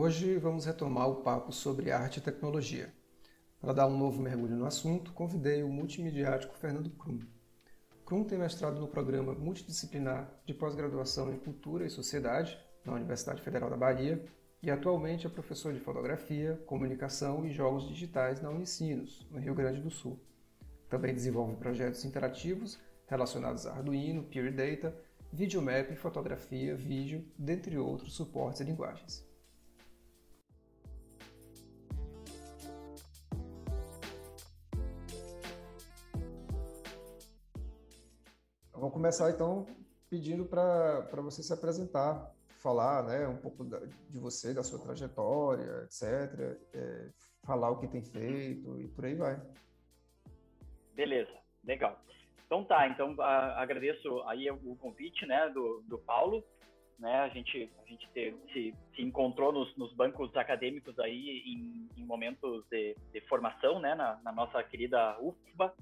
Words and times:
Hoje 0.00 0.38
vamos 0.38 0.64
retomar 0.64 1.08
o 1.08 1.22
papo 1.24 1.50
sobre 1.50 1.90
arte 1.90 2.18
e 2.18 2.20
tecnologia. 2.20 2.94
Para 3.60 3.72
dar 3.72 3.88
um 3.88 3.98
novo 3.98 4.22
mergulho 4.22 4.54
no 4.54 4.64
assunto, 4.64 5.12
convidei 5.12 5.64
o 5.64 5.68
multimediático 5.68 6.54
Fernando 6.54 6.88
Krum. 6.90 7.18
Krum 8.06 8.22
tem 8.22 8.38
mestrado 8.38 8.78
no 8.78 8.86
programa 8.86 9.34
multidisciplinar 9.34 10.32
de 10.46 10.54
pós-graduação 10.54 11.32
em 11.32 11.38
Cultura 11.40 11.84
e 11.84 11.90
Sociedade 11.90 12.56
na 12.84 12.92
Universidade 12.92 13.42
Federal 13.42 13.68
da 13.68 13.76
Bahia 13.76 14.24
e 14.62 14.70
atualmente 14.70 15.26
é 15.26 15.30
professor 15.30 15.72
de 15.72 15.80
fotografia, 15.80 16.62
comunicação 16.64 17.44
e 17.44 17.50
jogos 17.50 17.88
digitais 17.88 18.40
na 18.40 18.50
Unicinos, 18.50 19.26
no 19.32 19.40
Rio 19.40 19.52
Grande 19.52 19.80
do 19.80 19.90
Sul. 19.90 20.16
Também 20.88 21.12
desenvolve 21.12 21.56
projetos 21.56 22.04
interativos 22.04 22.78
relacionados 23.08 23.66
a 23.66 23.72
Arduino, 23.72 24.22
Peer 24.22 24.54
Data, 24.54 24.96
videomap, 25.32 25.92
fotografia, 25.96 26.76
vídeo, 26.76 27.26
dentre 27.36 27.76
outros 27.76 28.14
suportes 28.14 28.60
e 28.60 28.64
linguagens. 28.64 29.27
Vou 38.78 38.90
começar 38.92 39.30
então 39.30 39.66
pedindo 40.08 40.44
para 40.44 41.04
você 41.16 41.42
se 41.42 41.52
apresentar, 41.52 42.32
falar 42.48 43.02
né, 43.02 43.26
um 43.26 43.36
pouco 43.36 43.64
da, 43.64 43.80
de 44.08 44.18
você, 44.18 44.54
da 44.54 44.62
sua 44.62 44.78
trajetória, 44.78 45.82
etc. 45.84 46.56
É, 46.72 47.08
falar 47.44 47.70
o 47.70 47.78
que 47.78 47.88
tem 47.88 48.02
feito 48.02 48.80
e 48.80 48.86
por 48.88 49.04
aí 49.04 49.14
vai. 49.14 49.40
Beleza, 50.94 51.32
legal. 51.64 52.00
Então 52.46 52.64
tá, 52.64 52.88
então 52.88 53.14
a, 53.18 53.60
agradeço 53.60 54.22
aí 54.28 54.48
o 54.50 54.76
convite, 54.76 55.26
né, 55.26 55.48
do, 55.50 55.82
do 55.86 55.98
Paulo, 55.98 56.44
né, 56.98 57.20
a 57.20 57.28
gente, 57.28 57.70
a 57.82 57.88
gente 57.88 58.08
te, 58.12 58.34
se, 58.52 58.74
se 58.94 59.02
encontrou 59.02 59.52
nos, 59.52 59.76
nos 59.76 59.92
bancos 59.92 60.34
acadêmicos 60.36 60.98
aí 60.98 61.42
em, 61.46 61.88
em 61.96 62.04
momentos 62.04 62.64
de, 62.70 62.96
de, 63.12 63.20
formação, 63.22 63.78
né, 63.80 63.94
na, 63.94 64.20
na, 64.22 64.32
nossa 64.32 64.62
querida 64.62 65.18
UFBA, 65.20 65.74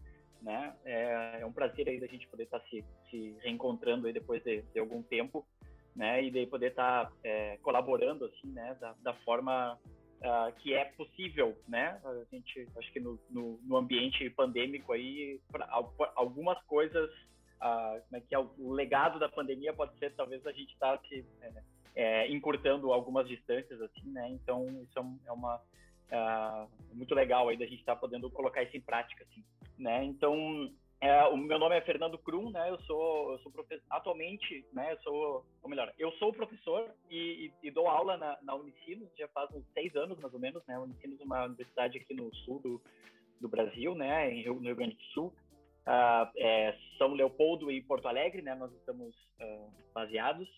né, 0.47 0.72
é, 0.84 1.41
é, 1.41 1.47
um 1.47 1.52
prazer 1.52 1.89
aí 1.89 1.98
da 1.98 2.06
gente 2.06 2.28
poder 2.28 2.44
estar 2.44 2.61
tá 2.61 2.66
se, 2.66 2.84
se 3.11 3.36
reencontrando 3.42 4.06
aí 4.06 4.12
depois 4.12 4.41
de, 4.44 4.62
de 4.62 4.78
algum 4.78 5.03
tempo, 5.03 5.44
né, 5.94 6.22
e 6.22 6.30
de 6.30 6.47
poder 6.47 6.70
estar 6.70 7.06
tá, 7.06 7.12
é, 7.25 7.56
colaborando, 7.58 8.27
assim, 8.27 8.47
né, 8.53 8.77
da, 8.80 8.94
da 9.03 9.12
forma 9.25 9.77
uh, 10.20 10.53
que 10.61 10.72
é 10.72 10.84
possível, 10.84 11.58
né? 11.66 12.00
A 12.05 12.25
gente, 12.30 12.69
acho 12.77 12.92
que 12.92 13.00
no, 13.00 13.19
no, 13.28 13.58
no 13.64 13.77
ambiente 13.77 14.30
pandêmico 14.30 14.92
aí, 14.92 15.41
pra, 15.50 15.69
algumas 16.14 16.62
coisas, 16.64 17.10
uh, 17.60 18.00
como 18.06 18.16
é 18.16 18.20
que 18.20 18.34
é, 18.34 18.38
o 18.38 18.72
legado 18.72 19.19
da 19.19 19.28
pandemia 19.28 19.72
pode 19.72 19.98
ser 19.98 20.14
talvez 20.14 20.47
a 20.47 20.53
gente 20.53 20.72
estar 20.72 20.97
tá 20.97 21.08
se 21.08 21.25
é, 21.41 21.53
é, 21.97 22.31
encurtando 22.31 22.92
algumas 22.92 23.27
distâncias, 23.27 23.81
assim, 23.81 24.12
né? 24.12 24.28
Então, 24.31 24.64
isso 24.83 24.97
é, 24.97 25.28
é 25.28 25.33
uma 25.33 25.60
uh, 26.12 26.69
muito 26.95 27.15
legal 27.15 27.49
aí 27.49 27.57
da 27.57 27.67
gente 27.67 27.81
estar 27.81 27.95
tá 27.95 28.01
podendo 28.01 28.31
colocar 28.31 28.62
isso 28.62 28.77
em 28.77 28.81
prática, 28.81 29.25
assim, 29.25 29.45
né? 29.79 30.05
Então, 30.05 30.71
é, 31.01 31.25
o 31.25 31.37
meu 31.37 31.59
nome 31.59 31.77
é 31.77 31.81
Fernando 31.83 32.19
Krum, 32.19 32.51
né? 32.51 32.71
Eu 32.71 32.81
sou, 32.83 33.33
eu 33.33 33.39
sou 33.41 33.53
professor, 33.53 33.85
atualmente, 33.91 34.65
né? 34.73 34.93
Eu 34.93 34.99
sou, 35.03 35.47
ou 35.62 35.71
melhor, 35.71 35.93
eu 35.99 36.11
sou 36.12 36.33
professor 36.33 36.91
e, 37.11 37.51
e, 37.62 37.69
e 37.69 37.71
dou 37.71 37.87
aula 37.87 38.17
na, 38.17 38.39
na 38.43 38.55
Unicinos 38.55 39.09
já 39.19 39.29
faz 39.29 39.51
uns 39.55 39.65
seis 39.75 39.95
anos 39.95 40.19
mais 40.19 40.33
ou 40.33 40.41
menos, 40.41 40.65
né? 40.67 40.75
A 40.75 40.81
Unicinos 40.81 41.21
é 41.21 41.25
uma 41.25 41.45
universidade 41.45 41.99
aqui 41.99 42.15
no 42.15 42.34
sul 42.37 42.61
do, 42.61 42.83
do 43.41 43.49
Brasil, 43.49 43.95
né? 43.95 44.33
Em 44.33 44.43
Rio, 44.43 44.55
no 44.55 44.62
Rio 44.62 44.77
Grande 44.77 44.97
do 44.97 45.05
Sul. 45.12 45.34
Uh, 45.87 46.27
é, 46.39 46.77
São 46.99 47.12
Leopoldo 47.12 47.71
e 47.71 47.81
Porto 47.83 48.09
Alegre, 48.09 48.41
né? 48.41 48.55
Nós 48.55 48.73
estamos 48.73 49.15
uh, 49.41 49.71
baseados, 49.95 50.49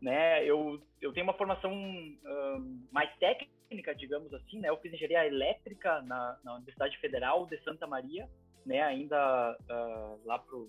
né? 0.00 0.44
Eu, 0.44 0.80
eu 1.00 1.12
tenho 1.12 1.24
uma 1.24 1.34
formação 1.34 1.72
uh, 1.72 2.88
mais 2.92 3.10
técnica, 3.18 3.94
digamos 3.94 4.32
assim, 4.34 4.60
né? 4.60 4.68
Eu 4.68 4.76
fiz 4.78 4.92
engenharia 4.92 5.26
elétrica 5.26 6.00
na, 6.02 6.38
na 6.44 6.54
Universidade 6.54 6.96
Federal 6.98 7.46
de 7.46 7.58
Santa 7.62 7.86
Maria, 7.86 8.28
né, 8.68 8.82
ainda 8.82 9.56
uh, 9.62 10.26
lá 10.26 10.38
pro, 10.38 10.64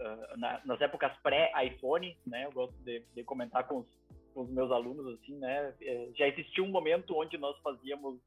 uh, 0.00 0.36
na, 0.36 0.60
nas 0.64 0.80
épocas 0.80 1.16
pré-iPhone, 1.22 2.16
né, 2.26 2.46
eu 2.46 2.52
gosto 2.52 2.76
de, 2.82 3.00
de 3.14 3.22
comentar 3.22 3.66
com 3.68 3.78
os, 3.78 3.86
com 4.34 4.42
os, 4.42 4.50
meus 4.50 4.72
alunos, 4.72 5.06
assim, 5.14 5.36
né, 5.38 5.72
é, 5.80 6.10
já 6.16 6.26
existia 6.26 6.64
um 6.64 6.68
momento 6.68 7.16
onde 7.16 7.38
nós 7.38 7.56
fazíamos, 7.60 8.20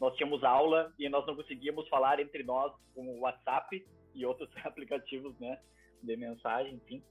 nós 0.00 0.16
tínhamos 0.16 0.42
aula 0.42 0.92
e 0.98 1.08
nós 1.08 1.24
não 1.26 1.36
conseguíamos 1.36 1.88
falar 1.88 2.18
entre 2.18 2.42
nós 2.42 2.72
com 2.92 3.06
o 3.06 3.20
WhatsApp 3.20 3.86
e 4.14 4.26
outros 4.26 4.50
aplicativos, 4.66 5.38
né, 5.38 5.60
de 6.02 6.16
mensagem, 6.16 6.74
enfim. 6.74 7.02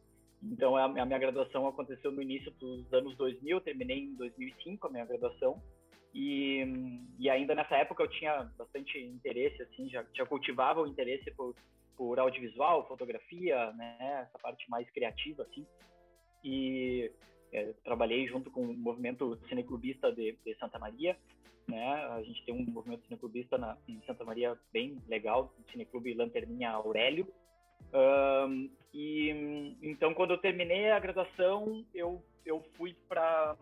Então, 0.44 0.76
a, 0.76 0.88
minha 0.88 1.20
graduação 1.20 1.68
aconteceu 1.68 2.12
no 2.12 2.22
início 2.22 2.52
dos 2.52 2.92
anos 2.94 3.16
2000, 3.16 3.62
terminei 3.62 4.00
em 4.00 4.16
2005 4.16 4.88
a 4.88 4.90
minha 4.90 5.06
graduação, 5.06 5.62
e, 6.14 6.66
e 7.20 7.30
ainda 7.30 7.56
nessa 7.56 7.76
época 7.76 8.04
eu 8.04 8.08
tinha 8.10 8.44
bastante 8.58 9.00
interesse, 9.00 9.62
assim, 9.62 9.90
já, 9.90 10.06
já 10.14 10.26
cultivava 10.26 10.82
o 10.82 10.88
interesse 10.88 11.32
por, 11.32 11.56
por 11.96 12.20
audiovisual, 12.20 12.88
fotografia, 12.88 13.72
né, 13.74 14.28
essa 14.28 14.40
parte 14.40 14.70
mais 14.70 14.90
criativa, 14.90 15.44
assim. 15.44 15.66
E 16.44 17.12
é, 17.54 17.74
trabalhei 17.84 18.28
junto 18.28 18.50
com 18.50 18.62
o 18.64 18.74
movimento 18.74 19.40
cineclubista 19.48 20.12
de, 20.12 20.38
de, 20.44 20.56
Santa 20.56 20.80
Maria, 20.80 21.18
né? 21.68 22.06
A 22.08 22.22
gente 22.24 22.44
tem 22.44 22.54
um 22.54 22.66
movimento 22.66 23.04
cineclubista 23.06 23.58
na, 23.58 23.78
em 23.88 24.02
Santa 24.06 24.26
Maria 24.26 24.58
bem 24.74 24.98
legal, 25.08 25.54
o 25.60 25.72
Cineclube 25.72 26.14
Lanterninha 26.14 26.72
Aurélio. 26.72 27.28
Um, 27.94 28.70
e 28.94 29.78
então 29.82 30.14
quando 30.14 30.32
eu 30.32 30.38
terminei 30.38 30.92
a 30.92 31.00
graduação, 31.00 31.86
eu 31.94 32.24
eu 32.46 32.64
fui 32.76 32.96
para 33.08 33.56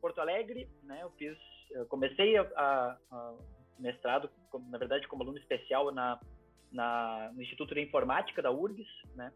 Porto 0.00 0.20
Alegre, 0.20 0.68
né? 0.82 1.00
Eu 1.02 1.10
fiz 1.12 1.36
eu 1.70 1.86
comecei 1.86 2.36
a, 2.36 2.42
a, 2.54 2.98
a 3.10 3.34
mestrado, 3.78 4.30
na 4.68 4.78
verdade, 4.78 5.08
como 5.08 5.22
aluno 5.22 5.38
especial 5.38 5.90
na, 5.90 6.20
na, 6.70 7.30
no 7.34 7.42
Instituto 7.42 7.74
de 7.74 7.80
Informática 7.80 8.42
da 8.42 8.50
URGS, 8.50 8.86
né? 9.14 9.32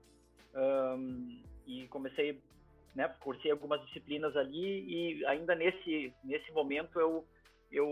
Um, 0.54 1.42
e 1.66 1.86
comecei, 1.88 2.40
né, 2.94 3.08
cursei 3.20 3.50
algumas 3.50 3.84
disciplinas 3.86 4.36
ali 4.36 5.18
e 5.18 5.26
ainda 5.26 5.54
nesse, 5.54 6.14
nesse 6.24 6.50
momento 6.52 6.98
eu, 6.98 7.26
eu 7.70 7.86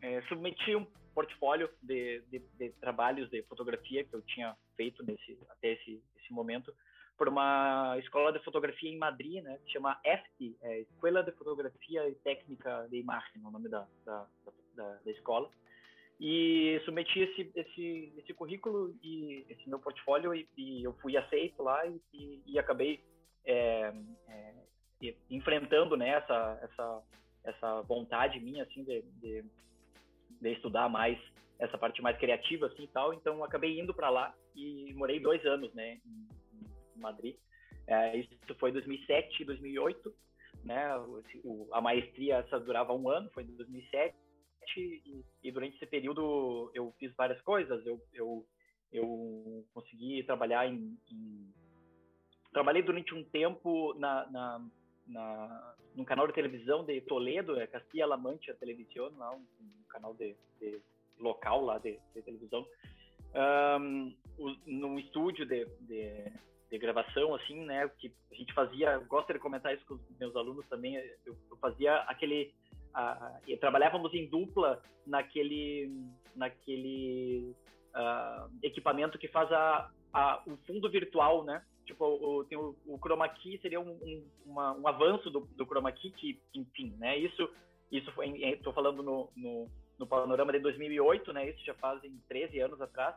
é, 0.00 0.22
submeti 0.22 0.74
um 0.74 0.86
portfólio 1.14 1.70
de, 1.82 2.22
de, 2.30 2.38
de, 2.58 2.70
trabalhos 2.80 3.30
de 3.30 3.42
fotografia 3.44 4.04
que 4.04 4.14
eu 4.14 4.22
tinha 4.22 4.56
feito 4.76 5.04
nesse, 5.04 5.38
até 5.50 5.72
esse, 5.72 6.02
esse 6.16 6.32
momento 6.32 6.74
por 7.16 7.28
uma 7.28 7.96
escola 7.98 8.32
de 8.32 8.42
fotografia 8.44 8.90
em 8.90 8.98
Madrid, 8.98 9.42
né, 9.42 9.58
que 9.64 9.72
chama 9.72 9.98
EFT, 10.04 10.56
é 10.62 10.80
Escola 10.80 11.22
de 11.22 11.30
Fotografia 11.32 12.08
e 12.08 12.14
Técnica 12.16 12.88
de 12.90 12.98
Imagem, 12.98 13.40
o 13.44 13.50
nome 13.50 13.68
da, 13.68 13.86
da, 14.04 14.26
da, 14.74 14.94
da 15.04 15.10
escola. 15.10 15.48
E 16.20 16.80
submeti 16.84 17.20
esse, 17.20 17.50
esse, 17.54 18.12
esse 18.18 18.34
currículo 18.34 18.96
e 19.02 19.44
esse 19.48 19.68
meu 19.68 19.78
portfólio 19.78 20.34
e, 20.34 20.48
e 20.56 20.84
eu 20.84 20.92
fui 20.94 21.16
aceito 21.16 21.62
lá 21.62 21.84
e, 21.86 22.00
e, 22.12 22.42
e 22.46 22.58
acabei 22.58 23.00
é, 23.44 23.92
é, 24.28 25.14
enfrentando 25.28 25.96
né, 25.96 26.10
essa, 26.10 26.58
essa, 26.62 27.02
essa 27.44 27.82
vontade 27.82 28.40
minha 28.40 28.62
assim 28.62 28.84
de, 28.84 29.02
de, 29.20 29.44
de 30.40 30.52
estudar 30.52 30.88
mais 30.88 31.18
essa 31.58 31.78
parte 31.78 32.02
mais 32.02 32.18
criativa 32.18 32.66
assim 32.66 32.86
tal 32.92 33.14
então 33.14 33.44
acabei 33.44 33.78
indo 33.78 33.94
para 33.94 34.10
lá 34.10 34.34
e 34.54 34.92
morei 34.94 35.20
dois 35.20 35.44
anos 35.46 35.72
né 35.74 36.00
em, 36.04 36.24
Madrid. 37.04 37.36
É, 37.86 38.16
isso 38.16 38.30
foi 38.58 38.72
2007 38.72 39.42
e 39.42 39.44
2008, 39.44 40.14
né? 40.64 40.96
O, 41.44 41.68
a 41.72 41.80
maestria 41.80 42.36
essa 42.36 42.58
durava 42.58 42.94
um 42.94 43.08
ano, 43.08 43.30
foi 43.32 43.44
em 43.44 43.54
2007 43.56 44.14
e, 44.76 45.22
e, 45.42 45.52
durante 45.52 45.76
esse 45.76 45.86
período 45.86 46.70
eu 46.74 46.92
fiz 46.98 47.14
várias 47.14 47.40
coisas. 47.42 47.84
Eu, 47.86 48.00
eu, 48.14 48.46
eu 48.90 49.66
consegui 49.74 50.22
trabalhar 50.24 50.66
em, 50.66 50.98
em 51.10 51.52
trabalhei 52.52 52.82
durante 52.82 53.14
um 53.14 53.22
tempo 53.24 53.94
na, 53.98 54.30
na, 54.30 54.66
na, 55.06 55.74
no 55.94 56.04
canal 56.04 56.26
de 56.26 56.32
televisão 56.32 56.84
de 56.84 57.00
Toledo, 57.02 57.58
é 57.58 57.66
Castilla-La 57.66 58.16
Mancha 58.16 58.54
Televisão, 58.54 59.12
lá 59.16 59.34
um, 59.34 59.40
um 59.60 59.84
canal 59.88 60.14
de, 60.14 60.36
de, 60.60 60.80
local 61.18 61.64
lá 61.64 61.78
de, 61.78 61.98
de 62.14 62.22
televisão, 62.22 62.66
um, 63.80 64.14
num 64.66 64.98
estúdio 64.98 65.46
de, 65.46 65.66
de, 65.80 66.32
de 66.70 66.78
gravação, 66.78 67.34
assim, 67.34 67.64
né? 67.64 67.88
Que 67.98 68.12
a 68.32 68.34
gente 68.34 68.52
fazia, 68.52 68.98
gosto 68.98 69.32
de 69.32 69.38
comentar 69.38 69.74
isso 69.74 69.84
com 69.86 69.94
os 69.94 70.18
meus 70.18 70.34
alunos 70.36 70.66
também. 70.68 70.96
Eu, 71.24 71.36
eu 71.50 71.56
fazia 71.58 71.96
aquele, 72.02 72.52
a, 72.92 73.28
a, 73.28 73.40
trabalhávamos 73.60 74.12
em 74.14 74.28
dupla 74.28 74.82
naquele, 75.06 75.90
naquele 76.34 77.54
uh, 77.94 78.50
equipamento 78.62 79.18
que 79.18 79.28
faz 79.28 79.50
a, 79.52 79.90
a, 80.12 80.42
o 80.46 80.56
fundo 80.66 80.90
virtual, 80.90 81.44
né? 81.44 81.62
Tipo, 81.84 82.04
o, 82.04 82.44
tem 82.44 82.56
o, 82.56 82.74
o 82.86 82.98
chroma 82.98 83.28
key 83.28 83.58
seria 83.58 83.80
um, 83.80 83.90
um, 83.90 84.24
uma, 84.46 84.72
um 84.72 84.88
avanço 84.88 85.30
do, 85.30 85.40
do 85.40 85.66
chroma 85.66 85.92
key 85.92 86.10
que, 86.10 86.40
enfim, 86.54 86.94
né? 86.98 87.16
Isso, 87.18 87.48
isso 87.90 88.10
foi, 88.12 88.28
estou 88.42 88.72
falando 88.72 89.02
no, 89.02 89.30
no, 89.36 89.68
no 89.98 90.06
panorama 90.06 90.52
de 90.52 90.60
2008, 90.60 91.32
né? 91.32 91.50
Isso 91.50 91.64
já 91.64 91.74
fazem 91.74 92.20
13 92.28 92.60
anos 92.60 92.80
atrás 92.80 93.14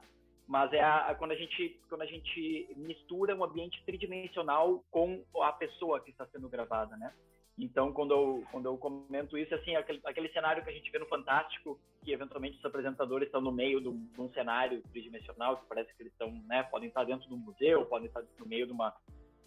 mas 0.48 0.72
é 0.72 0.80
a, 0.80 1.10
a, 1.10 1.16
quando 1.16 1.32
a 1.32 1.36
gente 1.36 1.78
quando 1.90 2.04
a 2.04 2.06
gente 2.06 2.70
mistura 2.78 3.36
um 3.36 3.44
ambiente 3.44 3.84
tridimensional 3.86 4.82
com 4.90 5.22
a 5.42 5.52
pessoa 5.52 6.00
que 6.00 6.10
está 6.10 6.26
sendo 6.28 6.48
gravada, 6.48 6.96
né? 6.96 7.14
Então, 7.58 7.92
quando 7.92 8.12
eu, 8.12 8.44
quando 8.52 8.66
eu 8.68 8.78
comento 8.78 9.38
isso, 9.38 9.54
assim, 9.56 9.76
aquele, 9.76 10.00
aquele 10.06 10.30
cenário 10.30 10.64
que 10.64 10.70
a 10.70 10.74
gente 10.74 10.92
vê 10.92 11.00
no 11.00 11.08
Fantástico, 11.08 11.80
que 12.04 12.12
eventualmente 12.12 12.58
os 12.58 12.66
apresentadores 12.66 13.28
estão 13.28 13.42
no 13.42 13.52
meio 13.52 13.82
de 13.82 13.88
um, 13.88 13.98
de 13.98 14.22
um 14.22 14.32
cenário 14.32 14.82
tridimensional, 14.92 15.58
que 15.58 15.66
parece 15.68 15.92
que 15.96 16.04
eles 16.04 16.14
estão, 16.14 16.32
né, 16.48 16.64
podem 16.64 16.90
estar 16.90 17.04
dentro 17.04 17.28
de 17.28 17.34
um 17.34 17.38
museu, 17.38 17.86
podem 17.86 18.08
estar 18.08 18.24
no 18.38 18.46
meio 18.46 18.68
de 18.68 18.72
uma, 18.72 18.96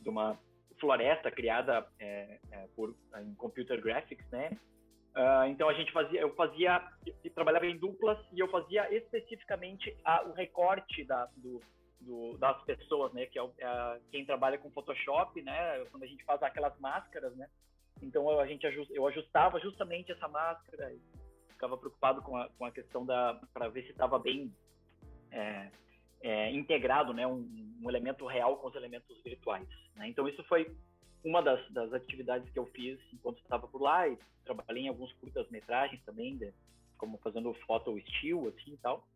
de 0.00 0.08
uma 0.08 0.36
floresta 0.80 1.30
criada 1.30 1.86
é, 2.00 2.40
é, 2.50 2.66
por, 2.74 2.96
em 3.20 3.34
computer 3.34 3.80
graphics, 3.80 4.28
né? 4.30 4.58
Uh, 5.14 5.46
então 5.48 5.68
a 5.68 5.74
gente 5.74 5.92
fazia, 5.92 6.20
eu 6.20 6.34
fazia, 6.34 6.82
eu 7.24 7.30
trabalhava 7.32 7.66
em 7.66 7.76
duplas 7.76 8.18
e 8.32 8.38
eu 8.38 8.48
fazia 8.48 8.92
especificamente 8.94 9.96
a, 10.04 10.22
o 10.22 10.32
recorte 10.32 11.04
da, 11.04 11.28
do, 11.36 11.60
do, 12.00 12.38
das 12.38 12.62
pessoas, 12.62 13.12
né? 13.12 13.26
Que 13.26 13.38
é, 13.38 13.42
é, 13.42 14.00
quem 14.10 14.24
trabalha 14.24 14.56
com 14.58 14.70
Photoshop, 14.70 15.42
né? 15.42 15.84
Quando 15.90 16.04
a 16.04 16.06
gente 16.06 16.24
faz 16.24 16.42
aquelas 16.42 16.78
máscaras, 16.78 17.34
né? 17.36 17.48
Então 18.02 18.38
a 18.38 18.46
gente 18.46 18.66
ajust, 18.66 18.90
eu 18.92 19.06
ajustava 19.06 19.60
justamente 19.60 20.12
essa 20.12 20.28
máscara 20.28 20.94
ficava 21.60 21.76
preocupado 21.76 22.22
com 22.22 22.36
a, 22.36 22.48
com 22.48 22.64
a 22.64 22.70
questão 22.70 23.04
da 23.04 23.38
para 23.52 23.68
ver 23.68 23.84
se 23.84 23.90
estava 23.90 24.18
bem 24.18 24.54
é, 25.30 25.70
é, 26.22 26.50
integrado, 26.52 27.12
né? 27.12 27.26
Um, 27.26 27.76
um, 27.82 27.88
elemento 27.88 28.26
real 28.26 28.56
com 28.56 28.68
os 28.68 28.74
elementos 28.74 29.22
virtuais. 29.22 29.68
Né? 29.94 30.08
Então 30.08 30.26
isso 30.26 30.42
foi 30.44 30.74
uma 31.22 31.42
das, 31.42 31.70
das 31.70 31.92
atividades 31.92 32.50
que 32.50 32.58
eu 32.58 32.66
fiz 32.66 32.98
enquanto 33.12 33.38
estava 33.38 33.68
por 33.68 33.82
lá 33.82 34.08
e 34.08 34.18
trabalhei 34.44 34.84
em 34.84 34.88
alguns 34.88 35.12
curtas-metragens 35.14 36.02
também, 36.04 36.36
de, 36.36 36.52
como 36.96 37.18
fazendo 37.18 37.52
foto 37.66 37.98
estilo, 37.98 38.48
assim 38.48 38.72
e 38.72 38.78
tal. 38.78 39.06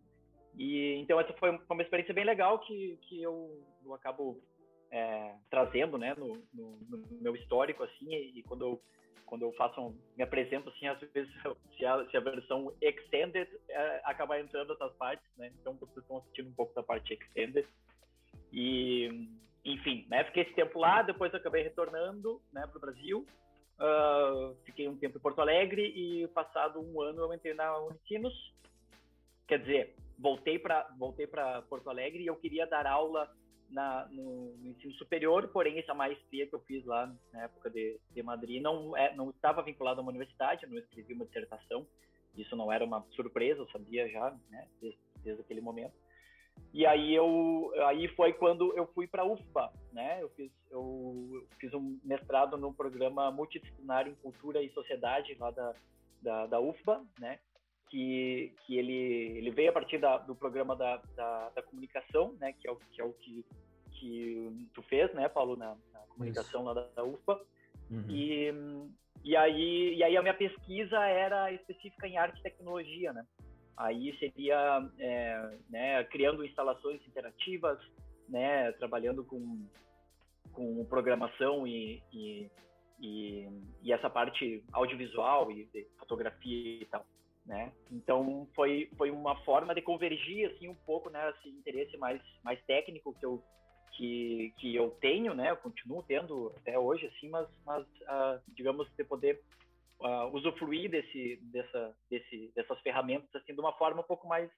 E 0.56 0.96
então 0.96 1.18
essa 1.18 1.32
foi 1.34 1.50
uma 1.50 1.82
experiência 1.82 2.14
bem 2.14 2.24
legal 2.24 2.58
que, 2.60 2.98
que 3.02 3.22
eu, 3.22 3.62
eu 3.84 3.94
acabo 3.94 4.40
é, 4.94 5.34
trazendo, 5.50 5.98
né, 5.98 6.14
no, 6.16 6.40
no, 6.54 6.78
no, 6.88 7.20
meu 7.20 7.34
histórico 7.34 7.82
assim. 7.82 8.14
E, 8.14 8.38
e, 8.38 8.42
quando 8.44 8.64
eu 8.64 8.82
quando 9.26 9.42
eu 9.42 9.52
faço 9.54 9.80
um, 9.80 9.98
me 10.16 10.22
apresento 10.22 10.68
assim, 10.68 10.86
às 10.86 11.00
vezes 11.00 11.32
se 11.76 11.84
a, 11.84 12.06
se 12.08 12.16
a 12.16 12.20
versão 12.20 12.72
extended 12.80 13.48
é, 13.68 14.00
acabar 14.04 14.38
entrando 14.38 14.72
essas 14.72 14.92
partes, 14.94 15.26
né? 15.36 15.50
Então 15.60 15.74
vocês 15.74 15.98
estão 15.98 16.18
assistindo 16.18 16.48
um 16.48 16.54
pouco 16.54 16.72
da 16.74 16.82
parte 16.82 17.14
extended. 17.14 17.66
E 18.52 19.28
enfim, 19.64 20.06
né? 20.08 20.22
Fiquei 20.24 20.44
esse 20.44 20.54
tempo 20.54 20.78
lá, 20.78 21.02
depois 21.02 21.34
acabei 21.34 21.64
retornando, 21.64 22.40
né, 22.52 22.64
para 22.66 22.76
o 22.76 22.80
Brasil. 22.80 23.26
Uh, 23.76 24.54
fiquei 24.64 24.86
um 24.86 24.96
tempo 24.96 25.18
em 25.18 25.20
Porto 25.20 25.40
Alegre 25.40 25.82
e 25.82 26.28
passado 26.28 26.78
um 26.78 27.00
ano 27.02 27.22
eu 27.22 27.34
entrei 27.34 27.54
na 27.54 27.76
Unicinos. 27.78 28.54
Quer 29.48 29.58
dizer, 29.58 29.96
voltei 30.16 30.56
para 30.56 30.86
voltei 30.96 31.26
para 31.26 31.62
Porto 31.62 31.90
Alegre 31.90 32.22
e 32.22 32.28
eu 32.28 32.36
queria 32.36 32.66
dar 32.66 32.86
aula 32.86 33.28
na, 33.70 34.06
no, 34.10 34.56
no, 34.56 34.68
ensino 34.68 34.92
superior, 34.94 35.48
porém 35.48 35.78
essa 35.78 35.94
maestria 35.94 36.46
que 36.46 36.54
eu 36.54 36.60
fiz 36.60 36.84
lá 36.84 37.12
na 37.32 37.44
época 37.44 37.70
de, 37.70 37.98
de 38.12 38.22
Madrid 38.22 38.62
não 38.62 38.96
é, 38.96 39.14
não 39.14 39.30
estava 39.30 39.62
vinculada 39.62 40.00
a 40.00 40.02
uma 40.02 40.10
universidade, 40.10 40.64
eu 40.64 40.70
não 40.70 40.78
escrevi 40.78 41.14
uma 41.14 41.26
dissertação. 41.26 41.86
Isso 42.36 42.56
não 42.56 42.72
era 42.72 42.84
uma 42.84 43.04
surpresa, 43.10 43.60
eu 43.60 43.68
sabia 43.68 44.08
já, 44.08 44.36
né, 44.50 44.66
desde, 44.80 44.98
desde 45.22 45.42
aquele 45.42 45.60
momento. 45.60 45.94
E 46.72 46.84
aí 46.86 47.14
eu 47.14 47.72
aí 47.86 48.08
foi 48.08 48.32
quando 48.32 48.76
eu 48.76 48.86
fui 48.88 49.06
para 49.06 49.22
a 49.22 49.26
UFBA, 49.26 49.72
né? 49.92 50.22
Eu 50.22 50.28
fiz 50.30 50.50
eu 50.70 51.46
fiz 51.58 51.72
um 51.74 51.98
mestrado 52.04 52.56
no 52.56 52.72
programa 52.72 53.30
multidisciplinar 53.30 54.08
em 54.08 54.14
cultura 54.16 54.62
e 54.62 54.72
sociedade 54.72 55.34
lá 55.34 55.50
da 55.50 55.74
da, 56.22 56.46
da 56.46 56.60
UFBA, 56.60 57.04
né? 57.18 57.38
Que, 57.90 58.52
que 58.66 58.76
ele, 58.76 59.38
ele 59.38 59.50
veio 59.50 59.70
a 59.70 59.72
partir 59.72 59.98
da, 59.98 60.18
do 60.18 60.34
programa 60.34 60.74
da, 60.74 60.96
da, 61.14 61.50
da, 61.50 61.62
comunicação, 61.62 62.34
né? 62.40 62.52
Que 62.52 62.68
é 62.68 62.72
o 62.72 62.76
que 62.76 63.00
é 63.00 63.04
o 63.04 63.12
que, 63.12 63.44
que 63.92 64.68
tu 64.74 64.82
fez, 64.82 65.12
né, 65.14 65.28
Paulo, 65.28 65.56
na, 65.56 65.76
na 65.92 66.00
comunicação 66.08 66.62
Isso. 66.62 66.68
lá 66.68 66.74
da, 66.74 66.88
da 66.88 67.04
UFBA. 67.04 67.40
Uhum. 67.90 68.04
E, 68.08 68.52
e 69.22 69.36
aí 69.36 69.94
e 69.94 70.02
aí 70.02 70.16
a 70.16 70.22
minha 70.22 70.34
pesquisa 70.34 70.98
era 71.06 71.52
específica 71.52 72.08
em 72.08 72.16
arte 72.16 72.40
e 72.40 72.42
tecnologia, 72.42 73.12
né? 73.12 73.24
Aí 73.76 74.16
seria 74.18 74.88
é, 74.98 75.58
né, 75.68 76.04
criando 76.04 76.44
instalações 76.44 77.04
interativas, 77.06 77.78
né, 78.28 78.70
trabalhando 78.72 79.24
com, 79.24 79.66
com 80.52 80.84
programação 80.84 81.66
e, 81.66 82.02
e, 82.12 82.50
e, 83.00 83.48
e 83.82 83.92
essa 83.92 84.08
parte 84.08 84.64
audiovisual 84.72 85.50
e 85.50 85.68
fotografia 85.98 86.82
e 86.82 86.86
tal. 86.86 87.04
Né? 87.44 87.72
Então 87.90 88.48
foi 88.54 88.90
foi 88.96 89.10
uma 89.10 89.36
forma 89.44 89.74
de 89.74 89.82
convergir 89.82 90.50
assim 90.50 90.66
um 90.66 90.74
pouco 90.74 91.10
né 91.10 91.28
esse 91.30 91.50
interesse 91.50 91.94
mais 91.98 92.18
mais 92.42 92.58
técnico 92.64 93.14
que 93.20 93.26
eu 93.26 93.42
que, 93.92 94.54
que 94.56 94.74
eu 94.74 94.90
tenho 94.92 95.34
né 95.34 95.50
eu 95.50 95.56
continuo 95.58 96.02
tendo 96.02 96.54
até 96.56 96.78
hoje 96.78 97.06
assim 97.06 97.28
mas 97.28 97.46
mas 97.66 97.84
uh, 97.84 98.40
digamos 98.48 98.88
de 98.96 99.04
poder 99.04 99.42
uh, 100.00 100.34
usufruir 100.34 100.90
desse, 100.90 101.36
dessa, 101.52 101.94
desse, 102.10 102.52
dessas 102.54 102.80
ferramentas 102.80 103.28
assim 103.34 103.54
de 103.54 103.60
uma 103.60 103.72
forma 103.74 104.00
um 104.00 104.04
pouco 104.04 104.26
mais 104.26 104.50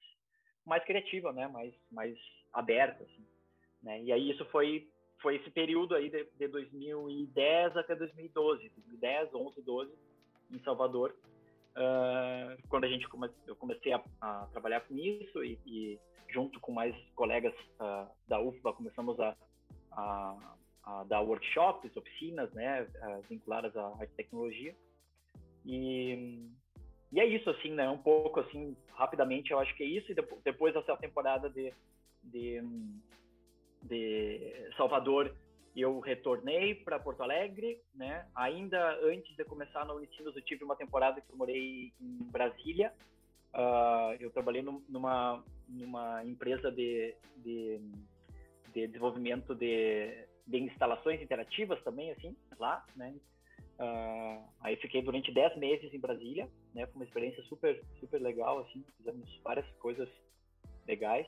mais 0.64 0.84
criativa, 0.84 1.32
né? 1.32 1.46
Mais 1.46 1.72
mais 1.90 2.18
aberta, 2.52 3.04
assim, 3.04 3.24
né? 3.82 4.02
E 4.02 4.12
aí 4.12 4.30
isso 4.30 4.44
foi 4.46 4.88
foi 5.22 5.36
esse 5.36 5.50
período 5.50 5.94
aí 5.94 6.10
de, 6.10 6.24
de 6.36 6.48
2010 6.48 7.76
até 7.76 7.94
2012, 7.94 8.68
2010, 8.68 9.34
11, 9.34 9.62
12 9.62 9.92
em 10.50 10.58
Salvador, 10.60 11.14
uh, 11.76 12.68
quando 12.68 12.84
a 12.84 12.88
gente 12.88 13.06
eu 13.46 13.56
comecei 13.56 13.92
a, 13.92 14.02
a, 14.20 14.46
trabalhar 14.52 14.80
com 14.82 14.96
isso 14.96 15.44
e, 15.44 15.58
e 15.66 15.98
junto 16.28 16.58
com 16.60 16.72
mais 16.72 16.94
colegas 17.14 17.54
uh, 17.80 18.08
da 18.26 18.40
UFBA 18.40 18.72
começamos 18.72 19.18
a, 19.20 19.36
a, 19.92 20.36
a, 20.84 21.04
dar 21.04 21.20
workshops, 21.20 21.96
oficinas, 21.96 22.50
né, 22.52 22.82
uh, 22.82 23.22
vinculadas 23.28 23.76
à 23.76 23.96
e 24.02 24.06
tecnologia. 24.08 24.74
E, 25.64 26.48
e 27.12 27.20
é 27.20 27.26
isso, 27.26 27.48
assim, 27.50 27.72
né? 27.72 27.88
Um 27.88 27.98
pouco, 27.98 28.40
assim, 28.40 28.76
rapidamente, 28.94 29.50
eu 29.50 29.58
acho 29.58 29.74
que 29.74 29.82
é 29.82 29.86
isso. 29.86 30.10
E 30.12 30.14
depois 30.44 30.74
dessa 30.74 30.96
temporada 30.96 31.50
de, 31.50 31.72
de, 32.22 32.62
de 33.82 34.70
Salvador, 34.76 35.34
eu 35.76 36.00
retornei 36.00 36.74
para 36.74 36.98
Porto 36.98 37.22
Alegre, 37.22 37.80
né? 37.94 38.26
Ainda 38.34 38.98
antes 39.02 39.36
de 39.36 39.44
começar 39.44 39.84
na 39.84 39.92
Unicinos, 39.92 40.34
eu 40.34 40.42
tive 40.42 40.64
uma 40.64 40.74
temporada 40.74 41.20
que 41.20 41.30
eu 41.30 41.36
morei 41.36 41.92
em 42.00 42.18
Brasília. 42.30 42.92
Uh, 43.54 44.16
eu 44.18 44.30
trabalhei 44.30 44.62
numa, 44.62 45.44
numa 45.68 46.24
empresa 46.24 46.72
de, 46.72 47.14
de, 47.36 47.80
de 48.72 48.86
desenvolvimento 48.86 49.54
de, 49.54 50.26
de 50.46 50.58
instalações 50.58 51.20
interativas 51.20 51.82
também, 51.82 52.10
assim, 52.10 52.34
lá, 52.58 52.84
né? 52.96 53.14
Uh, 53.78 54.42
aí 54.60 54.76
fiquei 54.76 55.02
durante 55.02 55.30
10 55.30 55.58
meses 55.58 55.92
em 55.92 56.00
Brasília, 56.00 56.48
né? 56.74 56.86
Foi 56.86 56.96
uma 56.96 57.04
experiência 57.04 57.42
super, 57.44 57.78
super 58.00 58.20
legal, 58.20 58.60
assim, 58.60 58.82
fizemos 58.96 59.28
várias 59.44 59.66
coisas 59.76 60.08
legais. 60.86 61.26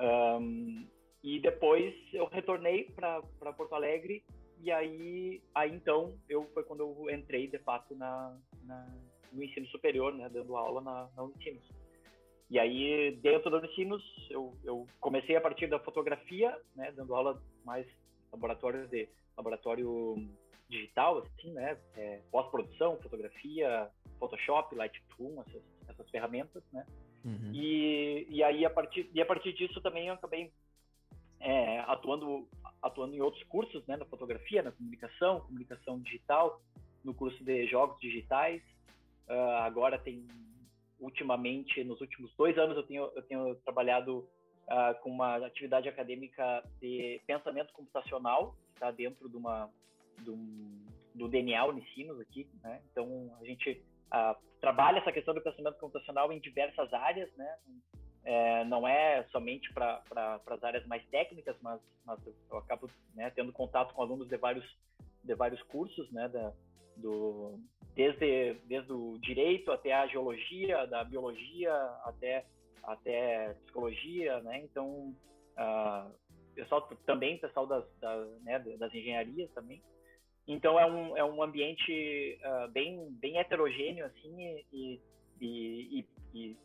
Um, 0.00 0.86
e 1.26 1.40
depois 1.40 1.92
eu 2.12 2.26
retornei 2.26 2.84
para 2.84 3.20
Porto 3.56 3.74
Alegre 3.74 4.22
e 4.60 4.70
aí, 4.70 5.42
aí 5.52 5.74
então 5.74 6.16
eu 6.28 6.48
foi 6.54 6.62
quando 6.62 6.82
eu 6.82 7.10
entrei 7.10 7.48
de 7.48 7.58
fato 7.58 7.96
na, 7.96 8.38
na 8.62 8.86
no 9.32 9.42
ensino 9.42 9.66
superior, 9.66 10.14
né? 10.14 10.28
Dando 10.28 10.56
aula 10.56 10.80
na, 10.80 11.10
na 11.16 11.24
Unicinos. 11.24 11.68
E 12.48 12.60
aí 12.60 13.10
dentro 13.20 13.50
da 13.50 13.58
Unicinos 13.58 14.04
eu, 14.30 14.56
eu 14.62 14.86
comecei 15.00 15.34
a 15.34 15.40
partir 15.40 15.66
da 15.66 15.80
fotografia, 15.80 16.56
né? 16.76 16.92
Dando 16.92 17.12
aula 17.12 17.42
mais 17.64 17.84
laboratório 18.30 18.86
de 18.86 19.08
laboratório 19.36 20.28
digital, 20.68 21.18
assim, 21.18 21.50
né? 21.50 21.76
É, 21.96 22.20
Pós-produção, 22.30 23.00
fotografia, 23.02 23.90
Photoshop, 24.20 24.76
Lightroom, 24.76 25.40
essas, 25.40 25.62
essas 25.88 26.08
ferramentas, 26.08 26.62
né? 26.72 26.86
Uhum. 27.24 27.50
E, 27.52 28.28
e 28.30 28.44
aí 28.44 28.64
a 28.64 28.70
partir 28.70 29.10
e 29.12 29.20
a 29.20 29.26
partir 29.26 29.52
disso 29.54 29.80
também 29.80 30.06
eu 30.06 30.14
acabei 30.14 30.52
é, 31.40 31.80
atuando 31.80 32.48
atuando 32.82 33.14
em 33.14 33.20
outros 33.20 33.42
cursos, 33.44 33.84
né? 33.86 33.96
Na 33.96 34.04
fotografia, 34.04 34.62
na 34.62 34.70
comunicação, 34.70 35.40
comunicação 35.40 35.98
digital, 36.00 36.60
no 37.04 37.14
curso 37.14 37.42
de 37.44 37.66
jogos 37.66 37.98
digitais. 38.00 38.62
Uh, 39.28 39.56
agora 39.62 39.98
tem 39.98 40.26
ultimamente 41.00 41.82
nos 41.84 42.00
últimos 42.00 42.32
dois 42.36 42.56
anos 42.56 42.76
eu 42.76 42.82
tenho 42.84 43.10
eu 43.14 43.22
tenho 43.22 43.54
trabalhado 43.56 44.18
uh, 44.18 45.02
com 45.02 45.10
uma 45.10 45.36
atividade 45.44 45.88
acadêmica 45.88 46.62
de 46.80 47.20
pensamento 47.26 47.72
computacional, 47.72 48.56
está 48.72 48.90
dentro 48.90 49.28
de 49.28 49.36
uma 49.36 49.68
do, 50.18 50.36
do 51.14 51.28
DNA 51.28 51.64
Unicinos 51.66 52.20
aqui, 52.20 52.48
né? 52.62 52.80
Então 52.90 53.36
a 53.40 53.44
gente 53.44 53.82
uh, 54.12 54.36
trabalha 54.60 54.98
essa 54.98 55.12
questão 55.12 55.34
do 55.34 55.40
pensamento 55.40 55.78
computacional 55.78 56.32
em 56.32 56.40
diversas 56.40 56.92
áreas, 56.92 57.30
né? 57.36 57.58
É, 58.28 58.64
não 58.64 58.86
é 58.86 59.22
somente 59.30 59.72
para 59.72 60.02
pra, 60.08 60.40
as 60.44 60.64
áreas 60.64 60.84
mais 60.86 61.04
técnicas, 61.06 61.56
mas, 61.62 61.80
mas 62.04 62.18
eu 62.50 62.58
acabo 62.58 62.90
né, 63.14 63.30
tendo 63.30 63.52
contato 63.52 63.94
com 63.94 64.02
alunos 64.02 64.28
de 64.28 64.36
vários 64.36 64.64
de 65.22 65.34
vários 65.34 65.62
cursos, 65.64 66.10
né? 66.10 66.28
Da, 66.28 66.52
do 66.96 67.58
desde 67.94 68.54
desde 68.64 68.92
o 68.92 69.16
direito 69.18 69.70
até 69.70 69.92
a 69.92 70.06
geologia, 70.06 70.86
da 70.86 71.04
biologia 71.04 71.72
até 72.04 72.44
até 72.82 73.54
psicologia, 73.62 74.40
né? 74.40 74.58
Então 74.64 75.14
uh, 75.56 76.10
pessoal 76.54 76.82
também 77.06 77.38
pessoal 77.38 77.66
das, 77.66 77.84
das, 78.00 78.42
né, 78.42 78.58
das 78.58 78.92
engenharias 78.92 79.50
também 79.52 79.80
então 80.48 80.78
é 80.78 80.86
um, 80.86 81.16
é 81.16 81.24
um 81.24 81.42
ambiente 81.42 82.38
uh, 82.44 82.70
bem, 82.70 83.08
bem 83.20 83.38
heterogêneo, 83.38 84.06
assim, 84.06 84.40
e, 84.40 84.66
e, 84.72 85.00
e, 85.40 86.06
e, 86.34 86.56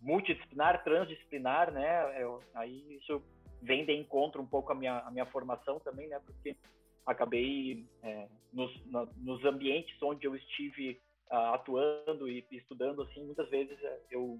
multidisciplinar, 0.00 0.82
transdisciplinar, 0.84 1.72
né? 1.72 2.22
Eu, 2.22 2.40
aí 2.54 2.96
isso 2.96 3.22
vem 3.62 3.84
de 3.84 3.92
encontro 3.92 4.40
um 4.42 4.46
pouco 4.46 4.72
a 4.72 4.74
minha, 4.74 4.98
a 5.00 5.10
minha 5.10 5.26
formação 5.26 5.78
também, 5.80 6.08
né? 6.08 6.20
Porque 6.24 6.56
acabei 7.04 7.86
é, 8.02 8.28
nos, 8.52 8.86
na, 8.86 9.06
nos 9.16 9.44
ambientes 9.44 10.00
onde 10.02 10.26
eu 10.26 10.34
estive 10.34 11.00
uh, 11.30 11.54
atuando 11.54 12.28
e 12.28 12.44
estudando, 12.50 13.02
assim, 13.02 13.24
muitas 13.24 13.48
vezes 13.48 13.78
é, 13.82 14.00
eu 14.10 14.38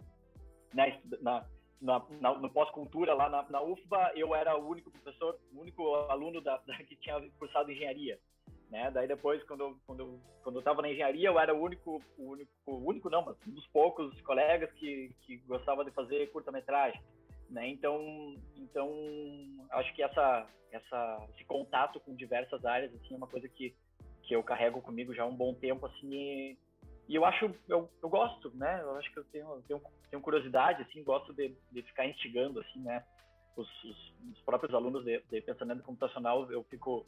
né, 0.75 1.01
na, 1.21 1.47
na, 1.81 2.03
na, 2.21 2.39
no 2.39 2.51
pós-cultura 2.51 3.15
lá 3.15 3.29
na, 3.29 3.43
na, 3.49 3.63
UFBA, 3.63 4.13
eu 4.17 4.35
era 4.35 4.57
o 4.57 4.69
único 4.69 4.91
professor, 4.91 5.39
o 5.53 5.61
único 5.61 5.95
aluno 6.11 6.41
da, 6.41 6.57
da, 6.59 6.77
que 6.79 6.97
tinha 6.97 7.21
cursado 7.39 7.71
engenharia. 7.71 8.19
Né? 8.71 8.91
Daí 8.91 9.07
depois, 9.07 9.43
quando 9.45 9.61
eu, 9.61 9.77
quando, 9.87 10.01
eu, 10.01 10.21
quando 10.43 10.57
eu 10.57 10.61
estava 10.61 10.83
na 10.83 10.91
engenharia, 10.91 11.29
eu 11.29 11.39
era 11.39 11.55
o 11.55 11.61
único, 11.61 12.03
o 12.19 12.31
único, 12.31 12.51
o 12.67 12.89
único 12.89 13.09
não, 13.09 13.25
mas 13.25 13.37
um 13.47 13.53
dos 13.53 13.67
poucos 13.69 14.21
colegas 14.23 14.73
que, 14.73 15.15
que 15.23 15.37
gostava 15.39 15.85
de 15.85 15.91
fazer 15.93 16.31
curta-metragem. 16.33 17.01
Né? 17.49 17.69
Então, 17.69 18.35
então 18.57 18.91
acho 19.71 19.95
que 19.95 20.03
essa, 20.03 20.49
essa, 20.73 21.29
esse 21.35 21.45
contato 21.45 22.01
com 22.01 22.15
diversas 22.15 22.65
áreas 22.65 22.93
assim 22.95 23.15
é 23.15 23.17
uma 23.17 23.29
coisa 23.29 23.49
que, 23.49 23.75
que 24.25 24.35
eu 24.35 24.43
carrego 24.43 24.81
comigo 24.83 25.15
já 25.15 25.23
há 25.23 25.27
um 25.27 25.37
bom 25.37 25.55
tempo 25.55 25.87
assim 25.87 26.13
e, 26.13 26.59
e 27.09 27.15
eu 27.15 27.25
acho 27.25 27.55
eu, 27.69 27.89
eu 28.03 28.09
gosto, 28.09 28.51
né? 28.57 28.81
Eu 28.83 28.97
acho 28.97 29.13
que 29.13 29.19
eu 29.21 29.25
tenho, 29.27 29.63
tenho, 29.69 29.81
tenho 30.11 30.23
curiosidade 30.23 30.83
assim, 30.83 31.05
gosto 31.05 31.33
de, 31.33 31.55
de 31.71 31.83
ficar 31.83 32.05
instigando 32.05 32.59
assim, 32.59 32.81
né? 32.81 33.05
Os, 33.57 33.69
os, 33.85 34.15
os 34.33 34.41
próprios 34.43 34.75
alunos 34.75 35.05
de, 35.05 35.23
de 35.31 35.41
pensamento 35.41 35.85
computacional 35.85 36.51
eu 36.51 36.65
fico 36.65 37.07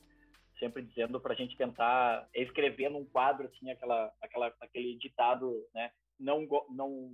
sempre 0.59 0.83
dizendo 0.83 1.21
para 1.21 1.33
a 1.33 1.37
gente 1.37 1.57
tentar 1.57 2.29
escrever 2.35 2.91
num 2.91 3.05
quadro 3.05 3.47
assim 3.47 3.71
aquela, 3.71 4.13
aquela 4.21 4.53
aquele 4.61 4.97
ditado, 4.97 5.65
né? 5.75 5.91
Não 6.19 6.47
não 6.71 7.11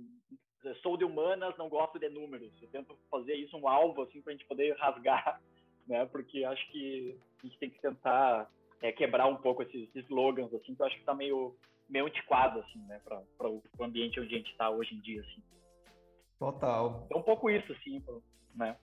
sou 0.81 0.97
de 0.97 1.03
humanas, 1.03 1.55
não 1.57 1.69
gosto 1.69 1.99
de 1.99 2.09
números. 2.09 2.51
Eu 2.61 2.69
tento 2.69 2.97
fazer 3.09 3.35
isso 3.35 3.55
um 3.57 3.67
alvo 3.67 4.01
assim 4.03 4.21
para 4.21 4.33
a 4.33 4.35
gente 4.35 4.47
poder 4.47 4.75
rasgar, 4.77 5.41
né? 5.87 6.05
Porque 6.07 6.43
acho 6.43 6.71
que 6.71 7.17
a 7.39 7.45
gente 7.45 7.59
tem 7.59 7.69
que 7.69 7.81
tentar 7.81 8.49
é, 8.81 8.91
quebrar 8.91 9.27
um 9.27 9.37
pouco 9.37 9.61
esses, 9.63 9.89
slogans 9.95 10.53
assim, 10.53 10.75
que 10.75 10.81
eu 10.81 10.85
acho 10.85 10.95
que 10.95 11.01
está 11.01 11.13
meio 11.13 11.55
meio 11.87 12.07
antiquado 12.07 12.59
assim, 12.59 12.79
né? 12.87 12.99
Para 13.03 13.49
o 13.49 13.61
ambiente 13.79 14.19
onde 14.19 14.33
a 14.33 14.37
gente 14.37 14.51
está 14.51 14.69
hoje 14.69 14.95
em 14.95 14.99
dia 15.01 15.21
assim. 15.21 15.43
Total. 16.39 17.07
É 17.09 17.15
um 17.15 17.21
pouco 17.21 17.49
isso 17.49 17.71
assim, 17.71 18.03
né? 18.55 18.77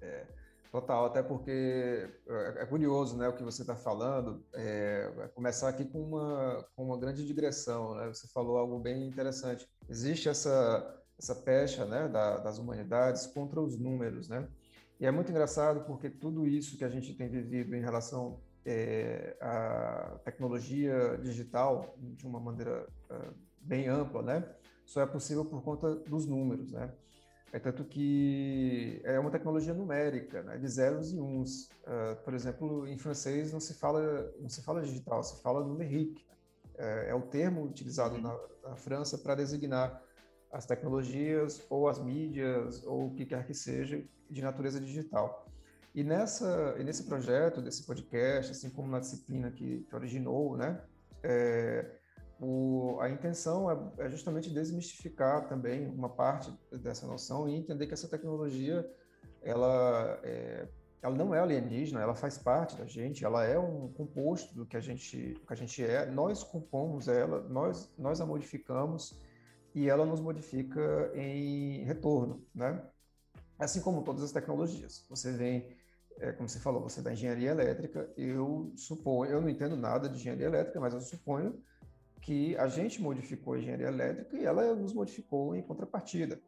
É. 0.00 0.39
Total, 0.70 1.06
até 1.06 1.20
porque 1.20 2.08
é, 2.28 2.62
é 2.62 2.66
curioso 2.66 3.16
né, 3.16 3.28
o 3.28 3.32
que 3.32 3.42
você 3.42 3.62
está 3.62 3.74
falando. 3.74 4.44
É, 4.54 5.10
vai 5.16 5.28
começar 5.28 5.68
aqui 5.68 5.84
com 5.84 6.00
uma, 6.00 6.64
com 6.76 6.84
uma 6.84 6.98
grande 6.98 7.26
digressão. 7.26 7.96
Né? 7.96 8.06
Você 8.06 8.28
falou 8.28 8.56
algo 8.56 8.78
bem 8.78 9.08
interessante. 9.08 9.68
Existe 9.88 10.28
essa, 10.28 11.02
essa 11.18 11.34
pecha 11.34 11.84
né, 11.84 12.08
da, 12.08 12.38
das 12.38 12.58
humanidades 12.58 13.26
contra 13.26 13.60
os 13.60 13.76
números. 13.76 14.28
Né? 14.28 14.48
E 15.00 15.06
é 15.06 15.10
muito 15.10 15.30
engraçado 15.30 15.84
porque 15.86 16.08
tudo 16.08 16.46
isso 16.46 16.78
que 16.78 16.84
a 16.84 16.88
gente 16.88 17.14
tem 17.14 17.28
vivido 17.28 17.74
em 17.74 17.80
relação 17.80 18.40
é, 18.64 19.36
à 19.40 20.20
tecnologia 20.24 21.18
digital, 21.18 21.96
de 21.98 22.26
uma 22.26 22.38
maneira 22.38 22.86
uh, 23.10 23.34
bem 23.60 23.88
ampla, 23.88 24.22
né, 24.22 24.54
só 24.84 25.00
é 25.00 25.06
possível 25.06 25.44
por 25.44 25.62
conta 25.62 25.94
dos 25.94 26.26
números. 26.26 26.72
Né? 26.72 26.92
É 27.52 27.58
tanto 27.58 27.84
que 27.84 29.00
é 29.04 29.18
uma 29.18 29.30
tecnologia 29.30 29.74
numérica, 29.74 30.42
né, 30.42 30.56
de 30.56 30.68
zeros 30.68 31.12
e 31.12 31.18
uns. 31.18 31.68
Uh, 31.82 32.16
por 32.24 32.32
exemplo, 32.32 32.86
em 32.86 32.96
francês 32.96 33.52
não 33.52 33.58
se 33.58 33.74
fala 33.74 34.32
não 34.38 34.48
se 34.48 34.62
fala 34.62 34.82
digital, 34.82 35.22
se 35.22 35.42
fala 35.42 35.64
numérique. 35.64 36.24
É, 36.78 37.10
é 37.10 37.14
o 37.14 37.22
termo 37.22 37.64
utilizado 37.64 38.14
uhum. 38.14 38.22
na, 38.22 38.38
na 38.70 38.76
França 38.76 39.18
para 39.18 39.34
designar 39.34 40.00
as 40.52 40.64
tecnologias 40.64 41.64
ou 41.68 41.88
as 41.88 41.98
mídias 41.98 42.84
ou 42.86 43.08
o 43.08 43.14
que 43.14 43.26
quer 43.26 43.44
que 43.46 43.54
seja 43.54 44.02
de 44.28 44.42
natureza 44.42 44.80
digital. 44.80 45.46
E 45.92 46.04
nessa 46.04 46.76
e 46.78 46.84
nesse 46.84 47.04
projeto 47.04 47.60
desse 47.60 47.84
podcast, 47.84 48.52
assim 48.52 48.70
como 48.70 48.88
na 48.88 49.00
disciplina 49.00 49.50
que, 49.50 49.80
que 49.80 49.94
originou, 49.94 50.56
né, 50.56 50.80
é, 51.22 51.99
o, 52.40 52.98
a 53.00 53.10
intenção 53.10 53.70
é, 53.70 54.06
é, 54.06 54.08
justamente 54.08 54.48
desmistificar 54.48 55.46
também 55.46 55.86
uma 55.86 56.08
parte 56.08 56.50
dessa 56.72 57.06
noção 57.06 57.48
e 57.48 57.54
entender 57.54 57.86
que 57.86 57.92
essa 57.92 58.08
tecnologia 58.08 58.88
ela, 59.42 60.18
é, 60.22 60.66
ela 61.02 61.14
não 61.14 61.34
é 61.34 61.40
alienígena, 61.40 62.00
ela 62.00 62.14
faz 62.14 62.38
parte 62.38 62.76
da 62.76 62.86
gente, 62.86 63.24
ela 63.24 63.44
é 63.44 63.58
um 63.58 63.92
composto 63.92 64.54
do 64.54 64.64
que 64.64 64.76
a 64.76 64.80
gente, 64.80 65.38
que 65.46 65.52
a 65.52 65.54
gente 65.54 65.84
é, 65.84 66.06
nós 66.06 66.42
compomos 66.42 67.08
ela, 67.08 67.42
nós, 67.48 67.92
nós 67.98 68.22
a 68.22 68.26
modificamos 68.26 69.20
e 69.74 69.88
ela 69.88 70.06
nos 70.06 70.20
modifica 70.20 71.12
em 71.14 71.84
retorno, 71.84 72.42
né? 72.54 72.82
Assim 73.58 73.82
como 73.82 74.02
todas 74.02 74.22
as 74.22 74.32
tecnologias. 74.32 75.04
Você 75.10 75.30
vem, 75.32 75.76
é, 76.18 76.32
como 76.32 76.48
você 76.48 76.58
falou, 76.58 76.82
você 76.82 77.00
é 77.00 77.02
da 77.02 77.12
engenharia 77.12 77.50
elétrica, 77.50 78.10
eu 78.16 78.72
suponho, 78.74 79.30
eu 79.30 79.42
não 79.42 79.48
entendo 79.50 79.76
nada 79.76 80.08
de 80.08 80.16
engenharia 80.16 80.46
elétrica, 80.46 80.80
mas 80.80 80.94
eu 80.94 81.00
suponho 81.00 81.62
que 82.20 82.56
a 82.56 82.68
gente 82.68 83.00
modificou 83.00 83.54
a 83.54 83.58
engenharia 83.58 83.88
elétrica 83.88 84.36
e 84.36 84.44
ela 84.44 84.74
nos 84.74 84.92
modificou 84.92 85.54
em 85.54 85.62
contrapartida. 85.62 86.40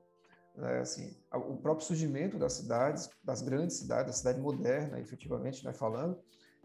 É, 0.58 0.80
assim, 0.80 1.16
o 1.32 1.56
próprio 1.56 1.86
surgimento 1.86 2.38
das 2.38 2.52
cidades, 2.52 3.08
das 3.24 3.40
grandes 3.40 3.78
cidades, 3.78 4.06
da 4.06 4.12
cidade 4.12 4.40
moderna, 4.40 5.00
efetivamente, 5.00 5.64
né, 5.64 5.72
falando, 5.72 6.18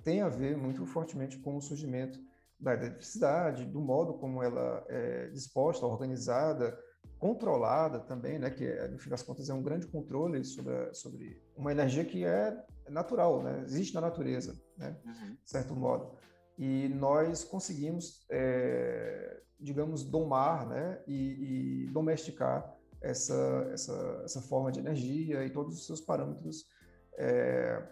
tem 0.03 0.21
a 0.21 0.27
ver 0.27 0.57
muito 0.57 0.85
fortemente 0.85 1.37
com 1.37 1.55
o 1.55 1.61
surgimento 1.61 2.19
da 2.59 2.73
eletricidade, 2.73 3.65
do 3.65 3.79
modo 3.79 4.15
como 4.15 4.43
ela 4.43 4.83
é 4.89 5.29
disposta, 5.29 5.85
organizada, 5.85 6.77
controlada 7.17 7.99
também, 7.99 8.37
né, 8.37 8.49
que 8.49 8.67
no 8.89 8.99
fim 8.99 9.09
das 9.09 9.23
contas 9.23 9.49
é 9.49 9.53
um 9.53 9.63
grande 9.63 9.87
controle 9.87 10.43
sobre, 10.43 10.93
sobre 10.93 11.41
uma 11.55 11.71
energia 11.71 12.03
que 12.03 12.25
é 12.25 12.61
natural, 12.89 13.41
né, 13.41 13.63
existe 13.63 13.95
na 13.95 14.01
natureza, 14.01 14.61
né, 14.77 14.97
uhum. 15.05 15.37
de 15.41 15.49
certo 15.49 15.73
modo 15.73 16.17
e 16.57 16.89
nós 16.89 17.43
conseguimos, 17.43 18.25
é, 18.29 19.41
digamos, 19.59 20.03
domar 20.03 20.67
né, 20.67 21.01
e, 21.05 21.83
e, 21.83 21.87
domesticar 21.91 22.75
essa, 22.99 23.69
essa, 23.71 24.21
essa 24.23 24.41
forma 24.41 24.71
de 24.71 24.79
energia 24.79 25.45
e 25.45 25.51
todos 25.51 25.77
os 25.77 25.85
seus 25.85 26.01
parâmetros, 26.01 26.65
é, 27.17 27.83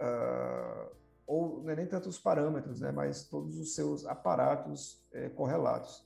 uh, 0.00 0.96
ou 1.26 1.62
não 1.62 1.70
é 1.70 1.76
nem 1.76 1.86
tanto 1.86 2.08
os 2.08 2.18
parâmetros, 2.18 2.80
né, 2.80 2.90
mas 2.90 3.24
todos 3.24 3.58
os 3.58 3.74
seus 3.74 4.04
aparatos 4.04 5.04
é, 5.12 5.28
correlatos. 5.28 6.04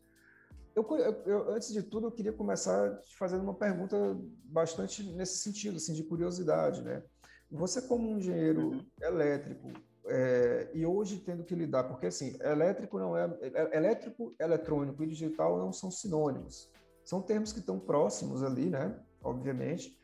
Eu, 0.75 0.87
eu, 1.27 1.51
antes 1.51 1.73
de 1.73 1.83
tudo, 1.83 2.07
eu 2.07 2.13
queria 2.13 2.33
começar 2.33 2.99
te 3.01 3.17
fazendo 3.17 3.43
uma 3.43 3.55
pergunta 3.55 3.97
bastante 4.45 5.03
nesse 5.03 5.39
sentido, 5.39 5.77
assim, 5.77 5.95
de 5.95 6.05
curiosidade, 6.05 6.83
né? 6.83 7.03
Você 7.51 7.83
como 7.83 8.09
um 8.09 8.19
engenheiro 8.19 8.69
uhum. 8.69 8.87
elétrico, 9.03 9.73
é, 10.07 10.71
e 10.73 10.85
hoje 10.85 11.19
tendo 11.19 11.45
que 11.45 11.54
lidar, 11.54 11.85
porque 11.85 12.07
assim, 12.07 12.37
elétrico 12.40 12.99
não 12.99 13.16
é, 13.16 13.25
é, 13.42 13.76
elétrico, 13.76 14.35
eletrônico 14.38 15.02
e 15.02 15.07
digital 15.07 15.59
não 15.59 15.73
são 15.73 15.90
sinônimos. 15.90 16.71
São 17.04 17.21
termos 17.21 17.52
que 17.52 17.61
estão 17.61 17.78
próximos 17.78 18.42
ali, 18.42 18.71
né? 18.71 18.99
Obviamente, 19.23 19.99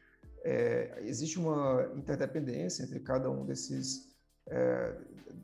é, 0.45 0.99
existe 1.03 1.39
uma 1.39 1.91
interdependência 1.95 2.83
entre 2.83 3.01
cada 3.01 3.31
um 3.31 3.45
desses, 3.45 4.17
é, 4.47 4.97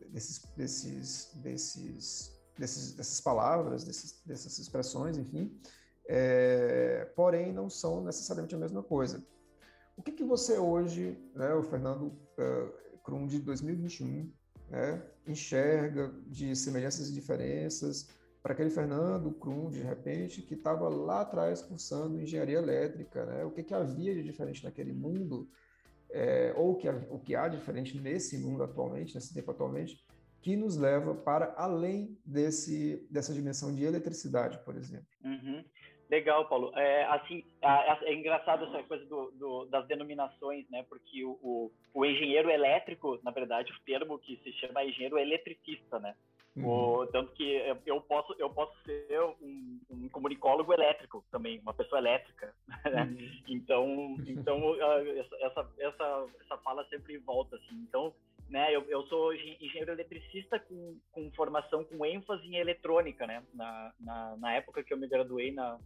desses, 0.08 0.42
desses, 0.56 1.30
desses, 1.36 2.40
desses, 2.58 2.94
dessas 2.94 3.20
palavras, 3.20 3.84
desses, 3.84 4.22
dessas 4.24 4.58
expressões, 4.58 5.16
enfim. 5.16 5.58
É, 6.06 7.10
porém, 7.16 7.52
não 7.52 7.70
são 7.70 8.02
necessariamente 8.04 8.54
a 8.54 8.58
mesma 8.58 8.82
coisa. 8.82 9.24
O 9.96 10.02
que, 10.02 10.12
que 10.12 10.24
você 10.24 10.58
hoje, 10.58 11.18
né, 11.34 11.54
o 11.54 11.62
Fernando 11.62 12.12
uh, 12.38 13.26
de 13.26 13.38
2021, 13.40 14.32
né, 14.72 15.02
enxerga 15.26 16.10
de 16.26 16.56
semelhanças 16.56 17.10
e 17.10 17.12
diferenças 17.12 18.08
para 18.42 18.54
aquele 18.54 18.70
Fernando 18.70 19.30
Krum, 19.30 19.70
de 19.70 19.80
repente, 19.80 20.42
que 20.42 20.54
estava 20.54 20.88
lá 20.88 21.20
atrás 21.20 21.62
cursando 21.62 22.20
engenharia 22.20 22.58
elétrica, 22.58 23.24
né? 23.24 23.44
O 23.44 23.52
que, 23.52 23.62
que 23.62 23.74
havia 23.74 24.14
de 24.14 24.22
diferente 24.22 24.64
naquele 24.64 24.92
mundo, 24.92 25.48
é, 26.10 26.52
ou 26.56 26.74
que, 26.74 26.88
o 26.88 27.20
que 27.20 27.36
há 27.36 27.46
de 27.46 27.58
diferente 27.58 28.00
nesse 28.00 28.38
mundo 28.38 28.64
atualmente, 28.64 29.14
nesse 29.14 29.32
tempo 29.32 29.50
atualmente, 29.52 30.04
que 30.40 30.56
nos 30.56 30.76
leva 30.76 31.14
para 31.14 31.54
além 31.56 32.18
desse, 32.24 33.06
dessa 33.08 33.32
dimensão 33.32 33.72
de 33.72 33.84
eletricidade, 33.84 34.58
por 34.64 34.76
exemplo. 34.76 35.06
Uhum. 35.24 35.64
Legal, 36.12 36.44
Paulo. 36.44 36.70
É, 36.76 37.04
assim, 37.04 37.42
é, 37.62 38.12
engraçado 38.12 38.66
essa 38.66 38.82
coisa 38.82 39.02
do, 39.06 39.30
do, 39.30 39.64
das 39.64 39.86
denominações, 39.86 40.68
né? 40.68 40.84
Porque 40.86 41.24
o, 41.24 41.38
o, 41.42 41.72
o, 41.94 42.04
engenheiro 42.04 42.50
elétrico, 42.50 43.18
na 43.22 43.30
verdade, 43.30 43.72
o 43.72 43.80
termo 43.86 44.18
que 44.18 44.36
se 44.44 44.52
chama 44.52 44.84
engenheiro 44.84 45.18
eletricista, 45.18 45.98
né? 45.98 46.14
Uhum. 46.54 46.68
O, 46.68 47.06
tanto 47.06 47.32
que 47.32 47.62
eu 47.86 47.98
posso, 48.02 48.34
eu 48.38 48.50
posso 48.50 48.74
ser 48.84 49.22
um, 49.40 49.80
um, 49.88 50.08
comunicólogo 50.10 50.74
elétrico 50.74 51.24
também, 51.30 51.58
uma 51.60 51.72
pessoa 51.72 51.98
elétrica. 51.98 52.54
Né? 52.84 53.04
Uhum. 53.04 53.42
Então, 53.48 54.16
então 54.26 54.74
essa, 55.40 55.66
essa, 55.78 56.26
essa 56.42 56.58
fala 56.58 56.84
sempre 56.90 57.16
volta 57.18 57.56
assim. 57.56 57.76
Então, 57.88 58.12
né? 58.50 58.74
Eu, 58.74 58.82
eu 58.90 59.06
sou 59.06 59.32
engenheiro 59.32 59.92
eletricista 59.92 60.58
com, 60.58 60.98
com 61.10 61.30
formação 61.32 61.84
com 61.84 62.04
ênfase 62.04 62.46
em 62.46 62.56
eletrônica, 62.56 63.26
né? 63.26 63.42
Na, 63.54 63.94
na, 63.98 64.36
na 64.36 64.52
época 64.52 64.82
que 64.82 64.92
eu 64.92 64.98
me 64.98 65.08
graduei 65.08 65.52
na, 65.52 65.78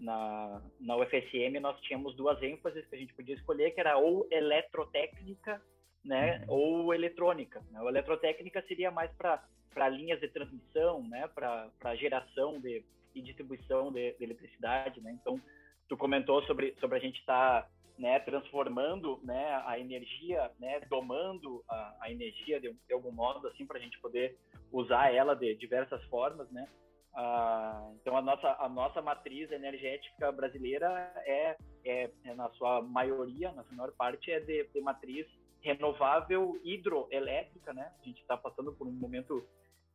na, 0.00 0.62
na 0.80 0.96
UFSM, 0.96 1.60
nós 1.60 1.78
tínhamos 1.82 2.16
duas 2.16 2.42
ênfases 2.42 2.86
que 2.86 2.96
a 2.96 2.98
gente 2.98 3.14
podia 3.14 3.34
escolher, 3.34 3.70
que 3.72 3.80
era 3.80 3.98
ou 3.98 4.26
eletrotécnica, 4.30 5.62
né? 6.04 6.44
Uhum. 6.48 6.54
Ou 6.54 6.94
eletrônica. 6.94 7.62
Né? 7.70 7.80
O 7.82 7.88
eletrotécnica 7.88 8.62
seria 8.66 8.90
mais 8.90 9.12
para 9.12 9.88
linhas 9.90 10.18
de 10.20 10.28
transmissão, 10.28 11.06
né? 11.06 11.28
Para 11.28 11.94
geração 11.96 12.58
de, 12.58 12.84
e 13.14 13.20
distribuição 13.20 13.92
de, 13.92 14.12
de 14.12 14.24
eletricidade, 14.24 15.00
né? 15.00 15.12
Então, 15.20 15.40
tu 15.88 15.96
comentou 15.96 16.42
sobre, 16.44 16.74
sobre 16.80 16.96
a 16.96 17.00
gente 17.00 17.20
estar 17.20 17.62
tá, 17.62 17.68
né, 17.98 18.18
transformando 18.20 19.20
né, 19.22 19.62
a 19.66 19.78
energia, 19.78 20.50
né, 20.58 20.80
domando 20.88 21.62
a, 21.68 21.96
a 22.00 22.10
energia 22.10 22.58
de, 22.58 22.72
de, 22.72 22.94
algum 22.94 23.12
modo, 23.12 23.46
assim, 23.48 23.66
para 23.66 23.76
a 23.76 23.80
gente 23.80 24.00
poder 24.00 24.38
usar 24.72 25.12
ela 25.12 25.34
de 25.34 25.54
diversas 25.56 26.02
formas, 26.04 26.50
né? 26.50 26.66
Ah, 27.12 27.90
então 28.00 28.16
a 28.16 28.22
nossa 28.22 28.56
a 28.60 28.68
nossa 28.68 29.02
matriz 29.02 29.50
energética 29.50 30.30
brasileira 30.30 31.12
é, 31.26 31.56
é, 31.84 32.10
é, 32.24 32.34
na 32.34 32.48
sua 32.50 32.80
maioria, 32.82 33.50
na 33.52 33.64
sua 33.64 33.76
maior 33.76 33.92
parte 33.92 34.30
é 34.30 34.38
de, 34.38 34.64
de 34.72 34.80
matriz 34.80 35.26
renovável 35.60 36.58
hidroelétrica, 36.64 37.72
né? 37.72 37.92
A 38.00 38.04
gente 38.04 38.20
está 38.20 38.36
passando 38.36 38.72
por 38.72 38.86
um 38.86 38.92
momento 38.92 39.44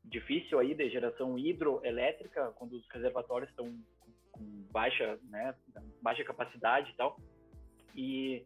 difícil 0.03 0.59
aí 0.59 0.75
de 0.75 0.89
geração 0.89 1.37
hidroelétrica, 1.37 2.51
quando 2.57 2.73
os 2.73 2.87
reservatórios 2.89 3.49
estão 3.49 3.73
com 4.31 4.43
baixa, 4.71 5.17
né, 5.23 5.55
baixa 6.01 6.23
capacidade 6.23 6.91
e 6.91 6.95
tal. 6.95 7.17
E 7.95 8.45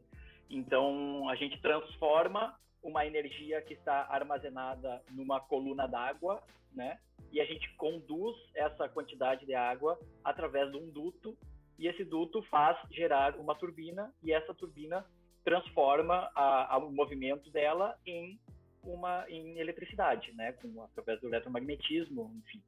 então 0.50 1.28
a 1.28 1.36
gente 1.36 1.60
transforma 1.62 2.56
uma 2.82 3.06
energia 3.06 3.62
que 3.62 3.74
está 3.74 4.08
armazenada 4.10 5.02
numa 5.12 5.40
coluna 5.40 5.88
d'água, 5.88 6.42
né? 6.74 7.00
E 7.32 7.40
a 7.40 7.46
gente 7.46 7.72
conduz 7.76 8.36
essa 8.56 8.90
quantidade 8.90 9.46
de 9.46 9.54
água 9.54 10.00
através 10.24 10.72
de 10.72 10.78
um 10.78 10.90
duto 10.90 11.38
e 11.78 11.88
esse 11.88 12.04
duto 12.04 12.42
faz 12.44 12.78
gerar 12.92 13.36
uma 13.38 13.56
turbina 13.56 14.14
e 14.24 14.34
essa 14.34 14.54
turbina 14.54 15.06
transforma 15.44 16.30
a, 16.36 16.76
a, 16.76 16.78
o 16.78 16.92
movimento 16.92 17.50
dela 17.50 17.98
em 18.06 18.40
uma 18.84 19.30
em 19.30 19.60
eletricidade, 19.60 20.34
né? 20.34 20.54
Com 20.54 20.82
através 20.84 21.20
do 21.22 21.28
eletromagnetismo, 21.28 22.32
enfim. 22.38 22.62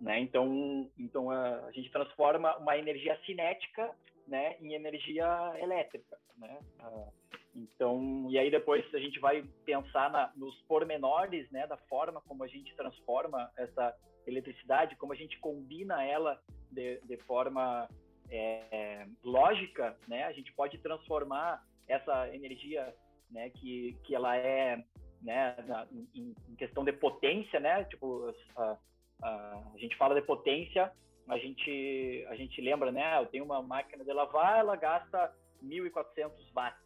Né? 0.00 0.18
Então, 0.18 0.90
então 0.98 1.30
a, 1.30 1.66
a, 1.66 1.72
gente 1.72 1.90
transforma 1.90 2.56
uma 2.58 2.76
energia 2.76 3.16
cinética, 3.24 3.94
né, 4.26 4.56
em 4.60 4.74
energia 4.74 5.52
elétrica, 5.60 6.18
né? 6.36 6.58
Ah, 6.80 7.08
então, 7.54 8.26
e 8.30 8.38
aí 8.38 8.50
depois 8.50 8.84
a 8.94 8.98
gente 8.98 9.20
vai 9.20 9.42
pensar 9.64 10.10
na, 10.10 10.32
nos 10.36 10.54
pormenores, 10.62 11.50
né, 11.50 11.66
da 11.66 11.76
forma 11.76 12.20
como 12.22 12.44
a 12.44 12.48
gente 12.48 12.74
transforma 12.74 13.50
essa 13.56 13.94
eletricidade, 14.26 14.96
como 14.96 15.12
a 15.12 15.16
gente 15.16 15.38
combina 15.38 16.02
ela 16.02 16.40
de, 16.70 17.00
de 17.02 17.16
forma 17.18 17.88
é, 18.30 19.06
lógica, 19.22 19.96
né? 20.08 20.24
A 20.24 20.32
gente 20.32 20.52
pode 20.54 20.78
transformar 20.78 21.62
essa 21.86 22.34
energia, 22.34 22.94
né, 23.30 23.50
que, 23.50 23.98
que 24.04 24.14
ela 24.14 24.36
é, 24.36 24.82
né, 25.20 25.54
na, 25.66 25.86
em, 25.92 26.34
em, 26.48 26.56
questão 26.56 26.84
de 26.84 26.92
potência, 26.92 27.60
né? 27.60 27.84
Tipo, 27.84 28.34
a, 28.56 28.78
a, 29.22 29.62
a 29.74 29.78
gente 29.78 29.96
fala 29.96 30.14
de 30.14 30.22
potência, 30.22 30.90
a 31.28 31.36
gente 31.36 32.26
a 32.28 32.34
gente 32.34 32.60
lembra, 32.60 32.90
né? 32.90 33.18
Eu 33.18 33.26
tenho 33.26 33.44
uma 33.44 33.62
máquina 33.62 34.04
de 34.04 34.12
lavar, 34.12 34.60
ela 34.60 34.76
gasta 34.76 35.32
1.400 35.62 36.30
watts, 36.54 36.81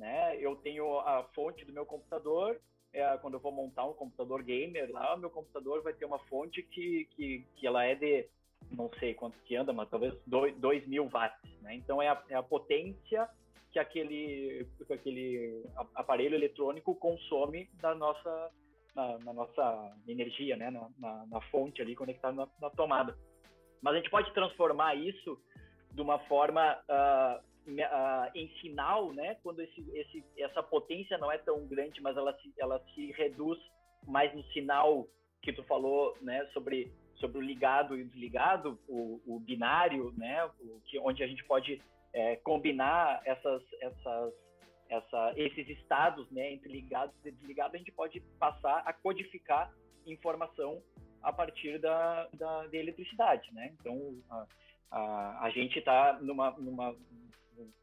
né? 0.00 0.36
Eu 0.40 0.56
tenho 0.56 0.98
a 1.00 1.22
fonte 1.34 1.64
do 1.64 1.72
meu 1.72 1.84
computador, 1.84 2.58
é, 2.92 3.16
quando 3.18 3.34
eu 3.34 3.40
vou 3.40 3.52
montar 3.52 3.84
um 3.84 3.92
computador 3.92 4.42
gamer 4.42 4.90
lá, 4.90 5.14
o 5.14 5.18
meu 5.18 5.30
computador 5.30 5.82
vai 5.82 5.92
ter 5.92 6.06
uma 6.06 6.18
fonte 6.20 6.62
que, 6.62 7.06
que, 7.12 7.46
que 7.54 7.66
ela 7.66 7.84
é 7.84 7.94
de, 7.94 8.26
não 8.72 8.90
sei 8.98 9.14
quanto 9.14 9.38
que 9.44 9.54
anda, 9.54 9.72
mas 9.72 9.88
talvez 9.90 10.14
2 10.26 10.88
mil 10.88 11.08
watts, 11.12 11.60
né? 11.60 11.74
Então 11.74 12.00
é 12.00 12.08
a, 12.08 12.20
é 12.30 12.34
a 12.34 12.42
potência 12.42 13.28
que 13.70 13.78
aquele, 13.78 14.66
que 14.86 14.92
aquele 14.92 15.64
aparelho 15.94 16.34
eletrônico 16.34 16.94
consome 16.96 17.68
da 17.74 17.94
nossa, 17.94 18.50
na, 18.96 19.18
na 19.18 19.32
nossa 19.34 19.96
energia, 20.08 20.56
né? 20.56 20.70
Na, 20.70 20.88
na, 20.98 21.26
na, 21.26 21.40
fonte 21.42 21.82
ali 21.82 21.94
conectada 21.94 22.34
na, 22.34 22.48
na 22.60 22.70
tomada. 22.70 23.16
Mas 23.82 23.94
a 23.94 23.96
gente 23.98 24.10
pode 24.10 24.32
transformar 24.32 24.94
isso 24.94 25.38
de 25.92 26.00
uma 26.00 26.18
forma 26.20 26.74
uh, 26.88 27.49
uh, 27.66 28.30
em 28.34 28.48
sinal, 28.60 29.12
né? 29.12 29.36
Quando 29.42 29.60
esse, 29.60 29.80
esse, 29.94 30.24
essa 30.38 30.62
potência 30.62 31.18
não 31.18 31.30
é 31.30 31.38
tão 31.38 31.66
grande, 31.66 32.00
mas 32.00 32.16
ela 32.16 32.36
se, 32.40 32.52
ela 32.58 32.82
se 32.94 33.12
reduz 33.12 33.58
mais 34.06 34.34
no 34.34 34.42
sinal 34.52 35.06
que 35.42 35.52
tu 35.52 35.62
falou, 35.64 36.16
né? 36.20 36.46
Sobre, 36.52 36.92
sobre 37.16 37.38
o 37.38 37.42
ligado 37.42 37.96
e 37.96 38.02
o 38.02 38.08
desligado, 38.08 38.78
o, 38.88 39.20
o 39.26 39.40
binário, 39.40 40.12
né? 40.16 40.44
O, 40.60 40.80
que, 40.86 40.98
onde 40.98 41.22
a 41.22 41.26
gente 41.26 41.44
pode 41.44 41.80
é, 42.12 42.36
combinar 42.36 43.22
essas, 43.24 43.62
essas, 43.80 44.34
essa, 44.88 45.32
esses 45.36 45.68
estados, 45.68 46.30
né? 46.30 46.52
Entre 46.52 46.70
ligado 46.70 47.12
e 47.24 47.30
desligado, 47.30 47.74
a 47.76 47.78
gente 47.78 47.92
pode 47.92 48.20
passar 48.38 48.82
a 48.86 48.92
codificar 48.92 49.72
informação 50.06 50.82
a 51.22 51.32
partir 51.32 51.78
da, 51.78 52.28
da, 52.34 52.66
da 52.66 52.76
eletricidade, 52.76 53.52
né? 53.52 53.74
Então, 53.78 54.14
a, 54.30 54.46
a, 54.90 55.44
a 55.44 55.50
gente 55.50 55.78
está 55.78 56.18
numa, 56.20 56.50
numa, 56.52 56.96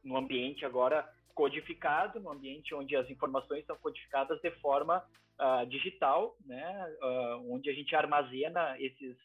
num 0.03 0.17
ambiente 0.17 0.65
agora 0.65 1.07
codificado, 1.33 2.19
num 2.19 2.31
ambiente 2.31 2.73
onde 2.73 2.95
as 2.95 3.09
informações 3.09 3.65
são 3.65 3.77
codificadas 3.77 4.41
de 4.41 4.51
forma 4.59 5.03
uh, 5.39 5.65
digital, 5.67 6.35
né? 6.45 6.97
Uh, 7.01 7.53
onde 7.53 7.69
a 7.69 7.73
gente 7.73 7.95
armazena 7.95 8.75
esses, 8.79 9.15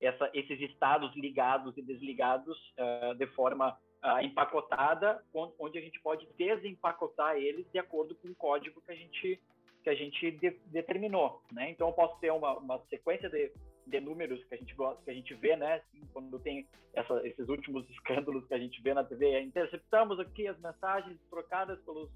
essa, 0.00 0.30
esses 0.34 0.60
estados 0.60 1.14
ligados 1.16 1.76
e 1.78 1.82
desligados 1.82 2.56
uh, 2.78 3.14
de 3.14 3.26
forma 3.28 3.76
empacotada, 4.20 5.22
onde 5.32 5.78
a 5.78 5.80
gente 5.80 6.00
pode 6.00 6.26
desempacotar 6.36 7.36
eles 7.36 7.64
de 7.70 7.78
acordo 7.78 8.16
com 8.16 8.26
o 8.26 8.34
código 8.34 8.82
que 8.82 8.90
a 8.90 8.96
gente 8.96 9.40
que 9.84 9.90
a 9.90 9.94
gente 9.94 10.32
de, 10.32 10.50
determinou, 10.66 11.40
né? 11.52 11.70
Então 11.70 11.86
eu 11.86 11.92
posso 11.92 12.18
ter 12.18 12.32
uma, 12.32 12.58
uma 12.58 12.78
sequência 12.90 13.30
de, 13.30 13.52
de 13.86 14.00
números 14.00 14.42
que 14.44 14.54
a 14.54 14.58
gente 14.58 14.74
gosta, 14.74 15.02
que 15.04 15.10
a 15.10 15.14
gente 15.14 15.34
vê, 15.34 15.56
né? 15.56 15.74
Assim, 15.74 16.06
quando 16.12 16.38
tem 16.38 16.66
essa, 16.94 17.26
esses 17.26 17.48
últimos 17.48 17.88
escândalos 17.90 18.46
que 18.46 18.54
a 18.54 18.58
gente 18.58 18.80
vê 18.82 18.94
na 18.94 19.04
TV, 19.04 19.40
interceptamos 19.40 20.18
aqui 20.20 20.46
as 20.46 20.58
mensagens 20.60 21.18
trocadas 21.30 21.80
pelos 21.80 22.10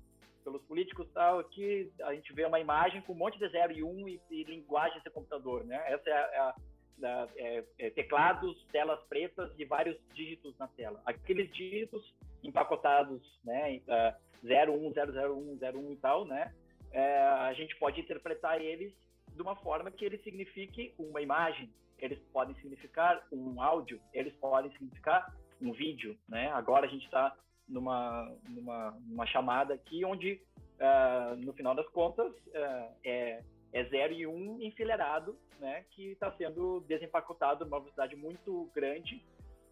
pelos 0.45 0.63
políticos 0.63 1.09
tal, 1.13 1.41
aqui 1.41 1.91
a 2.03 2.15
gente 2.15 2.33
vê 2.33 2.45
uma 2.45 2.61
imagem 2.61 3.03
com 3.03 3.13
um 3.13 3.17
monte 3.17 3.37
de 3.37 3.49
zero 3.49 3.73
e 3.73 3.83
um 3.83 4.07
e, 4.09 4.21
e 4.31 4.45
linguagem 4.45 5.03
de 5.03 5.11
computador, 5.11 5.65
né? 5.65 5.83
Essa 5.89 6.09
é 6.09 6.39
a, 6.39 6.55
a 7.03 7.29
é, 7.37 7.65
é, 7.81 7.91
teclados, 7.91 8.65
telas 8.71 9.03
pretas 9.09 9.51
e 9.59 9.65
vários 9.65 9.99
dígitos 10.15 10.57
na 10.57 10.69
tela. 10.69 11.03
Aqueles 11.05 11.53
dígitos 11.53 12.15
empacotados, 12.45 13.21
né? 13.45 13.83
Uh, 13.89 14.27
01, 14.45 14.93
001, 14.93 15.59
01 15.61 15.93
e 15.93 15.97
tal, 15.97 16.25
né? 16.25 16.55
é, 16.97 17.19
a 17.19 17.53
gente 17.53 17.77
pode 17.77 18.01
interpretar 18.01 18.61
eles 18.61 18.93
de 19.37 19.43
uma 19.43 19.55
forma 19.57 19.91
que 19.91 20.05
ele 20.05 20.19
signifique 20.19 20.95
uma 20.99 21.21
imagem, 21.21 21.71
eles 21.99 22.19
podem 22.33 22.55
significar 22.57 23.25
um 23.31 23.61
áudio, 23.61 24.01
eles 24.13 24.35
podem 24.37 24.71
significar 24.73 25.35
um 25.61 25.73
vídeo, 25.73 26.17
né? 26.29 26.51
Agora 26.53 26.87
a 26.87 26.89
gente 26.89 27.05
está 27.05 27.35
numa, 27.69 28.35
numa, 28.49 28.91
numa, 29.07 29.27
chamada 29.27 29.75
aqui 29.75 30.05
onde, 30.05 30.41
uh, 30.81 31.37
no 31.37 31.53
final 31.53 31.75
das 31.75 31.89
contas, 31.89 32.33
uh, 32.33 32.95
é, 33.05 33.43
é 33.73 33.85
0 33.85 34.13
e 34.15 34.27
1 34.27 34.31
um 34.31 34.63
enfileirado, 34.63 35.39
né? 35.61 35.85
Que 35.91 36.13
está 36.13 36.33
sendo 36.33 36.81
desempacotado 36.81 37.65
numa 37.65 37.79
velocidade 37.79 38.17
muito 38.17 38.71
grande, 38.75 39.23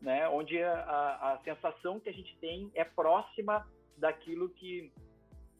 né? 0.00 0.28
Onde 0.28 0.62
a, 0.62 1.34
a 1.34 1.40
sensação 1.44 2.00
que 2.00 2.08
a 2.08 2.14
gente 2.14 2.36
tem 2.38 2.70
é 2.74 2.84
próxima 2.84 3.66
daquilo 3.96 4.48
que 4.48 4.92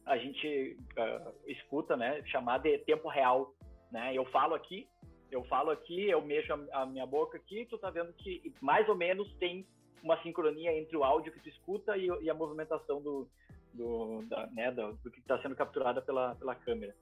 a 0.05 0.17
gente 0.17 0.77
uh, 0.97 1.33
escuta, 1.47 1.97
né, 1.97 2.21
de 2.61 2.77
tempo 2.79 3.07
real, 3.09 3.54
né? 3.91 4.13
Eu 4.13 4.25
falo 4.25 4.55
aqui, 4.55 4.87
eu 5.31 5.43
falo 5.45 5.71
aqui, 5.71 6.09
eu 6.09 6.21
mexo 6.21 6.53
a, 6.53 6.81
a, 6.81 6.85
minha 6.85 7.05
boca 7.05 7.37
aqui, 7.37 7.65
tu 7.65 7.77
tá 7.77 7.89
vendo 7.89 8.13
que 8.13 8.53
mais 8.61 8.87
ou 8.87 8.95
menos 8.95 9.31
tem 9.35 9.65
uma 10.03 10.21
sincronia 10.21 10.77
entre 10.77 10.95
o 10.95 11.03
áudio 11.03 11.31
que 11.31 11.39
tu 11.39 11.49
escuta 11.49 11.97
e, 11.97 12.07
e 12.21 12.29
a 12.29 12.33
movimentação 12.33 13.01
do, 13.01 13.27
do, 13.73 14.23
da, 14.27 14.47
né, 14.47 14.71
do, 14.71 14.93
do 14.93 15.11
que 15.11 15.19
está 15.19 15.41
sendo 15.41 15.55
capturada 15.55 16.01
pela, 16.01 16.35
pela 16.35 16.55
câmera. 16.55 16.95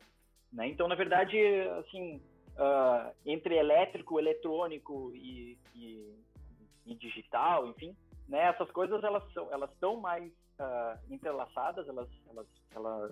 Né? 0.52 0.68
Então, 0.68 0.88
na 0.88 0.96
verdade, 0.96 1.38
assim, 1.80 2.22
uh, 2.58 3.14
entre 3.26 3.56
elétrico, 3.56 4.20
eletrônico 4.20 5.12
e, 5.16 5.58
e, 5.76 6.16
e 6.86 6.96
digital, 6.96 7.68
enfim, 7.68 7.96
né, 8.28 8.48
essas 8.48 8.70
coisas 8.72 9.04
elas 9.04 9.24
são 9.34 9.52
elas 9.52 9.70
estão 9.72 9.98
mais 9.98 10.32
uh, 10.60 11.14
entrelaçadas, 11.14 11.88
elas, 11.88 12.10
elas, 12.30 12.48
elas, 12.72 13.12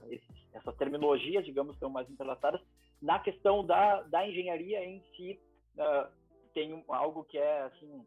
essas 0.53 0.75
terminologias, 0.77 1.45
digamos, 1.45 1.73
estão 1.73 1.89
mais 1.89 2.09
entrelaçadas. 2.09 2.61
Na 3.01 3.19
questão 3.19 3.65
da, 3.65 4.01
da 4.03 4.27
engenharia 4.27 4.83
em 4.85 5.01
si, 5.15 5.39
uh, 5.75 6.11
tem 6.53 6.83
algo 6.87 7.23
que 7.23 7.37
é, 7.37 7.61
assim, 7.63 8.05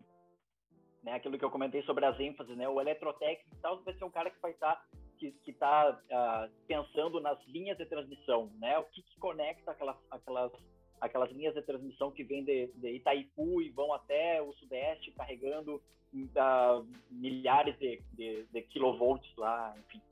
né, 1.03 1.15
aquilo 1.15 1.39
que 1.39 1.45
eu 1.45 1.51
comentei 1.51 1.83
sobre 1.83 2.05
as 2.05 2.19
ênfases, 2.21 2.57
né, 2.57 2.69
o 2.69 2.81
eletrotécnico 2.81 3.57
tal, 3.61 3.83
vai 3.83 3.95
ser 3.95 4.05
um 4.05 4.11
cara 4.11 4.31
que 4.31 4.41
vai 4.41 4.53
estar, 4.53 4.87
que 5.19 5.33
que 5.45 5.51
está 5.51 5.91
uh, 5.91 6.15
ah, 6.15 6.49
pensando 6.67 7.21
nas 7.21 7.39
linhas 7.47 7.77
de 7.79 7.87
transmissão, 7.87 8.51
né? 8.59 8.79
O 8.79 8.85
que, 8.85 9.03
que 9.03 9.19
conecta 9.19 9.71
aquelas, 9.71 9.97
aquelas, 10.11 10.53
aquelas 11.01 11.31
linhas 11.33 11.55
de 11.55 11.63
transmissão 11.63 12.11
que 12.11 12.25
vêm 12.25 12.45
de, 12.45 12.67
de 12.75 12.97
Itaipu 12.97 13.63
e 13.63 13.71
vão 13.71 13.93
até 13.93 14.43
o 14.43 14.53
Sudeste 14.55 15.13
carregando 15.13 15.77
uh, 15.77 16.87
milhares 17.11 17.79
de, 17.79 18.03
de, 18.13 18.45
de 18.45 18.63
kilovolts 18.63 19.35
lá, 19.37 19.75
enfim, 19.79 20.03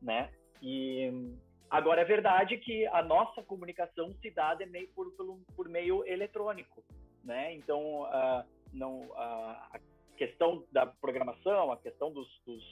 né? 0.00 0.32
E 0.60 1.10
agora 1.72 2.02
é 2.02 2.04
verdade 2.04 2.58
que 2.58 2.86
a 2.88 3.02
nossa 3.02 3.42
comunicação 3.42 4.12
se 4.20 4.30
dá 4.30 4.54
meio 4.70 4.88
por, 4.88 5.10
por, 5.12 5.38
por 5.56 5.68
meio 5.70 6.06
eletrônico, 6.06 6.84
né? 7.24 7.54
Então, 7.54 8.02
uh, 8.02 8.44
não, 8.74 9.00
uh, 9.06 9.16
a 9.16 9.80
questão 10.18 10.64
da 10.70 10.86
programação, 10.86 11.72
a 11.72 11.78
questão 11.78 12.12
dos, 12.12 12.28
dos, 12.44 12.62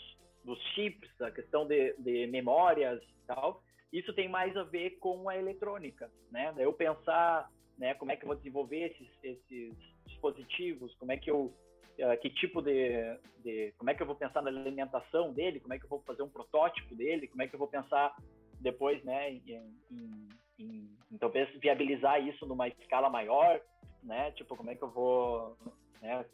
dos 0.45 0.63
chips, 0.75 1.09
a 1.23 1.31
questão 1.31 1.67
de, 1.67 1.95
de, 1.99 2.27
memórias 2.27 3.03
e 3.03 3.27
tal, 3.27 3.63
isso 3.91 4.13
tem 4.13 4.29
mais 4.29 4.55
a 4.55 4.65
ver 4.65 4.99
com 4.99 5.31
a 5.31 5.37
eletrônica, 5.37 6.11
né? 6.31 6.55
Eu 6.59 6.75
pensar, 6.75 7.51
né, 7.79 7.95
como 7.95 8.13
é 8.13 8.17
que 8.17 8.25
eu 8.25 8.29
vou 8.29 8.37
desenvolver 8.37 8.91
esses, 8.91 9.09
esses 9.23 9.75
dispositivos, 10.07 10.95
como 10.97 11.11
é 11.11 11.17
que 11.17 11.31
eu 11.31 11.55
uh, 12.01 12.21
que 12.21 12.29
tipo 12.29 12.61
de, 12.61 13.19
de, 13.43 13.73
como 13.79 13.89
é 13.89 13.95
que 13.95 14.03
eu 14.03 14.07
vou 14.07 14.15
pensar 14.15 14.43
na 14.43 14.51
alimentação 14.51 15.33
dele, 15.33 15.59
como 15.59 15.73
é 15.73 15.79
que 15.79 15.87
eu 15.87 15.89
vou 15.89 16.03
fazer 16.03 16.23
um 16.23 16.29
protótipo 16.29 16.95
dele, 16.95 17.29
como 17.29 17.43
é 17.43 17.49
que 17.49 17.55
eu 17.55 17.59
vou 17.59 17.69
pensar 17.69 18.15
depois, 18.61 19.03
né, 19.05 19.31
em, 19.33 19.43
em, 19.91 20.29
em, 20.59 20.89
em 21.11 21.19
talvez 21.19 21.49
viabilizar 21.59 22.25
isso 22.27 22.47
numa 22.47 22.69
escala 22.69 23.09
maior, 23.09 23.61
né, 24.03 24.31
tipo 24.33 24.57
como 24.57 24.71
é 24.71 24.75
que 24.75 24.83
eu 24.83 24.91
vou 24.91 25.57
né, 26.01 26.25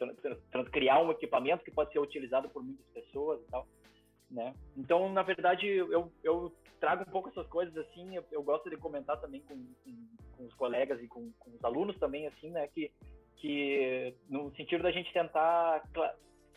criar 0.72 1.02
um 1.02 1.10
equipamento 1.10 1.64
que 1.64 1.70
pode 1.70 1.92
ser 1.92 1.98
utilizado 1.98 2.48
por 2.48 2.62
muitas 2.62 2.86
pessoas 2.88 3.40
e 3.42 3.50
tal, 3.50 3.66
né. 4.30 4.54
Então, 4.76 5.12
na 5.12 5.22
verdade, 5.22 5.66
eu, 5.66 6.12
eu 6.22 6.52
trago 6.80 7.02
um 7.02 7.12
pouco 7.12 7.28
essas 7.28 7.46
coisas 7.46 7.76
assim, 7.76 8.16
eu, 8.16 8.24
eu 8.30 8.42
gosto 8.42 8.68
de 8.68 8.76
comentar 8.76 9.20
também 9.20 9.40
com, 9.42 9.56
com, 9.84 10.06
com 10.36 10.44
os 10.44 10.54
colegas 10.54 11.00
e 11.02 11.08
com, 11.08 11.32
com, 11.38 11.50
os 11.50 11.64
alunos 11.64 11.98
também, 11.98 12.26
assim, 12.26 12.50
né, 12.50 12.66
que 12.68 12.90
que 13.36 14.14
no 14.28 14.50
sentido 14.56 14.82
da 14.82 14.90
gente 14.90 15.12
tentar 15.12 15.82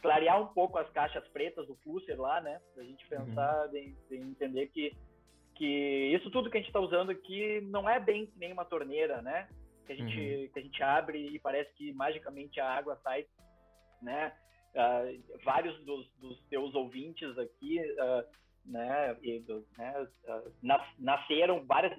clarear 0.02 0.42
um 0.42 0.48
pouco 0.48 0.78
as 0.78 0.90
caixas 0.92 1.28
pretas 1.30 1.68
do 1.68 1.76
Flusser 1.78 2.20
lá, 2.20 2.42
né? 2.42 2.60
Da 2.76 2.84
gente 2.84 3.04
uhum. 3.04 3.26
pensar, 3.26 3.66
uhum. 3.66 3.72
de, 3.72 3.96
de, 4.10 4.18
entender 4.18 4.68
que, 4.68 4.96
que 5.60 6.16
isso 6.16 6.32
tudo 6.32 6.50
que 6.50 6.58
a 6.58 6.60
gente 6.62 6.70
está 6.70 6.80
usando 6.80 7.10
aqui 7.12 7.60
não 7.66 7.88
é 7.88 8.00
bem 8.00 8.26
que 8.26 8.40
nem 8.40 8.54
uma 8.54 8.64
torneira, 8.64 9.22
né? 9.22 9.50
Que 9.86 9.92
a 9.92 9.96
gente, 9.96 10.18
uhum. 10.18 10.50
que 10.54 10.60
a 10.60 10.62
gente 10.62 10.82
abre 10.82 11.28
e 11.28 11.38
parece 11.38 11.70
que 11.74 11.92
magicamente 11.92 12.62
a 12.62 12.70
água 12.78 12.98
sai, 13.04 13.28
né? 14.02 14.34
Uh, 14.74 15.44
vários 15.44 15.78
dos, 15.84 16.10
dos 16.18 16.40
teus 16.48 16.74
ouvintes 16.74 17.38
aqui, 17.38 17.80
uh, 17.82 18.24
né, 18.66 19.18
e, 19.22 19.44
né 19.78 20.08
uh, 20.28 20.84
nasceram 20.98 21.66
várias, 21.66 21.92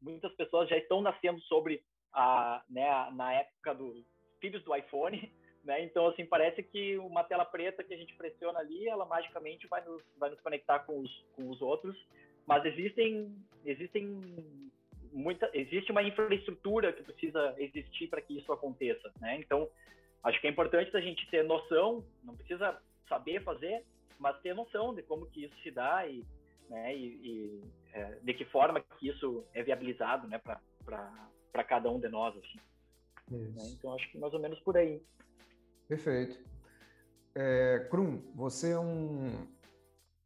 muitas 0.00 0.34
pessoas 0.34 0.68
já 0.68 0.78
estão 0.78 1.02
nascendo 1.02 1.38
sobre 1.42 1.82
a, 2.12 2.64
né, 2.70 2.88
na 3.12 3.34
época 3.34 3.74
do, 3.74 4.02
filhos 4.40 4.64
do 4.64 4.74
iPhone, 4.74 5.30
né? 5.62 5.82
Então, 5.84 6.06
assim, 6.06 6.24
parece 6.24 6.62
que 6.62 6.96
uma 6.98 7.22
tela 7.22 7.44
preta 7.44 7.84
que 7.84 7.92
a 7.92 7.96
gente 7.96 8.14
pressiona 8.14 8.60
ali, 8.60 8.88
ela 8.88 9.04
magicamente 9.04 9.66
vai 9.68 9.84
nos, 9.84 10.02
vai 10.16 10.30
nos 10.30 10.40
conectar 10.40 10.80
com 10.80 11.00
os, 11.00 11.26
com 11.34 11.50
os 11.50 11.60
outros. 11.60 11.96
Mas 12.46 12.64
existem, 12.64 13.34
existem 13.64 14.22
muita, 15.12 15.50
existe 15.52 15.90
uma 15.90 16.02
infraestrutura 16.02 16.92
que 16.92 17.02
precisa 17.02 17.54
existir 17.58 18.08
para 18.08 18.20
que 18.20 18.38
isso 18.38 18.52
aconteça, 18.52 19.10
né? 19.20 19.36
Então, 19.38 19.68
acho 20.22 20.40
que 20.40 20.46
é 20.46 20.50
importante 20.50 20.96
a 20.96 21.00
gente 21.00 21.28
ter 21.30 21.42
noção, 21.42 22.04
não 22.22 22.36
precisa 22.36 22.78
saber 23.08 23.42
fazer, 23.42 23.82
mas 24.18 24.40
ter 24.40 24.54
noção 24.54 24.94
de 24.94 25.02
como 25.02 25.26
que 25.26 25.44
isso 25.44 25.54
se 25.62 25.70
dá 25.70 26.06
e, 26.06 26.24
né, 26.68 26.96
e, 26.96 27.04
e 27.04 27.62
é, 27.92 28.18
de 28.22 28.34
que 28.34 28.44
forma 28.46 28.80
que 28.80 29.08
isso 29.08 29.44
é 29.54 29.62
viabilizado, 29.62 30.26
né, 30.28 30.38
para 30.38 31.64
cada 31.64 31.90
um 31.90 31.98
de 31.98 32.08
nós, 32.08 32.36
assim. 32.36 32.58
Né? 33.30 33.62
Então 33.72 33.94
acho 33.94 34.10
que 34.10 34.18
mais 34.18 34.32
ou 34.32 34.40
menos 34.40 34.58
por 34.60 34.76
aí. 34.76 35.02
Perfeito. 35.88 36.38
É, 37.34 37.86
Krum, 37.90 38.22
você 38.34 38.72
é 38.72 38.78
um 38.78 39.46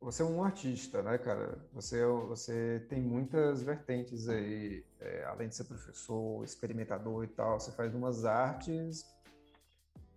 você 0.01 0.23
é 0.23 0.25
um 0.25 0.43
artista, 0.43 1.03
né, 1.03 1.19
cara? 1.19 1.59
Você, 1.75 2.01
é 2.01 2.07
você 2.07 2.85
tem 2.89 3.03
muitas 3.03 3.63
vertentes 3.63 4.29
aí, 4.29 4.85
é, 4.99 5.25
além 5.25 5.49
de 5.49 5.55
ser 5.55 5.65
professor, 5.65 6.43
experimentador 6.43 7.25
e 7.25 7.29
tal, 7.29 7.61
você 7.61 7.71
faz 7.73 7.95
umas 7.95 8.25
artes 8.25 9.05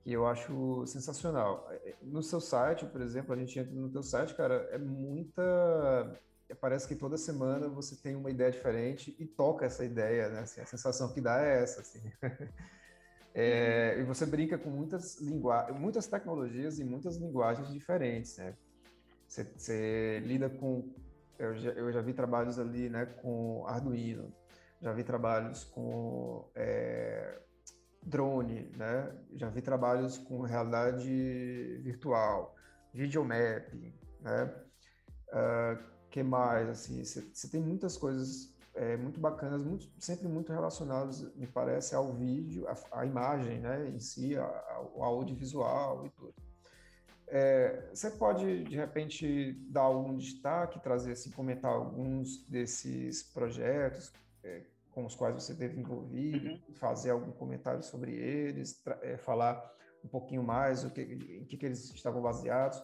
que 0.01 0.11
eu 0.11 0.25
acho 0.25 0.85
sensacional. 0.87 1.67
É, 1.69 1.95
no 2.01 2.23
seu 2.23 2.39
site, 2.39 2.85
por 2.85 3.01
exemplo, 3.01 3.33
a 3.33 3.37
gente 3.37 3.59
entra 3.59 3.73
no 3.73 3.89
teu 3.89 4.03
site, 4.03 4.33
cara, 4.35 4.67
é 4.71 4.77
muita... 4.77 5.43
Parece 6.61 6.87
que 6.87 6.95
toda 6.95 7.17
semana 7.17 7.67
você 7.67 7.95
tem 7.95 8.15
uma 8.15 8.29
ideia 8.29 8.51
diferente 8.51 9.15
e 9.19 9.25
toca 9.25 9.65
essa 9.65 9.83
ideia, 9.83 10.29
né? 10.29 10.41
Assim, 10.41 10.61
a 10.61 10.65
sensação 10.65 11.11
que 11.11 11.19
dá 11.19 11.41
é 11.41 11.61
essa, 11.63 11.81
assim. 11.81 12.01
É, 13.35 13.99
e 13.99 14.03
você 14.03 14.27
brinca 14.27 14.59
com 14.59 14.69
muitas 14.69 15.19
linguagens, 15.19 15.79
muitas 15.79 16.05
tecnologias 16.05 16.77
e 16.77 16.83
muitas 16.83 17.17
linguagens 17.17 17.73
diferentes, 17.73 18.37
né? 18.37 18.55
Você, 19.33 19.43
você 19.57 20.19
lida 20.19 20.47
com, 20.47 20.93
eu 21.39 21.57
já, 21.57 21.71
eu 21.71 21.91
já, 21.91 22.01
vi 22.01 22.13
trabalhos 22.13 22.59
ali, 22.59 22.87
né, 22.87 23.07
com 23.07 23.65
Arduino, 23.65 24.31
já 24.79 24.93
vi 24.93 25.03
trabalhos 25.03 25.63
com 25.63 26.51
é, 26.53 27.41
drone, 28.03 28.71
né? 28.77 29.11
Já 29.33 29.49
vi 29.49 29.59
trabalhos 29.59 30.19
com 30.19 30.41
realidade 30.41 31.79
virtual, 31.81 32.53
videomapping, 32.93 33.91
né? 34.21 34.53
Uh, 35.29 35.83
que 36.11 36.21
mais 36.21 36.69
assim? 36.69 37.03
Você 37.03 37.49
tem 37.49 37.59
muitas 37.59 37.97
coisas 37.97 38.53
é, 38.75 38.95
muito 38.97 39.19
bacanas, 39.19 39.63
muito, 39.63 39.89
sempre 39.97 40.27
muito 40.27 40.53
relacionados, 40.53 41.33
me 41.35 41.47
parece, 41.47 41.95
ao 41.95 42.13
vídeo, 42.13 42.67
à, 42.67 42.99
à 42.99 43.03
imagem 43.03 43.61
né, 43.61 43.89
em 43.89 43.99
si, 43.99 44.37
ao 44.37 45.01
audiovisual 45.01 46.05
e 46.05 46.11
tudo. 46.11 46.42
É, 47.35 47.89
você 47.91 48.11
pode, 48.11 48.63
de 48.63 48.75
repente, 48.75 49.53
dar 49.69 49.81
algum 49.81 50.15
destaque, 50.15 50.79
trazer, 50.79 51.13
assim, 51.13 51.31
comentar 51.31 51.71
alguns 51.71 52.45
desses 52.47 53.23
projetos 53.23 54.13
é, 54.43 54.61
com 54.91 55.03
os 55.03 55.15
quais 55.15 55.33
você 55.33 55.55
teve 55.55 55.79
envolvido, 55.79 56.47
uhum. 56.47 56.61
fazer 56.73 57.09
algum 57.09 57.31
comentário 57.31 57.81
sobre 57.81 58.13
eles, 58.13 58.79
é, 59.01 59.17
falar 59.17 59.73
um 60.05 60.07
pouquinho 60.07 60.43
mais 60.43 60.83
o 60.83 60.91
que, 60.91 61.01
em 61.01 61.45
que, 61.45 61.57
que 61.57 61.65
eles 61.65 61.91
estavam 61.91 62.21
baseados? 62.21 62.83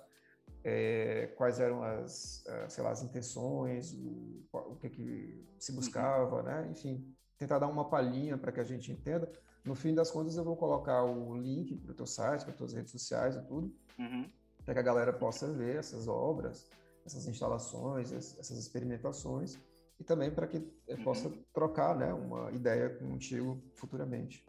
é, 0.63 1.27
quais 1.37 1.59
eram 1.59 1.83
as, 1.83 2.43
sei 2.67 2.83
lá, 2.83 2.91
as 2.91 3.03
intenções, 3.03 3.93
o, 3.93 4.43
o 4.51 4.75
que, 4.75 4.89
que 4.89 5.45
se 5.57 5.71
uhum. 5.71 5.77
buscava, 5.77 6.37
uhum. 6.37 6.43
né? 6.43 6.67
Enfim, 6.71 7.15
tentar 7.37 7.59
dar 7.59 7.67
uma 7.67 7.89
palhinha 7.89 8.37
para 8.37 8.51
que 8.51 8.59
a 8.59 8.63
gente 8.63 8.91
entenda. 8.91 9.31
No 9.63 9.75
fim 9.75 9.93
das 9.93 10.09
contas, 10.09 10.35
eu 10.35 10.43
vou 10.43 10.55
colocar 10.55 11.03
o 11.03 11.37
link 11.37 11.75
para 11.77 11.91
o 11.91 11.95
teu 11.95 12.05
site, 12.05 12.41
para 12.41 12.51
as 12.51 12.57
tuas 12.57 12.73
redes 12.73 12.91
sociais 12.91 13.35
e 13.35 13.41
tudo, 13.43 13.73
uhum. 13.97 14.29
Para 14.69 14.75
que 14.75 14.79
a 14.81 14.83
galera 14.83 15.11
possa 15.11 15.51
ver 15.51 15.77
essas 15.77 16.07
obras, 16.07 16.69
essas 17.03 17.25
instalações, 17.25 18.11
essas 18.11 18.55
experimentações, 18.55 19.59
e 19.99 20.03
também 20.03 20.29
para 20.29 20.45
que 20.45 20.57
uhum. 20.57 21.03
possa 21.03 21.31
trocar 21.51 21.95
né, 21.95 22.13
uma 22.13 22.51
ideia 22.51 22.87
contigo 22.87 23.59
futuramente. 23.73 24.45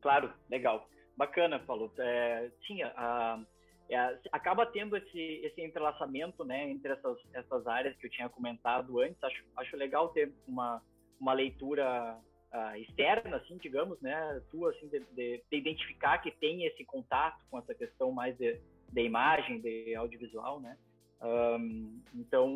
Claro, 0.00 0.32
legal. 0.50 0.88
Bacana, 1.16 1.60
Paulo. 1.60 1.92
É, 1.96 2.50
tinha 2.62 2.92
a 2.96 3.40
é, 3.88 4.18
acaba 4.32 4.66
tendo 4.66 4.96
esse, 4.96 5.18
esse 5.44 5.62
entrelaçamento 5.62 6.44
né, 6.44 6.68
entre 6.68 6.92
essas, 6.92 7.18
essas 7.32 7.68
áreas 7.68 7.96
que 7.98 8.06
eu 8.06 8.10
tinha 8.10 8.28
comentado 8.28 9.00
antes. 9.00 9.22
Acho, 9.22 9.44
acho 9.58 9.76
legal 9.76 10.08
ter 10.08 10.34
uma, 10.46 10.82
uma 11.20 11.32
leitura 11.32 12.18
uh, 12.52 12.76
externa, 12.76 13.36
assim, 13.36 13.56
digamos, 13.58 14.00
né, 14.00 14.42
tua, 14.50 14.72
assim, 14.72 14.88
de, 14.88 14.98
de, 15.14 15.42
de, 15.50 15.56
identificar 15.56 16.18
que 16.18 16.32
tem 16.32 16.66
esse 16.66 16.84
contato 16.84 17.38
com 17.48 17.58
essa 17.60 17.74
questão 17.74 18.12
mais 18.12 18.36
de, 18.36 18.60
de 18.92 19.02
imagem, 19.02 19.60
de 19.60 19.94
audiovisual, 19.94 20.60
né. 20.60 20.76
Um, 21.20 22.00
então, 22.14 22.48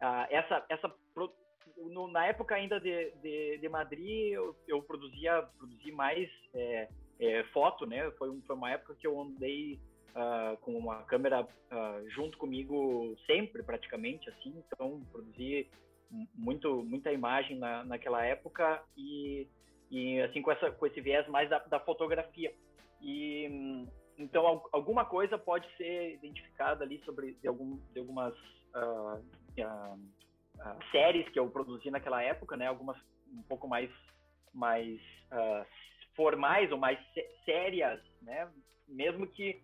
uh, 0.00 0.26
essa, 0.30 0.64
essa 0.68 0.88
no, 1.88 2.08
na 2.08 2.26
época 2.26 2.54
ainda 2.54 2.78
de, 2.80 3.10
de, 3.22 3.58
de 3.58 3.68
Madrid, 3.68 4.32
eu, 4.32 4.56
eu, 4.66 4.82
produzia, 4.82 5.42
produzi 5.56 5.90
mais 5.92 6.28
é, 6.54 6.88
é, 7.18 7.44
foto, 7.44 7.86
né? 7.86 8.10
Foi, 8.12 8.38
foi 8.46 8.56
uma 8.56 8.70
época 8.70 8.94
que 8.94 9.06
eu 9.06 9.20
andei 9.20 9.80
uh, 10.10 10.56
com 10.58 10.76
uma 10.76 11.02
câmera 11.04 11.42
uh, 11.42 12.10
junto 12.10 12.36
comigo 12.38 13.16
sempre, 13.26 13.62
praticamente, 13.62 14.28
assim. 14.30 14.62
Então, 14.66 15.00
produzi 15.10 15.68
muito, 16.34 16.82
muita 16.82 17.12
imagem 17.12 17.58
na, 17.58 17.84
naquela 17.84 18.24
época 18.24 18.82
e, 18.96 19.46
e, 19.90 20.20
assim, 20.20 20.42
com, 20.42 20.50
essa, 20.50 20.70
com 20.70 20.86
esse 20.86 21.00
viés 21.00 21.26
mais 21.28 21.48
da, 21.48 21.58
da 21.58 21.80
fotografia. 21.80 22.52
E, 23.00 23.86
então, 24.20 24.62
alguma 24.72 25.04
coisa 25.04 25.38
pode 25.38 25.66
ser 25.76 26.14
identificada 26.14 26.84
ali 26.84 27.02
sobre 27.04 27.34
de, 27.34 27.48
algum, 27.48 27.76
de 27.92 27.98
algumas 27.98 28.34
uh, 28.74 29.22
séries 30.92 31.28
que 31.30 31.38
eu 31.38 31.50
produzi 31.50 31.90
naquela 31.90 32.22
época, 32.22 32.56
né? 32.56 32.66
Algumas 32.66 32.96
um 33.32 33.42
pouco 33.42 33.68
mais, 33.68 33.90
mais 34.52 35.00
formais 36.14 36.70
ou 36.72 36.78
mais 36.78 36.98
sérias, 37.44 38.00
né? 38.22 38.50
Mesmo 38.88 39.26
que 39.26 39.62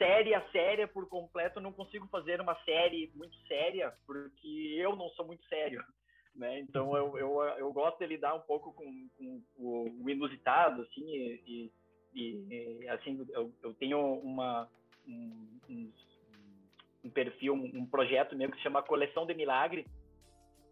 séria, 0.00 0.42
séria 0.50 0.88
por 0.88 1.06
completo, 1.08 1.58
eu 1.58 1.62
não 1.62 1.72
consigo 1.72 2.06
fazer 2.08 2.40
uma 2.40 2.54
série 2.64 3.12
muito 3.14 3.36
séria, 3.46 3.92
porque 4.06 4.48
eu 4.78 4.96
não 4.96 5.10
sou 5.10 5.26
muito 5.26 5.44
sério. 5.46 5.84
Né? 6.34 6.60
Então 6.60 6.96
eu, 6.96 7.18
eu, 7.18 7.42
eu 7.58 7.72
gosto 7.72 7.98
de 7.98 8.06
lidar 8.06 8.34
um 8.34 8.40
pouco 8.40 8.72
com, 8.72 9.08
com 9.18 9.42
o, 9.56 10.08
inusitado, 10.08 10.82
assim, 10.82 11.04
e, 11.04 11.42
e, 11.46 11.72
e 12.14 12.88
assim, 12.88 13.24
eu, 13.30 13.52
eu, 13.62 13.74
tenho 13.74 13.98
uma, 14.20 14.68
um, 15.06 15.58
um, 15.68 15.92
um 17.04 17.10
perfil, 17.10 17.54
um, 17.54 17.80
um, 17.80 17.86
projeto 17.86 18.36
meu 18.36 18.50
que 18.50 18.56
se 18.56 18.62
chama 18.62 18.82
Coleção 18.82 19.26
de 19.26 19.34
Milagre, 19.34 19.86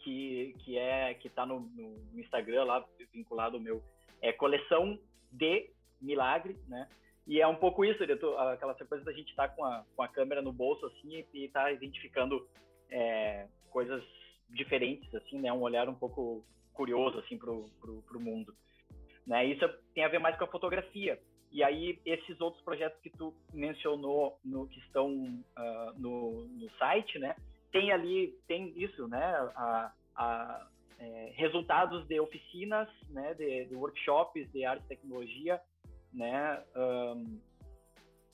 que, 0.00 0.54
que 0.60 0.78
é 0.78 1.14
que 1.14 1.28
está 1.28 1.46
no, 1.46 1.60
no, 1.60 2.20
Instagram 2.20 2.64
lá 2.64 2.84
vinculado 3.12 3.56
ao 3.56 3.62
meu 3.62 3.82
é 4.20 4.32
coleção 4.32 4.98
de 5.30 5.70
milagre, 6.00 6.56
né? 6.66 6.88
E 7.26 7.40
é 7.40 7.46
um 7.46 7.54
pouco 7.54 7.84
isso, 7.84 8.02
aquela 8.02 8.74
coisa 8.74 9.04
da 9.04 9.12
gente 9.12 9.30
estar 9.30 9.48
tá 9.48 9.54
com, 9.54 9.64
a, 9.64 9.84
com 9.94 10.02
a 10.02 10.08
câmera 10.08 10.40
no 10.40 10.52
bolso 10.52 10.86
assim 10.86 11.24
e 11.34 11.44
estar 11.44 11.64
tá 11.64 11.72
identificando 11.72 12.48
é, 12.90 13.46
coisas 13.70 14.02
diferentes 14.48 15.14
assim, 15.14 15.38
né? 15.38 15.52
Um 15.52 15.60
olhar 15.60 15.88
um 15.88 15.94
pouco 15.94 16.44
curioso 16.72 17.18
assim 17.18 17.36
pro, 17.36 17.68
pro 17.80 18.20
mundo, 18.20 18.54
né? 19.26 19.44
Isso 19.44 19.68
tem 19.94 20.04
a 20.04 20.08
ver 20.08 20.18
mais 20.18 20.36
com 20.36 20.44
a 20.44 20.48
fotografia. 20.48 21.20
E 21.50 21.62
aí 21.62 21.98
esses 22.04 22.40
outros 22.40 22.62
projetos 22.62 23.00
que 23.00 23.10
tu 23.10 23.34
mencionou 23.52 24.38
no 24.44 24.66
que 24.68 24.78
estão 24.80 25.10
uh, 25.10 25.98
no, 25.98 26.46
no 26.46 26.70
site, 26.78 27.18
né? 27.18 27.34
Tem 27.72 27.90
ali 27.92 28.38
tem 28.46 28.72
isso, 28.76 29.08
né? 29.08 29.24
A, 29.56 29.92
a 30.14 30.68
é, 30.98 31.32
resultados 31.36 32.06
de 32.06 32.20
oficinas, 32.20 32.88
né? 33.10 33.34
De, 33.34 33.66
de, 33.66 33.74
workshops 33.74 34.50
de 34.52 34.64
arte 34.64 34.84
e 34.84 34.88
tecnologia, 34.88 35.60
né? 36.12 36.62
Um, 36.76 37.40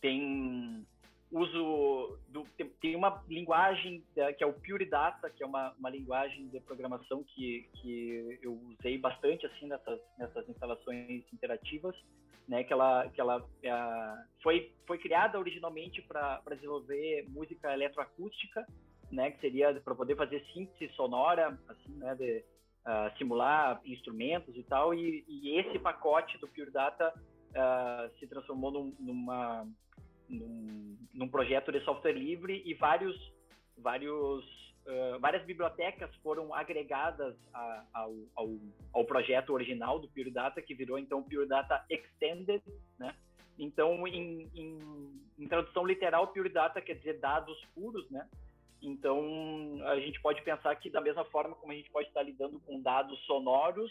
tem 0.01 0.87
uso 1.31 2.19
do, 2.29 2.45
tem, 2.81 2.95
uma 2.95 3.23
linguagem 3.29 4.05
que 4.39 4.45
é 4.45 4.47
o 4.47 4.53
Pure 4.53 4.85
Data, 4.85 5.29
que 5.31 5.43
é 5.43 5.47
uma, 5.47 5.73
uma 5.73 5.91
linguagem 5.91 6.47
de 6.49 6.61
programação 6.61 7.25
que, 7.25 7.69
que 7.75 8.39
eu 8.41 8.53
usei 8.79 8.97
bastante 8.99 9.45
assim 9.47 9.67
nessas, 9.67 10.01
nessas 10.17 10.49
instalações 10.49 11.25
interativas, 11.33 11.97
né? 12.49 12.65
Que 12.65 12.73
ela, 12.73 13.09
que 13.09 13.21
ela 13.21 13.45
é, 13.63 13.73
foi, 14.43 14.73
foi 14.87 14.99
criada 14.99 15.39
originalmente 15.39 16.03
para 16.03 16.41
desenvolver 16.51 17.27
música 17.29 17.73
eletroacústica, 17.73 18.67
né? 19.11 19.31
Que 19.31 19.41
seria 19.41 19.75
para 19.81 19.95
poder 19.95 20.17
fazer 20.17 20.45
síntese 20.53 20.93
sonora, 20.95 21.59
assim, 21.69 21.95
né? 21.97 22.15
De 22.15 22.45
uh, 22.87 23.17
simular 23.19 23.81
instrumentos 23.85 24.57
e 24.57 24.63
tal. 24.63 24.95
E, 24.95 25.25
e, 25.29 25.59
esse 25.59 25.79
pacote 25.79 26.39
do 26.39 26.49
Pure 26.49 26.71
Data 26.71 27.13
uh, 27.17 28.19
se 28.19 28.27
transformou 28.27 28.71
num, 28.71 28.97
numa 28.99 29.67
num, 30.29 30.97
num 31.13 31.29
projeto 31.29 31.71
de 31.73 31.81
software 31.85 32.13
livre 32.13 32.63
e 32.65 32.75
vários, 32.75 33.17
vários, 33.79 34.45
uh, 34.87 35.19
várias 35.21 35.45
bibliotecas 35.45 36.15
foram 36.17 36.53
agregadas 36.55 37.35
a, 37.53 37.85
ao, 37.93 38.15
ao, 38.35 38.49
ao, 38.93 39.05
projeto 39.05 39.51
original 39.51 39.99
do 39.99 40.09
Pure 40.09 40.31
Data, 40.31 40.63
que 40.63 40.75
virou 40.75 40.99
então 40.99 41.23
Pure 41.23 41.47
Data 41.47 41.85
Extended, 41.91 42.63
né? 42.99 43.15
Então, 43.59 44.07
em, 44.07 44.51
em, 44.55 45.21
em 45.39 45.49
tradução 45.49 45.87
literal, 45.87 46.29
Pure 46.29 46.49
Data 46.49 46.81
quer 46.81 46.95
dizer 46.95 47.21
dados 47.21 47.57
puros, 47.75 48.09
né? 48.11 48.29
Então, 48.83 49.79
a 49.87 49.99
gente 49.99 50.21
pode 50.21 50.43
pensar 50.43 50.75
que, 50.77 50.91
da 50.91 51.01
mesma 51.01 51.25
forma 51.27 51.55
como 51.57 51.73
a 51.73 51.75
gente 51.75 51.91
pode 51.91 52.09
estar 52.09 52.23
lidando 52.23 52.61
com 52.61 52.83
dados 52.83 53.19
sonoros, 53.25 53.91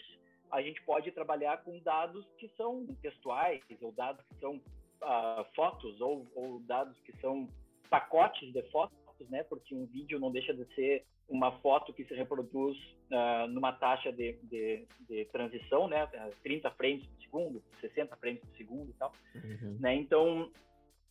a 0.52 0.62
gente 0.62 0.80
pode 0.82 1.10
trabalhar 1.10 1.64
com 1.64 1.80
dados 1.80 2.24
que 2.38 2.48
são 2.56 2.86
textuais, 3.02 3.60
ou 3.80 3.90
dados 3.90 4.24
que 4.26 4.36
são 4.38 4.54
uh, 4.54 5.44
fotos 5.56 6.00
ou, 6.00 6.30
ou, 6.36 6.60
dados 6.60 6.96
que 7.00 7.12
são 7.20 7.48
pacotes 7.90 8.52
de 8.52 8.62
fotos, 8.70 8.96
né? 9.30 9.42
Porque 9.44 9.74
um 9.74 9.86
vídeo 9.86 10.18
não 10.18 10.30
deixa 10.30 10.52
de 10.52 10.64
ser 10.74 11.04
uma 11.28 11.52
foto 11.60 11.92
que 11.92 12.04
se 12.04 12.14
reproduz 12.14 12.76
uh, 13.10 13.46
numa 13.48 13.72
taxa 13.72 14.12
de, 14.12 14.34
de, 14.42 14.86
de, 15.08 15.24
transição, 15.26 15.88
né? 15.88 16.06
30 16.42 16.70
frames 16.72 17.06
por 17.06 17.22
segundo, 17.22 17.62
60 17.80 18.16
frames 18.16 18.40
por 18.40 18.56
segundo 18.56 18.90
e 18.90 18.94
tal. 18.94 19.12
Uhum. 19.34 19.78
Né? 19.80 19.94
Então, 19.94 20.50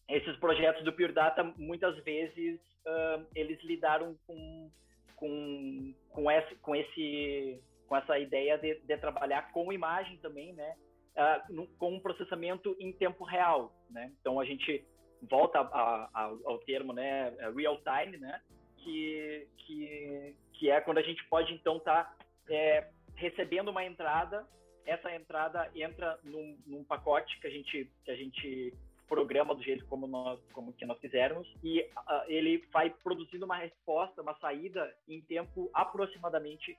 esses 0.08 0.36
projetos 0.38 0.84
do 0.84 0.94
Pure 0.94 1.14
Data, 1.14 1.44
muitas 1.58 1.98
vezes, 2.04 2.60
uh, 2.86 3.26
eles 3.36 3.62
lidaram 3.64 4.16
com, 4.28 4.70
com, 5.16 5.94
com, 6.10 6.32
esse, 6.32 6.56
com, 6.56 6.76
esse, 6.76 7.60
com 7.88 7.96
essa 7.98 8.20
ideia 8.20 8.58
de, 8.58 8.76
de 8.82 8.98
trabalhar 8.98 9.52
com 9.52 9.74
imagem 9.74 10.18
também, 10.18 10.54
né? 10.54 10.76
uh, 11.18 11.54
no, 11.54 11.68
com 11.78 11.96
um 11.96 12.00
processamento 12.00 12.76
em 12.80 12.92
tempo 12.92 13.24
real, 13.24 13.74
né? 13.90 14.12
Então 14.20 14.40
a 14.40 14.46
gente 14.46 14.84
volta 15.30 15.60
a, 15.60 16.10
a, 16.14 16.24
ao 16.46 16.60
termo, 16.60 16.94
né, 16.94 17.34
é 17.40 17.50
real 17.50 17.78
time, 17.78 18.18
né? 18.18 18.42
Que, 18.78 19.48
que, 19.58 20.36
que 20.54 20.70
é 20.70 20.82
quando 20.82 20.98
a 20.98 21.02
gente 21.04 21.24
pode 21.26 21.54
então 21.54 21.78
estar 21.78 22.04
tá, 22.04 22.16
é, 22.50 22.90
recebendo 23.16 23.70
uma 23.70 23.86
entrada, 23.86 24.46
essa 24.86 25.14
entrada 25.16 25.72
entra 25.74 26.20
num, 26.24 26.58
num, 26.66 26.84
pacote 26.84 27.40
que 27.40 27.48
a 27.48 27.50
gente 27.50 27.90
que 28.04 28.12
a 28.12 28.16
gente 28.16 28.74
programa 29.08 29.56
do 29.56 29.64
jeito 29.64 29.86
como 29.86 30.06
nós 30.08 30.40
como 30.52 30.74
que 30.74 30.86
nós 30.86 31.00
quisermos 31.00 31.48
e 31.64 31.82
uh, 31.82 32.24
ele 32.28 32.68
vai 32.74 32.90
produzindo 32.90 33.46
uma 33.46 33.56
resposta, 33.56 34.22
uma 34.22 34.36
saída 34.40 34.94
em 35.08 35.22
tempo 35.22 35.70
aproximadamente 35.74 36.78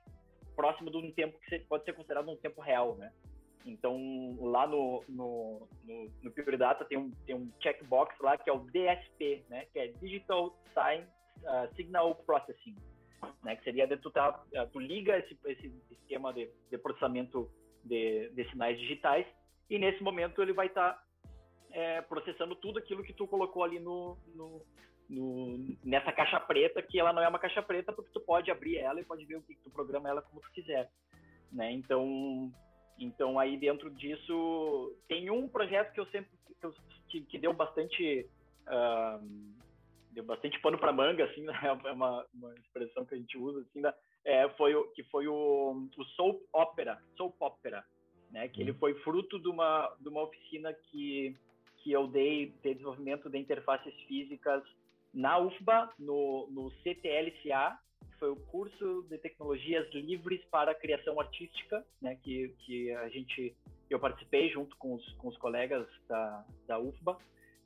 próximo 0.55 0.91
de 0.91 0.97
um 0.97 1.11
tempo 1.11 1.39
que 1.39 1.59
pode 1.59 1.83
ser 1.83 1.93
considerado 1.93 2.29
um 2.29 2.37
tempo 2.37 2.61
real, 2.61 2.95
né? 2.95 3.11
Então, 3.65 4.37
lá 4.39 4.67
no, 4.67 5.03
no, 5.09 5.67
no, 5.83 6.11
no 6.21 6.31
Pure 6.31 6.55
Data 6.55 6.85
tem 6.85 6.99
um, 6.99 7.09
tem 7.25 7.35
um 7.35 7.51
checkbox 7.59 8.15
lá 8.19 8.37
que 8.37 8.47
é 8.47 8.53
o 8.53 8.59
DSP, 8.59 9.43
né? 9.49 9.65
Que 9.73 9.79
é 9.79 9.87
Digital 9.87 10.55
Sign, 10.73 11.03
uh, 11.41 11.75
Signal 11.75 12.13
Processing, 12.15 12.75
né? 13.43 13.55
Que 13.55 13.63
seria 13.63 13.87
de 13.87 13.97
tu, 13.97 14.11
tá, 14.11 14.29
uh, 14.29 14.69
tu 14.71 14.79
liga 14.79 15.17
esse, 15.17 15.37
esse 15.45 15.73
esquema 15.89 16.31
de, 16.31 16.47
de 16.69 16.77
processamento 16.77 17.49
de, 17.83 18.29
de, 18.29 18.49
sinais 18.51 18.79
digitais 18.79 19.25
e 19.67 19.79
nesse 19.79 20.03
momento 20.03 20.43
ele 20.43 20.53
vai 20.53 20.67
estar 20.67 20.93
tá, 20.93 21.03
é, 21.71 22.01
processando 22.01 22.55
tudo 22.55 22.77
aquilo 22.77 23.03
que 23.03 23.13
tu 23.13 23.27
colocou 23.27 23.63
ali 23.63 23.79
no, 23.79 24.15
no, 24.35 24.61
no, 25.09 25.75
nessa 25.83 26.11
caixa 26.11 26.39
preta, 26.39 26.83
que 26.83 26.99
ela 26.99 27.11
não 27.11 27.21
é 27.21 27.27
uma 27.27 27.39
caixa 27.39 27.63
preta 27.63 27.91
porque 27.91 28.11
tu 28.11 28.19
pode 28.19 28.51
abrir 28.51 28.77
ela 28.77 29.01
e 29.01 29.05
pode 29.05 29.25
ver 29.25 29.37
o 29.37 29.41
que 29.41 29.55
tu 29.55 29.71
programa 29.71 30.07
ela 30.07 30.21
como 30.21 30.39
tu 30.39 30.51
quiser, 30.51 30.91
né? 31.51 31.71
Então 31.71 32.51
então 32.97 33.37
aí 33.39 33.57
dentro 33.57 33.89
disso 33.91 34.95
tem 35.07 35.29
um 35.29 35.47
projeto 35.47 35.93
que 35.93 35.99
eu 35.99 36.05
sempre 36.07 36.29
que, 37.09 37.21
que 37.21 37.37
deu 37.37 37.53
bastante 37.53 38.27
uh, 38.67 39.55
deu 40.11 40.23
bastante 40.23 40.59
pano 40.59 40.77
para 40.77 40.93
manga 40.93 41.25
assim, 41.25 41.41
né? 41.41 41.53
é 41.63 41.91
uma, 41.91 42.25
uma, 42.33 42.53
expressão 42.55 43.05
que 43.05 43.15
a 43.15 43.17
gente 43.17 43.37
usa 43.37 43.61
assim, 43.61 43.81
né? 43.81 43.93
é, 44.25 44.49
foi 44.49 44.75
o, 44.75 44.85
que 44.87 45.03
foi 45.03 45.27
o, 45.27 45.87
o 45.97 46.03
soap 46.15 46.41
opera, 46.51 46.99
soap 47.15 47.35
opera, 47.39 47.85
né? 48.31 48.47
Que 48.47 48.61
ele 48.61 48.71
uhum. 48.71 48.77
foi 48.79 48.95
fruto 48.95 49.39
de 49.39 49.47
uma 49.47 49.95
de 49.99 50.09
uma 50.09 50.23
oficina 50.23 50.73
que 50.73 51.37
que 51.83 51.91
eu 51.91 52.07
dei 52.07 52.47
de 52.63 52.73
desenvolvimento 52.73 53.29
de 53.29 53.37
interfaces 53.37 53.93
físicas 54.07 54.63
na 55.13 55.37
UFBA, 55.37 55.93
no, 55.99 56.47
no 56.49 56.71
CTLCA, 56.81 57.79
foi 58.19 58.29
o 58.29 58.35
curso 58.35 59.05
de 59.09 59.17
tecnologias 59.17 59.87
livres 59.93 60.43
para 60.45 60.71
a 60.71 60.75
criação 60.75 61.19
artística, 61.19 61.85
né, 62.01 62.17
que, 62.21 62.49
que 62.59 62.91
a 62.93 63.09
gente 63.09 63.55
eu 63.89 63.99
participei 63.99 64.49
junto 64.49 64.75
com 64.77 64.95
os, 64.95 65.13
com 65.13 65.27
os 65.27 65.37
colegas 65.37 65.87
da, 66.07 66.45
da 66.67 66.79
UFBA. 66.79 67.17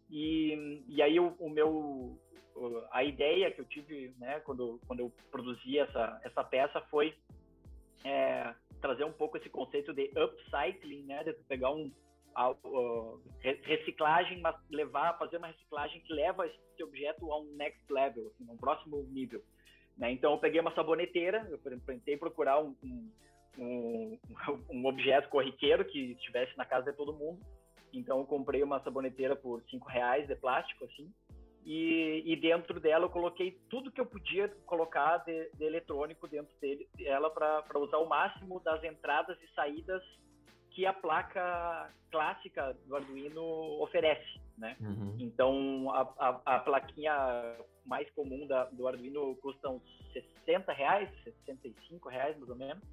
E, 0.10 0.84
e 0.88 1.02
aí 1.02 1.20
o, 1.20 1.36
o 1.40 1.50
meu 1.50 2.18
a 2.92 3.04
ideia 3.06 3.52
que 3.52 3.62
eu 3.62 3.66
tive, 3.66 4.14
né, 4.18 4.42
quando 4.42 4.80
quando 4.86 5.00
eu 5.00 5.14
produzi 5.32 5.80
essa 5.80 6.20
essa 6.24 6.44
peça 6.44 6.82
foi 6.90 7.16
é, 8.04 8.54
trazer 8.82 9.06
um 9.06 9.14
pouco 9.14 9.38
esse 9.38 9.50
conceito 9.50 9.94
de 9.94 10.12
upcycling, 10.18 11.04
né, 11.04 11.24
de 11.24 11.34
pegar 11.48 11.72
um 11.72 11.92
a, 12.36 12.48
a, 12.48 12.56
reciclagem, 13.64 14.40
mas 14.42 14.56
levar, 14.70 15.18
fazer 15.18 15.38
uma 15.38 15.48
reciclagem 15.48 16.02
que 16.02 16.14
leva 16.14 16.48
esse 16.48 16.84
objeto 16.84 17.32
a 17.32 17.40
um 17.40 17.56
next 17.56 17.92
level, 17.92 18.28
assim, 18.28 18.50
um 18.50 18.58
próximo 18.58 19.04
nível. 19.04 19.44
Né? 20.00 20.12
Então 20.14 20.32
eu 20.32 20.38
peguei 20.40 20.62
uma 20.62 20.74
saboneteira, 20.74 21.46
eu 21.52 21.60
tentei 21.82 22.16
procurar 22.16 22.60
um, 22.60 22.74
um, 23.58 24.18
um, 24.72 24.86
objeto 24.86 25.28
corriqueiro 25.30 25.84
que 25.84 26.14
estivesse 26.14 26.58
na 26.58 26.66
casa 26.66 26.92
de 26.92 26.98
todo 26.98 27.14
mundo. 27.14 27.40
Então 27.92 28.20
eu 28.20 28.26
comprei 28.26 28.64
uma 28.64 28.82
saboneteira 28.82 29.36
por 29.36 29.62
cinco 29.70 29.90
reais 29.90 30.26
de 30.28 30.36
plástico, 30.36 30.86
assim, 30.86 31.12
e, 31.66 32.24
e, 32.26 32.36
dentro 32.38 32.80
dela 32.80 33.06
eu 33.06 33.10
coloquei 33.10 33.60
tudo 33.70 33.92
que 33.92 34.00
eu 34.00 34.06
podia 34.06 34.48
colocar 34.66 35.18
de, 35.18 35.50
de 35.52 35.66
eletrônico 35.66 36.28
dentro 36.28 36.56
dele, 36.60 36.88
dela 36.96 37.30
para 37.30 37.78
usar 37.78 37.98
o 37.98 38.08
máximo 38.08 38.60
das 38.62 38.82
entradas 38.84 39.38
e 39.42 39.54
saídas 39.54 40.02
que 40.72 40.86
a 40.86 40.94
placa 40.94 41.94
clássica 42.10 42.76
do 42.86 42.96
Arduino 42.96 43.44
oferece, 43.82 44.40
né? 44.60 44.78
Uhum. 44.80 45.16
Então 45.20 45.92
a, 45.92 46.02
a, 46.20 46.56
a, 46.56 46.60
plaquinha 46.60 47.14
mais 47.86 48.10
comum 48.12 48.46
da, 48.46 48.66
do 48.66 48.88
Arduino 48.88 49.36
custa 49.38 49.70
uns 49.70 49.82
60 50.46 50.72
reais, 50.74 51.10
65 51.24 52.10
reais 52.10 52.38
mais 52.38 52.50
ou 52.50 52.56
menos. 52.56 52.84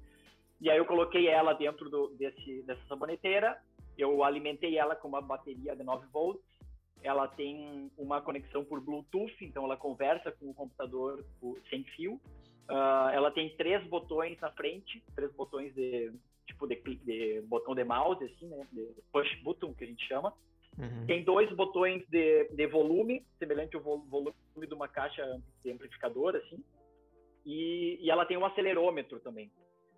E 0.59 0.71
aí 0.71 0.77
eu 0.77 0.85
coloquei 0.85 1.27
ela 1.27 1.53
dentro 1.53 1.89
do, 1.89 2.07
desse, 2.15 2.63
dessa 2.63 2.81
saboneteira, 2.87 3.61
eu 3.97 4.23
alimentei 4.23 4.77
ela 4.77 4.95
com 4.95 5.07
uma 5.07 5.21
bateria 5.21 5.75
de 5.75 5.83
9 5.83 6.07
volts 6.07 6.57
ela 7.03 7.27
tem 7.27 7.91
uma 7.97 8.21
conexão 8.21 8.63
por 8.63 8.81
Bluetooth, 8.81 9.35
então 9.41 9.63
ela 9.63 9.77
conversa 9.77 10.31
com 10.31 10.49
o 10.49 10.53
computador 10.53 11.23
sem 11.69 11.83
fio. 11.83 12.19
Uh, 12.69 13.09
ela 13.13 13.31
tem 13.31 13.55
três 13.55 13.85
botões 13.87 14.39
na 14.41 14.51
frente, 14.51 15.01
três 15.15 15.31
botões 15.33 15.73
de 15.73 16.11
tipo 16.45 16.67
de, 16.67 16.75
de 16.75 17.41
botão 17.41 17.75
de 17.75 17.83
mouse, 17.83 18.23
assim, 18.23 18.47
né? 18.47 18.67
De 18.71 18.87
push 19.11 19.41
button 19.43 19.73
que 19.73 19.83
a 19.83 19.87
gente 19.87 20.05
chama. 20.07 20.33
Uhum. 20.77 21.05
Tem 21.07 21.23
dois 21.23 21.51
botões 21.53 22.07
de, 22.07 22.49
de 22.49 22.67
volume, 22.67 23.25
semelhante 23.39 23.75
ao 23.75 23.81
volume 23.81 24.33
de 24.55 24.73
uma 24.73 24.87
caixa 24.87 25.23
de 25.63 25.71
amplificador, 25.71 26.35
assim. 26.35 26.63
E, 27.45 27.97
e 28.01 28.11
ela 28.11 28.25
tem 28.25 28.37
um 28.37 28.45
acelerômetro 28.45 29.19
também. 29.19 29.51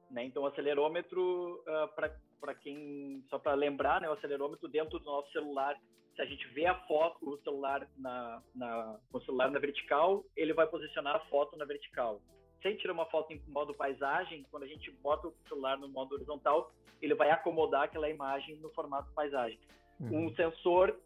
Né? 0.09 0.23
Então, 0.23 0.43
o 0.43 0.47
acelerômetro, 0.47 1.63
uh, 1.67 1.69
ah, 1.69 2.09
para 2.39 2.55
quem, 2.55 3.23
só 3.29 3.37
para 3.37 3.53
lembrar, 3.53 4.01
né, 4.01 4.09
o 4.09 4.13
acelerômetro 4.13 4.67
dentro 4.67 4.97
do 4.99 5.05
nosso 5.05 5.31
celular, 5.31 5.75
se 6.15 6.21
a 6.21 6.25
gente 6.25 6.47
vê 6.49 6.65
a 6.65 6.75
foto, 6.85 7.29
o 7.29 7.37
celular 7.43 7.87
na, 7.97 8.41
na, 8.55 8.99
o 9.13 9.19
celular 9.21 9.49
na 9.51 9.59
vertical, 9.59 10.25
ele 10.35 10.53
vai 10.53 10.67
posicionar 10.67 11.15
a 11.15 11.19
foto 11.21 11.57
na 11.57 11.65
vertical. 11.65 12.21
Se 12.61 12.67
a 12.67 12.71
gente 12.71 12.81
tira 12.81 12.91
uma 12.91 13.05
foto 13.05 13.31
em 13.31 13.41
modo 13.47 13.73
paisagem, 13.73 14.45
quando 14.51 14.63
a 14.63 14.67
gente 14.67 14.91
bota 15.01 15.27
o 15.27 15.33
celular 15.47 15.77
no 15.77 15.87
modo 15.87 16.15
horizontal, 16.15 16.73
ele 17.01 17.15
vai 17.15 17.29
acomodar 17.29 17.83
aquela 17.83 18.09
imagem 18.09 18.57
no 18.57 18.69
formato 18.71 19.11
paisagem. 19.13 19.57
Uhum. 19.99 20.27
Um 20.27 20.35
sensor 20.35 20.97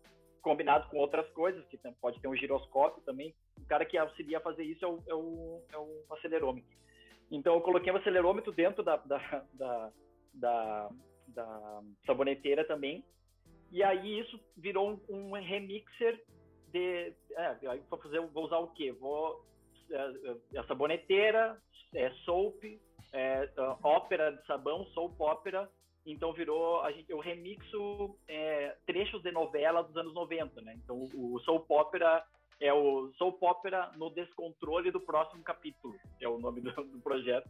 combinado 0.42 0.90
com 0.90 0.98
outras 0.98 1.28
coisas, 1.32 1.66
que 1.68 1.80
pode 2.02 2.20
ter 2.20 2.28
um 2.28 2.36
giroscópio 2.36 3.02
também, 3.04 3.34
o 3.58 3.66
cara 3.66 3.86
que 3.86 3.98
auxilia 3.98 4.38
a 4.38 4.42
fazer 4.42 4.64
isso 4.64 4.84
é 4.84 4.88
o, 4.88 5.04
é 5.08 5.16
o, 5.16 5.62
é 5.72 5.78
o 5.78 6.14
acelerômetro. 6.14 6.70
Então, 7.32 7.56
eu 7.56 7.62
coloquei 7.62 7.92
o 7.92 7.98
acelerômetro 7.98 8.52
dentro 8.52 8.84
da, 8.84 8.98
da, 8.98 9.46
da, 9.54 9.92
da, 10.34 10.90
da 11.28 11.82
saboneteira 12.06 12.66
também, 12.66 13.04
e 13.72 13.82
aí 13.82 14.20
isso 14.20 14.40
virou 14.58 15.02
um, 15.10 15.30
um 15.30 15.32
remixer 15.32 16.22
de... 16.72 17.14
É, 17.32 17.56
vou, 17.90 18.00
fazer, 18.00 18.20
vou 18.20 18.46
usar 18.46 18.58
o 18.58 18.68
quê? 18.74 18.92
Vou... 18.92 19.46
É, 19.90 20.56
é 20.56 20.60
a 20.60 20.64
saboneteira, 20.66 21.58
é, 21.96 22.10
soap, 22.26 22.64
é, 23.14 23.50
ópera 23.82 24.32
de 24.32 24.46
sabão, 24.46 24.86
soap 24.88 25.20
ópera, 25.20 25.70
então 26.06 26.34
virou 26.34 26.82
a 26.82 26.92
gente, 26.92 27.10
eu 27.10 27.20
remixo 27.20 28.16
é, 28.28 28.76
trechos 28.86 29.22
de 29.22 29.32
novela 29.32 29.84
dos 29.84 29.96
anos 29.96 30.14
90, 30.14 30.62
né? 30.62 30.78
Então 30.84 30.98
o, 31.14 31.36
o 31.36 31.40
soap 31.42 31.70
opera 31.72 32.26
é 32.60 32.74
o 32.74 33.12
soap 33.18 33.42
opera 33.42 33.92
no 33.96 34.10
descontrole 34.10 34.92
do 34.92 35.00
próximo 35.00 35.44
capítulo, 35.44 35.96
é 36.20 36.28
o 36.28 36.40
nome 36.40 36.62
do, 36.62 36.72
do 36.72 37.00
projeto, 37.00 37.50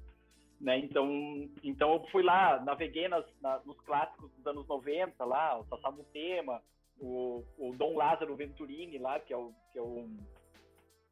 né? 0.60 0.78
Então, 0.78 1.50
então 1.64 1.94
eu 1.94 2.08
fui 2.12 2.24
lá, 2.24 2.60
naveguei 2.62 3.08
nas, 3.08 3.26
na, 3.42 3.60
nos 3.66 3.80
clássicos 3.82 4.32
dos 4.32 4.46
anos 4.48 4.68
90 4.68 5.24
lá, 5.26 5.60
o 5.60 5.66
Sassamo 5.66 6.04
Tema, 6.14 6.62
o, 7.00 7.44
o 7.58 7.74
Dom 7.76 7.98
Lázaro 7.98 8.36
Venturini 8.36 8.98
lá, 8.98 9.20
que 9.20 9.34
é 9.34 9.38
o 9.38 9.52
que 9.72 9.80
é 9.80 9.82
o 9.82 10.08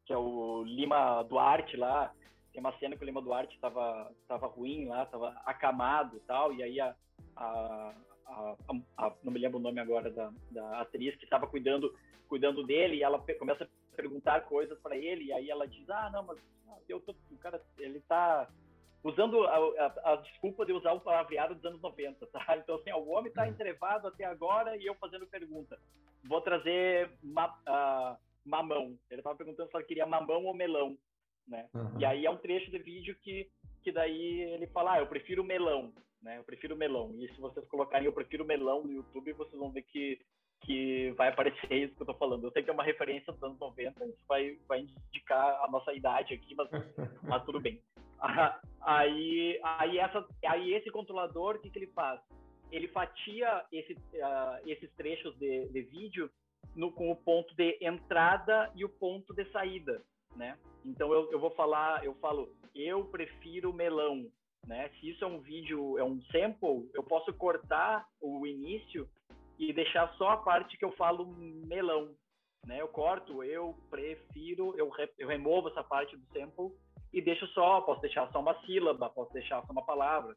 que 0.05 0.13
é 0.13 0.17
o 0.17 0.63
Lima 0.63 1.23
Duarte 1.23 1.77
lá, 1.77 2.11
tem 2.51 2.59
uma 2.59 2.77
cena 2.77 2.95
que 2.95 3.03
o 3.03 3.05
Lima 3.05 3.21
Duarte 3.21 3.55
estava 3.55 4.11
tava 4.27 4.47
ruim 4.47 4.87
lá, 4.87 5.03
estava 5.03 5.29
acamado 5.45 6.17
e 6.17 6.19
tal, 6.21 6.53
e 6.53 6.61
aí 6.61 6.79
a, 6.79 6.95
a, 7.35 7.93
a, 8.27 8.55
a, 8.97 9.13
não 9.23 9.31
me 9.31 9.39
lembro 9.39 9.57
o 9.57 9.61
nome 9.61 9.79
agora 9.79 10.09
da, 10.09 10.31
da 10.49 10.81
atriz 10.81 11.15
que 11.15 11.23
estava 11.23 11.47
cuidando 11.47 11.93
cuidando 12.27 12.63
dele 12.63 12.97
e 12.97 13.03
ela 13.03 13.19
começa 13.37 13.65
a 13.65 13.95
perguntar 13.95 14.41
coisas 14.41 14.79
para 14.79 14.95
ele 14.95 15.25
e 15.25 15.33
aí 15.33 15.49
ela 15.49 15.67
diz 15.67 15.89
ah 15.89 16.09
não 16.13 16.23
mas 16.23 16.37
eu 16.87 16.99
tô 17.01 17.13
o 17.29 17.37
cara 17.37 17.61
ele 17.77 17.97
está 17.97 18.47
usando 19.03 19.43
a, 19.43 19.57
a, 19.57 20.13
a, 20.13 20.15
desculpa 20.17 20.65
de 20.65 20.71
usar 20.71 20.93
o 20.93 21.01
palavreado 21.01 21.55
dos 21.55 21.65
anos 21.65 21.81
90 21.81 22.25
tá? 22.27 22.45
Então 22.57 22.75
assim 22.75 22.91
o 22.91 23.09
homem 23.09 23.29
está 23.29 23.47
entrevado 23.47 24.07
até 24.07 24.23
agora 24.23 24.77
e 24.77 24.85
eu 24.85 24.95
fazendo 24.95 25.27
pergunta. 25.27 25.77
Vou 26.23 26.39
trazer 26.39 27.09
uh, 27.23 28.17
mamão. 28.45 28.97
Ele 29.09 29.19
estava 29.19 29.35
perguntando 29.35 29.69
se 29.69 29.75
ela 29.75 29.85
queria 29.85 30.05
mamão 30.05 30.45
ou 30.45 30.53
melão 30.53 30.97
né 31.47 31.69
uhum. 31.73 31.99
e 31.99 32.05
aí 32.05 32.25
é 32.25 32.29
um 32.29 32.37
trecho 32.37 32.69
de 32.71 32.79
vídeo 32.79 33.15
que 33.21 33.49
que 33.83 33.91
daí 33.91 34.41
ele 34.53 34.67
fala 34.67 34.93
ah, 34.93 34.99
eu 34.99 35.07
prefiro 35.07 35.43
melão 35.43 35.93
né? 36.21 36.37
Eu 36.37 36.43
prefiro 36.43 36.75
melão. 36.75 37.13
E 37.17 37.27
se 37.33 37.41
vocês 37.41 37.65
colocarem 37.67 38.05
eu 38.05 38.13
prefiro 38.13 38.45
melão 38.45 38.83
no 38.83 38.91
YouTube, 38.91 39.33
vocês 39.33 39.57
vão 39.57 39.71
ver 39.71 39.81
que, 39.83 40.19
que 40.61 41.11
vai 41.11 41.29
aparecer 41.29 41.71
isso 41.73 41.95
que 41.95 42.01
eu 42.01 42.07
tô 42.07 42.13
falando. 42.13 42.45
Eu 42.45 42.51
sei 42.51 42.63
que 42.63 42.69
é 42.69 42.73
uma 42.73 42.83
referência 42.83 43.33
dos 43.33 43.43
anos 43.43 43.59
90, 43.59 44.05
isso 44.05 44.23
vai, 44.27 44.57
vai 44.67 44.81
indicar 44.81 45.63
a 45.63 45.67
nossa 45.69 45.93
idade 45.93 46.33
aqui, 46.33 46.55
mas, 46.55 46.69
mas 47.23 47.43
tudo 47.43 47.59
bem. 47.59 47.81
Aí, 48.81 49.59
aí, 49.63 49.97
essa, 49.97 50.27
aí 50.45 50.73
esse 50.73 50.91
controlador, 50.91 51.55
o 51.55 51.59
que, 51.59 51.71
que 51.71 51.79
ele 51.79 51.87
faz? 51.87 52.21
Ele 52.71 52.87
fatia 52.87 53.65
esse, 53.71 53.93
uh, 53.93 54.69
esses 54.69 54.91
trechos 54.93 55.35
de, 55.39 55.67
de 55.69 55.81
vídeo 55.81 56.29
no, 56.75 56.91
com 56.91 57.11
o 57.11 57.15
ponto 57.15 57.53
de 57.55 57.77
entrada 57.81 58.71
e 58.75 58.85
o 58.85 58.89
ponto 58.89 59.33
de 59.33 59.43
saída, 59.51 60.03
né? 60.35 60.57
Então 60.85 61.13
eu, 61.13 61.31
eu 61.31 61.39
vou 61.39 61.51
falar, 61.51 62.03
eu 62.03 62.13
falo, 62.15 62.49
eu 62.73 63.05
prefiro 63.05 63.73
melão, 63.73 64.25
né? 64.65 64.89
Se 64.99 65.09
isso 65.09 65.23
é 65.23 65.27
um 65.27 65.39
vídeo, 65.39 65.97
é 65.97 66.03
um 66.03 66.21
sample, 66.23 66.89
eu 66.93 67.03
posso 67.03 67.33
cortar 67.33 68.07
o 68.19 68.45
início 68.45 69.07
e 69.57 69.71
deixar 69.71 70.11
só 70.15 70.29
a 70.29 70.37
parte 70.37 70.77
que 70.77 70.85
eu 70.85 70.91
falo 70.93 71.27
melão, 71.67 72.15
né? 72.65 72.81
Eu 72.81 72.87
corto, 72.87 73.43
eu 73.43 73.75
prefiro, 73.89 74.75
eu, 74.77 74.89
re, 74.89 75.09
eu 75.17 75.27
removo 75.27 75.69
essa 75.69 75.83
parte 75.83 76.15
do 76.15 76.25
sample 76.33 76.71
e 77.13 77.21
deixo 77.21 77.45
só, 77.47 77.81
posso 77.81 78.01
deixar 78.01 78.31
só 78.31 78.39
uma 78.39 78.59
sílaba, 78.65 79.09
posso 79.09 79.31
deixar 79.33 79.63
só 79.65 79.71
uma 79.71 79.85
palavra. 79.85 80.35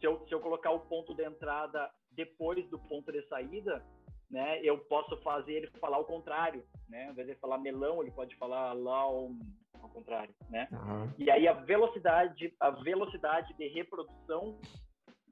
Se 0.00 0.06
eu, 0.06 0.24
se 0.26 0.34
eu 0.34 0.40
colocar 0.40 0.70
o 0.70 0.80
ponto 0.80 1.14
de 1.14 1.24
entrada 1.24 1.90
depois 2.10 2.68
do 2.70 2.78
ponto 2.78 3.10
de 3.12 3.22
saída, 3.28 3.84
né? 4.30 4.60
Eu 4.62 4.78
posso 4.78 5.16
fazer 5.18 5.52
ele 5.52 5.66
falar 5.78 5.98
o 5.98 6.04
contrário, 6.04 6.64
né? 6.88 7.04
Ao 7.04 7.12
invés 7.12 7.28
de 7.28 7.34
falar 7.34 7.58
melão, 7.58 8.02
ele 8.02 8.10
pode 8.10 8.34
falar 8.36 8.72
laum, 8.72 9.38
ao 9.82 9.88
contrário, 9.88 10.34
né? 10.48 10.68
Uhum. 10.72 11.12
E 11.18 11.30
aí 11.30 11.48
a 11.48 11.52
velocidade, 11.52 12.54
a 12.60 12.70
velocidade 12.70 13.52
de 13.54 13.66
reprodução 13.68 14.58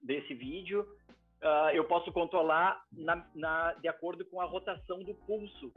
desse 0.03 0.35
vídeo, 0.35 0.83
uh, 1.43 1.71
eu 1.73 1.85
posso 1.85 2.13
controlar 2.13 2.83
na, 2.93 3.27
na, 3.35 3.73
de 3.75 3.89
acordo 3.89 4.25
com 4.25 4.41
a 4.41 4.45
rotação 4.45 4.99
do 5.05 5.15
pulso, 5.15 5.73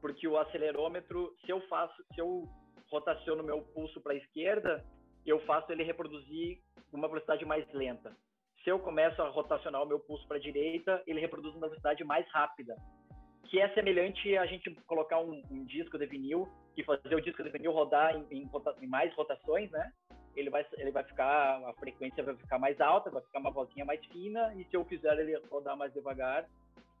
porque 0.00 0.26
o 0.26 0.36
acelerômetro, 0.36 1.34
se 1.44 1.50
eu 1.50 1.60
faço, 1.68 2.02
se 2.14 2.20
eu 2.20 2.42
rotaciono 2.90 3.42
meu 3.42 3.62
pulso 3.62 4.00
para 4.00 4.12
a 4.12 4.16
esquerda, 4.16 4.84
eu 5.24 5.38
faço 5.40 5.70
ele 5.70 5.84
reproduzir 5.84 6.58
uma 6.92 7.06
velocidade 7.06 7.44
mais 7.44 7.70
lenta. 7.72 8.16
Se 8.64 8.70
eu 8.70 8.78
começo 8.78 9.22
a 9.22 9.28
rotacionar 9.28 9.82
o 9.82 9.86
meu 9.86 10.00
pulso 10.00 10.26
para 10.26 10.38
a 10.38 10.40
direita, 10.40 11.02
ele 11.06 11.20
reproduz 11.20 11.54
uma 11.54 11.68
velocidade 11.68 12.02
mais 12.02 12.28
rápida 12.30 12.74
que 13.48 13.60
é 13.60 13.68
semelhante 13.70 14.36
a 14.36 14.46
gente 14.46 14.70
colocar 14.86 15.18
um, 15.20 15.42
um, 15.50 15.64
disco 15.64 15.98
de 15.98 16.06
vinil 16.06 16.46
e 16.76 16.84
fazer 16.84 17.14
o 17.14 17.20
disco 17.20 17.42
de 17.42 17.50
vinil 17.50 17.72
rodar 17.72 18.14
em, 18.14 18.26
em, 18.30 18.50
em, 18.82 18.86
mais 18.86 19.12
rotações, 19.14 19.70
né? 19.70 19.90
Ele 20.36 20.50
vai, 20.50 20.64
ele 20.74 20.90
vai 20.90 21.02
ficar, 21.02 21.56
a 21.66 21.72
frequência 21.74 22.22
vai 22.22 22.36
ficar 22.36 22.58
mais 22.58 22.80
alta, 22.80 23.10
vai 23.10 23.22
ficar 23.22 23.40
uma 23.40 23.50
vozinha 23.50 23.84
mais 23.84 24.04
fina, 24.06 24.54
e 24.54 24.64
se 24.64 24.76
eu 24.76 24.84
fizer 24.84 25.18
ele 25.18 25.36
rodar 25.50 25.76
mais 25.76 25.92
devagar, 25.92 26.46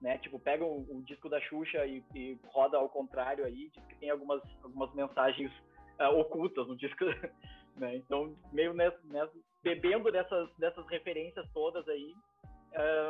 né? 0.00 0.18
Tipo, 0.18 0.38
pega 0.38 0.64
o, 0.64 1.02
disco 1.04 1.28
da 1.28 1.40
Xuxa 1.42 1.84
e, 1.86 2.02
e, 2.14 2.38
roda 2.48 2.78
ao 2.78 2.88
contrário 2.88 3.44
aí, 3.44 3.68
diz 3.68 3.84
que 3.84 3.96
tem 3.96 4.10
algumas, 4.10 4.42
algumas 4.62 4.92
mensagens 4.94 5.52
uh, 6.00 6.18
ocultas 6.18 6.66
no 6.66 6.76
disco, 6.76 7.04
né? 7.76 7.96
Então, 7.96 8.34
meio 8.52 8.72
nessa, 8.72 8.98
nessa, 9.04 9.32
bebendo 9.62 10.10
dessas, 10.10 10.48
dessas 10.56 10.86
referências 10.88 11.46
todas 11.52 11.86
aí, 11.88 12.14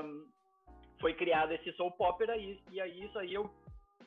um, 0.05 0.27
foi 1.00 1.14
criado 1.14 1.52
esse 1.52 1.72
soap 1.72 2.00
opera 2.00 2.37
e, 2.37 2.58
e 2.70 2.80
aí 2.80 3.04
isso 3.04 3.18
aí 3.18 3.34
eu 3.34 3.50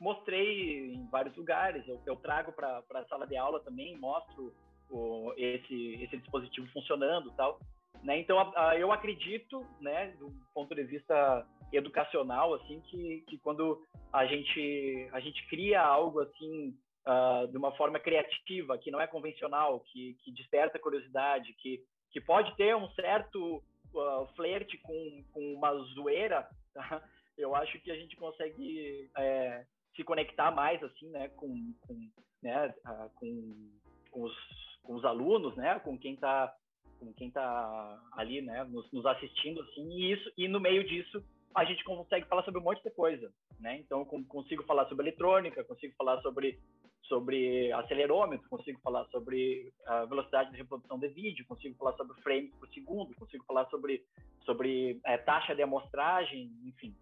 mostrei 0.00 0.94
em 0.94 1.06
vários 1.08 1.36
lugares, 1.36 1.86
eu, 1.86 2.00
eu 2.06 2.16
trago 2.16 2.52
para 2.52 2.82
a 2.92 3.04
sala 3.04 3.26
de 3.26 3.36
aula 3.36 3.60
também, 3.60 3.96
mostro 3.98 4.52
o, 4.90 5.32
esse, 5.36 6.02
esse 6.02 6.16
dispositivo 6.16 6.66
funcionando 6.72 7.32
tal. 7.36 7.58
Né? 8.02 8.18
Então, 8.18 8.38
a, 8.38 8.70
a, 8.70 8.76
eu 8.76 8.90
acredito, 8.90 9.64
né, 9.80 10.08
do 10.18 10.32
ponto 10.52 10.74
de 10.74 10.82
vista 10.82 11.46
educacional, 11.72 12.54
assim, 12.54 12.80
que, 12.80 13.24
que 13.28 13.38
quando 13.38 13.80
a 14.12 14.26
gente, 14.26 15.08
a 15.12 15.20
gente 15.20 15.46
cria 15.48 15.80
algo 15.80 16.20
assim 16.20 16.76
uh, 17.06 17.46
de 17.48 17.56
uma 17.56 17.72
forma 17.72 17.98
criativa, 17.98 18.76
que 18.76 18.90
não 18.90 19.00
é 19.00 19.06
convencional, 19.06 19.80
que, 19.80 20.16
que 20.22 20.32
desperta 20.32 20.78
curiosidade, 20.78 21.54
que, 21.54 21.80
que 22.10 22.20
pode 22.20 22.54
ter 22.56 22.76
um 22.76 22.90
certo 22.90 23.62
uh, 23.94 24.26
flerte 24.34 24.76
com, 24.78 25.24
com 25.32 25.54
uma 25.54 25.72
zoeira, 25.94 26.46
tá? 26.74 27.02
eu 27.36 27.54
acho 27.54 27.78
que 27.80 27.90
a 27.90 27.96
gente 27.96 28.16
consegue 28.16 29.10
é, 29.16 29.64
se 29.94 30.04
conectar 30.04 30.50
mais 30.50 30.82
assim, 30.82 31.08
né, 31.10 31.28
com, 31.30 31.74
com 31.80 32.10
né, 32.42 32.74
com, 33.14 33.70
com, 34.10 34.22
os, 34.22 34.36
com 34.82 34.94
os 34.94 35.04
alunos, 35.04 35.56
né, 35.56 35.78
com 35.80 35.98
quem 35.98 36.14
está 36.14 36.54
com 36.98 37.12
quem 37.14 37.30
tá 37.32 38.00
ali, 38.12 38.40
né, 38.40 38.62
nos, 38.64 38.90
nos, 38.92 39.04
assistindo 39.06 39.60
assim, 39.62 39.90
e 39.90 40.12
isso 40.12 40.32
e 40.36 40.46
no 40.46 40.60
meio 40.60 40.84
disso 40.84 41.24
a 41.54 41.64
gente 41.64 41.82
consegue 41.84 42.26
falar 42.26 42.44
sobre 42.44 42.60
um 42.60 42.64
monte 42.64 42.82
de 42.82 42.90
coisa, 42.90 43.30
né? 43.60 43.76
Então 43.78 44.04
consigo 44.04 44.62
falar 44.64 44.86
sobre 44.86 45.04
eletrônica, 45.04 45.64
consigo 45.64 45.94
falar 45.96 46.20
sobre 46.22 46.58
sobre 47.04 47.72
acelerômetro, 47.72 48.48
consigo 48.48 48.80
falar 48.80 49.04
sobre 49.06 49.72
a 49.86 50.04
velocidade 50.04 50.50
de 50.50 50.56
reprodução 50.56 50.98
de 50.98 51.08
vídeo, 51.08 51.46
consigo 51.46 51.76
falar 51.76 51.96
sobre 51.96 52.20
frames 52.22 52.54
por 52.54 52.68
segundo, 52.68 53.14
consigo 53.16 53.44
falar 53.44 53.66
sobre 53.68 54.04
sobre 54.44 55.00
é, 55.04 55.16
taxa 55.18 55.54
de 55.54 55.62
amostragem, 55.62 56.50
enfim, 56.64 56.94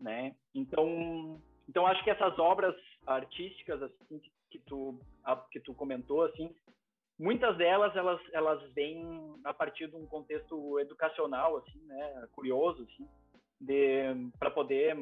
né? 0.00 0.34
Então 0.54 1.40
então 1.68 1.86
acho 1.86 2.02
que 2.02 2.10
essas 2.10 2.38
obras 2.38 2.74
artísticas 3.06 3.82
assim 3.82 4.18
que, 4.18 4.32
que 4.50 4.58
tu 4.60 4.98
a, 5.24 5.36
que 5.36 5.60
tu 5.60 5.74
comentou 5.74 6.22
assim, 6.24 6.54
muitas 7.18 7.56
delas 7.56 7.94
elas 7.94 8.20
elas 8.32 8.72
vêm 8.72 9.38
a 9.44 9.54
partir 9.54 9.88
de 9.88 9.96
um 9.96 10.06
contexto 10.06 10.78
educacional 10.80 11.58
assim, 11.58 11.80
né, 11.86 12.28
curioso 12.32 12.82
assim, 12.82 13.08
de 13.60 14.30
para 14.38 14.50
poder 14.50 14.96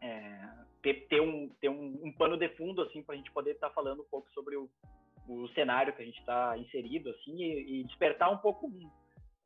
é, 0.00 0.67
ter, 0.82 1.06
ter, 1.08 1.20
um, 1.20 1.48
ter 1.60 1.68
um, 1.68 2.00
um, 2.02 2.12
pano 2.12 2.36
de 2.36 2.48
fundo 2.50 2.82
assim 2.82 3.02
para 3.02 3.14
a 3.14 3.18
gente 3.18 3.30
poder 3.32 3.52
estar 3.52 3.68
tá 3.68 3.74
falando 3.74 4.02
um 4.02 4.08
pouco 4.10 4.30
sobre 4.32 4.56
o, 4.56 4.68
o 5.28 5.48
cenário 5.48 5.92
que 5.92 6.02
a 6.02 6.04
gente 6.04 6.18
está 6.18 6.56
inserido 6.58 7.10
assim 7.10 7.42
e, 7.42 7.80
e, 7.80 7.84
despertar 7.84 8.30
um 8.30 8.38
pouco 8.38 8.70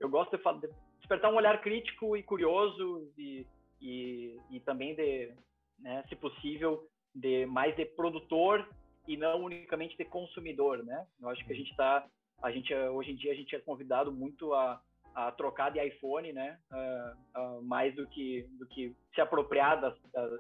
eu 0.01 0.09
gosto 0.09 0.37
de, 0.37 0.61
de, 0.61 0.75
despertar 0.99 1.33
um 1.33 1.37
olhar 1.37 1.61
crítico 1.61 2.17
e 2.17 2.23
curioso 2.23 3.11
e, 3.17 3.47
e, 3.81 4.41
e 4.51 4.61
também 4.61 4.95
de 4.95 5.33
né, 5.79 6.05
se 6.09 6.17
possível 6.17 6.87
de 7.15 7.47
mais 7.47 7.75
de 7.77 7.85
produtor 7.85 8.69
e 9.07 9.17
não 9.17 9.43
unicamente 9.43 9.97
de 9.97 10.05
consumidor 10.05 10.83
né 10.85 11.07
eu 11.21 11.29
acho 11.29 11.45
que 11.45 11.53
a 11.53 11.57
gente 11.57 11.71
está 11.71 12.07
a 12.43 12.51
gente 12.51 12.75
hoje 12.75 13.13
em 13.13 13.17
dia 13.17 13.33
a 13.33 13.37
gente 13.37 13.55
é 13.55 13.61
convidado 13.61 14.13
muito 14.13 14.55
a 14.55 14.81
a 15.15 15.31
trocar 15.33 15.71
de 15.71 15.85
iPhone, 15.85 16.33
né? 16.33 16.59
Uh, 16.71 17.39
uh, 17.41 17.63
mais 17.63 17.95
do 17.95 18.07
que 18.07 18.47
do 18.59 18.67
que 18.67 18.95
se 19.15 19.21
apropriar 19.21 19.81
da, 19.81 19.95
da, 20.13 20.39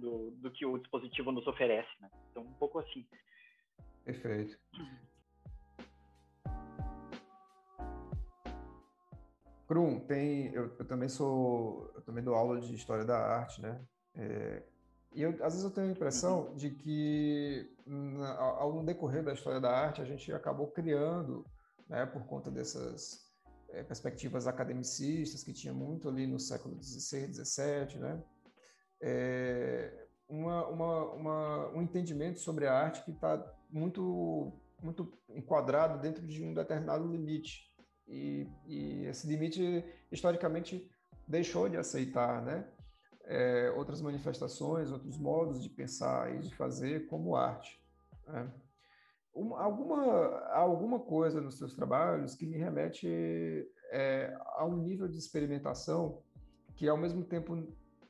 do, 0.00 0.30
do 0.32 0.50
que 0.50 0.66
o 0.66 0.78
dispositivo 0.78 1.30
nos 1.30 1.46
oferece, 1.46 1.90
né? 2.00 2.10
Então 2.30 2.42
um 2.42 2.54
pouco 2.54 2.78
assim. 2.78 3.06
Perfeito. 4.04 4.58
Krum, 9.66 10.00
tem, 10.00 10.52
eu, 10.52 10.74
eu, 10.76 10.84
também 10.84 11.08
sou, 11.08 11.92
eu 11.94 12.02
também 12.02 12.24
dou 12.24 12.34
aula 12.34 12.60
de 12.60 12.74
história 12.74 13.04
da 13.04 13.16
arte, 13.16 13.62
né? 13.62 13.80
É, 14.16 14.64
e 15.12 15.22
eu, 15.22 15.30
às 15.44 15.54
vezes 15.54 15.62
eu 15.62 15.70
tenho 15.70 15.86
a 15.86 15.92
impressão 15.92 16.48
uhum. 16.48 16.56
de 16.56 16.70
que 16.70 17.72
na, 17.86 18.36
ao 18.36 18.82
decorrer 18.84 19.22
da 19.22 19.32
história 19.32 19.60
da 19.60 19.70
arte 19.70 20.00
a 20.00 20.04
gente 20.04 20.32
acabou 20.32 20.68
criando, 20.72 21.44
né, 21.88 22.04
por 22.04 22.24
conta 22.26 22.50
dessas 22.50 23.30
é, 23.68 23.84
perspectivas 23.84 24.46
academicistas 24.46 25.44
que 25.44 25.52
tinha 25.52 25.72
muito 25.72 26.08
ali 26.08 26.26
no 26.26 26.40
século 26.40 26.76
XVI, 26.82 27.32
XVII, 27.32 27.98
né? 28.00 28.22
É, 29.00 30.06
uma, 30.28 30.66
uma, 30.68 31.12
uma, 31.12 31.68
um 31.70 31.82
entendimento 31.82 32.38
sobre 32.40 32.66
a 32.66 32.74
arte 32.74 33.04
que 33.04 33.10
está 33.10 33.42
muito, 33.70 34.52
muito 34.82 35.12
enquadrado 35.28 36.00
dentro 36.00 36.26
de 36.26 36.42
um 36.44 36.54
determinado 36.54 37.06
limite. 37.06 37.70
E, 38.06 38.46
e 38.66 39.04
esse 39.06 39.26
limite, 39.26 39.84
historicamente, 40.10 40.90
deixou 41.26 41.68
de 41.68 41.76
aceitar 41.76 42.42
né? 42.42 42.68
É, 43.24 43.70
outras 43.76 44.00
manifestações, 44.00 44.90
outros 44.90 45.16
modos 45.16 45.62
de 45.62 45.68
pensar 45.68 46.34
e 46.34 46.40
de 46.40 46.54
fazer 46.54 47.06
como 47.06 47.36
arte. 47.36 47.80
Né? 48.26 48.50
uma, 49.34 49.62
alguma, 49.62 50.04
alguma 50.52 51.00
coisa 51.00 51.40
nos 51.40 51.58
seus 51.58 51.74
trabalhos 51.74 52.34
que 52.34 52.46
me 52.46 52.56
remete 52.56 53.08
é, 53.90 54.36
a 54.56 54.64
um 54.64 54.76
nível 54.76 55.08
de 55.08 55.18
experimentação 55.18 56.22
que, 56.74 56.88
ao 56.88 56.96
mesmo 56.96 57.24
tempo, 57.24 57.56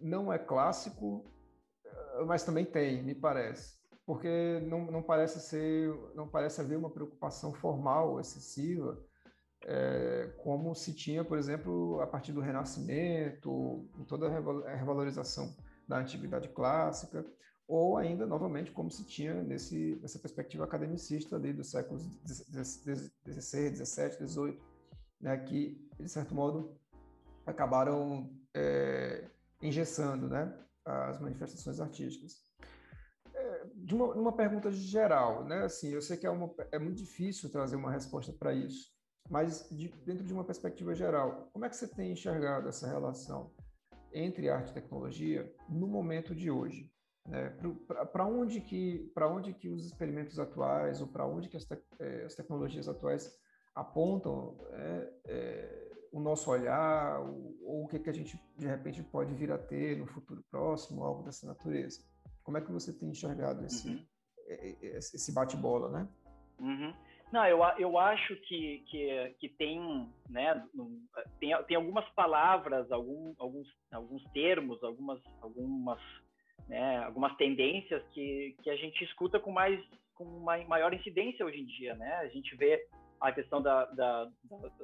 não 0.01 0.32
é 0.32 0.38
clássico, 0.38 1.24
eh, 1.84 2.24
mas 2.26 2.44
também 2.44 2.64
tem, 2.64 3.03
me 3.03 3.14
parece. 3.14 3.78
Porque 4.07 4.61
não, 4.66 4.90
não 4.90 5.03
parece 5.03 5.40
ser, 5.40 5.94
não 6.14 6.28
parece 6.28 6.61
haver 6.61 6.76
uma 6.76 6.90
preocupação 6.90 7.53
formal 7.53 8.18
excessiva, 8.18 8.98
é, 9.64 10.32
como 10.38 10.74
se 10.74 10.94
tinha, 10.94 11.24
por 11.24 11.38
exemplo, 11.38 12.01
a 12.01 12.07
partir 12.07 12.32
do 12.32 12.40
Renascimento, 12.40 13.88
em 13.98 14.05
toda 14.05 14.26
a 14.26 14.74
revalorização 14.74 15.55
da 15.86 15.98
antiguidade 15.98 16.48
clássica, 16.48 17.24
ou 17.68 17.96
ainda, 17.96 18.26
novamente, 18.26 18.72
como 18.72 18.90
se 18.90 19.05
tinha 19.05 19.42
nesse, 19.42 19.96
nessa 20.03 20.18
perspectiva 20.18 20.64
academicista 20.64 21.36
ali 21.36 21.53
dos 21.53 21.70
séculos 21.70 22.03
XVI, 22.26 23.76
XVII, 23.76 24.26
XVIII, 24.26 24.59
né, 25.20 25.36
que, 25.36 25.88
de 25.98 26.09
certo 26.09 26.34
modo, 26.34 26.76
acabaram 27.46 28.28
é, 28.55 29.28
engessando 29.62 30.28
né, 30.28 30.52
as 30.84 31.20
manifestações 31.20 31.80
artísticas. 31.80 32.42
É, 33.34 33.66
de 33.74 33.94
uma, 33.94 34.06
uma, 34.14 34.32
pergunta 34.32 34.70
geral, 34.70 35.44
né, 35.44 35.64
assim, 35.64 35.90
eu 35.90 36.02
sei 36.02 36.16
que 36.16 36.26
é, 36.26 36.30
uma, 36.30 36.52
é 36.72 36.78
muito 36.78 36.98
difícil 36.98 37.50
trazer 37.50 37.76
uma 37.76 37.90
resposta 37.90 38.32
para 38.32 38.52
isso, 38.52 38.90
mas 39.28 39.68
de, 39.70 39.88
dentro 40.04 40.24
de 40.24 40.32
uma 40.32 40.44
perspectiva 40.44 40.94
geral, 40.94 41.48
como 41.52 41.64
é 41.64 41.68
que 41.68 41.76
você 41.76 41.86
tem 41.86 42.12
enxergado 42.12 42.68
essa 42.68 42.88
relação 42.88 43.52
entre 44.12 44.48
arte 44.48 44.70
e 44.70 44.74
tecnologia 44.74 45.52
no 45.68 45.86
momento 45.86 46.34
de 46.34 46.50
hoje? 46.50 46.90
Né? 47.26 47.56
Para 48.12 48.26
onde 48.26 48.61
que 48.61 49.11
para 49.14 49.28
onde 49.28 49.52
que 49.52 49.68
os 49.68 49.84
experimentos 49.84 50.38
atuais 50.38 51.00
ou 51.00 51.06
para 51.06 51.26
onde 51.26 51.48
que 51.48 51.56
as, 51.56 51.64
te, 51.64 51.78
é, 51.98 52.24
as, 52.24 52.34
tecnologias 52.34 52.88
atuais 52.88 53.30
apontam 53.74 54.58
é, 54.72 55.12
é, 55.26 55.89
o 56.12 56.20
nosso 56.20 56.50
olhar 56.50 57.20
ou, 57.20 57.56
ou, 57.62 57.84
o 57.84 57.88
que 57.88 57.98
que 57.98 58.11
a 58.11 58.12
gente 58.12 58.40
de 58.56 58.66
repente 58.66 59.02
pode 59.02 59.34
vir 59.34 59.52
a 59.52 59.58
ter 59.58 59.96
no 59.96 60.06
futuro 60.06 60.42
próximo, 60.50 61.04
algo 61.04 61.22
dessa 61.22 61.46
natureza? 61.46 62.02
Como 62.42 62.58
é 62.58 62.61
que 62.61 62.72
você 62.72 62.92
tem 62.92 63.11
enxergado 63.11 63.64
esse 63.64 63.88
uhum. 63.88 64.06
É, 64.48 64.70
é, 64.70 64.96
esse 64.98 65.32
bate-bola, 65.32 65.90
né? 65.90 66.08
Uhum. 66.58 66.92
Não, 67.32 67.46
eu, 67.46 67.61
eu 67.78 67.96
acho 67.96 68.34
que, 68.42 68.82
que, 68.90 69.34
que 69.38 69.48
tem, 69.50 70.11
né, 70.28 70.66
tem, 71.38 71.56
tem 71.64 71.76
algumas 71.76 72.08
palavras, 72.11 72.90
algum, 72.90 73.32
alguns, 73.38 73.68
alguns 73.92 74.24
termos, 74.32 74.82
algumas, 74.82 75.22
algumas 75.40 76.00
né, 76.68 77.04
algumas 77.04 77.36
tendências 77.36 78.02
que, 78.12 78.56
que 78.62 78.70
a 78.70 78.76
gente 78.76 79.04
escuta 79.04 79.38
com 79.38 79.52
mais 79.52 79.80
com 80.14 80.24
uma 80.24 80.58
maior 80.64 80.92
incidência 80.92 81.46
hoje 81.46 81.61
em 81.61 81.66
dia, 81.66 81.94
né? 81.94 82.14
A 82.16 82.28
gente 82.28 82.54
vê 82.56 82.86
a 83.20 83.32
questão 83.32 83.60
da, 83.60 83.84
da, 83.86 84.28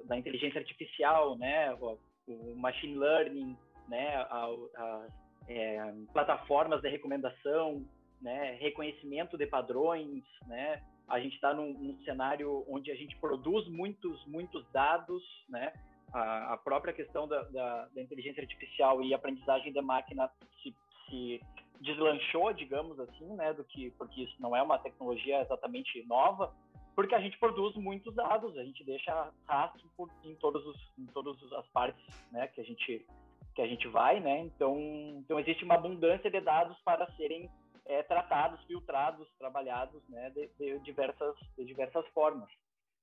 da 0.04 0.16
inteligência 0.16 0.60
artificial, 0.60 1.36
né? 1.38 1.72
O, 1.74 1.98
o, 2.28 2.56
machine 2.56 2.96
learning, 2.96 3.56
né? 3.88 4.16
A, 4.16 4.48
a, 4.76 5.06
é, 5.48 5.94
plataformas 6.12 6.82
de 6.82 6.88
recomendação, 6.88 7.84
né? 8.20 8.56
Reconhecimento 8.60 9.38
de 9.38 9.46
padrões, 9.46 10.22
né? 10.46 10.82
A 11.08 11.18
gente 11.20 11.34
está 11.34 11.54
num, 11.54 11.72
num, 11.72 11.98
cenário 12.04 12.64
onde 12.68 12.90
a 12.90 12.96
gente 12.96 13.16
produz 13.16 13.66
muitos, 13.68 14.24
muitos 14.26 14.66
dados, 14.70 15.22
né? 15.48 15.72
A, 16.12 16.54
a 16.54 16.56
própria 16.58 16.92
questão 16.92 17.26
da, 17.26 17.42
da, 17.44 17.88
da, 17.94 18.02
inteligência 18.02 18.42
artificial 18.42 19.02
e 19.02 19.14
aprendizagem 19.14 19.72
da 19.72 19.82
máquina 19.82 20.30
se, 20.62 20.74
se 21.08 21.40
deslanchou, 21.80 22.52
digamos 22.52 22.98
assim, 23.00 23.26
né, 23.34 23.52
do 23.52 23.64
que 23.64 23.90
porque 23.92 24.22
isso 24.22 24.34
não 24.40 24.56
é 24.56 24.62
uma 24.62 24.78
tecnologia 24.78 25.42
exatamente 25.42 26.02
nova, 26.06 26.54
porque 26.96 27.14
a 27.14 27.20
gente 27.20 27.38
produz 27.38 27.76
muitos 27.76 28.14
dados, 28.14 28.56
a 28.56 28.64
gente 28.64 28.82
deixa 28.82 29.30
rastro 29.46 29.86
por, 29.94 30.10
em 30.24 30.34
todos 30.36 30.66
os 30.66 30.98
em 30.98 31.04
todas 31.06 31.36
as 31.52 31.68
partes, 31.68 32.02
né, 32.32 32.48
que 32.48 32.60
a 32.60 32.64
gente 32.64 33.06
que 33.54 33.62
a 33.62 33.66
gente 33.66 33.86
vai, 33.88 34.18
né? 34.20 34.40
Então, 34.40 34.76
então 35.18 35.38
existe 35.38 35.64
uma 35.64 35.74
abundância 35.74 36.30
de 36.30 36.40
dados 36.40 36.76
para 36.80 37.10
serem 37.12 37.50
é, 37.86 38.02
tratados, 38.02 38.62
filtrados, 38.64 39.28
trabalhados, 39.38 40.02
né, 40.08 40.30
de, 40.30 40.48
de, 40.58 40.78
diversas 40.80 41.36
de 41.56 41.64
diversas 41.66 42.06
formas, 42.08 42.48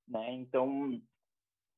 né? 0.08 0.32
Então, 0.34 1.00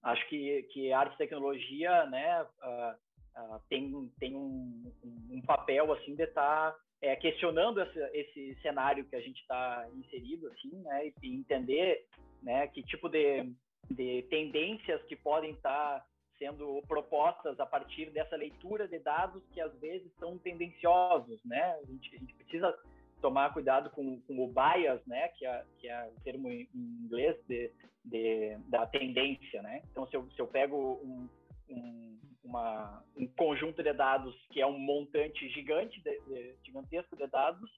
acho 0.04 0.26
que 0.30 0.64
que 0.72 0.94
arte 0.94 1.16
e 1.16 1.18
tecnologia, 1.18 2.06
né, 2.06 2.44
uh, 2.44 3.56
uh, 3.56 3.62
tem 3.68 4.10
tem 4.20 4.36
um, 4.36 4.90
um, 5.30 5.42
papel 5.42 5.92
assim 5.92 6.16
de 6.16 6.24
estar 6.24 6.72
tá 6.72 6.80
é, 7.02 7.16
questionando 7.16 7.82
esse, 7.82 8.00
esse, 8.14 8.62
cenário 8.62 9.06
que 9.06 9.16
a 9.16 9.22
gente 9.22 9.40
está 9.42 9.88
inserido, 9.96 10.48
assim, 10.48 10.76
né, 10.82 11.12
e 11.22 11.36
entender, 11.36 12.06
né, 12.42 12.68
que 12.68 12.82
tipo 12.84 13.10
de, 13.10 13.52
de 13.90 14.24
tendências 14.30 15.02
que 15.04 15.16
podem 15.16 15.52
estar 15.52 16.00
tá 16.00 16.06
sendo 16.38 16.82
propostas 16.88 17.60
a 17.60 17.66
partir 17.66 18.10
dessa 18.12 18.36
leitura 18.36 18.88
de 18.88 19.00
dados 19.00 19.44
que 19.52 19.62
às 19.62 19.74
vezes 19.80 20.12
são 20.20 20.38
tendenciosos, 20.38 21.40
né? 21.46 21.80
A 21.82 21.86
gente, 21.86 22.16
a 22.16 22.20
gente 22.20 22.34
precisa 22.34 22.78
tomar 23.22 23.54
cuidado 23.54 23.90
com, 23.92 24.20
com, 24.22 24.44
o 24.44 24.48
bias, 24.48 25.04
né? 25.06 25.30
Que 25.30 25.46
é, 25.46 25.66
que 25.80 25.88
é 25.88 26.12
o 26.16 26.22
termo 26.22 26.50
em 26.50 26.68
inglês 26.74 27.38
de, 27.48 27.72
de, 28.04 28.58
da 28.68 28.86
tendência, 28.86 29.62
né? 29.62 29.82
Então, 29.92 30.08
se 30.08 30.16
eu, 30.16 30.30
se 30.32 30.40
eu 30.40 30.48
pego 30.48 31.00
um, 31.04 31.30
um, 31.70 32.20
uma, 32.46 33.04
um 33.18 33.28
conjunto 33.28 33.82
de 33.82 33.92
dados 33.94 34.36
que 34.52 34.62
é 34.62 34.68
um 34.68 34.78
montante 34.78 35.50
gigante, 35.50 36.02
de, 36.02 36.20
de, 36.22 36.56
gigantesco 36.64 37.16
de 37.16 37.28
dados, 37.28 37.70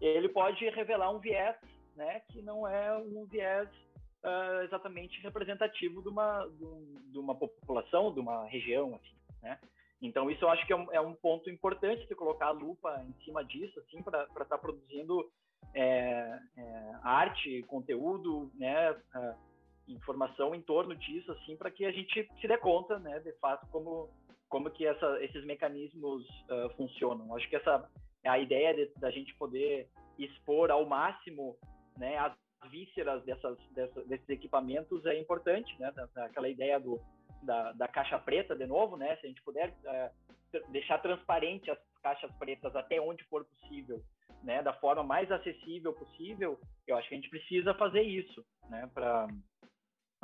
ele 0.00 0.28
pode 0.28 0.68
revelar 0.70 1.10
um 1.14 1.18
viés, 1.18 1.56
né, 1.94 2.20
que 2.30 2.42
não 2.42 2.66
é 2.66 2.96
um 2.96 3.24
viés 3.26 3.68
uh, 4.24 4.62
exatamente 4.64 5.20
representativo 5.20 6.02
de 6.02 6.08
uma, 6.08 6.48
de 7.12 7.18
uma 7.18 7.34
população, 7.34 8.12
de 8.12 8.20
uma 8.20 8.46
região, 8.46 8.94
assim, 8.94 9.16
né? 9.42 9.58
Então 10.02 10.30
isso 10.30 10.44
eu 10.44 10.50
acho 10.50 10.66
que 10.66 10.72
é 10.72 10.76
um, 10.76 10.92
é 10.92 11.00
um 11.00 11.14
ponto 11.14 11.48
importante 11.48 12.06
de 12.06 12.14
colocar 12.14 12.48
a 12.48 12.50
lupa 12.50 13.02
em 13.06 13.24
cima 13.24 13.44
disso, 13.44 13.78
assim, 13.80 14.02
para 14.02 14.24
estar 14.24 14.44
tá 14.44 14.58
produzindo 14.58 15.30
é, 15.72 16.38
é, 16.56 16.92
arte, 17.02 17.62
conteúdo, 17.62 18.50
né, 18.54 18.90
uh, 18.90 19.53
informação 19.88 20.54
em 20.54 20.62
torno 20.62 20.94
disso, 20.94 21.30
assim, 21.32 21.56
para 21.56 21.70
que 21.70 21.84
a 21.84 21.92
gente 21.92 22.28
se 22.40 22.48
dê 22.48 22.56
conta, 22.58 22.98
né, 22.98 23.20
de 23.20 23.32
fato, 23.34 23.66
como, 23.70 24.10
como 24.48 24.70
que 24.70 24.86
essa, 24.86 25.22
esses 25.22 25.44
mecanismos 25.44 26.24
uh, 26.50 26.70
funcionam. 26.76 27.34
Acho 27.34 27.48
que 27.48 27.56
essa 27.56 27.88
é 28.22 28.28
a 28.28 28.38
ideia 28.38 28.74
de, 28.74 28.92
da 28.98 29.10
gente 29.10 29.34
poder 29.34 29.88
expor 30.18 30.70
ao 30.70 30.86
máximo 30.86 31.56
né, 31.98 32.16
as 32.18 32.34
vísceras 32.70 33.22
dessas, 33.24 33.58
desses 34.06 34.28
equipamentos 34.28 35.04
é 35.06 35.18
importante, 35.18 35.74
né? 35.78 35.92
Aquela 36.16 36.48
ideia 36.48 36.80
do, 36.80 37.00
da, 37.42 37.72
da, 37.72 37.88
caixa 37.88 38.18
preta, 38.18 38.56
de 38.56 38.66
novo, 38.66 38.96
né? 38.96 39.16
Se 39.16 39.26
a 39.26 39.28
gente 39.28 39.42
puder 39.42 39.74
é, 39.84 40.10
deixar 40.70 40.98
transparente 40.98 41.70
as 41.70 41.78
caixas 42.02 42.32
pretas 42.36 42.74
até 42.74 43.00
onde 43.00 43.24
for 43.24 43.44
possível, 43.44 44.02
né? 44.42 44.62
Da 44.62 44.72
forma 44.74 45.02
mais 45.02 45.30
acessível 45.30 45.92
possível, 45.92 46.58
eu 46.86 46.96
acho 46.96 47.08
que 47.08 47.14
a 47.14 47.18
gente 47.18 47.30
precisa 47.30 47.74
fazer 47.74 48.02
isso, 48.02 48.44
né? 48.68 48.90
Para 48.92 49.28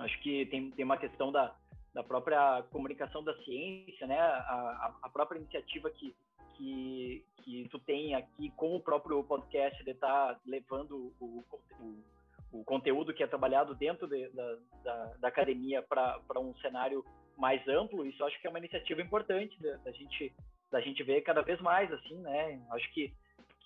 acho 0.01 0.21
que 0.21 0.47
tem, 0.47 0.71
tem 0.71 0.85
uma 0.85 0.97
questão 0.97 1.31
da, 1.33 1.55
da 1.95 2.03
própria 2.03 2.63
comunicação 2.71 3.23
da 3.23 3.35
ciência, 3.43 4.07
né? 4.07 4.19
A, 4.19 4.95
a 5.03 5.09
própria 5.09 5.39
iniciativa 5.39 5.91
que, 5.91 6.15
que, 6.57 7.25
que 7.43 7.69
tu 7.71 7.79
tem 7.79 8.15
aqui 8.15 8.51
com 8.57 8.77
o 8.77 8.81
próprio 8.81 9.23
podcast 9.25 9.83
de 9.83 9.91
estar 9.91 10.35
tá 10.35 10.41
levando 10.47 11.13
o, 11.21 11.45
o, 11.81 12.05
o, 12.53 12.65
conteúdo 12.65 13.15
que 13.15 13.23
é 13.23 13.27
trabalhado 13.27 13.75
dentro 13.75 14.07
de, 14.07 14.29
da, 14.31 14.57
da, 14.85 15.05
da, 15.21 15.29
academia 15.29 15.83
para 15.83 16.41
um 16.41 16.55
cenário 16.57 17.05
mais 17.37 17.67
amplo, 17.67 18.07
isso 18.07 18.23
acho 18.25 18.39
que 18.41 18.47
é 18.47 18.51
uma 18.51 18.59
iniciativa 18.59 19.01
importante 19.01 19.61
da, 19.63 19.77
da, 19.79 19.91
gente 19.93 20.33
da 20.71 20.81
gente 20.81 21.03
ver 21.03 21.23
cada 21.23 21.43
vez 21.43 21.61
mais 21.61 21.91
assim, 21.93 22.17
né? 22.17 22.61
Acho 22.71 22.93
que 22.93 23.13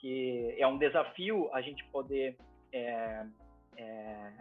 que 0.04 0.54
é 0.58 0.66
um 0.66 0.76
desafio 0.76 1.48
a 1.54 1.62
gente 1.62 1.82
poder 1.86 2.36
é, 2.70 3.26
é, 3.76 4.32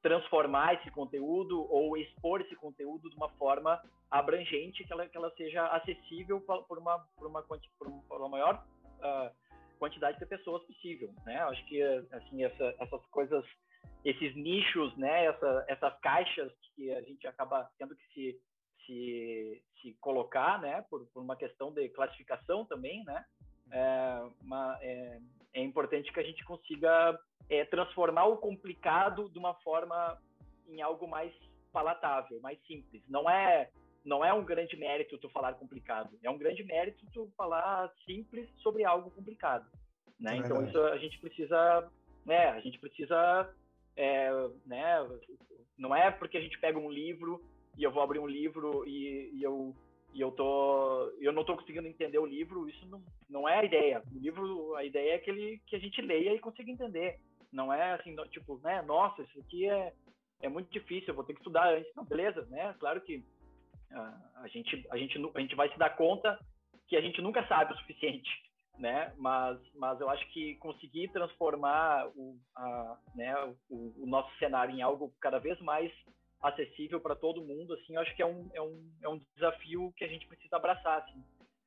transformar 0.00 0.74
esse 0.74 0.90
conteúdo 0.90 1.66
ou 1.70 1.96
expor 1.96 2.40
esse 2.40 2.56
conteúdo 2.56 3.10
de 3.10 3.16
uma 3.16 3.28
forma 3.30 3.82
abrangente, 4.10 4.84
que 4.84 4.92
ela, 4.92 5.06
que 5.06 5.16
ela 5.16 5.30
seja 5.36 5.66
acessível 5.68 6.40
por 6.40 6.78
uma, 6.78 6.98
por 7.16 7.26
uma, 7.26 7.42
por 7.42 8.20
uma 8.20 8.28
maior 8.28 8.64
uh, 8.98 9.30
quantidade 9.78 10.18
de 10.18 10.26
pessoas 10.26 10.62
possível, 10.64 11.12
né? 11.26 11.42
Acho 11.42 11.64
que 11.66 11.82
assim 12.12 12.44
essa, 12.44 12.74
essas 12.78 13.04
coisas, 13.06 13.44
esses 14.04 14.34
nichos, 14.36 14.96
né? 14.96 15.26
Essa, 15.26 15.64
essas 15.68 16.00
caixas 16.00 16.52
que 16.74 16.92
a 16.92 17.02
gente 17.02 17.26
acaba 17.26 17.68
tendo 17.78 17.94
que 17.94 18.06
se 18.14 18.40
se, 18.86 19.62
se 19.80 19.94
colocar, 20.00 20.60
né? 20.60 20.84
Por, 20.90 21.06
por 21.06 21.22
uma 21.22 21.36
questão 21.36 21.72
de 21.72 21.88
classificação 21.90 22.64
também, 22.64 23.04
né? 23.04 23.24
É, 23.70 24.22
uma, 24.40 24.78
é, 24.82 25.20
é 25.54 25.62
importante 25.62 26.12
que 26.12 26.20
a 26.20 26.24
gente 26.24 26.44
consiga 26.44 27.18
é, 27.48 27.64
transformar 27.64 28.26
o 28.26 28.36
complicado 28.36 29.28
de 29.28 29.38
uma 29.38 29.54
forma 29.54 30.18
em 30.68 30.80
algo 30.80 31.06
mais 31.06 31.32
palatável, 31.72 32.40
mais 32.40 32.58
simples. 32.66 33.02
Não 33.08 33.28
é 33.28 33.70
não 34.04 34.24
é 34.24 34.32
um 34.32 34.44
grande 34.44 34.76
mérito 34.76 35.16
tu 35.18 35.28
falar 35.28 35.54
complicado, 35.54 36.18
é 36.24 36.30
um 36.30 36.36
grande 36.36 36.64
mérito 36.64 37.06
tu 37.12 37.30
falar 37.36 37.88
simples 38.04 38.48
sobre 38.60 38.84
algo 38.84 39.12
complicado, 39.12 39.64
né? 40.18 40.34
É 40.34 40.36
então 40.38 40.66
isso 40.66 40.78
a 40.80 40.98
gente 40.98 41.20
precisa, 41.20 41.88
né? 42.26 42.48
A 42.48 42.60
gente 42.60 42.80
precisa, 42.80 43.54
é, 43.96 44.28
né? 44.66 45.08
Não 45.78 45.94
é 45.94 46.10
porque 46.10 46.36
a 46.36 46.40
gente 46.40 46.58
pega 46.58 46.78
um 46.78 46.90
livro 46.90 47.40
e 47.78 47.84
eu 47.84 47.92
vou 47.92 48.02
abrir 48.02 48.18
um 48.18 48.26
livro 48.26 48.84
e, 48.88 49.30
e 49.34 49.42
eu 49.42 49.74
e 50.14 50.20
eu 50.20 50.30
tô 50.30 51.12
eu 51.20 51.32
não 51.32 51.44
tô 51.44 51.56
conseguindo 51.56 51.86
entender 51.88 52.18
o 52.18 52.26
livro 52.26 52.68
isso 52.68 52.86
não, 52.86 53.02
não 53.28 53.48
é 53.48 53.58
a 53.58 53.64
ideia. 53.64 54.02
O 54.14 54.18
livro 54.18 54.74
a 54.76 54.84
ideia 54.84 55.14
é 55.14 55.18
que 55.18 55.30
ele 55.30 55.60
que 55.66 55.76
a 55.76 55.78
gente 55.78 56.00
leia 56.02 56.34
e 56.34 56.40
consiga 56.40 56.70
entender. 56.70 57.18
Não 57.50 57.72
é 57.72 57.92
assim 57.94 58.14
tipo 58.30 58.58
né 58.62 58.82
nossa 58.82 59.22
isso 59.22 59.40
aqui 59.40 59.68
é 59.68 59.92
é 60.40 60.48
muito 60.48 60.70
difícil 60.70 61.08
eu 61.08 61.14
vou 61.14 61.24
ter 61.24 61.34
que 61.34 61.40
estudar 61.40 61.72
antes. 61.72 61.94
Não 61.94 62.04
beleza 62.04 62.46
né 62.50 62.74
claro 62.78 63.00
que 63.00 63.16
uh, 63.92 64.42
a 64.42 64.48
gente 64.48 64.86
a 64.90 64.96
gente 64.96 65.18
a 65.34 65.40
gente 65.40 65.54
vai 65.54 65.70
se 65.70 65.78
dar 65.78 65.96
conta 65.96 66.38
que 66.88 66.96
a 66.96 67.00
gente 67.00 67.20
nunca 67.22 67.46
sabe 67.46 67.72
o 67.72 67.76
suficiente 67.78 68.30
né 68.78 69.12
mas 69.16 69.58
mas 69.74 70.00
eu 70.00 70.10
acho 70.10 70.26
que 70.32 70.56
conseguir 70.56 71.08
transformar 71.08 72.08
o 72.14 72.38
a, 72.56 72.98
né 73.14 73.34
o, 73.70 74.02
o 74.02 74.06
nosso 74.06 74.34
cenário 74.38 74.74
em 74.74 74.82
algo 74.82 75.12
cada 75.20 75.38
vez 75.38 75.58
mais 75.60 75.92
acessível 76.42 77.00
para 77.00 77.14
todo 77.14 77.44
mundo, 77.44 77.74
assim, 77.74 77.96
acho 77.96 78.14
que 78.16 78.22
é 78.22 78.26
um, 78.26 78.50
é, 78.52 78.60
um, 78.60 78.90
é 79.02 79.08
um 79.08 79.20
desafio 79.34 79.92
que 79.96 80.04
a 80.04 80.08
gente 80.08 80.26
precisa 80.26 80.56
abraçar, 80.56 80.98
assim, 80.98 81.22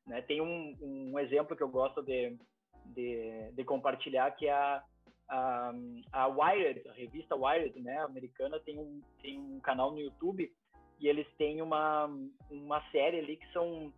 né? 0.06 0.22
Tem 0.22 0.42
um, 0.42 0.78
um 0.82 1.20
exemplo 1.20 1.56
que 1.56 1.64
eu 1.64 1.70
gosto 1.70 2.04
de, 2.04 2.38
de, 2.86 3.52
de 3.54 3.64
compartilhar, 3.64 4.30
que 4.32 4.48
é 4.48 4.52
a, 4.52 4.84
a, 5.30 5.74
a, 6.12 6.28
Wired, 6.28 6.88
a 6.90 6.94
revista 6.94 7.36
Wired, 7.36 7.80
né, 7.80 7.98
americana, 8.00 8.60
tem 8.60 8.78
um, 8.78 9.02
tem 9.22 9.40
um 9.40 9.60
canal 9.62 9.92
no 9.92 10.00
YouTube 10.00 10.52
e 11.00 11.08
eles 11.08 11.28
têm 11.38 11.62
uma, 11.62 12.10
uma 12.50 12.82
série 12.92 13.20
ali 13.20 13.38
que 13.38 13.52
são, 13.52 13.94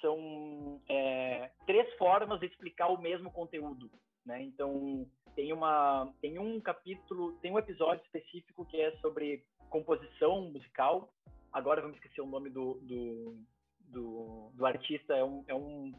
são 0.00 0.80
é, 0.88 1.50
três 1.66 1.92
formas 1.94 2.38
de 2.40 2.46
explicar 2.46 2.88
o 2.88 3.00
mesmo 3.00 3.30
conteúdo, 3.30 3.90
né? 4.24 4.42
Então, 4.42 5.06
tem, 5.34 5.52
uma, 5.52 6.12
tem 6.20 6.38
um 6.38 6.60
capítulo, 6.60 7.32
tem 7.40 7.50
um 7.52 7.58
episódio 7.58 8.04
específico 8.04 8.64
que 8.66 8.80
é 8.80 8.92
sobre 8.98 9.44
composição 9.68 10.42
musical. 10.42 11.12
Agora 11.52 11.80
vamos 11.80 11.96
esquecer 11.96 12.20
o 12.20 12.26
nome 12.26 12.50
do, 12.50 12.74
do, 12.82 13.36
do, 13.80 14.50
do 14.54 14.66
artista. 14.66 15.14
É 15.14 15.24
um, 15.24 15.44
é 15.46 15.54
um, 15.54 15.92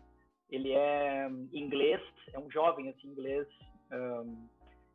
ele 0.50 0.74
é 0.74 1.28
inglês, 1.54 2.02
é 2.34 2.40
um 2.40 2.50
jovem 2.50 2.90
assim 2.90 3.08
inglês 3.08 3.48
um, 3.92 4.48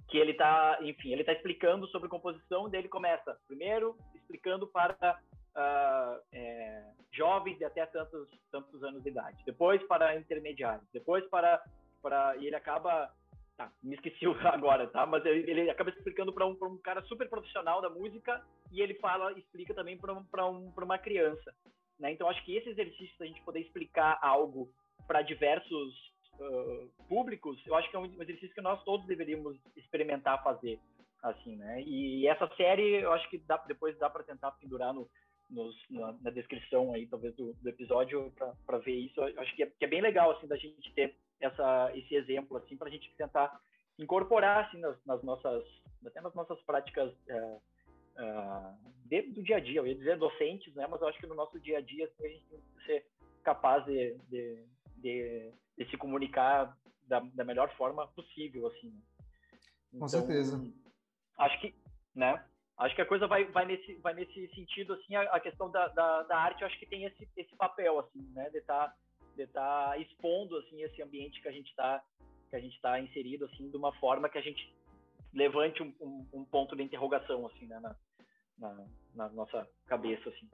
que 0.08 0.18
ele 0.18 0.32
está, 0.32 0.78
enfim, 0.82 1.12
ele 1.12 1.22
está 1.22 1.32
explicando 1.32 1.86
sobre 1.88 2.08
composição. 2.08 2.68
Daí 2.68 2.80
ele 2.80 2.88
começa 2.88 3.38
primeiro 3.46 3.96
explicando 4.14 4.66
para 4.66 5.18
uh, 5.56 6.20
é, 6.32 6.84
jovens 7.12 7.58
de 7.58 7.64
até 7.64 7.86
tantos 7.86 8.28
tantos 8.50 8.82
anos 8.82 9.02
de 9.02 9.10
idade, 9.10 9.42
depois 9.44 9.82
para 9.84 10.16
intermediários, 10.16 10.86
depois 10.92 11.24
para 11.28 11.62
para 12.02 12.36
e 12.36 12.46
ele 12.46 12.56
acaba 12.56 13.10
Tá, 13.56 13.72
me 13.82 13.94
esqueci 13.94 14.26
agora, 14.46 14.86
tá? 14.88 15.06
Mas 15.06 15.24
ele, 15.24 15.70
acaba 15.70 15.90
explicando 15.90 16.32
para 16.32 16.46
um, 16.46 16.56
um 16.60 16.78
cara 16.78 17.02
super 17.02 17.28
profissional 17.28 17.80
da 17.80 17.88
música 17.88 18.44
e 18.72 18.80
ele 18.80 18.94
fala, 18.94 19.32
explica 19.38 19.72
também 19.74 19.96
para 19.96 20.46
um, 20.46 20.72
uma 20.76 20.98
criança. 20.98 21.54
Né? 21.98 22.12
Então, 22.12 22.28
acho 22.28 22.44
que 22.44 22.56
esse 22.56 22.70
exercício 22.70 23.16
da 23.18 23.26
gente 23.26 23.42
poder 23.42 23.60
explicar 23.60 24.18
algo 24.20 24.68
para 25.06 25.22
diversos 25.22 25.94
uh, 26.40 26.90
públicos, 27.08 27.60
eu 27.66 27.74
acho 27.76 27.88
que 27.90 27.96
é 27.96 27.98
um 27.98 28.22
exercício 28.22 28.54
que 28.54 28.60
nós 28.60 28.82
todos 28.84 29.06
deveríamos 29.06 29.56
experimentar 29.76 30.42
fazer, 30.42 30.80
assim, 31.22 31.56
né? 31.56 31.82
E 31.82 32.26
essa 32.26 32.48
série, 32.56 33.02
eu 33.02 33.12
acho 33.12 33.28
que 33.30 33.38
dá, 33.38 33.56
depois 33.68 33.96
dá 33.98 34.10
para 34.10 34.24
tentar 34.24 34.50
pendurar 34.52 34.92
no, 34.92 35.08
nos, 35.48 35.76
na, 35.90 36.12
na, 36.20 36.30
descrição 36.30 36.92
aí, 36.92 37.06
talvez, 37.06 37.34
do, 37.36 37.52
do 37.54 37.68
episódio 37.68 38.32
para 38.66 38.78
ver 38.78 38.94
isso. 38.94 39.20
Eu 39.20 39.40
acho 39.40 39.54
que 39.54 39.62
é, 39.62 39.66
que 39.66 39.84
é, 39.84 39.88
bem 39.88 40.00
legal, 40.00 40.30
assim, 40.32 40.46
da 40.46 40.56
gente 40.56 40.92
ter 40.94 41.16
essa, 41.40 41.90
esse 41.94 42.14
exemplo, 42.14 42.56
assim, 42.56 42.76
para 42.76 42.88
a 42.88 42.90
gente 42.90 43.14
tentar 43.16 43.60
incorporar, 43.98 44.66
assim, 44.66 44.78
nas, 44.78 44.96
nas, 45.04 45.22
nossas, 45.22 45.64
até 46.06 46.20
nas 46.20 46.34
nossas 46.34 46.60
práticas 46.62 47.12
é, 47.28 47.58
é, 48.18 48.74
de, 49.06 49.22
do 49.32 49.42
dia 49.42 49.56
a 49.56 49.60
dia. 49.60 49.80
Eu 49.80 49.86
ia 49.86 49.94
dizer 49.94 50.18
docentes, 50.18 50.74
né? 50.74 50.86
Mas 50.88 51.00
eu 51.00 51.08
acho 51.08 51.18
que 51.18 51.26
no 51.26 51.34
nosso 51.34 51.58
dia 51.60 51.78
a 51.78 51.80
dia, 51.80 52.06
assim, 52.06 52.24
a 52.24 52.28
gente 52.28 52.46
tem 52.46 52.60
que 52.60 52.84
ser 52.86 53.06
capaz 53.42 53.84
de, 53.84 54.14
de, 54.28 54.64
de, 54.96 55.52
de 55.78 55.90
se 55.90 55.96
comunicar 55.96 56.76
da, 57.06 57.20
da, 57.20 57.44
melhor 57.44 57.74
forma 57.76 58.06
possível, 58.08 58.66
assim. 58.66 58.90
Né? 58.90 59.02
Então, 59.88 60.00
Com 60.00 60.08
certeza. 60.08 60.60
Acho 61.38 61.60
que, 61.60 61.74
né? 62.14 62.44
Acho 62.76 62.94
que 62.96 63.02
a 63.02 63.06
coisa 63.06 63.26
vai, 63.28 63.44
vai, 63.44 63.66
nesse, 63.66 63.94
vai 63.96 64.14
nesse 64.14 64.48
sentido, 64.48 64.94
assim, 64.94 65.14
a, 65.14 65.22
a 65.34 65.38
questão 65.38 65.70
da, 65.70 65.86
da, 65.88 66.22
da, 66.24 66.36
arte, 66.36 66.62
eu 66.62 66.66
acho 66.66 66.78
que 66.78 66.86
tem 66.86 67.04
esse, 67.04 67.28
esse 67.36 67.54
papel, 67.54 68.00
assim, 68.00 68.20
né, 68.32 68.50
de 68.50 68.58
estar 68.58 68.88
tá, 68.88 68.96
de 69.36 69.46
tá 69.46 69.96
expondo, 69.98 70.56
assim, 70.58 70.82
esse 70.82 71.02
ambiente 71.02 71.40
que 71.42 71.48
a 71.48 71.52
gente 71.52 71.68
está 71.68 72.02
que 72.50 72.56
a 72.56 72.60
gente 72.60 72.76
está 72.76 73.00
inserido, 73.00 73.46
assim, 73.46 73.68
de 73.68 73.76
uma 73.76 73.92
forma 73.94 74.28
que 74.28 74.38
a 74.38 74.40
gente 74.40 74.72
levante 75.32 75.82
um, 75.82 75.92
um, 76.00 76.26
um 76.32 76.44
ponto 76.44 76.76
de 76.76 76.84
interrogação, 76.84 77.46
assim, 77.46 77.66
né, 77.66 77.80
na, 77.80 77.96
na, 78.56 78.86
na, 79.14 79.28
nossa 79.30 79.68
cabeça, 79.86 80.28
assim. 80.28 80.48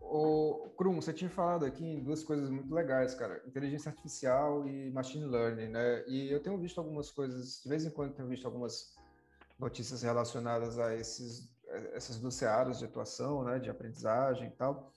O 0.00 0.70
Krum, 0.76 1.00
você 1.00 1.12
tinha 1.12 1.30
falado 1.30 1.64
aqui 1.64 1.84
em 1.84 2.02
duas 2.02 2.24
coisas 2.24 2.50
muito 2.50 2.74
legais, 2.74 3.14
cara, 3.14 3.42
inteligência 3.46 3.90
artificial 3.90 4.66
e 4.66 4.90
machine 4.90 5.24
learning, 5.24 5.68
né, 5.68 6.04
e 6.08 6.30
eu 6.32 6.42
tenho 6.42 6.58
visto 6.58 6.78
algumas 6.78 7.10
coisas, 7.12 7.62
de 7.62 7.68
vez 7.68 7.84
em 7.84 7.90
quando 7.90 8.14
tenho 8.14 8.28
visto 8.28 8.46
algumas 8.46 8.96
notícias 9.58 10.02
relacionadas 10.02 10.78
a 10.78 10.94
esses, 10.96 11.48
essas 11.92 12.18
duas 12.18 12.42
áreas 12.42 12.78
de 12.80 12.84
atuação, 12.84 13.44
né, 13.44 13.58
de 13.58 13.70
aprendizagem 13.70 14.48
e 14.48 14.52
tal. 14.52 14.92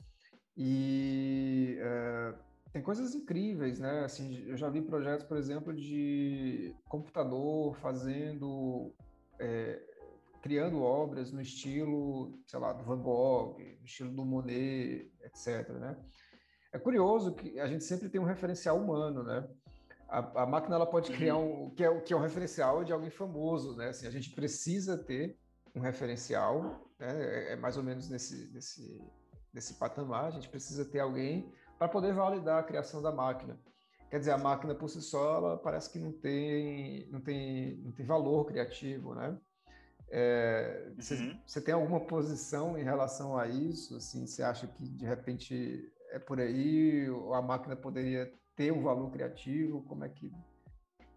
E 0.57 1.77
é, 1.79 2.33
tem 2.71 2.81
coisas 2.81 3.13
incríveis, 3.13 3.79
né? 3.79 4.03
Assim, 4.03 4.43
eu 4.47 4.55
já 4.55 4.69
vi 4.69 4.81
projetos, 4.81 5.25
por 5.25 5.37
exemplo, 5.37 5.73
de 5.73 6.73
computador 6.87 7.75
fazendo, 7.75 8.93
é, 9.39 9.81
criando 10.41 10.81
obras 10.81 11.31
no 11.31 11.41
estilo, 11.41 12.39
sei 12.47 12.59
lá, 12.59 12.73
do 12.73 12.83
Van 12.83 13.01
Gogh, 13.01 13.57
no 13.59 13.85
estilo 13.85 14.11
do 14.11 14.25
Monet, 14.25 15.11
etc. 15.23 15.69
Né? 15.69 15.97
É 16.71 16.79
curioso 16.79 17.33
que 17.35 17.59
a 17.59 17.67
gente 17.67 17.83
sempre 17.83 18.09
tem 18.09 18.21
um 18.21 18.25
referencial 18.25 18.77
humano, 18.77 19.23
né? 19.23 19.47
a, 20.11 20.43
a 20.43 20.45
máquina 20.45 20.75
ela 20.75 20.85
pode 20.85 21.09
criar 21.13 21.37
uhum. 21.37 21.67
um 21.67 21.69
que 21.69 21.83
é, 21.83 22.01
que 22.01 22.13
é 22.13 22.17
um 22.17 22.19
referencial 22.19 22.83
de 22.83 22.91
alguém 22.91 23.09
famoso, 23.09 23.77
né? 23.77 23.87
Assim, 23.87 24.05
a 24.05 24.11
gente 24.11 24.29
precisa 24.31 24.97
ter 24.97 25.39
um 25.73 25.79
referencial, 25.79 26.85
né? 26.99 27.23
É, 27.23 27.53
é 27.53 27.55
mais 27.55 27.77
ou 27.77 27.83
menos 27.83 28.09
nesse, 28.09 28.51
nesse, 28.53 29.01
nesse 29.53 29.75
patamar. 29.75 30.25
A 30.25 30.31
gente 30.31 30.49
precisa 30.49 30.83
ter 30.83 30.99
alguém 30.99 31.49
para 31.81 31.89
poder 31.89 32.13
validar 32.13 32.59
a 32.59 32.63
criação 32.63 33.01
da 33.01 33.11
máquina. 33.11 33.59
quer 34.07 34.19
dizer, 34.19 34.29
a 34.29 34.37
máquina 34.37 34.75
por 34.75 34.87
si 34.87 35.01
só, 35.01 35.37
ela 35.37 35.57
parece 35.57 35.89
que 35.89 35.97
não 35.97 36.11
tem, 36.11 37.09
não 37.09 37.19
tem, 37.19 37.77
não 37.77 37.91
tem 37.91 38.05
valor 38.05 38.45
criativo, 38.45 39.15
né? 39.15 39.35
É, 40.11 40.91
você, 40.95 41.15
uhum. 41.15 41.39
você 41.43 41.59
tem 41.59 41.73
alguma 41.73 42.01
posição 42.01 42.77
em 42.77 42.83
relação 42.83 43.35
a 43.35 43.47
isso? 43.47 43.95
Assim, 43.95 44.27
você 44.27 44.43
acha 44.43 44.67
que 44.67 44.87
de 44.87 45.07
repente 45.07 45.91
é 46.11 46.19
por 46.19 46.39
aí, 46.39 47.09
ou 47.09 47.33
a 47.33 47.41
máquina 47.41 47.75
poderia 47.75 48.31
ter 48.55 48.71
um 48.71 48.83
valor 48.83 49.09
criativo? 49.09 49.81
Como 49.85 50.05
é 50.05 50.09
que 50.09 50.31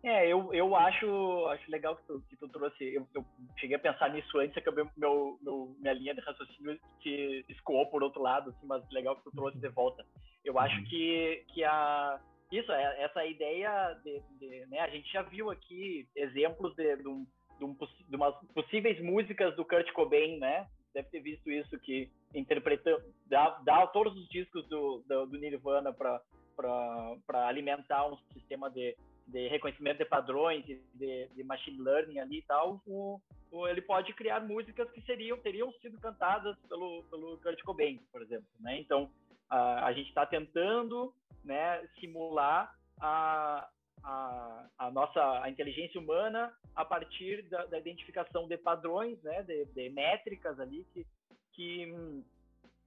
é, 0.05 0.29
eu, 0.29 0.53
eu 0.53 0.77
acho, 0.77 1.47
acho 1.47 1.71
legal 1.71 1.97
que 1.97 2.07
tu, 2.07 2.23
que 2.29 2.37
tu 2.37 2.47
trouxe. 2.49 2.95
Eu, 2.95 3.09
eu 3.15 3.25
cheguei 3.59 3.77
a 3.77 3.81
pensar 3.81 4.11
nisso 4.11 4.39
antes, 4.39 4.57
acabei 4.57 4.85
meu, 4.99 5.39
meu, 5.41 5.75
minha 5.79 5.95
linha 5.95 6.15
de 6.15 6.21
raciocínio 6.21 6.79
se 7.03 7.45
escoou 7.49 7.87
por 7.87 8.03
outro 8.03 8.21
lado, 8.21 8.51
assim, 8.51 8.67
mas 8.67 8.87
legal 8.91 9.17
que 9.17 9.25
tu 9.25 9.31
trouxe 9.31 9.59
de 9.59 9.69
volta. 9.71 10.05
Eu 10.45 10.59
acho 10.59 10.77
uhum. 10.77 10.85
que, 10.85 11.45
que 11.55 11.65
a, 11.65 12.21
isso, 12.53 12.71
é, 12.71 13.03
essa 13.03 13.25
ideia 13.25 13.99
de, 14.05 14.21
de 14.39 14.67
né, 14.67 14.81
a 14.81 14.89
gente 14.89 15.11
já 15.11 15.23
viu 15.23 15.51
aqui 15.51 16.07
exemplos 16.15 16.75
de, 16.77 16.97
de, 16.97 17.09
um, 17.09 17.27
de, 17.59 17.65
um, 17.65 17.75
de 17.75 18.17
umas 18.17 18.35
possíveis 18.53 19.01
músicas 19.01 19.57
do 19.57 19.65
Kurt 19.65 19.91
Cobain, 19.93 20.39
né? 20.39 20.69
Deve 20.93 21.09
ter 21.09 21.21
visto 21.21 21.51
isso, 21.51 21.79
que 21.81 22.11
interpretando, 22.35 23.03
dá, 23.27 23.59
dá 23.65 23.87
todos 23.87 24.15
os 24.15 24.29
discos 24.29 24.69
do, 24.69 25.03
do, 25.09 25.27
do 25.27 25.39
Nirvana 25.39 25.93
para 25.93 27.49
alimentar 27.49 28.07
um 28.07 28.17
sistema 28.33 28.71
de 28.71 28.95
de 29.27 29.49
reconhecimento 29.49 29.99
de 29.99 30.05
padrões, 30.05 30.65
de, 30.65 31.29
de 31.29 31.45
machine 31.45 31.81
learning 31.81 32.19
ali 32.19 32.39
e 32.39 32.43
tal, 32.43 32.81
o, 32.87 33.21
o, 33.51 33.67
ele 33.67 33.81
pode 33.81 34.13
criar 34.13 34.41
músicas 34.41 34.91
que 34.91 35.01
seriam 35.03 35.39
teriam 35.39 35.73
sido 35.81 35.99
cantadas 35.99 36.57
pelo, 36.69 37.03
pelo 37.05 37.39
Kurt 37.39 37.63
Cobain, 37.63 37.99
por 38.13 38.23
exemplo, 38.23 38.47
né? 38.61 38.79
Então 38.79 39.11
a, 39.49 39.87
a 39.87 39.93
gente 39.93 40.09
está 40.09 40.27
tentando, 40.27 41.13
né, 41.43 41.87
simular 42.01 42.75
a, 43.01 43.69
a, 44.03 44.67
a, 44.79 44.91
nossa 44.91 45.43
a 45.43 45.49
inteligência 45.49 46.01
humana 46.01 46.53
a 46.75 46.85
partir 46.85 47.43
da, 47.49 47.65
da 47.67 47.79
identificação 47.79 48.47
de 48.47 48.57
padrões, 48.57 49.21
né, 49.23 49.43
de, 49.43 49.65
de, 49.67 49.89
métricas 49.91 50.59
ali 50.61 50.87
que, 50.93 51.07
que, 51.53 52.23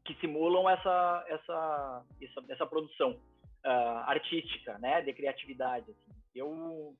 que 0.06 0.14
simulam 0.16 0.70
essa, 0.70 1.26
essa, 1.28 2.06
essa, 2.22 2.44
essa 2.50 2.66
produção 2.66 3.12
uh, 3.66 3.98
artística, 4.06 4.78
né, 4.78 5.02
de 5.02 5.14
criatividade. 5.14 5.92
Assim. 5.92 6.16
Eu, 6.38 6.96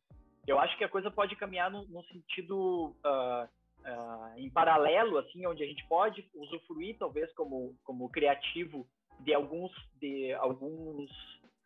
eu 0.48 0.60
acho 0.60 0.78
que 0.78 0.84
a 0.84 0.90
coisa 0.90 1.12
pode 1.12 1.36
caminhar 1.36 1.70
no, 1.70 1.86
no 1.88 2.04
sentido 2.06 2.96
uh, 3.06 3.46
uh, 3.86 4.38
em 4.38 4.50
paralelo, 4.50 5.18
assim, 5.18 5.46
onde 5.46 5.64
a 5.64 5.68
gente 5.68 5.86
pode 5.88 6.26
usufruir, 6.34 6.98
talvez, 6.98 7.32
como, 7.34 7.76
como 7.84 8.10
criativo 8.10 8.88
de 9.20 9.34
alguns, 9.34 9.72
de 10.00 10.34
alguns 10.34 11.10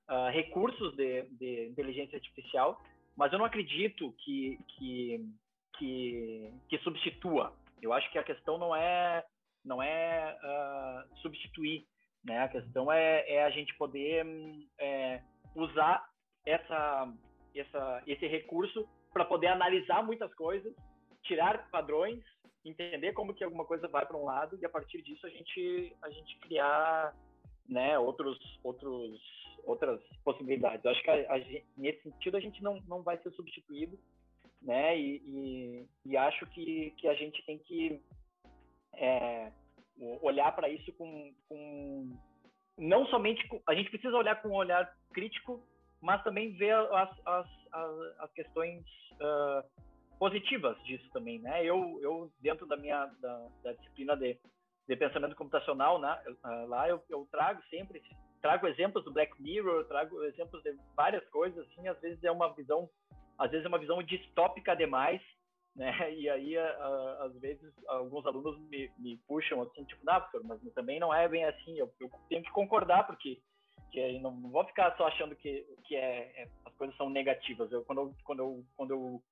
uh, 0.10 0.30
recursos 0.32 0.96
de, 0.96 1.24
de 1.32 1.68
inteligência 1.70 2.18
artificial, 2.18 2.82
mas 3.16 3.32
eu 3.32 3.40
não 3.40 3.46
acredito 3.46 4.14
que, 4.20 4.58
que, 4.70 5.30
que, 5.78 6.54
que 6.70 6.78
substitua. 6.80 7.54
Eu 7.82 7.94
acho 7.94 8.10
que 8.12 8.18
a 8.18 8.24
questão 8.24 8.58
não 8.58 8.76
é, 8.76 9.24
não 9.66 9.82
é 9.82 10.38
substituir, 11.22 11.86
né? 12.24 12.40
A 12.40 12.48
questão 12.48 12.92
é, 12.92 13.28
é 13.28 13.44
a 13.44 13.50
gente 13.50 13.76
poder 13.76 14.26
é, 14.80 15.22
usar 15.56 16.08
essa 16.46 17.12
essa, 17.60 18.04
esse 18.08 18.28
recurso 18.28 18.88
para 19.12 19.26
poder 19.26 19.48
analisar 19.48 20.04
muitas 20.04 20.34
coisas, 20.34 20.74
tirar 21.24 21.70
padrões, 21.70 22.24
entender 22.64 23.14
como 23.14 23.34
que 23.34 23.44
alguma 23.44 23.66
coisa 23.66 23.88
vai 23.88 24.06
para 24.06 24.18
um 24.18 24.26
lado 24.26 24.58
e 24.62 24.66
a 24.66 24.70
partir 24.70 25.02
disso 25.02 25.26
a 25.26 25.30
gente 25.30 25.96
a 26.02 26.10
gente 26.10 26.38
criar 26.40 27.16
né 27.68 27.98
outros 27.98 28.38
outros 28.64 29.20
outras 29.64 30.02
possibilidades. 30.24 30.84
Eu 30.84 30.92
acho 30.92 31.04
que 31.04 31.10
a, 31.10 31.36
a, 31.36 31.40
nesse 31.78 32.02
sentido 32.04 32.38
a 32.38 32.40
gente 32.40 32.64
não, 32.64 32.82
não 32.88 33.02
vai 33.02 33.18
ser 33.20 33.32
substituído, 33.32 33.98
né? 34.62 34.98
E, 34.98 35.18
e, 35.26 35.88
e 36.06 36.18
acho 36.18 36.46
que, 36.48 36.92
que 36.98 37.08
a 37.08 37.14
gente 37.14 37.44
tem 37.46 37.58
que 37.60 38.02
é, 38.94 39.52
olhar 40.22 40.52
para 40.54 40.70
isso 40.70 40.92
com, 40.94 41.34
com 41.48 42.18
não 42.78 43.06
somente 43.08 43.48
a 43.68 43.76
gente 43.76 43.90
precisa 43.90 44.16
olhar 44.18 44.42
com 44.42 44.50
um 44.50 44.56
olhar 44.56 44.96
crítico 45.14 45.64
mas 46.02 46.24
também 46.24 46.54
ver 46.54 46.74
as, 46.74 47.10
as, 47.26 47.48
as, 47.72 48.20
as 48.20 48.32
questões 48.34 48.84
uh, 49.14 49.64
positivas 50.18 50.82
disso 50.84 51.10
também, 51.12 51.40
né? 51.40 51.64
Eu, 51.64 52.00
eu 52.02 52.32
dentro 52.40 52.66
da 52.66 52.76
minha 52.76 53.06
da, 53.22 53.48
da 53.64 53.74
disciplina 53.74 54.16
de, 54.18 54.38
de 54.88 54.96
pensamento 54.96 55.36
computacional, 55.36 56.00
né, 56.00 56.22
uh, 56.44 56.68
lá 56.68 56.90
eu, 56.90 57.04
eu 57.10 57.28
trago 57.32 57.62
sempre 57.70 58.02
trago 58.42 58.68
exemplos 58.68 59.06
do 59.06 59.14
Black 59.14 59.40
Mirror, 59.42 59.86
trago 59.86 60.24
exemplos 60.26 60.62
de 60.64 60.76
várias 60.96 61.24
coisas, 61.30 61.66
assim, 61.68 61.88
às 61.88 62.00
vezes 62.02 62.22
é 62.24 62.32
uma 62.32 62.54
visão, 62.54 62.90
às 63.38 63.52
vezes 63.52 63.66
é 63.66 63.70
uma 63.70 63.80
visão 63.80 64.02
distópica 64.04 64.76
demais, 64.76 65.22
né? 65.76 66.14
E 66.14 66.30
aí, 66.30 66.58
uh, 66.58 67.24
às 67.24 67.40
vezes, 67.40 67.72
alguns 67.88 68.26
alunos 68.26 68.60
me, 68.68 68.92
me 68.98 69.18
puxam 69.28 69.62
assim, 69.62 69.86
tipo, 69.86 70.04
não, 70.04 70.20
professor, 70.20 70.44
mas 70.44 70.60
também 70.74 71.00
não 71.00 71.14
é 71.14 71.28
bem 71.30 71.46
assim, 71.46 71.78
eu, 71.78 71.90
eu 72.00 72.10
tenho 72.28 72.44
que 72.44 72.52
concordar, 72.52 73.06
porque 73.06 73.40
que 73.92 74.20
não, 74.20 74.32
não 74.32 74.50
vou 74.50 74.66
ficar 74.66 74.96
só 74.96 75.08
achando 75.08 75.36
que, 75.36 75.66
que 75.84 75.96
é, 75.96 76.32
é, 76.42 76.48
as 76.66 76.74
coisas 76.76 76.96
são 76.96 77.10
negativas. 77.10 77.72
Eu, 77.72 77.84
quando, 77.84 78.02
eu, 78.02 78.16
quando, 78.24 78.40
eu, 78.40 78.66
quando 78.76 78.92
eu 78.92 79.24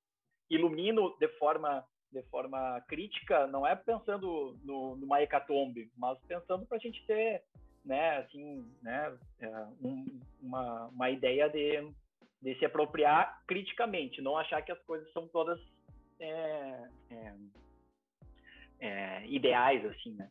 ilumino 0.50 1.16
de 1.20 1.28
forma, 1.40 1.86
de 2.12 2.22
forma 2.24 2.82
crítica, 2.88 3.48
não 3.48 3.66
é 3.66 3.76
pensando 3.76 4.58
no, 4.64 4.96
numa 4.98 5.22
hecatombe, 5.22 5.92
mas 5.98 6.20
pensando 6.28 6.66
para 6.66 6.78
a 6.78 6.80
gente 6.80 7.04
ter 7.06 7.44
né, 7.86 8.18
assim, 8.18 8.66
né, 8.82 9.18
é, 9.40 9.48
um, 9.82 10.20
uma, 10.42 10.88
uma 10.88 11.10
ideia 11.10 11.50
de, 11.50 11.90
de 12.42 12.60
se 12.60 12.66
apropriar 12.66 13.42
criticamente, 13.48 14.22
não 14.22 14.38
achar 14.38 14.62
que 14.62 14.72
as 14.72 14.82
coisas 14.84 15.12
são 15.14 15.28
todas 15.28 15.60
é, 16.20 16.90
é, 17.10 17.34
é 18.82 19.28
ideais, 19.28 19.86
assim, 19.86 20.12
né? 20.12 20.30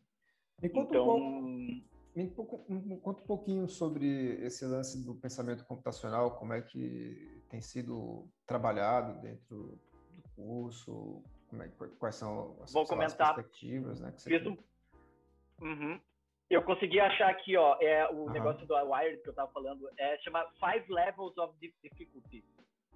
então, 0.61 1.17
um 1.17 1.41
me, 1.41 1.83
me 2.23 2.99
conta 2.99 3.21
um 3.21 3.25
pouquinho 3.25 3.67
sobre 3.67 4.35
esse 4.43 4.65
lance 4.65 5.03
do 5.03 5.15
pensamento 5.15 5.65
computacional, 5.65 6.37
como 6.37 6.53
é 6.53 6.61
que 6.61 7.43
tem 7.49 7.61
sido 7.61 8.27
trabalhado 8.45 9.21
dentro 9.21 9.79
do 10.11 10.29
curso, 10.35 11.23
é, 11.53 11.67
quais 11.97 12.15
são 12.15 12.57
as, 12.61 12.71
Vou 12.73 12.85
comentar. 12.85 13.29
as 13.29 13.35
perspectivas, 13.35 13.99
né? 13.99 14.11
Que 14.11 14.21
você 14.21 14.35
Isso. 14.37 14.57
Uhum. 15.61 15.99
Eu 16.49 16.63
consegui 16.63 16.99
achar 16.99 17.29
aqui, 17.29 17.55
ó, 17.55 17.77
é 17.79 18.09
o 18.09 18.23
uhum. 18.23 18.31
negócio 18.31 18.65
do 18.65 18.73
Wired 18.73 19.21
que 19.21 19.29
eu 19.29 19.31
estava 19.31 19.51
falando, 19.51 19.87
é 19.97 20.17
chama 20.19 20.47
Five 20.59 20.91
Levels 20.91 21.37
of 21.37 21.53
Difficulty, 21.59 22.43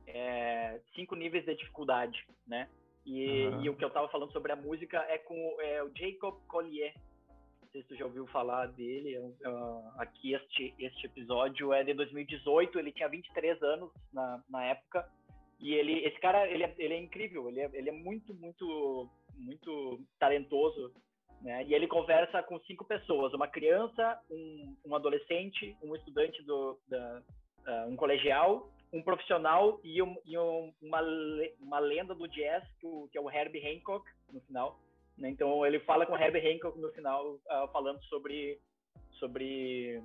é, 0.07 0.79
cinco 0.95 1.15
níveis 1.15 1.45
de 1.45 1.55
dificuldade, 1.55 2.25
né? 2.47 2.67
E, 3.05 3.47
uhum. 3.47 3.61
e 3.61 3.69
o 3.69 3.75
que 3.75 3.83
eu 3.83 3.89
estava 3.89 4.09
falando 4.09 4.31
sobre 4.31 4.51
a 4.51 4.55
música 4.55 4.97
é 5.09 5.17
com 5.17 5.35
é, 5.59 5.83
o 5.83 5.91
Jacob 5.95 6.39
Collier, 6.47 6.93
sei 7.73 7.81
se 7.81 7.87
tu 7.87 7.95
já 7.95 8.05
ouviu 8.05 8.27
falar 8.27 8.67
dele. 8.67 9.17
Uh, 9.17 9.91
aqui 9.97 10.33
este, 10.33 10.73
este 10.77 11.07
episódio 11.07 11.73
é 11.73 11.83
de 11.83 11.93
2018, 11.93 12.77
ele 12.77 12.91
tinha 12.91 13.09
23 13.09 13.61
anos 13.63 13.91
na, 14.13 14.41
na 14.47 14.63
época. 14.65 15.09
E 15.59 15.73
ele, 15.73 16.05
esse 16.05 16.19
cara, 16.19 16.47
ele 16.47 16.63
é, 16.63 16.75
ele 16.77 16.93
é 16.93 16.99
incrível, 16.99 17.49
ele 17.49 17.61
é, 17.61 17.69
ele 17.73 17.89
é 17.89 17.93
muito, 17.93 18.33
muito, 18.35 19.09
muito 19.35 19.99
talentoso. 20.19 20.93
Né? 21.41 21.65
E 21.65 21.73
ele 21.73 21.87
conversa 21.87 22.43
com 22.43 22.59
cinco 22.61 22.85
pessoas: 22.85 23.33
uma 23.33 23.47
criança, 23.47 24.19
um, 24.29 24.75
um 24.85 24.95
adolescente, 24.95 25.75
um 25.81 25.95
estudante 25.95 26.43
do, 26.43 26.79
da, 26.87 27.21
uh, 27.67 27.89
um 27.89 27.95
colegial, 27.95 28.69
um 28.93 29.01
profissional 29.01 29.79
e, 29.83 30.01
um, 30.01 30.15
e 30.25 30.37
um, 30.37 30.71
uma, 30.81 31.01
uma 31.59 31.79
lenda 31.79 32.13
do 32.13 32.27
jazz, 32.27 32.63
que, 32.79 32.85
o, 32.85 33.07
que 33.11 33.17
é 33.17 33.21
o 33.21 33.31
Herbie 33.31 33.65
Hancock, 33.65 34.05
no 34.31 34.39
final. 34.41 34.79
Né? 35.17 35.29
Então 35.29 35.65
ele 35.65 35.79
fala 35.81 36.05
com 36.05 36.17
Herbie 36.17 36.39
Hancock 36.39 36.79
no 36.79 36.91
final, 36.91 37.35
uh, 37.35 37.67
falando 37.71 38.01
sobre, 38.05 38.59
sobre, 39.19 40.01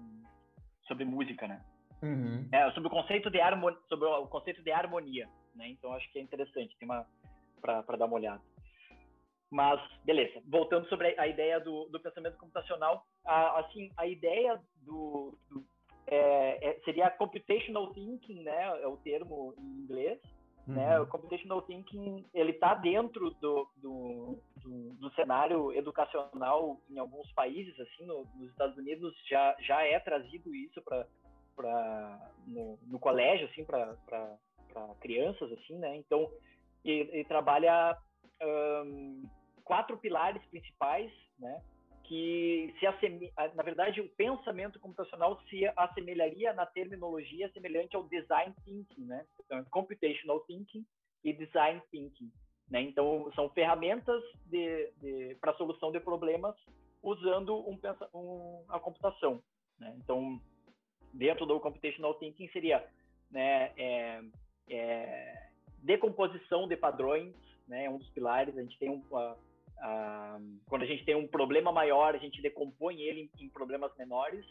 sobre 0.87 1.05
música, 1.05 1.47
né? 1.47 1.65
Uhum. 2.03 2.49
É, 2.53 2.71
sobre 2.73 2.89
o 2.89 2.93
conceito 2.93 3.31
de 3.31 3.41
harmonia, 3.41 3.79
sobre 3.89 4.07
o 4.07 4.27
conceito 4.27 4.63
de 4.63 4.71
harmonia, 4.71 5.29
né? 5.55 5.69
Então 5.69 5.93
acho 5.93 6.11
que 6.13 6.19
é 6.19 6.23
interessante, 6.23 6.77
tem 6.79 6.89
uma 6.89 7.07
para 7.61 7.97
dar 7.97 8.07
uma 8.07 8.15
olhada. 8.15 8.43
Mas 9.51 9.81
beleza, 10.05 10.41
voltando 10.47 10.89
sobre 10.89 11.19
a 11.19 11.27
ideia 11.27 11.59
do, 11.59 11.87
do 11.87 11.99
pensamento 11.99 12.37
computacional, 12.37 13.05
a, 13.25 13.61
assim 13.61 13.91
a 13.97 14.07
ideia 14.07 14.61
do, 14.83 15.37
do 15.51 15.65
é, 16.07 16.69
é, 16.71 16.81
seria 16.85 17.11
computational 17.11 17.93
thinking, 17.93 18.43
né? 18.43 18.83
É 18.83 18.87
o 18.87 18.97
termo 18.99 19.55
em 19.59 19.83
inglês? 19.83 20.19
Uhum. 20.69 20.75
Né? 20.75 21.01
O 21.01 21.07
computational 21.07 21.63
thinking 21.63 22.27
ele 22.35 22.51
está 22.51 22.75
dentro 22.75 23.31
do, 23.41 23.69
do, 23.79 24.39
do, 24.57 24.97
do, 25.01 25.11
cenário 25.15 25.73
educacional 25.73 26.79
em 26.91 26.99
alguns 26.99 27.33
países, 27.33 27.79
assim, 27.81 28.05
no, 28.05 28.27
nos 28.37 28.51
Estados 28.51 28.77
Unidos 28.77 29.15
já, 29.27 29.57
já 29.61 29.83
é 29.83 29.99
trazido 29.99 30.55
isso 30.55 30.83
para 30.83 31.07
no, 32.47 32.79
no, 32.83 32.99
colégio 32.99 33.49
assim 33.49 33.65
para 33.65 33.97
crianças 35.01 35.51
assim 35.53 35.77
né 35.77 35.97
então 35.97 36.31
ele, 36.85 37.11
ele 37.13 37.25
trabalha 37.25 37.97
um, 38.85 39.29
quatro 39.65 39.97
pilares 39.99 40.45
principais 40.47 41.11
né 41.39 41.61
que 42.09 42.75
se 42.79 42.87
asseme... 42.87 43.31
na 43.55 43.63
verdade 43.63 44.01
o 44.01 44.09
pensamento 44.09 44.81
computacional 44.81 45.39
se 45.49 45.67
assemelharia 45.77 46.55
na 46.55 46.65
terminologia 46.65 47.51
semelhante 47.53 47.95
ao 47.95 48.05
design 48.05 48.55
thinking, 48.65 49.05
né? 49.05 49.27
Então, 49.45 49.63
computational 49.71 50.41
thinking 50.41 50.87
e 51.23 51.35
design 51.35 51.83
thinking, 51.91 52.33
né? 52.71 52.81
Então 52.81 53.31
são 53.35 53.51
ferramentas 53.51 54.23
de, 54.47 54.91
de 55.03 55.37
para 55.39 55.55
solução 55.55 55.93
de 55.93 56.01
problemas 56.01 56.57
usando 57.03 57.55
um, 57.69 57.79
um, 58.15 58.65
a 58.71 58.81
computação, 58.81 59.43
né? 59.79 59.95
Então 59.99 60.41
dentro 61.13 61.45
do 61.45 61.61
computational 61.61 62.15
thinking 62.15 62.49
seria, 62.49 62.87
né? 63.31 63.71
É, 63.77 64.23
é, 64.71 65.49
decomposição 65.83 66.67
de 66.67 66.77
padrões, 66.77 67.35
né? 67.67 67.85
É 67.85 67.91
um 67.91 67.99
dos 67.99 68.09
pilares. 68.11 68.57
A 68.57 68.63
gente 68.63 68.79
tem 68.79 68.89
um 68.89 69.03
ah, 69.81 70.39
quando 70.67 70.83
a 70.83 70.87
gente 70.87 71.05
tem 71.05 71.15
um 71.15 71.27
problema 71.27 71.73
maior, 71.73 72.15
a 72.15 72.19
gente 72.19 72.43
decompõe 72.43 73.01
ele 73.01 73.31
em, 73.39 73.45
em 73.45 73.49
problemas 73.49 73.95
menores, 73.97 74.45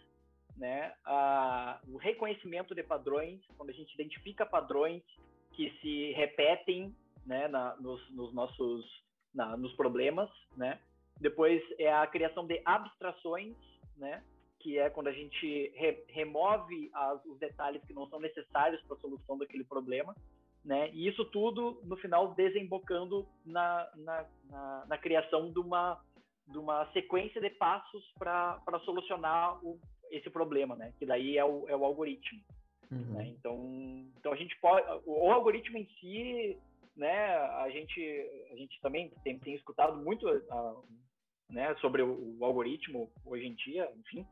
né? 0.55 0.93
Ah, 1.05 1.79
o 1.87 1.97
reconhecimento 1.97 2.73
de 2.73 2.83
padrões, 2.83 3.39
quando 3.57 3.69
a 3.69 3.73
gente 3.73 3.93
identifica 3.93 4.45
padrões 4.45 5.03
que 5.51 5.71
se 5.81 6.11
repetem, 6.13 6.95
né, 7.25 7.47
na, 7.47 7.75
nos, 7.77 8.09
nos, 8.11 8.33
nossos, 8.33 8.85
na, 9.33 9.57
nos 9.57 9.73
problemas, 9.73 10.29
né? 10.55 10.79
Depois 11.19 11.61
é 11.79 11.91
a 11.91 12.05
criação 12.07 12.45
de 12.45 12.61
abstrações, 12.63 13.55
né? 13.97 14.23
Que 14.59 14.77
é 14.79 14.89
quando 14.89 15.07
a 15.07 15.11
gente 15.11 15.71
re, 15.75 16.03
remove 16.09 16.89
as, 16.93 17.25
os 17.25 17.37
detalhes 17.39 17.83
que 17.85 17.93
não 17.93 18.07
são 18.07 18.19
necessários 18.19 18.81
para 18.83 18.95
a 18.95 18.99
solução 18.99 19.37
daquele 19.37 19.63
problema 19.63 20.15
né? 20.67 20.89
E 20.91 21.07
isso 21.07 21.23
tudo, 21.23 21.79
no 21.85 21.95
final, 21.95 22.35
desembocando 22.35 23.25
na, 23.45 23.89
na, 23.95 24.25
na, 24.49 24.85
na 24.85 24.97
criação 24.97 25.49
de 25.49 25.59
uma, 25.59 25.97
de 26.45 26.57
uma 26.57 26.85
sequência 26.91 27.39
de 27.39 27.49
passos 27.51 28.03
para 28.19 28.81
solucionar 28.83 29.63
o, 29.65 29.79
esse 30.11 30.29
problema, 30.29 30.75
né? 30.75 30.93
Que 30.99 31.05
daí 31.05 31.37
é 31.37 31.45
o, 31.45 31.67
é 31.69 31.75
o 31.75 31.85
algoritmo. 31.85 32.41
Uhum. 32.91 33.13
Né? 33.13 33.27
Então, 33.29 34.09
então 34.17 34.33
a 34.33 34.35
gente 34.35 34.59
pode, 34.59 34.85
o, 35.05 35.31
algoritmo 35.31 35.77
em 35.77 35.87
si, 36.01 36.57
né? 36.97 37.37
A 37.37 37.69
gente, 37.69 38.01
a 38.51 38.55
gente 38.57 38.77
também 38.81 39.09
tem, 39.23 39.39
tem 39.39 39.55
escutado 39.55 39.95
muito, 39.95 40.27
uh, 40.27 40.83
né? 41.49 41.73
Sobre 41.75 42.01
o, 42.01 42.37
o, 42.37 42.43
algoritmo 42.43 43.09
hoje 43.25 43.47
em 43.47 43.55
dia, 43.55 43.89
enfim. 43.99 44.27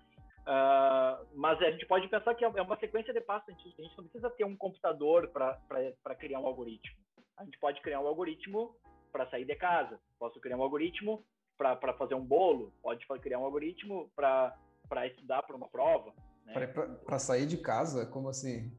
Uh, 0.45 1.25
mas 1.33 1.59
a 1.59 1.71
gente 1.71 1.87
pode 1.87 2.07
pensar 2.07 2.35
que 2.35 2.45
é, 2.45 2.51
é 2.55 2.61
uma 2.61 2.77
sequência 2.77 3.11
de 3.11 3.21
passos. 3.21 3.49
A 3.49 3.51
gente, 3.51 3.75
a 3.79 3.81
gente 3.81 3.97
não 3.97 4.03
precisa 4.03 4.29
ter 4.29 4.45
um 4.45 4.55
computador 4.55 5.29
para 5.29 6.15
criar 6.15 6.39
um 6.39 6.45
algoritmo. 6.45 6.95
A 7.37 7.43
gente 7.43 7.57
pode 7.59 7.81
criar 7.81 7.99
um 7.99 8.07
algoritmo 8.07 8.75
para 9.11 9.29
sair 9.29 9.45
de 9.45 9.55
casa. 9.55 9.99
Posso 10.19 10.39
criar 10.39 10.57
um 10.57 10.61
algoritmo 10.61 11.25
para 11.57 11.93
fazer 11.93 12.15
um 12.15 12.25
bolo. 12.25 12.71
Pode 12.81 13.05
criar 13.21 13.39
um 13.39 13.45
algoritmo 13.45 14.11
para 14.15 15.07
estudar 15.07 15.41
para 15.43 15.55
uma 15.55 15.67
prova. 15.67 16.13
Né? 16.45 16.67
Para 17.05 17.19
sair 17.19 17.47
de 17.47 17.57
casa? 17.57 18.05
Como 18.05 18.29
assim? 18.29 18.71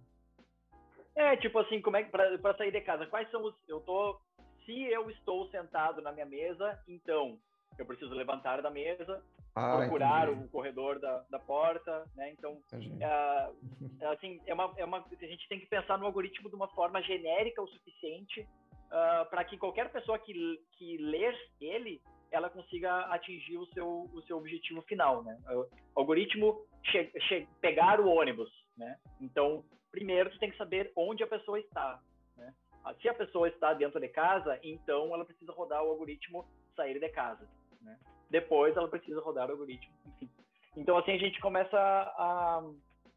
É, 1.16 1.36
tipo 1.36 1.58
assim, 1.58 1.80
como 1.80 1.96
é 1.96 2.04
para 2.04 2.56
sair 2.56 2.70
de 2.70 2.80
casa? 2.82 3.06
Quais 3.06 3.30
são 3.30 3.42
os. 3.42 3.54
Eu 3.66 3.80
tô. 3.80 4.20
Se 4.64 4.82
eu 4.84 5.10
estou 5.10 5.48
sentado 5.48 6.02
na 6.02 6.12
minha 6.12 6.26
mesa, 6.26 6.78
então 6.88 7.38
eu 7.78 7.86
preciso 7.86 8.12
levantar 8.14 8.60
da 8.60 8.70
mesa, 8.70 9.22
ah, 9.56 9.78
procurar 9.78 10.28
entendi. 10.28 10.44
o 10.44 10.48
corredor 10.48 11.00
da, 11.00 11.24
da 11.30 11.38
porta, 11.38 12.04
né? 12.14 12.30
Então, 12.32 12.60
é, 13.00 14.06
assim, 14.06 14.38
é 14.46 14.52
uma, 14.52 14.74
é 14.76 14.84
uma, 14.84 14.98
a 14.98 15.26
gente 15.26 15.48
tem 15.48 15.58
que 15.58 15.66
pensar 15.66 15.96
no 15.98 16.04
algoritmo 16.04 16.50
de 16.50 16.54
uma 16.54 16.68
forma 16.68 17.02
genérica 17.02 17.62
o 17.62 17.68
suficiente 17.68 18.42
uh, 18.42 19.28
para 19.30 19.44
que 19.44 19.56
qualquer 19.56 19.90
pessoa 19.90 20.18
que, 20.18 20.60
que 20.72 20.98
ler 20.98 21.34
ele, 21.58 22.02
ela 22.30 22.50
consiga 22.50 23.06
atingir 23.06 23.56
o 23.56 23.66
seu, 23.72 24.10
o 24.12 24.22
seu 24.26 24.36
objetivo 24.36 24.82
final, 24.82 25.24
né? 25.24 25.38
O 25.48 26.00
algoritmo 26.00 26.66
che, 26.84 27.10
che, 27.20 27.48
pegar 27.62 27.98
o 27.98 28.08
ônibus, 28.08 28.50
né? 28.76 28.98
Então, 29.20 29.64
primeiro 29.90 30.28
tu 30.30 30.38
tem 30.38 30.50
que 30.50 30.58
saber 30.58 30.92
onde 30.94 31.22
a 31.22 31.26
pessoa 31.26 31.58
está, 31.58 31.98
né? 32.36 32.54
Ah, 32.84 32.94
se 33.00 33.08
a 33.08 33.14
pessoa 33.14 33.48
está 33.48 33.72
dentro 33.72 33.98
de 33.98 34.08
casa, 34.08 34.60
então 34.62 35.14
ela 35.14 35.24
precisa 35.24 35.50
rodar 35.52 35.82
o 35.82 35.88
algoritmo 35.88 36.44
sair 36.76 37.00
de 37.00 37.08
casa, 37.08 37.48
né? 37.80 37.98
Depois 38.30 38.76
ela 38.76 38.88
precisa 38.88 39.20
rodar 39.20 39.48
o 39.48 39.52
algoritmo, 39.52 39.94
enfim. 40.06 40.28
Então, 40.76 40.96
assim, 40.98 41.12
a 41.12 41.18
gente 41.18 41.40
começa 41.40 41.76
a... 41.78 42.62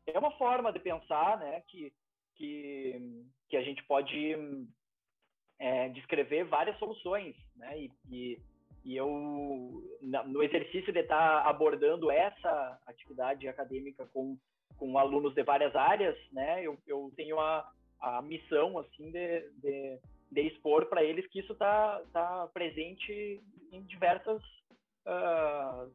É 0.07 0.17
uma 0.17 0.31
forma 0.31 0.71
de 0.71 0.79
pensar, 0.79 1.37
né, 1.37 1.61
que, 1.67 1.91
que, 2.35 3.23
que 3.49 3.57
a 3.57 3.61
gente 3.61 3.83
pode 3.83 4.35
é, 5.59 5.89
descrever 5.89 6.45
várias 6.45 6.77
soluções, 6.79 7.35
né, 7.55 7.79
e, 7.79 7.91
e, 8.09 8.39
e 8.85 8.95
eu, 8.95 9.07
no 10.25 10.41
exercício 10.41 10.91
de 10.91 10.99
estar 10.99 11.45
abordando 11.45 12.09
essa 12.09 12.79
atividade 12.87 13.47
acadêmica 13.47 14.07
com, 14.07 14.37
com 14.77 14.97
alunos 14.97 15.35
de 15.35 15.43
várias 15.43 15.75
áreas, 15.75 16.17
né, 16.31 16.63
eu, 16.63 16.77
eu 16.87 17.11
tenho 17.15 17.39
a, 17.39 17.69
a 17.99 18.21
missão, 18.21 18.79
assim, 18.79 19.11
de, 19.11 19.49
de, 19.61 19.99
de 20.31 20.41
expor 20.41 20.85
para 20.87 21.03
eles 21.03 21.27
que 21.27 21.39
isso 21.39 21.53
está 21.53 22.01
tá 22.13 22.49
presente 22.53 23.39
em 23.71 23.83
diversas 23.83 24.41
uh, 25.05 25.91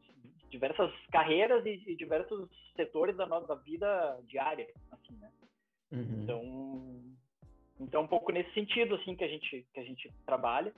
diversas 0.51 0.93
carreiras 1.11 1.65
e, 1.67 1.83
e, 1.87 1.97
diversos 1.97 2.49
setores 2.77 3.17
da 3.17 3.27
nossa 3.27 3.57
vida 3.57 4.21
diária, 4.29 4.69
assim, 4.93 5.17
né? 5.17 5.33
Uhum. 5.91 6.23
Então, 6.23 7.03
então 7.81 8.03
um 8.03 8.07
pouco 8.07 8.33
nesse 8.33 8.53
sentido 8.53 8.95
assim 8.95 9.17
que 9.17 9.25
a 9.25 9.29
gente 9.29 9.67
que 9.73 9.81
a 9.81 9.85
gente 9.85 10.13
trabalha, 10.25 10.73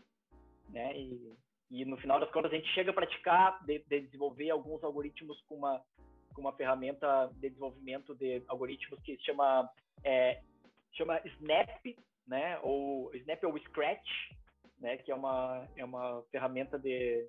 né? 0.71 0.97
E, 0.99 1.37
e 1.71 1.85
no 1.85 1.97
final 1.99 2.19
das 2.19 2.31
contas 2.31 2.53
a 2.53 2.57
gente 2.57 2.69
chega 2.73 2.91
a 2.91 2.95
praticar 2.95 3.65
de, 3.65 3.79
de 3.81 4.01
desenvolver 4.01 4.51
alguns 4.51 4.83
algoritmos 4.83 5.41
com 5.43 5.57
uma 5.57 5.83
com 6.35 6.41
uma 6.43 6.53
ferramenta 6.53 7.31
de 7.35 7.49
desenvolvimento 7.49 8.15
de 8.15 8.43
algoritmos 8.49 9.01
que 9.01 9.17
se 9.17 9.25
chama 9.25 9.71
é, 10.05 10.43
chama 10.93 11.21
Snap, 11.25 11.97
né? 12.27 12.59
Ou 12.63 13.15
Snap 13.15 13.45
ou 13.45 13.59
Scratch, 13.59 14.09
né? 14.79 14.97
Que 14.99 15.13
é 15.13 15.15
uma 15.15 15.69
é 15.77 15.85
uma 15.85 16.23
ferramenta 16.31 16.79
de 16.79 17.29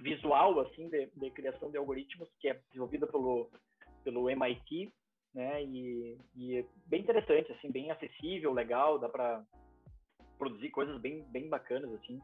visual 0.00 0.60
assim 0.60 0.88
de, 0.88 1.06
de, 1.14 1.30
criação 1.30 1.70
de 1.70 1.76
algoritmos 1.76 2.28
que 2.40 2.48
é 2.48 2.54
desenvolvida 2.68 3.06
pelo 3.06 3.50
pelo 4.04 4.30
MIT 4.30 4.92
né 5.34 5.62
e, 5.64 6.18
e 6.36 6.56
é 6.56 6.64
bem 6.86 7.02
interessante 7.02 7.52
assim 7.52 7.70
bem 7.70 7.90
acessível 7.90 8.52
legal 8.52 8.98
dá 8.98 9.08
para 9.08 9.44
produzir 10.38 10.70
coisas 10.70 10.98
bem 11.00 11.24
bem 11.30 11.48
bacanas 11.48 11.92
assim. 11.94 12.20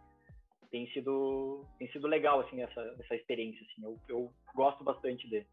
Tem 0.71 0.91
sido 0.93 1.67
tem 1.79 1.91
sido 1.91 2.07
legal 2.07 2.41
assim 2.41 2.63
essa 2.63 2.81
essa 3.01 3.15
experiência 3.17 3.61
assim. 3.67 3.85
Eu, 3.85 3.99
eu 4.09 4.33
gosto 4.55 4.83
bastante 4.83 5.29
de, 5.29 5.45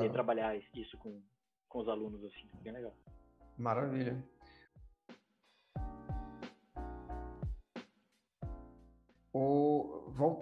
de 0.00 0.10
trabalhar 0.10 0.56
isso 0.74 0.96
com 0.98 1.22
com 1.68 1.78
os 1.80 1.88
alunos 1.88 2.24
assim 2.24 2.48
bem 2.62 2.72
legal. 2.72 2.94
Maravilha 3.58 4.16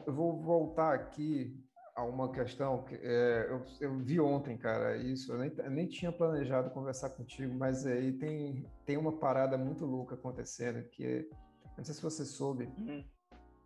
eu 0.07 0.13
vou 0.13 0.41
voltar 0.41 0.95
aqui 0.95 1.57
a 1.95 2.05
uma 2.05 2.31
questão 2.33 2.83
que 2.85 2.95
é, 2.95 3.47
eu, 3.49 3.63
eu, 3.81 3.99
vi 3.99 4.21
ontem, 4.21 4.57
cara, 4.57 4.97
isso, 4.97 5.33
eu 5.33 5.39
nem, 5.39 5.51
nem 5.71 5.87
tinha 5.87 6.11
planejado 6.11 6.71
conversar 6.71 7.11
contigo, 7.11 7.55
mas 7.55 7.85
aí 7.87 8.13
tem, 8.13 8.65
tem 8.87 8.97
uma 8.97 9.13
parada 9.13 9.59
muito 9.59 9.85
louca 9.85 10.15
acontecendo, 10.15 10.83
que 10.89 11.29
não 11.77 11.85
sei 11.85 11.95
se 11.95 12.03
você 12.03 12.25
soube, 12.25 12.73
uhum. 12.79 13.05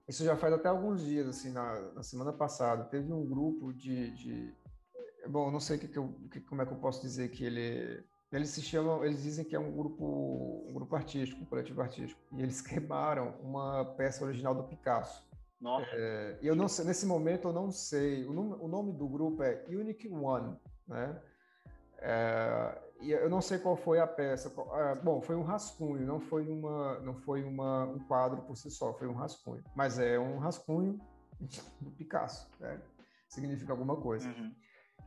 isso 0.08 0.24
já 0.24 0.36
faz 0.36 0.52
até 0.52 0.68
alguns 0.68 1.04
dias, 1.04 1.28
assim, 1.28 1.52
na, 1.52 1.80
na 1.92 2.02
semana 2.02 2.32
passada, 2.32 2.84
teve 2.84 3.12
um 3.12 3.24
grupo 3.24 3.72
de, 3.72 4.10
de 4.12 4.54
bom, 5.28 5.50
não 5.50 5.60
sei 5.60 5.78
que 5.78 5.88
que 5.88 5.98
eu, 5.98 6.14
que, 6.30 6.40
como 6.40 6.62
é 6.62 6.66
que 6.66 6.72
eu 6.72 6.78
posso 6.78 7.02
dizer 7.02 7.30
que 7.30 7.44
ele 7.44 8.04
eles 8.32 8.50
se 8.50 8.62
chamam, 8.62 9.04
eles 9.04 9.22
dizem 9.22 9.44
que 9.44 9.54
é 9.54 9.60
um 9.60 9.70
grupo, 9.70 10.66
um 10.68 10.72
grupo 10.74 10.96
artístico, 10.96 11.40
um 11.40 11.44
coletivo 11.44 11.80
artístico. 11.80 12.20
E 12.32 12.42
eles 12.42 12.60
queimaram 12.60 13.34
uma 13.40 13.84
peça 13.84 14.24
original 14.24 14.54
do 14.54 14.64
Picasso. 14.64 15.24
Nossa. 15.64 15.88
É, 15.92 16.38
eu 16.42 16.54
não 16.54 16.68
sei, 16.68 16.84
nesse 16.84 17.06
momento 17.06 17.48
eu 17.48 17.52
não 17.54 17.70
sei. 17.70 18.26
O 18.26 18.34
nome, 18.34 18.56
o 18.60 18.68
nome 18.68 18.92
do 18.92 19.08
grupo 19.08 19.42
é 19.42 19.64
Unique 19.66 20.06
One, 20.10 20.58
né? 20.86 21.18
É, 22.00 22.78
e 23.00 23.10
eu 23.10 23.30
não 23.30 23.40
sei 23.40 23.58
qual 23.58 23.74
foi 23.74 23.98
a 23.98 24.06
peça. 24.06 24.52
É, 24.74 24.94
bom, 24.96 25.22
foi 25.22 25.34
um 25.34 25.42
rascunho, 25.42 26.06
não 26.06 26.20
foi 26.20 26.46
uma, 26.46 27.00
não 27.00 27.14
foi 27.14 27.42
uma, 27.42 27.86
um 27.86 27.98
quadro 28.00 28.42
por 28.42 28.58
si 28.58 28.70
só, 28.70 28.92
foi 28.92 29.08
um 29.08 29.14
rascunho. 29.14 29.64
Mas 29.74 29.98
é 29.98 30.18
um 30.18 30.36
rascunho 30.36 31.00
do 31.80 31.90
Picasso, 31.92 32.46
né? 32.60 32.78
Significa 33.26 33.72
alguma 33.72 33.96
coisa. 33.96 34.28
Uhum. 34.28 34.54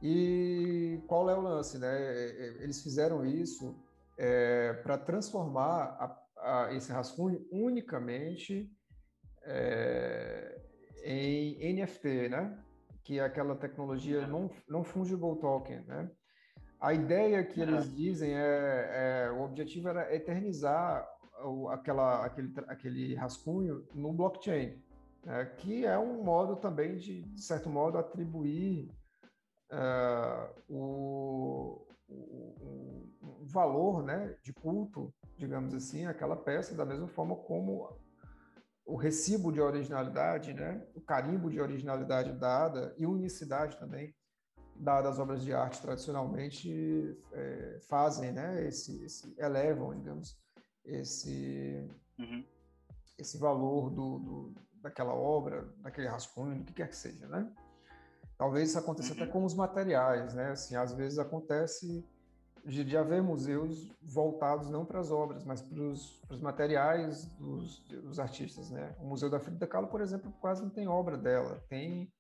E 0.02 1.00
qual 1.06 1.30
é 1.30 1.36
o 1.36 1.42
lance, 1.42 1.78
né? 1.78 1.88
É, 1.88 2.30
é, 2.30 2.64
eles 2.64 2.82
fizeram 2.82 3.24
isso 3.24 3.76
é, 4.18 4.74
para 4.74 4.98
transformar 4.98 5.96
a, 6.00 6.66
a, 6.66 6.74
esse 6.74 6.92
rascunho 6.92 7.48
unicamente 7.52 8.76
é, 9.48 10.62
em 11.04 11.74
NFT, 11.74 12.30
né? 12.30 12.58
Que 13.04 13.20
é 13.20 13.24
aquela 13.24 13.56
tecnologia 13.56 14.28
não, 14.28 14.50
não 14.68 14.84
fungible 14.84 15.40
token, 15.40 15.82
né? 15.86 16.12
A 16.80 16.94
ideia 16.94 17.44
que 17.44 17.60
eles 17.60 17.92
dizem 17.96 18.36
é, 18.36 19.26
é 19.26 19.32
o 19.32 19.42
objetivo 19.42 19.90
era 19.90 20.14
eternizar 20.14 21.08
o, 21.44 21.70
aquela, 21.70 22.26
aquele, 22.26 22.54
aquele 22.68 23.16
rascunho 23.16 23.88
no 23.96 24.14
blockchain, 24.14 24.80
né? 25.26 25.46
que 25.58 25.86
é 25.86 25.98
um 25.98 26.24
modo 26.24 26.56
também 26.58 26.98
de, 26.98 27.24
de 27.24 27.42
certo 27.42 27.70
modo, 27.70 27.98
atribuir 27.98 28.92
uh, 29.72 30.62
o, 30.70 31.88
o, 32.08 33.08
o, 33.22 33.46
valor 33.46 34.04
né, 34.04 34.36
de 34.44 34.54
culto, 34.54 35.14
digamos 35.38 35.74
assim, 35.74 36.06
aquela 36.06 36.36
peça, 36.36 36.76
da 36.76 36.86
mesma 36.86 37.08
forma 37.08 37.36
como 37.36 37.98
o 38.88 38.96
recibo 38.96 39.52
de 39.52 39.60
originalidade, 39.60 40.54
né, 40.54 40.82
o 40.96 41.02
carimbo 41.02 41.50
de 41.50 41.60
originalidade 41.60 42.32
dada 42.32 42.96
e 42.98 43.06
unicidade 43.06 43.78
também 43.78 44.16
dada 44.80 45.10
às 45.10 45.20
obras 45.20 45.44
de 45.44 45.54
arte 45.54 45.82
tradicionalmente 45.82 47.20
é, 47.34 47.80
fazem, 47.90 48.32
né, 48.32 48.66
esse, 48.66 49.04
esse, 49.04 49.36
elevam, 49.38 49.94
digamos, 49.94 50.40
esse 50.86 51.86
uhum. 52.18 52.46
esse 53.18 53.38
valor 53.38 53.90
do, 53.90 54.20
do, 54.20 54.56
daquela 54.82 55.14
obra, 55.14 55.68
daquele 55.80 56.08
rascunho, 56.08 56.60
do 56.60 56.64
que 56.64 56.74
quer 56.74 56.88
que 56.88 56.96
seja, 56.96 57.28
né? 57.28 57.52
Talvez 58.38 58.70
isso 58.70 58.80
aconteça 58.80 59.14
uhum. 59.14 59.24
até 59.24 59.32
com 59.32 59.44
os 59.44 59.54
materiais, 59.54 60.34
né? 60.34 60.52
Assim, 60.52 60.76
às 60.76 60.94
vezes 60.94 61.18
acontece 61.18 62.08
de, 62.68 62.84
de 62.84 62.98
haver 62.98 63.24
museus 63.24 63.90
voltados 64.02 64.70
não 64.70 64.86
para 64.86 65.00
as 65.00 65.10
obras, 65.10 65.44
mas 65.46 65.62
para 65.62 65.80
os 65.80 66.42
materiais 66.42 67.26
dos, 67.36 67.80
dos, 67.88 68.20
artistas, 68.20 68.70
né? 68.70 68.94
O 69.00 69.06
Museu 69.06 69.30
da 69.30 69.40
Frida 69.40 69.66
Kahlo, 69.66 69.88
por 69.88 70.02
exemplo, 70.02 70.34
quase 70.42 70.62
não 70.62 70.70
tem 70.70 70.88
obra 70.88 71.18
dela. 71.18 71.64
Tem 71.70 72.12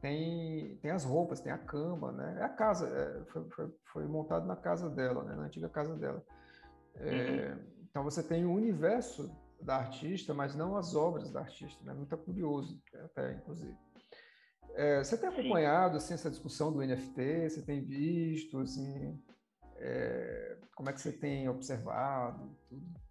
tem, 0.00 0.76
tem 0.82 0.90
as 0.90 1.04
roupas, 1.04 1.40
tem 1.40 1.50
a 1.50 1.56
cama, 1.56 2.12
né? 2.12 2.36
É 2.38 2.44
a 2.44 2.50
casa, 2.50 2.86
é, 2.86 3.24
foi, 3.32 3.48
foi, 3.48 3.74
foi, 3.86 4.06
montado 4.06 4.46
na 4.46 4.54
casa 4.54 4.90
dela, 4.90 5.24
né? 5.24 5.34
Na 5.34 5.44
antiga 5.44 5.70
casa 5.70 5.96
dela. 5.96 6.22
É, 6.96 7.54
uhum. 7.54 7.58
Então 7.90 8.04
você 8.04 8.22
tem 8.22 8.44
o 8.44 8.52
universo 8.52 9.34
da 9.60 9.76
artista, 9.76 10.34
mas 10.34 10.54
não 10.54 10.76
as 10.76 10.94
obras 10.94 11.32
da 11.32 11.40
artista, 11.40 11.82
né? 11.82 11.94
Muito 11.94 12.16
curioso, 12.18 12.78
até 13.04 13.32
inclusive. 13.32 13.74
É, 14.74 15.02
você 15.02 15.16
tem 15.16 15.30
acompanhado 15.30 15.96
assim, 15.96 16.12
essa 16.12 16.30
discussão 16.30 16.70
do 16.70 16.82
NFT? 16.82 17.48
Você 17.48 17.62
tem 17.62 17.82
visto 17.82 18.60
assim? 18.60 19.18
É, 19.78 20.56
como 20.74 20.88
é 20.88 20.92
que 20.92 21.00
você 21.00 21.12
tem 21.12 21.48
observado 21.48 22.56
tudo? 22.68 23.06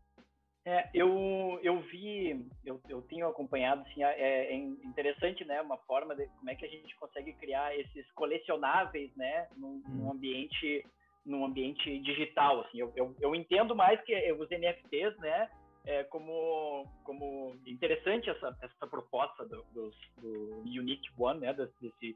É, 0.68 0.90
eu, 0.96 1.60
eu 1.62 1.80
vi, 1.82 2.50
eu, 2.66 2.82
eu 2.90 3.00
tenho 3.04 3.28
acompanhado, 3.28 3.84
assim, 3.84 4.04
é, 4.04 4.52
é, 4.52 4.56
interessante, 4.56 5.46
né, 5.46 5.62
uma 5.62 5.78
forma 5.78 6.16
de 6.16 6.26
como 6.40 6.50
é 6.50 6.56
que 6.56 6.66
a 6.66 6.68
gente 6.68 6.96
consegue 6.96 7.34
criar 7.34 7.78
esses 7.78 8.12
colecionáveis, 8.14 9.16
né, 9.16 9.48
num, 9.56 9.76
hum. 9.76 9.84
num 9.90 10.12
ambiente, 10.12 10.84
num 11.24 11.46
ambiente 11.46 12.00
digital, 12.00 12.62
assim, 12.62 12.80
eu, 12.80 12.92
eu, 12.96 13.16
eu, 13.22 13.36
entendo 13.36 13.76
mais 13.76 14.02
que 14.02 14.32
os 14.32 14.50
NFTs, 14.50 15.16
né, 15.20 15.52
é, 15.86 16.04
como, 16.06 16.92
como 17.04 17.56
interessante 17.68 18.28
essa, 18.32 18.58
essa 18.60 18.88
proposta 18.88 19.46
do, 19.46 19.64
do, 19.72 19.92
do 20.20 20.62
Unique 20.62 21.12
One, 21.16 21.42
né, 21.42 21.54
desse, 21.54 22.16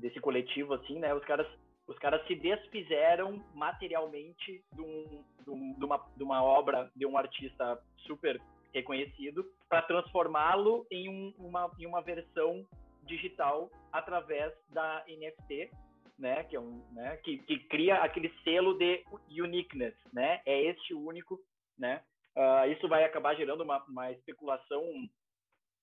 desse 0.00 0.18
coletivo, 0.18 0.74
assim, 0.74 0.98
né, 0.98 1.14
os 1.14 1.24
caras 1.24 1.46
os 1.86 1.98
caras 1.98 2.24
se 2.26 2.34
desfizeram 2.34 3.44
materialmente 3.54 4.64
de, 4.72 4.80
um, 4.80 5.24
de, 5.44 5.50
um, 5.50 5.72
de, 5.78 5.84
uma, 5.84 6.06
de 6.16 6.22
uma 6.22 6.42
obra 6.42 6.90
de 6.94 7.06
um 7.06 7.16
artista 7.16 7.80
super 7.98 8.40
reconhecido 8.72 9.44
para 9.68 9.82
transformá-lo 9.82 10.86
em, 10.90 11.08
um, 11.08 11.34
uma, 11.38 11.70
em 11.78 11.86
uma 11.86 12.02
versão 12.02 12.66
digital 13.04 13.70
através 13.92 14.52
da 14.70 15.04
NFT, 15.08 15.70
né, 16.18 16.44
que 16.44 16.56
é 16.56 16.60
um, 16.60 16.84
né, 16.92 17.16
que, 17.18 17.38
que 17.38 17.58
cria 17.68 17.96
aquele 17.96 18.32
selo 18.42 18.76
de 18.76 19.04
uniqueness, 19.30 19.94
né, 20.12 20.40
é 20.44 20.60
este 20.64 20.92
único, 20.92 21.38
né, 21.78 22.02
uh, 22.36 22.70
isso 22.70 22.88
vai 22.88 23.04
acabar 23.04 23.34
gerando 23.36 23.62
uma, 23.62 23.82
uma 23.84 24.10
especulação 24.10 24.82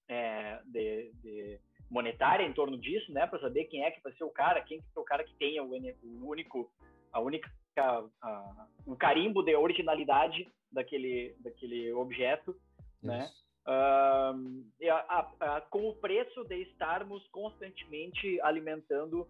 é, 0.10 0.60
de, 0.66 1.14
de 1.22 1.60
monetária 1.94 2.44
em 2.44 2.52
torno 2.52 2.76
disso, 2.76 3.12
né, 3.14 3.28
para 3.28 3.40
saber 3.40 3.66
quem 3.66 3.84
é 3.84 3.92
que 3.92 4.02
vai 4.02 4.12
ser 4.14 4.24
o 4.24 4.30
cara, 4.32 4.62
quem 4.62 4.80
que 4.80 4.86
é 4.96 5.00
o 5.00 5.04
cara 5.04 5.24
que 5.24 5.36
tenha 5.36 5.64
o, 5.64 5.70
o 5.70 6.28
único, 6.28 6.72
a 7.12 7.20
única, 7.20 7.48
a, 7.78 8.68
o 8.88 8.96
carimbo 8.96 9.44
de 9.44 9.56
originalidade 9.56 10.52
daquele, 10.72 11.36
daquele 11.40 11.94
objeto, 11.94 12.56
né? 13.02 13.20
Isso. 13.20 13.44
né? 13.44 13.44
Uh, 13.66 14.92
a, 14.92 15.32
a, 15.40 15.62
com 15.62 15.88
o 15.88 15.96
preço 15.96 16.44
de 16.44 16.64
estarmos 16.64 17.26
constantemente 17.30 18.42
alimentando 18.42 19.26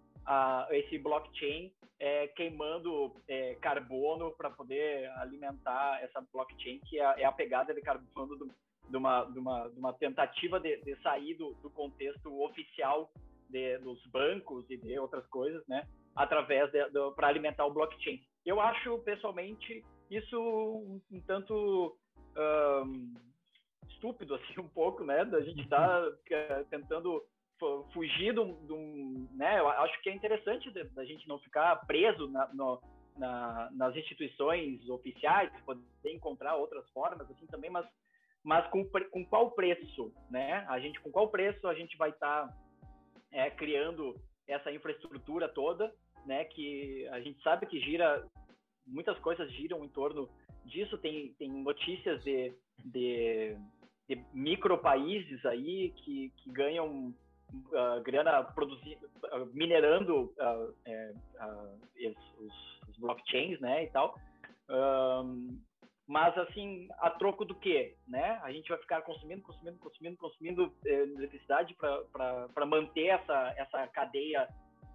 esse 0.71 0.97
blockchain, 0.97 1.71
é, 1.99 2.27
queimando 2.29 3.13
é, 3.27 3.55
carbono 3.55 4.31
para 4.31 4.49
poder 4.49 5.07
alimentar 5.17 6.01
essa 6.01 6.25
blockchain, 6.33 6.79
que 6.79 6.99
é, 6.99 7.21
é 7.21 7.25
a 7.25 7.31
pegada 7.31 7.73
de 7.73 7.81
carbono 7.81 8.35
do, 8.37 8.49
de 8.89 8.97
uma, 8.97 9.23
de 9.25 9.39
uma, 9.39 9.67
de 9.69 9.79
uma 9.79 9.93
tentativa 9.93 10.59
de, 10.59 10.77
de 10.81 10.95
sair 11.01 11.35
do, 11.35 11.53
do, 11.55 11.69
contexto 11.69 12.41
oficial 12.41 13.11
de, 13.49 13.77
dos 13.79 14.05
bancos 14.07 14.69
e 14.69 14.77
de 14.77 14.97
outras 14.99 15.25
coisas, 15.27 15.65
né? 15.67 15.87
Através 16.15 16.69
para 17.15 17.27
alimentar 17.27 17.65
o 17.65 17.73
blockchain. 17.73 18.21
Eu 18.45 18.59
acho 18.59 18.99
pessoalmente 18.99 19.83
isso 20.11 20.39
um, 20.39 21.01
um 21.11 21.21
tanto 21.21 21.97
um, 22.85 23.13
estúpido 23.89 24.35
assim 24.35 24.59
um 24.59 24.67
pouco, 24.67 25.03
né? 25.03 25.25
Da 25.25 25.41
gente 25.41 25.61
estar 25.61 26.01
tá 26.29 26.63
tentando 26.69 27.23
fugir 27.93 28.33
do, 28.33 28.45
do, 28.65 28.77
né? 29.35 29.59
Eu 29.59 29.69
acho 29.69 30.01
que 30.01 30.09
é 30.09 30.13
interessante 30.13 30.69
da 30.71 31.05
gente 31.05 31.27
não 31.27 31.39
ficar 31.39 31.75
preso 31.87 32.27
na, 32.29 32.53
no, 32.53 32.81
na, 33.17 33.69
nas 33.71 33.95
instituições 33.95 34.87
oficiais, 34.89 35.51
poder 35.65 35.83
encontrar 36.05 36.55
outras 36.55 36.87
formas 36.91 37.29
assim 37.31 37.45
também, 37.47 37.69
mas 37.69 37.85
mas 38.43 38.67
com, 38.69 38.85
com 39.11 39.25
qual 39.25 39.51
preço, 39.51 40.13
né? 40.29 40.65
A 40.67 40.79
gente 40.79 40.99
com 40.99 41.11
qual 41.11 41.29
preço 41.29 41.67
a 41.67 41.73
gente 41.73 41.95
vai 41.97 42.09
estar 42.09 42.47
tá, 42.47 42.57
é, 43.31 43.49
criando 43.49 44.15
essa 44.47 44.71
infraestrutura 44.71 45.47
toda, 45.47 45.93
né? 46.25 46.43
Que 46.45 47.07
a 47.11 47.21
gente 47.21 47.41
sabe 47.41 47.65
que 47.65 47.79
gira 47.79 48.25
muitas 48.85 49.17
coisas 49.19 49.49
giram 49.53 49.83
em 49.83 49.89
torno 49.89 50.29
disso. 50.65 50.97
Tem, 50.97 51.33
tem 51.39 51.49
notícias 51.49 52.21
de, 52.23 52.53
de, 52.83 53.55
de 54.09 54.25
micro 54.33 54.77
países 54.77 55.45
aí 55.45 55.91
que, 55.91 56.29
que 56.37 56.51
ganham 56.51 57.13
uh, 57.53 58.01
grana 58.03 58.43
produzindo, 58.43 59.05
uh, 59.05 59.45
minerando 59.53 60.33
uh, 60.37 60.75
os, 62.39 62.89
os, 62.89 62.97
blockchains, 62.97 63.59
né? 63.59 63.85
E 63.85 63.87
tal. 63.89 64.15
Mas 66.07 66.37
assim, 66.37 66.87
a 66.99 67.09
troco 67.09 67.45
do 67.45 67.55
quê? 67.55 67.95
Né? 68.07 68.39
A 68.43 68.51
gente 68.51 68.69
vai 68.69 68.77
ficar 68.77 69.01
consumindo, 69.01 69.41
consumindo, 69.41 69.77
consumindo, 69.79 70.17
consumindo 70.17 70.73
eh, 70.85 71.03
eletricidade 71.03 71.75
para 71.75 72.65
manter 72.65 73.07
essa, 73.07 73.53
essa 73.57 73.87
cadeia 73.87 74.47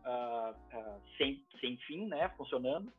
uh, 0.04 0.50
uh, 0.50 1.00
sem, 1.16 1.42
sem 1.60 1.76
fim, 1.78 2.06
né? 2.06 2.28
Funcionando. 2.36 2.92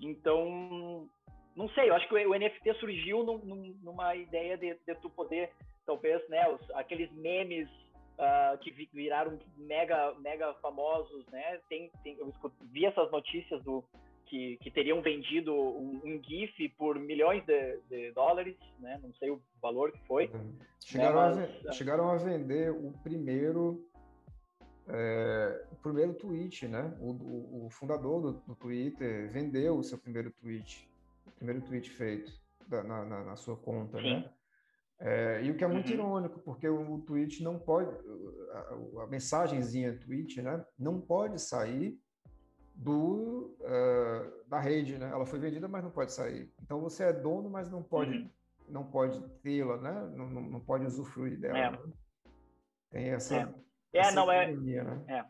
Então, 0.00 1.08
não 1.56 1.68
sei, 1.70 1.88
eu 1.88 1.94
acho 1.94 2.06
que 2.08 2.14
o, 2.14 2.38
NFT 2.38 2.74
surgiu 2.74 3.24
num, 3.24 3.38
num, 3.38 3.78
numa 3.82 4.14
ideia 4.14 4.56
de, 4.56 4.74
de, 4.86 4.94
tu 4.96 5.10
poder, 5.10 5.50
talvez, 5.86 6.26
né? 6.28 6.48
Os, 6.48 6.70
aqueles 6.72 7.10
memes 7.12 7.68
uh, 8.18 8.58
que 8.58 8.70
viraram 8.92 9.38
mega, 9.56 10.14
mega 10.20 10.52
famosos, 10.54 11.26
né? 11.28 11.60
Tem, 11.68 11.90
tem, 12.04 12.16
eu 12.18 12.32
vi 12.60 12.86
essas 12.86 13.10
notícias 13.10 13.62
do 13.64 13.82
que, 14.28 14.56
que 14.58 14.70
teriam 14.70 15.02
vendido 15.02 15.52
um, 15.52 16.00
um, 16.04 16.22
GIF 16.22 16.68
por 16.76 16.98
milhões 16.98 17.44
de, 17.44 17.78
de, 17.88 18.12
dólares, 18.12 18.56
né? 18.78 18.98
Não 19.02 19.12
sei 19.14 19.30
o 19.30 19.40
valor 19.60 19.92
que 19.92 20.06
foi. 20.06 20.26
Uhum. 20.26 20.54
Chegaram, 20.84 21.36
né? 21.36 21.48
Mas, 21.62 21.66
a, 21.66 21.72
chegaram 21.72 22.10
a 22.10 22.16
vender 22.16 22.70
o 22.70 22.92
primeiro 23.02 23.84
é, 24.88 25.66
o 25.70 25.76
primeiro 25.76 26.14
tweet, 26.14 26.66
né? 26.66 26.94
O, 27.00 27.10
o, 27.10 27.66
o 27.66 27.70
fundador 27.70 28.20
do, 28.20 28.32
do, 28.40 28.54
Twitter 28.54 29.30
vendeu 29.30 29.76
o 29.76 29.82
seu 29.82 29.98
primeiro 29.98 30.30
tweet, 30.30 30.88
o 31.26 31.30
primeiro 31.32 31.60
tweet 31.62 31.90
feito 31.90 32.32
da, 32.66 32.82
na, 32.82 33.04
na, 33.04 33.24
na, 33.24 33.36
sua 33.36 33.56
conta, 33.56 33.98
Sim. 33.98 34.14
né? 34.14 34.30
É, 35.00 35.44
e 35.44 35.50
o 35.50 35.56
que 35.56 35.62
é 35.62 35.68
muito 35.68 35.88
uhum. 35.88 35.94
irônico, 35.94 36.40
porque 36.40 36.68
o, 36.68 36.94
o 36.94 37.02
tweet 37.02 37.42
não 37.42 37.58
pode, 37.58 37.88
a, 38.52 39.02
a 39.02 39.06
mensagenzinha 39.06 39.96
tweet, 39.98 40.42
né? 40.42 40.64
Não 40.78 41.00
pode 41.00 41.40
sair 41.40 41.98
do 42.78 43.56
uh, 43.60 44.48
da 44.48 44.60
rede, 44.60 44.96
né? 44.98 45.10
Ela 45.10 45.26
foi 45.26 45.40
vendida, 45.40 45.66
mas 45.66 45.82
não 45.82 45.90
pode 45.90 46.12
sair. 46.12 46.48
Então 46.62 46.80
você 46.80 47.04
é 47.04 47.12
dono, 47.12 47.50
mas 47.50 47.68
não 47.68 47.82
pode 47.82 48.16
uhum. 48.16 48.30
não 48.68 48.84
pode 48.84 49.20
tê-la, 49.42 49.76
né? 49.78 50.12
Não, 50.14 50.30
não, 50.30 50.42
não, 50.42 50.60
pode 50.60 50.86
usufruir 50.86 51.40
dela. 51.40 51.58
É. 51.58 51.70
Né? 51.72 51.78
Tem 52.90 53.10
essa. 53.10 53.36
É, 53.36 53.98
essa 53.98 54.12
é 54.12 54.14
não 54.14 54.30
é. 54.30 54.52
Né? 54.52 55.04
É. 55.08 55.24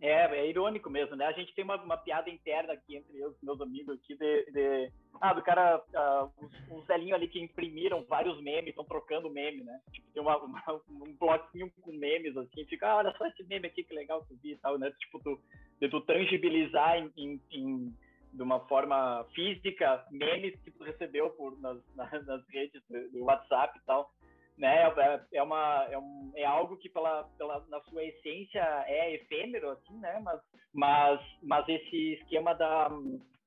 É, 0.00 0.24
é 0.34 0.48
irônico 0.48 0.88
mesmo, 0.88 1.14
né? 1.14 1.26
A 1.26 1.32
gente 1.32 1.54
tem 1.54 1.62
uma, 1.62 1.76
uma 1.76 1.96
piada 1.96 2.30
interna 2.30 2.72
aqui 2.72 2.96
entre 2.96 3.22
os 3.22 3.36
meus 3.42 3.60
amigos 3.60 3.98
aqui 3.98 4.16
de, 4.16 4.50
de 4.50 4.90
ah, 5.20 5.34
do 5.34 5.42
cara, 5.42 5.76
uh, 5.78 6.74
uns 6.74 6.86
velhinhos 6.86 7.12
ali 7.12 7.28
que 7.28 7.38
imprimiram 7.38 8.02
vários 8.04 8.40
memes, 8.40 8.70
estão 8.70 8.84
trocando 8.84 9.28
meme, 9.28 9.62
né? 9.62 9.78
Tipo, 9.92 10.08
tem 10.14 10.22
uma, 10.22 10.38
uma, 10.38 10.62
um 10.88 11.14
bloquinho 11.16 11.70
com 11.82 11.92
memes, 11.92 12.34
assim, 12.34 12.64
fica, 12.64 12.88
ah, 12.88 12.96
olha 12.96 13.14
só 13.18 13.26
esse 13.26 13.44
meme 13.44 13.66
aqui, 13.66 13.84
que 13.84 13.94
legal 13.94 14.24
que 14.24 14.32
eu 14.32 14.38
vi 14.42 14.52
e 14.52 14.56
tal, 14.56 14.78
né? 14.78 14.90
Tipo, 14.98 15.18
tu, 15.22 15.38
de 15.78 15.88
tu 15.90 16.00
tangibilizar 16.00 16.96
em, 16.96 17.12
em, 17.18 17.40
em, 17.50 17.94
de 18.32 18.42
uma 18.42 18.60
forma 18.60 19.26
física 19.34 20.06
memes 20.10 20.58
que 20.62 20.70
tu 20.70 20.82
recebeu 20.82 21.28
por, 21.30 21.60
nas, 21.60 21.78
nas 21.94 22.48
redes 22.48 22.82
do, 22.88 23.10
do 23.10 23.24
WhatsApp 23.24 23.78
e 23.78 23.82
tal. 23.84 24.10
Né? 24.56 24.84
É, 24.84 25.38
é, 25.38 25.42
uma, 25.42 25.86
é, 25.90 25.98
um, 25.98 26.32
é 26.34 26.44
algo 26.44 26.76
que 26.76 26.88
pela, 26.88 27.24
pela, 27.36 27.64
na 27.68 27.80
sua 27.82 28.04
essência 28.04 28.60
é 28.86 29.14
efêmero, 29.14 29.70
assim, 29.70 29.98
né? 29.98 30.20
Mas, 30.22 30.40
mas, 30.72 31.20
mas 31.42 31.68
esse 31.68 32.14
esquema 32.14 32.54
da, 32.54 32.88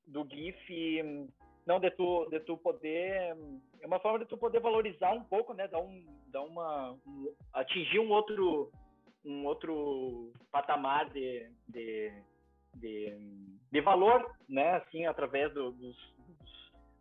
do 0.07 0.27
GIF, 0.29 1.29
não, 1.65 1.79
de 1.79 1.91
tu, 1.91 2.27
de 2.29 2.39
tu 2.41 2.57
poder, 2.57 3.35
é 3.81 3.87
uma 3.87 3.99
forma 3.99 4.19
de 4.19 4.25
tu 4.25 4.37
poder 4.37 4.59
valorizar 4.59 5.13
um 5.13 5.23
pouco, 5.23 5.53
né? 5.53 5.67
Dar 5.67 5.79
um, 5.79 6.05
dar 6.27 6.41
uma, 6.41 6.91
um, 7.05 7.33
atingir 7.53 7.99
um 7.99 8.09
outro, 8.09 8.71
um 9.25 9.45
outro 9.45 10.31
patamar 10.51 11.09
de, 11.11 11.49
de, 11.67 12.11
de, 12.75 13.17
de 13.71 13.81
valor, 13.81 14.29
né? 14.49 14.75
Assim, 14.77 15.05
através 15.05 15.53
do, 15.53 15.71
dos, 15.71 16.13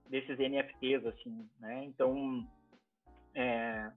desses 0.09 0.39
NFTs, 0.39 1.07
assim, 1.07 1.49
né? 1.59 1.85
Então, 1.85 2.47
é, 3.35 3.91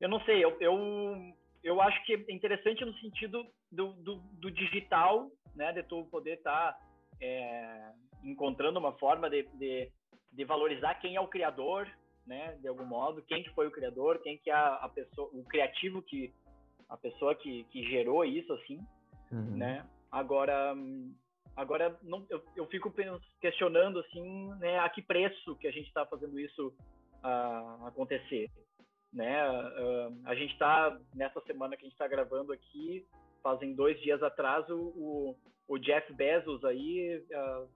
eu 0.00 0.08
não 0.08 0.20
sei, 0.24 0.44
eu, 0.44 0.56
eu, 0.60 1.34
eu 1.62 1.80
acho 1.80 2.04
que 2.04 2.14
é 2.14 2.32
interessante 2.32 2.84
no 2.84 2.94
sentido 2.94 3.46
do, 3.70 3.92
do, 3.94 4.16
do 4.16 4.50
digital, 4.50 5.30
né, 5.54 5.72
de 5.72 5.82
tu 5.82 6.04
poder 6.06 6.38
estar 6.38 6.72
tá, 6.72 6.80
é, 7.20 7.92
encontrando 8.24 8.78
uma 8.78 8.92
forma 8.92 9.28
de, 9.30 9.42
de, 9.54 9.90
de, 10.32 10.44
valorizar 10.44 10.94
quem 10.96 11.16
é 11.16 11.20
o 11.20 11.28
criador, 11.28 11.88
né, 12.26 12.56
de 12.60 12.68
algum 12.68 12.84
modo, 12.84 13.22
quem 13.22 13.42
que 13.42 13.50
foi 13.50 13.66
o 13.66 13.70
criador, 13.70 14.20
quem 14.22 14.38
que 14.38 14.50
é 14.50 14.54
a, 14.54 14.74
a 14.76 14.88
pessoa, 14.88 15.30
o 15.32 15.44
criativo 15.44 16.02
que 16.02 16.32
a 16.88 16.96
pessoa 16.96 17.34
que, 17.34 17.64
que 17.64 17.82
gerou 17.84 18.24
isso, 18.24 18.52
assim, 18.52 18.78
uhum. 19.30 19.56
né? 19.56 19.86
Agora, 20.10 20.74
agora 21.56 21.98
não, 22.02 22.26
eu, 22.28 22.44
eu 22.54 22.66
fico 22.66 22.92
questionando, 23.40 24.00
assim, 24.00 24.48
né, 24.58 24.78
a 24.78 24.88
que 24.90 25.00
preço 25.00 25.56
que 25.56 25.66
a 25.66 25.70
gente 25.70 25.86
está 25.86 26.04
fazendo 26.04 26.38
isso 26.38 26.74
uh, 27.22 27.86
acontecer, 27.86 28.50
né? 29.12 29.48
Uh, 29.50 30.20
a 30.24 30.34
gente 30.34 30.52
está 30.52 30.98
nessa 31.14 31.40
semana 31.42 31.76
que 31.76 31.82
a 31.82 31.88
gente 31.88 31.94
está 31.94 32.08
gravando 32.08 32.52
aqui, 32.52 33.06
fazem 33.42 33.74
dois 33.74 34.00
dias 34.00 34.22
atrás 34.22 34.68
o, 34.70 35.36
o 35.68 35.78
Jeff 35.78 36.12
Bezos 36.12 36.64
aí 36.64 37.22
uh, 37.32 37.68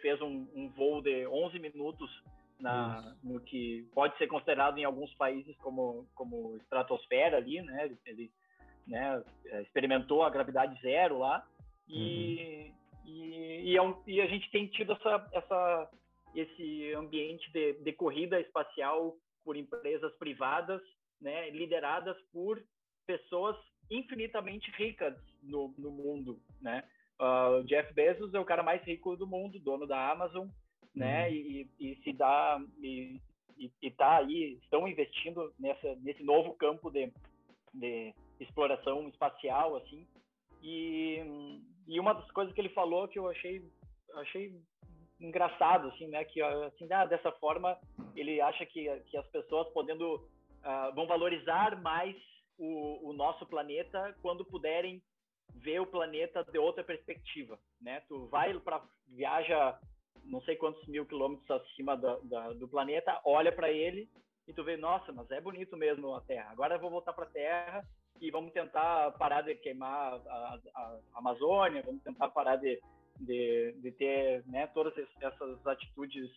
fez 0.00 0.20
um, 0.20 0.46
um, 0.54 0.68
voo 0.70 1.00
de 1.00 1.26
11 1.26 1.58
minutos 1.58 2.10
na, 2.58 3.14
no 3.22 3.40
que 3.40 3.88
pode 3.94 4.16
ser 4.18 4.26
considerado 4.28 4.78
em 4.78 4.84
alguns 4.84 5.12
países 5.14 5.56
como 5.58 6.06
como 6.14 6.56
estratosfera 6.58 7.36
ali, 7.36 7.60
né? 7.62 7.84
Ele, 7.86 7.98
ele 8.06 8.30
né, 8.86 9.22
experimentou 9.62 10.22
a 10.22 10.30
gravidade 10.30 10.80
zero 10.80 11.18
lá 11.18 11.44
e 11.88 12.72
uhum. 13.04 13.06
e, 13.06 13.70
e, 13.70 13.76
é 13.76 13.82
um, 13.82 14.00
e, 14.06 14.20
a 14.20 14.26
gente 14.26 14.50
tem 14.50 14.66
tido 14.68 14.92
essa, 14.92 15.28
essa 15.32 15.90
esse 16.34 16.92
ambiente 16.94 17.50
de, 17.52 17.74
de 17.74 17.92
corrida 17.92 18.40
espacial 18.40 19.16
por 19.44 19.56
empresas 19.56 20.12
privadas, 20.18 20.80
né, 21.20 21.50
lideradas 21.50 22.16
por 22.32 22.62
pessoas 23.06 23.56
infinitamente 23.90 24.70
ricas 24.72 25.14
no, 25.42 25.74
no 25.76 25.90
mundo, 25.90 26.40
né? 26.60 26.84
Uh, 27.20 27.62
Jeff 27.64 27.92
Bezos 27.92 28.34
é 28.34 28.40
o 28.40 28.44
cara 28.44 28.62
mais 28.62 28.82
rico 28.82 29.16
do 29.16 29.26
mundo, 29.26 29.58
dono 29.60 29.86
da 29.86 30.10
Amazon, 30.10 30.48
né? 30.94 31.28
Uhum. 31.28 31.34
E, 31.34 31.70
e, 31.78 31.96
se 32.02 32.12
dá 32.12 32.60
e, 32.80 33.20
e, 33.80 33.90
tá 33.90 34.18
aí, 34.18 34.58
estão 34.62 34.88
investindo 34.88 35.52
nessa 35.58 35.94
nesse 35.96 36.22
novo 36.22 36.54
campo 36.54 36.90
de, 36.90 37.12
de 37.74 38.14
exploração 38.40 39.08
espacial, 39.08 39.76
assim. 39.76 40.06
E, 40.62 41.18
e 41.86 42.00
uma 42.00 42.12
das 42.14 42.30
coisas 42.30 42.54
que 42.54 42.60
ele 42.60 42.70
falou 42.70 43.08
que 43.08 43.18
eu 43.18 43.28
achei 43.28 43.62
achei 44.14 44.60
engraçado, 45.22 45.88
assim, 45.88 46.06
né? 46.08 46.24
Que 46.24 46.42
assim, 46.42 46.86
ah, 46.92 47.06
dessa 47.06 47.30
forma 47.32 47.78
ele 48.14 48.40
acha 48.40 48.66
que, 48.66 48.88
que 49.06 49.16
as 49.16 49.26
pessoas 49.28 49.68
podendo 49.72 50.16
uh, 50.16 50.94
vão 50.94 51.06
valorizar 51.06 51.80
mais 51.80 52.16
o, 52.58 53.10
o, 53.10 53.12
nosso 53.12 53.46
planeta 53.46 54.14
quando 54.20 54.44
puderem 54.44 55.02
ver 55.54 55.80
o 55.80 55.86
planeta 55.86 56.44
de 56.44 56.58
outra 56.58 56.82
perspectiva, 56.82 57.58
né? 57.80 58.02
Tu 58.08 58.26
vai 58.26 58.58
para 58.60 58.82
viaja 59.08 59.78
não 60.24 60.40
sei 60.42 60.56
quantos 60.56 60.86
mil 60.86 61.04
quilômetros 61.06 61.50
acima 61.50 61.96
da, 61.96 62.16
da, 62.22 62.52
do 62.52 62.68
planeta, 62.68 63.20
olha 63.24 63.50
para 63.50 63.70
ele 63.70 64.08
e 64.46 64.52
tu 64.52 64.62
vê, 64.62 64.76
nossa, 64.76 65.12
mas 65.12 65.30
é 65.30 65.40
bonito 65.40 65.76
mesmo 65.76 66.14
a 66.14 66.20
Terra. 66.20 66.50
Agora 66.50 66.76
eu 66.76 66.80
vou 66.80 66.90
voltar 66.90 67.12
para 67.12 67.24
a 67.24 67.30
Terra 67.30 67.84
e 68.20 68.30
vamos 68.30 68.52
tentar 68.52 69.12
parar 69.12 69.42
de 69.42 69.54
queimar 69.56 70.14
a, 70.14 70.18
a, 70.28 70.58
a 70.74 71.00
Amazônia, 71.14 71.82
vamos 71.82 72.02
tentar 72.02 72.28
parar 72.28 72.56
de 72.56 72.80
de, 73.18 73.72
de 73.80 73.92
ter 73.92 74.44
né, 74.46 74.66
todas 74.68 74.92
essas 75.20 75.66
atitudes 75.66 76.30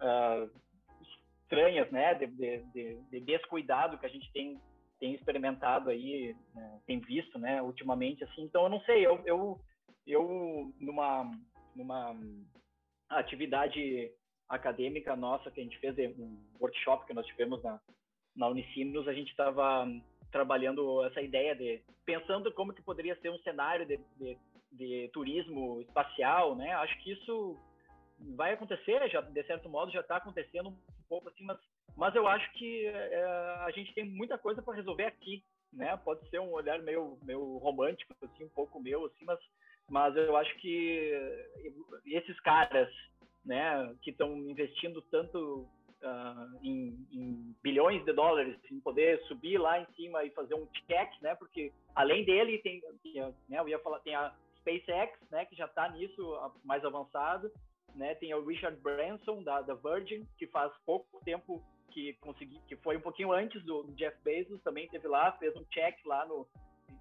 uh, 0.00 0.50
estranhas, 1.42 1.90
né, 1.90 2.14
de, 2.14 2.26
de, 2.26 3.00
de, 3.10 3.20
descuidado 3.20 3.98
que 3.98 4.06
a 4.06 4.10
gente 4.10 4.30
tem, 4.32 4.60
tem 5.00 5.14
experimentado 5.14 5.90
aí, 5.90 6.36
né, 6.54 6.80
tem 6.86 7.00
visto, 7.00 7.38
né, 7.38 7.62
ultimamente, 7.62 8.24
assim. 8.24 8.42
Então, 8.42 8.64
eu 8.64 8.68
não 8.68 8.80
sei, 8.82 9.06
eu, 9.06 9.22
eu, 9.24 9.60
eu 10.06 10.72
numa, 10.78 11.30
numa 11.74 12.16
atividade 13.08 14.12
acadêmica 14.48 15.14
nossa 15.14 15.50
que 15.50 15.60
a 15.60 15.64
gente 15.64 15.78
fez, 15.78 15.96
um 16.18 16.38
workshop 16.60 17.06
que 17.06 17.14
nós 17.14 17.26
tivemos 17.26 17.62
na, 17.62 17.80
na 18.34 18.48
Unicinos, 18.48 19.06
a 19.06 19.12
gente 19.12 19.30
estava 19.30 19.86
trabalhando 20.30 21.04
essa 21.04 21.20
ideia 21.20 21.54
de 21.54 21.82
pensando 22.04 22.52
como 22.52 22.72
que 22.72 22.82
poderia 22.82 23.18
ser 23.20 23.30
um 23.30 23.38
cenário 23.38 23.86
de, 23.86 23.98
de 24.18 24.38
de 24.72 25.08
turismo 25.12 25.80
espacial, 25.82 26.54
né? 26.54 26.72
Acho 26.74 26.98
que 27.02 27.12
isso 27.12 27.58
vai 28.34 28.52
acontecer, 28.52 29.08
já 29.08 29.20
de 29.20 29.42
certo 29.44 29.68
modo 29.68 29.92
já 29.92 30.00
está 30.00 30.16
acontecendo 30.16 30.70
um 30.70 30.76
pouco 31.08 31.28
assim, 31.28 31.44
mas, 31.44 31.58
mas 31.96 32.14
eu 32.14 32.26
acho 32.26 32.50
que 32.52 32.86
é, 32.86 33.24
a 33.60 33.70
gente 33.70 33.94
tem 33.94 34.04
muita 34.04 34.36
coisa 34.36 34.60
para 34.60 34.74
resolver 34.74 35.04
aqui, 35.04 35.42
né? 35.72 35.96
Pode 35.98 36.28
ser 36.28 36.40
um 36.40 36.52
olhar 36.52 36.80
meio, 36.82 37.18
meio 37.22 37.58
romântico, 37.58 38.14
assim, 38.22 38.44
um 38.44 38.50
pouco 38.50 38.80
meu, 38.80 39.06
assim, 39.06 39.24
mas, 39.24 39.38
mas 39.88 40.16
eu 40.16 40.36
acho 40.36 40.54
que 40.56 41.12
esses 42.06 42.38
caras, 42.40 42.88
né, 43.44 43.94
que 44.02 44.10
estão 44.10 44.36
investindo 44.36 45.00
tanto 45.02 45.68
uh, 46.02 46.58
em, 46.62 47.06
em, 47.12 47.54
bilhões 47.62 48.04
de 48.04 48.12
dólares, 48.12 48.56
em 48.70 48.80
poder 48.80 49.20
subir 49.24 49.58
lá 49.58 49.80
em 49.80 49.86
cima 49.94 50.24
e 50.24 50.30
fazer 50.30 50.54
um 50.54 50.66
check, 50.86 51.10
né? 51.22 51.34
Porque 51.34 51.72
além 51.94 52.24
dele 52.24 52.58
tem, 52.58 52.82
né, 53.48 53.58
eu 53.60 53.68
ia 53.68 53.78
falar, 53.78 54.00
tem 54.00 54.14
a 54.14 54.34
SpaceX, 54.68 55.18
né, 55.30 55.44
que 55.46 55.56
já 55.56 55.66
está 55.66 55.88
nisso 55.90 56.22
mais 56.64 56.84
avançado, 56.84 57.50
né? 57.94 58.14
Tem 58.16 58.34
o 58.34 58.44
Richard 58.44 58.76
Branson 58.80 59.42
da, 59.42 59.62
da 59.62 59.74
Virgin, 59.74 60.26
que 60.36 60.46
faz 60.46 60.72
pouco 60.84 61.20
tempo 61.24 61.62
que 61.90 62.14
consegui, 62.14 62.60
que 62.68 62.76
foi 62.76 62.96
um 62.96 63.00
pouquinho 63.00 63.32
antes 63.32 63.62
do, 63.64 63.84
Jeff 63.94 64.16
Bezos, 64.22 64.62
também 64.62 64.88
teve 64.88 65.08
lá, 65.08 65.32
fez 65.32 65.56
um 65.56 65.64
check 65.64 65.96
lá 66.04 66.24
no, 66.26 66.46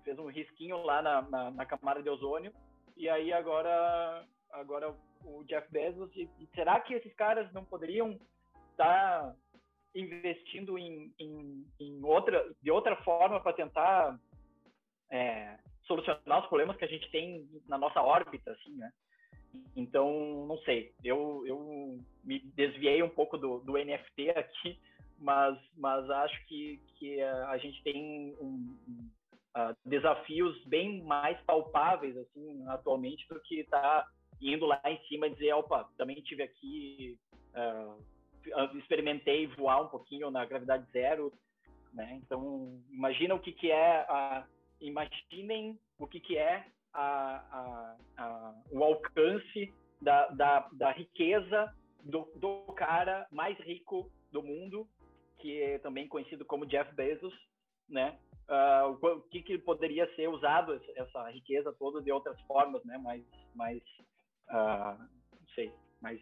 fez 0.03 0.17
um 0.17 0.27
risquinho 0.27 0.81
lá 0.83 1.01
na, 1.01 1.21
na, 1.23 1.51
na 1.51 1.65
camada 1.65 2.01
de 2.01 2.09
ozônio. 2.09 2.53
E 2.95 3.09
aí 3.09 3.31
agora, 3.33 4.25
agora 4.51 4.95
o 5.23 5.43
Jeff 5.43 5.69
Bezos, 5.71 6.09
e, 6.15 6.29
e 6.39 6.47
será 6.55 6.79
que 6.79 6.93
esses 6.93 7.13
caras 7.13 7.51
não 7.53 7.65
poderiam 7.65 8.17
estar 8.71 9.21
tá 9.23 9.35
investindo 9.93 10.77
em, 10.77 11.13
em, 11.19 11.65
em, 11.79 12.03
outra, 12.03 12.43
de 12.61 12.71
outra 12.71 12.95
forma 13.03 13.39
para 13.41 13.53
tentar 13.53 14.19
é, 15.09 15.57
solucionar 15.87 16.41
os 16.41 16.47
problemas 16.47 16.77
que 16.77 16.85
a 16.85 16.87
gente 16.87 17.09
tem 17.09 17.47
na 17.67 17.77
nossa 17.77 18.01
órbita, 18.01 18.51
assim, 18.51 18.75
né? 18.75 18.91
Então, 19.75 20.45
não 20.47 20.57
sei, 20.59 20.93
eu, 21.03 21.43
eu 21.47 21.99
me 22.23 22.39
desviei 22.55 23.01
um 23.01 23.09
pouco 23.09 23.37
do, 23.37 23.59
do 23.59 23.73
NFT 23.73 24.29
aqui, 24.31 24.79
mas, 25.19 25.57
mas 25.75 26.09
acho 26.09 26.45
que, 26.47 26.79
que 26.97 27.21
a 27.21 27.57
gente 27.57 27.81
tem 27.83 28.35
um, 28.39 28.75
uh, 29.55 29.75
desafios 29.85 30.63
bem 30.65 31.01
mais 31.03 31.39
palpáveis, 31.41 32.15
assim, 32.17 32.67
atualmente, 32.67 33.27
do 33.27 33.39
que 33.41 33.63
tá 33.65 34.05
indo 34.41 34.65
lá 34.65 34.81
em 34.85 34.99
cima 35.07 35.27
e 35.27 35.31
dizer, 35.31 35.53
opa, 35.53 35.89
também 35.97 36.21
tive 36.21 36.43
aqui, 36.43 37.17
uh, 37.55 38.77
experimentei 38.77 39.47
voar 39.47 39.81
um 39.81 39.87
pouquinho 39.87 40.29
na 40.29 40.45
gravidade 40.45 40.85
zero, 40.91 41.33
né? 41.93 42.19
Então, 42.23 42.79
imagina 42.91 43.33
o 43.33 43.39
que, 43.39 43.51
que 43.51 43.71
é 43.71 44.05
a 44.09 44.45
imaginem 44.81 45.79
o 45.99 46.07
que, 46.07 46.19
que 46.19 46.37
é 46.37 46.65
a, 46.93 47.35
a, 47.51 47.97
a, 48.17 48.55
o 48.71 48.83
alcance 48.83 49.73
da, 50.01 50.27
da, 50.29 50.69
da 50.73 50.91
riqueza 50.91 51.73
do, 52.03 52.31
do, 52.35 52.73
cara 52.73 53.27
mais 53.31 53.57
rico 53.59 54.11
do 54.31 54.41
mundo, 54.41 54.87
que 55.39 55.61
é 55.61 55.79
também 55.79 56.07
conhecido 56.07 56.45
como 56.45 56.65
Jeff 56.65 56.93
Bezos, 56.95 57.33
né? 57.89 58.17
Uh, 58.49 59.05
o 59.05 59.21
que, 59.23 59.41
que 59.41 59.57
poderia 59.57 60.07
ser 60.15 60.29
usado 60.29 60.79
essa 60.95 61.29
riqueza 61.29 61.73
toda 61.73 62.01
de 62.01 62.11
outras 62.11 62.39
formas, 62.41 62.83
né? 62.85 62.97
Mais, 62.97 63.23
mais, 63.53 63.81
uh, 64.49 64.97
não 64.97 65.47
sei, 65.53 65.71
mais 66.01 66.21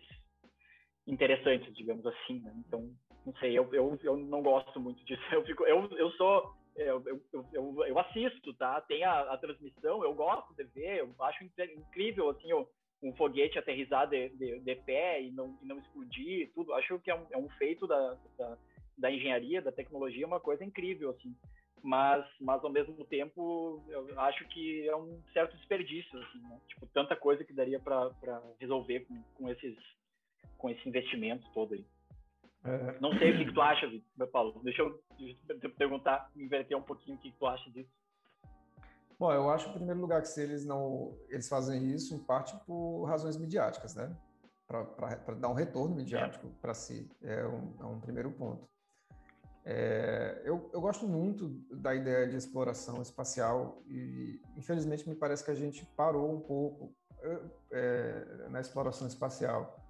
interessantes, 1.05 1.73
digamos 1.75 2.05
assim. 2.05 2.39
Né? 2.39 2.53
Então, 2.67 2.91
não 3.25 3.33
sei, 3.35 3.57
eu, 3.57 3.71
eu, 3.73 3.97
eu 4.03 4.17
não 4.17 4.41
gosto 4.41 4.79
muito 4.79 5.03
disso. 5.05 5.21
Eu, 5.31 5.43
fico, 5.45 5.65
eu, 5.65 5.85
eu 5.97 6.11
sou 6.11 6.55
eu, 6.75 7.01
eu, 7.05 7.45
eu, 7.53 7.85
eu, 7.85 7.99
assisto, 7.99 8.53
tá? 8.53 8.81
Tem 8.81 9.03
a, 9.03 9.21
a, 9.21 9.37
transmissão, 9.37 10.03
eu 10.03 10.13
gosto 10.13 10.53
de 10.53 10.63
ver, 10.65 10.99
eu 10.99 11.15
acho 11.19 11.43
incrível, 11.43 12.29
assim, 12.29 12.51
o, 12.51 12.67
um 13.01 13.13
foguete 13.15 13.57
aterrissar 13.57 14.07
de, 14.07 14.29
de, 14.29 14.59
de, 14.59 14.75
pé 14.75 15.21
e 15.21 15.31
não, 15.31 15.57
e 15.61 15.65
não 15.65 15.77
explodir, 15.77 16.51
tudo. 16.53 16.73
Acho 16.73 16.99
que 16.99 17.09
é 17.09 17.15
um, 17.15 17.25
é 17.31 17.37
um 17.37 17.49
feito 17.49 17.87
da, 17.87 18.17
da, 18.37 18.57
da 18.97 19.11
engenharia, 19.11 19.61
da 19.61 19.71
tecnologia, 19.71 20.23
é 20.23 20.27
uma 20.27 20.39
coisa 20.39 20.63
incrível, 20.63 21.11
assim. 21.11 21.35
Mas, 21.81 22.25
mas 22.41 22.63
ao 22.63 22.69
mesmo 22.71 23.05
tempo, 23.05 23.83
eu 23.87 24.19
acho 24.19 24.45
que 24.47 24.87
é 24.87 24.95
um 24.95 25.21
certo 25.31 25.55
desperdício, 25.55 26.19
assim, 26.19 26.39
né? 26.39 26.59
Tipo, 26.67 26.87
tanta 26.87 27.15
coisa 27.15 27.43
que 27.43 27.53
daria 27.53 27.79
para 27.79 28.41
resolver 28.59 29.01
com, 29.01 29.21
com, 29.35 29.49
esses, 29.49 29.77
com 30.57 30.69
esse 30.69 30.89
investimento 30.89 31.47
todo 31.53 31.75
aí. 31.75 31.85
É... 32.65 32.99
Não 32.99 33.11
sei 33.17 33.31
o 33.31 33.45
que, 33.45 33.53
tu 33.53 33.61
acha, 33.61 33.87
meu 34.17 34.27
Paulo. 34.27 34.59
Deixa 34.63 34.81
eu, 34.81 34.99
te 35.17 35.69
perguntar, 35.69 36.29
inverter 36.35 36.77
um 36.77 36.81
pouquinho 36.81 37.17
o 37.17 37.19
que, 37.19 37.31
tu 37.31 37.45
acha 37.45 37.69
disso. 37.69 37.89
Bom, 39.19 39.31
eu 39.31 39.49
acho, 39.49 39.69
em 39.69 39.73
primeiro 39.73 40.01
lugar, 40.01 40.21
que 40.21 40.27
se 40.27 40.41
eles 40.41 40.65
não... 40.65 41.15
Eles 41.29 41.47
fazem 41.47 41.91
isso, 41.93 42.13
em 42.13 42.19
parte, 42.19 42.55
por 42.65 43.05
razões 43.05 43.37
midiáticas, 43.37 43.95
né? 43.95 44.15
Para 44.67 45.35
dar 45.35 45.49
um 45.49 45.53
retorno 45.53 45.95
midiático 45.95 46.47
é. 46.47 46.61
para 46.61 46.73
si. 46.73 47.09
É 47.21 47.45
um, 47.45 47.75
é 47.79 47.85
um 47.85 47.99
primeiro 47.99 48.31
ponto. 48.31 48.67
É, 49.63 50.41
eu, 50.43 50.69
eu, 50.73 50.81
gosto 50.81 51.07
muito 51.07 51.49
da 51.71 51.95
ideia 51.95 52.27
de 52.27 52.35
exploração 52.35 53.01
espacial 53.01 53.81
e, 53.87 54.39
infelizmente, 54.55 55.09
me 55.09 55.15
parece 55.15 55.43
que 55.43 55.49
a 55.49 55.55
gente 55.55 55.83
parou 55.97 56.31
um 56.31 56.39
pouco 56.39 56.93
é, 57.71 58.47
na 58.49 58.59
exploração 58.59 59.07
espacial. 59.07 59.83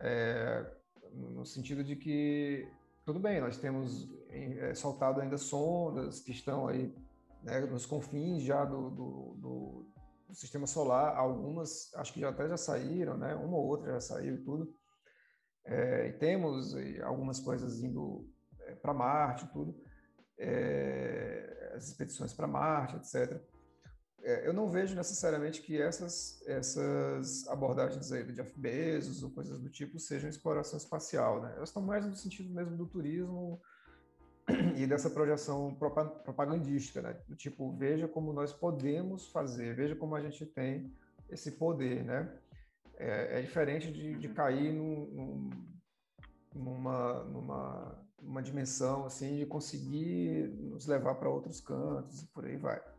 É, 0.00 0.66
no 1.14 1.44
sentido 1.44 1.82
de 1.84 1.96
que, 1.96 2.68
tudo 3.04 3.18
bem, 3.18 3.40
nós 3.40 3.56
temos 3.58 4.08
é, 4.28 4.74
soltado 4.74 5.20
ainda 5.20 5.38
sondas 5.38 6.20
que 6.20 6.32
estão 6.32 6.66
aí 6.66 6.94
né, 7.42 7.60
nos 7.60 7.86
confins 7.86 8.42
já 8.42 8.64
do, 8.64 8.90
do, 8.90 9.34
do, 9.38 9.86
sistema 10.34 10.66
solar, 10.66 11.16
algumas 11.16 11.94
acho 11.94 12.12
que 12.12 12.20
já 12.20 12.30
até 12.30 12.48
já 12.48 12.56
saíram, 12.56 13.16
né, 13.16 13.36
uma 13.36 13.56
ou 13.56 13.66
outra 13.66 13.92
já 13.92 14.00
saiu 14.00 14.34
e 14.34 14.42
tudo. 14.42 14.74
É, 15.64 16.08
e 16.08 16.12
temos 16.14 16.74
algumas 17.02 17.38
coisas 17.38 17.80
indo 17.80 18.28
é, 18.60 18.74
para 18.74 18.92
Marte, 18.92 19.46
tudo, 19.52 19.80
é, 20.36 21.72
as 21.74 21.88
expedições 21.88 22.32
para 22.32 22.46
Marte, 22.46 22.96
etc. 22.96 23.40
É, 24.26 24.48
eu 24.48 24.54
não 24.54 24.70
vejo 24.70 24.96
necessariamente 24.96 25.60
que 25.60 25.78
essas, 25.78 26.42
essas 26.46 27.46
abordagens 27.48 28.10
aí 28.10 28.24
do 28.24 28.32
Jeff 28.32 28.58
Bezos 28.58 29.22
ou 29.22 29.30
coisas 29.30 29.58
do 29.58 29.68
tipo 29.68 29.98
sejam 29.98 30.30
exploração 30.30 30.78
espacial, 30.78 31.42
né? 31.42 31.52
Elas 31.56 31.68
estão 31.68 31.82
mais 31.82 32.06
no 32.06 32.16
sentido 32.16 32.48
mesmo 32.48 32.74
do 32.74 32.86
turismo 32.86 33.60
e 34.78 34.86
dessa 34.86 35.10
projeção 35.10 35.74
propagandística, 35.74 37.02
né? 37.02 37.14
Do 37.28 37.36
tipo, 37.36 37.70
veja 37.76 38.08
como 38.08 38.32
nós 38.32 38.50
podemos 38.50 39.28
fazer, 39.28 39.76
veja 39.76 39.94
como 39.94 40.16
a 40.16 40.22
gente 40.22 40.46
tem 40.46 40.90
esse 41.28 41.52
poder, 41.52 42.02
né? 42.02 42.32
É, 42.96 43.40
é 43.40 43.42
diferente 43.42 43.92
de, 43.92 44.14
de 44.14 44.28
cair 44.30 44.72
num, 44.72 45.04
num, 45.12 45.50
numa, 46.54 47.24
numa 47.24 48.04
uma 48.22 48.42
dimensão 48.42 49.04
assim 49.04 49.36
de 49.36 49.44
conseguir 49.44 50.48
nos 50.48 50.86
levar 50.86 51.16
para 51.16 51.28
outros 51.28 51.60
cantos 51.60 52.22
e 52.22 52.26
por 52.28 52.46
aí 52.46 52.56
vai. 52.56 52.93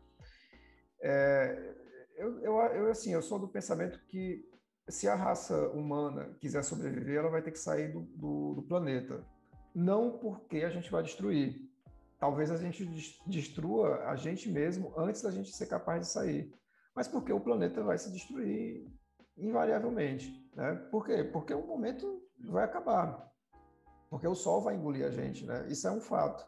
É, 1.01 1.75
eu, 2.15 2.39
eu, 2.39 2.57
eu, 2.59 2.91
assim, 2.91 3.13
eu 3.13 3.21
sou 3.21 3.39
do 3.39 3.47
pensamento 3.47 3.99
que 4.07 4.47
se 4.87 5.07
a 5.07 5.15
raça 5.15 5.69
humana 5.69 6.35
quiser 6.39 6.63
sobreviver, 6.63 7.17
ela 7.17 7.29
vai 7.29 7.41
ter 7.41 7.51
que 7.51 7.59
sair 7.59 7.91
do, 7.91 8.01
do, 8.01 8.53
do 8.55 8.63
planeta. 8.63 9.23
Não 9.73 10.17
porque 10.17 10.57
a 10.57 10.69
gente 10.69 10.91
vai 10.91 11.03
destruir. 11.03 11.69
Talvez 12.19 12.49
a 12.49 12.57
gente 12.57 12.85
destrua 13.27 14.05
a 14.05 14.15
gente 14.15 14.49
mesmo 14.49 14.93
antes 14.97 15.21
da 15.21 15.31
gente 15.31 15.51
ser 15.51 15.67
capaz 15.67 16.01
de 16.01 16.07
sair. 16.07 16.53
Mas 16.95 17.07
porque 17.07 17.33
o 17.33 17.41
planeta 17.41 17.83
vai 17.83 17.97
se 17.97 18.11
destruir 18.11 18.87
invariavelmente. 19.37 20.31
Né? 20.55 20.75
Por 20.89 21.05
quê? 21.05 21.23
Porque 21.23 21.53
o 21.53 21.65
momento 21.65 22.21
vai 22.39 22.63
acabar 22.63 23.35
porque 24.15 24.27
o 24.27 24.35
Sol 24.35 24.61
vai 24.61 24.75
engolir 24.75 25.05
a 25.05 25.11
gente, 25.11 25.45
né? 25.45 25.65
Isso 25.67 25.87
é 25.87 25.91
um 25.91 25.99
fato. 25.99 26.45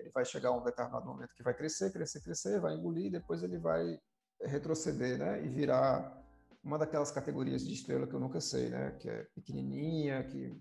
Ele 0.00 0.10
vai 0.10 0.24
chegar 0.24 0.50
a 0.50 0.56
um 0.56 0.62
determinado 0.62 1.06
momento 1.06 1.34
que 1.34 1.42
vai 1.42 1.54
crescer, 1.54 1.92
crescer, 1.92 2.20
crescer, 2.22 2.60
vai 2.60 2.74
engolir, 2.74 3.06
e 3.06 3.10
depois 3.10 3.42
ele 3.42 3.58
vai 3.58 3.98
retroceder, 4.42 5.18
né? 5.18 5.44
E 5.44 5.48
virar 5.48 6.18
uma 6.62 6.78
daquelas 6.78 7.10
categorias 7.10 7.66
de 7.66 7.74
estrela 7.74 8.06
que 8.06 8.14
eu 8.14 8.20
nunca 8.20 8.40
sei, 8.40 8.68
né? 8.68 8.96
Que 8.98 9.08
é 9.08 9.26
pequenininha, 9.34 10.24
que, 10.24 10.60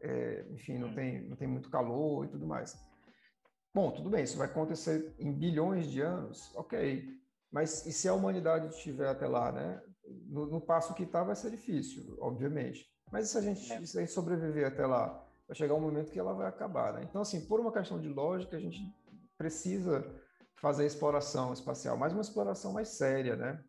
é, 0.00 0.46
enfim, 0.50 0.78
não 0.78 0.94
tem, 0.94 1.28
não 1.28 1.36
tem 1.36 1.48
muito 1.48 1.70
calor 1.70 2.24
e 2.24 2.28
tudo 2.28 2.46
mais. 2.46 2.76
Bom, 3.74 3.90
tudo 3.90 4.08
bem, 4.08 4.24
isso 4.24 4.38
vai 4.38 4.46
acontecer 4.46 5.14
em 5.18 5.32
bilhões 5.32 5.90
de 5.90 6.00
anos, 6.00 6.50
ok. 6.56 7.04
Mas 7.52 7.84
e 7.86 7.92
se 7.92 8.08
a 8.08 8.14
humanidade 8.14 8.68
estiver 8.68 9.08
até 9.08 9.26
lá, 9.26 9.52
né? 9.52 9.82
No, 10.28 10.46
no 10.46 10.60
passo 10.60 10.94
que 10.94 11.02
está, 11.02 11.22
vai 11.22 11.36
ser 11.36 11.50
difícil, 11.50 12.16
obviamente. 12.20 12.86
Mas 13.10 13.28
e 13.28 13.32
se 13.32 13.38
a 13.38 13.40
gente, 13.40 13.72
é. 13.72 13.84
se 13.84 13.98
a 13.98 14.00
gente 14.00 14.12
sobreviver 14.12 14.66
até 14.66 14.86
lá? 14.86 15.25
Vai 15.46 15.56
chegar 15.56 15.74
um 15.74 15.80
momento 15.80 16.10
que 16.10 16.18
ela 16.18 16.32
vai 16.32 16.48
acabar. 16.48 16.94
Né? 16.94 17.06
Então, 17.08 17.22
assim, 17.22 17.46
por 17.46 17.60
uma 17.60 17.72
questão 17.72 18.00
de 18.00 18.08
lógica, 18.08 18.56
a 18.56 18.60
gente 18.60 18.92
precisa 19.38 20.04
fazer 20.56 20.86
exploração 20.86 21.52
espacial, 21.52 21.96
mas 21.96 22.12
uma 22.12 22.22
exploração 22.22 22.72
mais 22.72 22.88
séria, 22.88 23.36
né? 23.36 23.62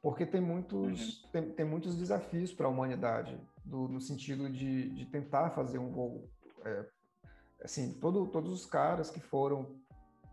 Porque 0.00 0.24
tem 0.24 0.40
muitos, 0.40 1.24
uhum. 1.24 1.30
tem, 1.30 1.50
tem, 1.50 1.66
muitos 1.66 1.96
desafios 1.96 2.52
para 2.52 2.66
a 2.66 2.68
humanidade, 2.68 3.38
do, 3.64 3.88
no 3.88 4.00
sentido 4.00 4.48
de, 4.48 4.90
de 4.90 5.06
tentar 5.06 5.50
fazer 5.50 5.78
um 5.78 5.90
voo. 5.90 6.30
É, 6.64 6.86
assim, 7.64 7.94
todo, 7.94 8.28
todos 8.28 8.52
os 8.52 8.64
caras 8.64 9.10
que 9.10 9.18
foram 9.18 9.74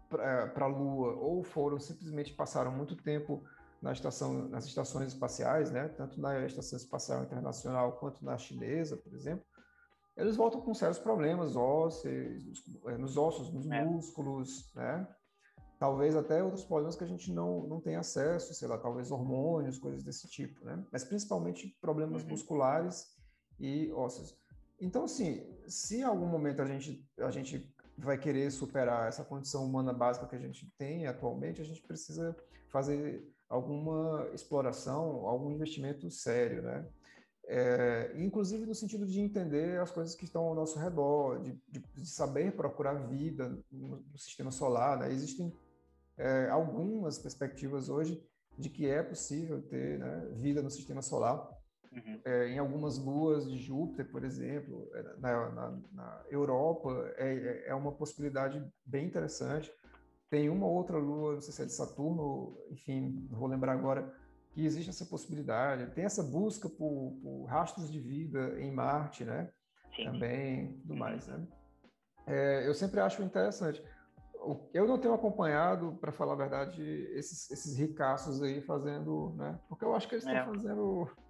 para 0.10 0.66
a 0.66 0.68
Lua 0.68 1.14
ou 1.14 1.44
foram 1.44 1.80
simplesmente 1.80 2.34
passaram 2.34 2.72
muito 2.72 2.96
tempo 2.96 3.44
na 3.82 3.92
estação, 3.92 4.48
nas 4.48 4.66
estações 4.66 5.08
espaciais, 5.10 5.72
né? 5.72 5.88
Tanto 5.90 6.22
na 6.22 6.46
Estação 6.46 6.78
Espacial 6.78 7.24
Internacional 7.24 7.94
quanto 7.94 8.24
na 8.24 8.38
chinesa, 8.38 8.96
por 8.96 9.14
exemplo, 9.14 9.44
eles 10.16 10.36
voltam 10.36 10.62
com 10.62 10.74
sérios 10.74 11.00
problemas 11.00 11.56
ósseos, 11.56 12.64
é, 12.86 12.98
nos 12.98 13.18
ossos, 13.18 13.52
nos 13.52 13.70
é. 13.70 13.84
músculos, 13.84 14.72
né? 14.76 15.08
Talvez 15.80 16.16
até 16.16 16.42
outros 16.42 16.64
problemas 16.64 16.96
que 16.96 17.04
a 17.04 17.08
gente 17.08 17.32
não, 17.32 17.68
não 17.68 17.82
tem 17.82 17.96
acesso, 17.96 18.54
sei 18.54 18.68
lá, 18.68 18.78
talvez 18.78 19.12
hormônios, 19.12 19.78
coisas 19.78 20.04
desse 20.04 20.30
tipo, 20.30 20.64
né? 20.64 20.82
Mas 20.92 21.04
principalmente 21.04 21.76
problemas 21.82 22.24
uhum. 22.24 22.30
musculares 22.30 23.18
e 23.60 23.92
ósseos. 23.92 24.38
Então, 24.80 25.06
assim, 25.06 25.46
se 25.68 25.98
em 25.98 26.04
algum 26.04 26.28
momento 26.28 26.62
a 26.62 26.66
gente, 26.66 27.06
a 27.18 27.32
gente 27.32 27.74
vai 27.98 28.18
querer 28.18 28.52
superar 28.52 29.08
essa 29.08 29.24
condição 29.24 29.66
humana 29.66 29.94
básica 29.94 30.28
que 30.28 30.36
a 30.36 30.40
gente 30.40 30.72
tem 30.78 31.08
atualmente, 31.08 31.62
a 31.62 31.66
gente 31.66 31.82
precisa 31.82 32.36
fazer 32.70 33.28
alguma 33.50 34.28
exploração, 34.34 35.28
algum 35.28 35.52
investimento 35.52 36.10
sério, 36.10 36.64
né? 36.64 36.88
É, 37.46 38.14
inclusive 38.16 38.66
no 38.66 38.74
sentido 38.74 39.06
de 39.06 39.20
entender 39.20 39.80
as 39.80 39.92
coisas 39.92 40.16
que 40.16 40.24
estão 40.24 40.44
ao 40.44 40.56
nosso 40.56 40.80
redor, 40.80 41.42
de, 41.42 41.52
de, 41.68 41.84
de 41.94 42.06
saber 42.06 42.56
procurar 42.56 42.94
vida 43.08 43.50
no, 43.72 43.98
no 43.98 44.18
sistema 44.18 44.50
solar. 44.50 44.98
Né? 45.00 45.12
Existem 45.12 45.54
é, 46.18 46.50
algumas 46.50 47.20
perspectivas 47.20 47.90
hoje 47.90 48.24
de 48.58 48.70
que 48.70 48.88
é 48.88 49.02
possível 49.02 49.62
ter 49.62 50.00
né, 50.00 50.30
vida 50.36 50.62
no 50.62 50.70
sistema 50.70 51.02
solar. 51.02 51.50
Uhum. 51.92 52.20
É, 52.26 52.48
em 52.48 52.58
algumas 52.58 52.98
luas 52.98 53.50
de 53.50 53.58
Júpiter, 53.58 54.10
por 54.10 54.24
exemplo, 54.24 54.90
é, 54.94 55.04
na, 55.20 55.50
na, 55.50 55.80
na 55.92 56.26
Europa, 56.30 57.14
é, 57.18 57.34
é, 57.34 57.70
é 57.70 57.76
uma 57.76 57.92
possibilidade 57.92 58.64
bem 58.86 59.06
interessante. 59.06 59.72
Tem 60.30 60.50
uma 60.50 60.66
outra 60.66 60.98
lua, 60.98 61.34
não 61.34 61.42
sei 61.42 61.54
se 61.54 61.62
é 61.62 61.66
de 61.66 61.74
Saturno, 61.74 62.58
enfim, 62.72 63.28
não 63.30 63.38
vou 63.38 63.48
lembrar 63.48 63.74
agora, 63.74 64.12
que 64.54 64.66
existe 64.66 64.90
essa 64.90 65.06
possibilidade. 65.06 65.92
Tem 65.94 66.06
essa 66.06 66.24
busca 66.24 66.70
por, 66.70 67.18
por 67.22 67.46
rastros 67.46 67.92
de 67.92 68.00
vida 68.00 68.60
em 68.60 68.72
Marte, 68.72 69.26
né? 69.26 69.50
Sim. 69.96 70.06
Também, 70.06 70.78
tudo 70.82 70.96
mais, 70.96 71.28
né? 71.28 71.46
É, 72.26 72.68
eu 72.68 72.74
sempre 72.74 73.00
acho 73.00 73.22
interessante. 73.24 73.84
Eu 74.74 74.88
não 74.88 74.98
tenho 74.98 75.14
acompanhado, 75.14 75.98
para 76.00 76.12
falar 76.12 76.34
a 76.34 76.38
verdade, 76.38 76.82
esses, 77.14 77.50
esses 77.50 77.78
ricaços 77.78 78.42
aí 78.44 78.62
fazendo, 78.62 79.34
né? 79.38 79.60
Porque 79.70 79.86
eu 79.86 79.96
acho 79.96 80.08
que 80.08 80.16
eles 80.16 80.26
estão 80.26 80.42
é. 80.42 80.46
fazendo. 80.46 81.10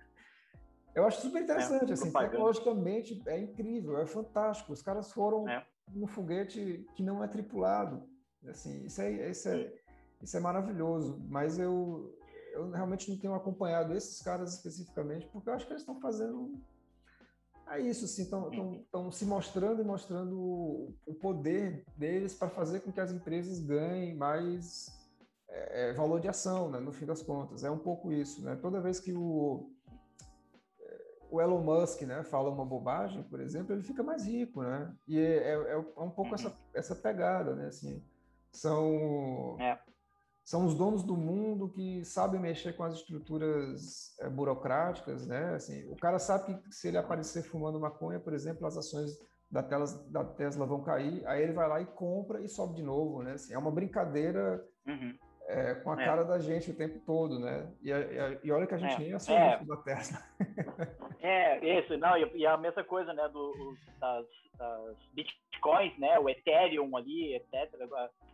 Eu 0.95 1.07
acho 1.07 1.21
super 1.21 1.41
interessante, 1.41 1.89
é, 1.89 1.93
assim, 1.93 2.11
tecnologicamente 2.11 3.19
é 3.25 3.39
incrível, 3.39 3.99
é 3.99 4.05
fantástico. 4.05 4.71
Os 4.71 4.83
caras 4.83 5.11
foram 5.11 5.49
é. 5.49 5.65
no 5.91 6.05
foguete 6.05 6.85
que 6.93 7.01
não 7.01 7.23
é 7.23 7.27
tripulado, 7.27 8.07
assim, 8.47 8.85
isso 8.85 9.01
é, 9.01 9.31
isso 9.31 9.49
é, 9.49 9.73
isso 10.21 10.37
é 10.37 10.39
maravilhoso. 10.39 11.19
Mas 11.27 11.57
eu, 11.57 12.15
eu 12.53 12.69
realmente 12.69 13.09
não 13.09 13.17
tenho 13.17 13.33
acompanhado 13.33 13.93
esses 13.93 14.21
caras 14.21 14.53
especificamente, 14.53 15.27
porque 15.27 15.49
eu 15.49 15.53
acho 15.53 15.65
que 15.65 15.73
eles 15.73 15.81
estão 15.81 15.99
fazendo 15.99 16.61
é 17.67 17.79
isso, 17.79 18.05
assim, 18.05 18.23
estão 18.23 19.11
se 19.11 19.25
mostrando 19.25 19.81
e 19.81 19.85
mostrando 19.85 20.93
o 21.05 21.13
poder 21.13 21.85
deles 21.95 22.35
para 22.35 22.49
fazer 22.49 22.81
com 22.81 22.91
que 22.91 22.99
as 22.99 23.11
empresas 23.11 23.59
ganhem 23.59 24.13
mais 24.15 24.91
é, 25.49 25.89
é, 25.89 25.93
valor 25.93 26.19
de 26.19 26.27
ação, 26.27 26.69
né, 26.69 26.79
no 26.79 26.91
fim 26.91 27.05
das 27.05 27.21
contas. 27.21 27.63
É 27.63 27.71
um 27.71 27.77
pouco 27.77 28.11
isso, 28.11 28.43
né? 28.43 28.55
Toda 28.57 28.81
vez 28.81 28.99
que 28.99 29.13
o, 29.13 29.71
o 31.31 31.41
Elon 31.41 31.63
Musk, 31.63 32.01
né, 32.01 32.23
fala 32.23 32.49
uma 32.49 32.65
bobagem, 32.65 33.23
por 33.23 33.39
exemplo, 33.39 33.73
ele 33.73 33.81
fica 33.81 34.03
mais 34.03 34.25
rico, 34.25 34.61
né? 34.61 34.93
E 35.07 35.17
é, 35.17 35.53
é, 35.53 35.71
é 35.73 36.01
um 36.01 36.11
pouco 36.11 36.35
essa, 36.35 36.53
essa 36.73 36.95
pegada, 36.95 37.55
né? 37.55 37.67
Assim, 37.67 38.03
são 38.51 39.57
é 39.59 39.79
são 40.43 40.65
os 40.65 40.75
donos 40.75 41.03
do 41.03 41.15
mundo 41.15 41.69
que 41.69 42.03
sabem 42.03 42.39
mexer 42.39 42.73
com 42.73 42.83
as 42.83 42.95
estruturas 42.95 44.15
é, 44.19 44.29
burocráticas, 44.29 45.25
né? 45.25 45.55
Assim, 45.55 45.87
o 45.89 45.95
cara 45.95 46.19
sabe 46.19 46.61
que 46.61 46.71
se 46.73 46.89
ele 46.89 46.97
aparecer 46.97 47.43
fumando 47.43 47.79
maconha, 47.79 48.19
por 48.19 48.33
exemplo, 48.33 48.67
as 48.67 48.77
ações 48.77 49.11
da 49.49 49.63
Tesla, 49.63 50.03
da 50.09 50.23
Tesla 50.25 50.65
vão 50.65 50.83
cair, 50.83 51.25
aí 51.27 51.43
ele 51.43 51.53
vai 51.53 51.67
lá 51.67 51.79
e 51.79 51.85
compra 51.85 52.41
e 52.41 52.49
sobe 52.49 52.75
de 52.75 52.83
novo, 52.83 53.23
né? 53.23 53.33
Assim, 53.33 53.53
é 53.53 53.57
uma 53.57 53.71
brincadeira 53.71 54.65
uhum. 54.85 55.17
é, 55.47 55.75
com 55.75 55.91
a 55.91 56.01
é. 56.01 56.05
cara 56.05 56.23
da 56.23 56.39
gente 56.39 56.71
o 56.71 56.75
tempo 56.75 56.99
todo, 57.05 57.39
né? 57.39 57.71
E, 57.81 57.89
e, 57.91 58.39
e 58.43 58.51
olha 58.51 58.67
que 58.67 58.73
a 58.73 58.79
gente 58.79 58.95
é. 58.95 58.99
nem 58.99 59.11
é 59.11 59.15
acionista 59.15 59.65
da 59.65 59.77
Tesla. 59.77 60.19
É, 61.23 61.79
isso, 61.79 61.97
não, 61.97 62.17
e, 62.17 62.45
a 62.45 62.57
mesma 62.57 62.83
coisa, 62.83 63.13
né, 63.13 63.29
do, 63.29 63.77
das, 63.97 64.25
das 64.57 64.97
bitcoins, 65.13 65.97
né, 65.97 66.19
o 66.19 66.27
Ethereum 66.27 66.97
ali, 66.97 67.33
etc. 67.33 67.73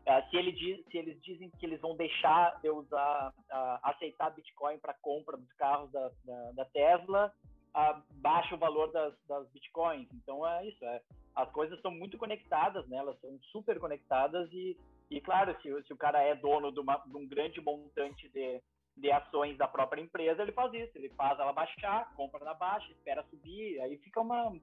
É, 0.07 0.23
se, 0.23 0.35
ele 0.35 0.51
diz, 0.51 0.83
se 0.89 0.97
eles 0.97 1.21
dizem 1.21 1.51
que 1.51 1.67
eles 1.67 1.79
vão 1.79 1.95
deixar 1.95 2.59
de 2.63 2.69
usar, 2.71 3.29
uh, 3.29 3.79
aceitar 3.83 4.31
Bitcoin 4.31 4.79
para 4.79 4.95
compra 4.95 5.37
dos 5.37 5.53
carros 5.53 5.91
da, 5.91 6.09
da, 6.25 6.51
da 6.53 6.65
Tesla, 6.65 7.31
uh, 7.75 8.01
baixa 8.15 8.55
o 8.55 8.57
valor 8.57 8.91
das, 8.91 9.13
das 9.27 9.47
Bitcoins. 9.51 10.07
Então 10.11 10.47
é 10.47 10.67
isso, 10.67 10.83
é, 10.83 10.99
as 11.35 11.47
coisas 11.51 11.77
estão 11.77 11.91
muito 11.91 12.17
conectadas, 12.17 12.87
né, 12.87 12.97
elas 12.97 13.19
são 13.21 13.37
super 13.51 13.79
conectadas 13.79 14.51
e, 14.51 14.75
e 15.11 15.21
claro, 15.21 15.55
se, 15.61 15.83
se 15.83 15.93
o 15.93 15.97
cara 15.97 16.23
é 16.23 16.33
dono 16.33 16.71
de, 16.71 16.79
uma, 16.79 16.97
de 17.05 17.15
um 17.15 17.27
grande 17.27 17.61
montante 17.61 18.27
de, 18.29 18.59
de 18.99 19.11
ações 19.11 19.57
da 19.57 19.67
própria 19.67 20.01
empresa, 20.01 20.41
ele 20.41 20.51
faz 20.51 20.73
isso, 20.73 20.97
ele 20.97 21.09
faz 21.09 21.39
ela 21.39 21.53
baixar, 21.53 22.13
compra 22.15 22.43
na 22.43 22.53
baixa, 22.53 22.91
espera 22.91 23.23
subir, 23.29 23.79
aí 23.81 23.97
fica 23.97 24.21
uma 24.21 24.55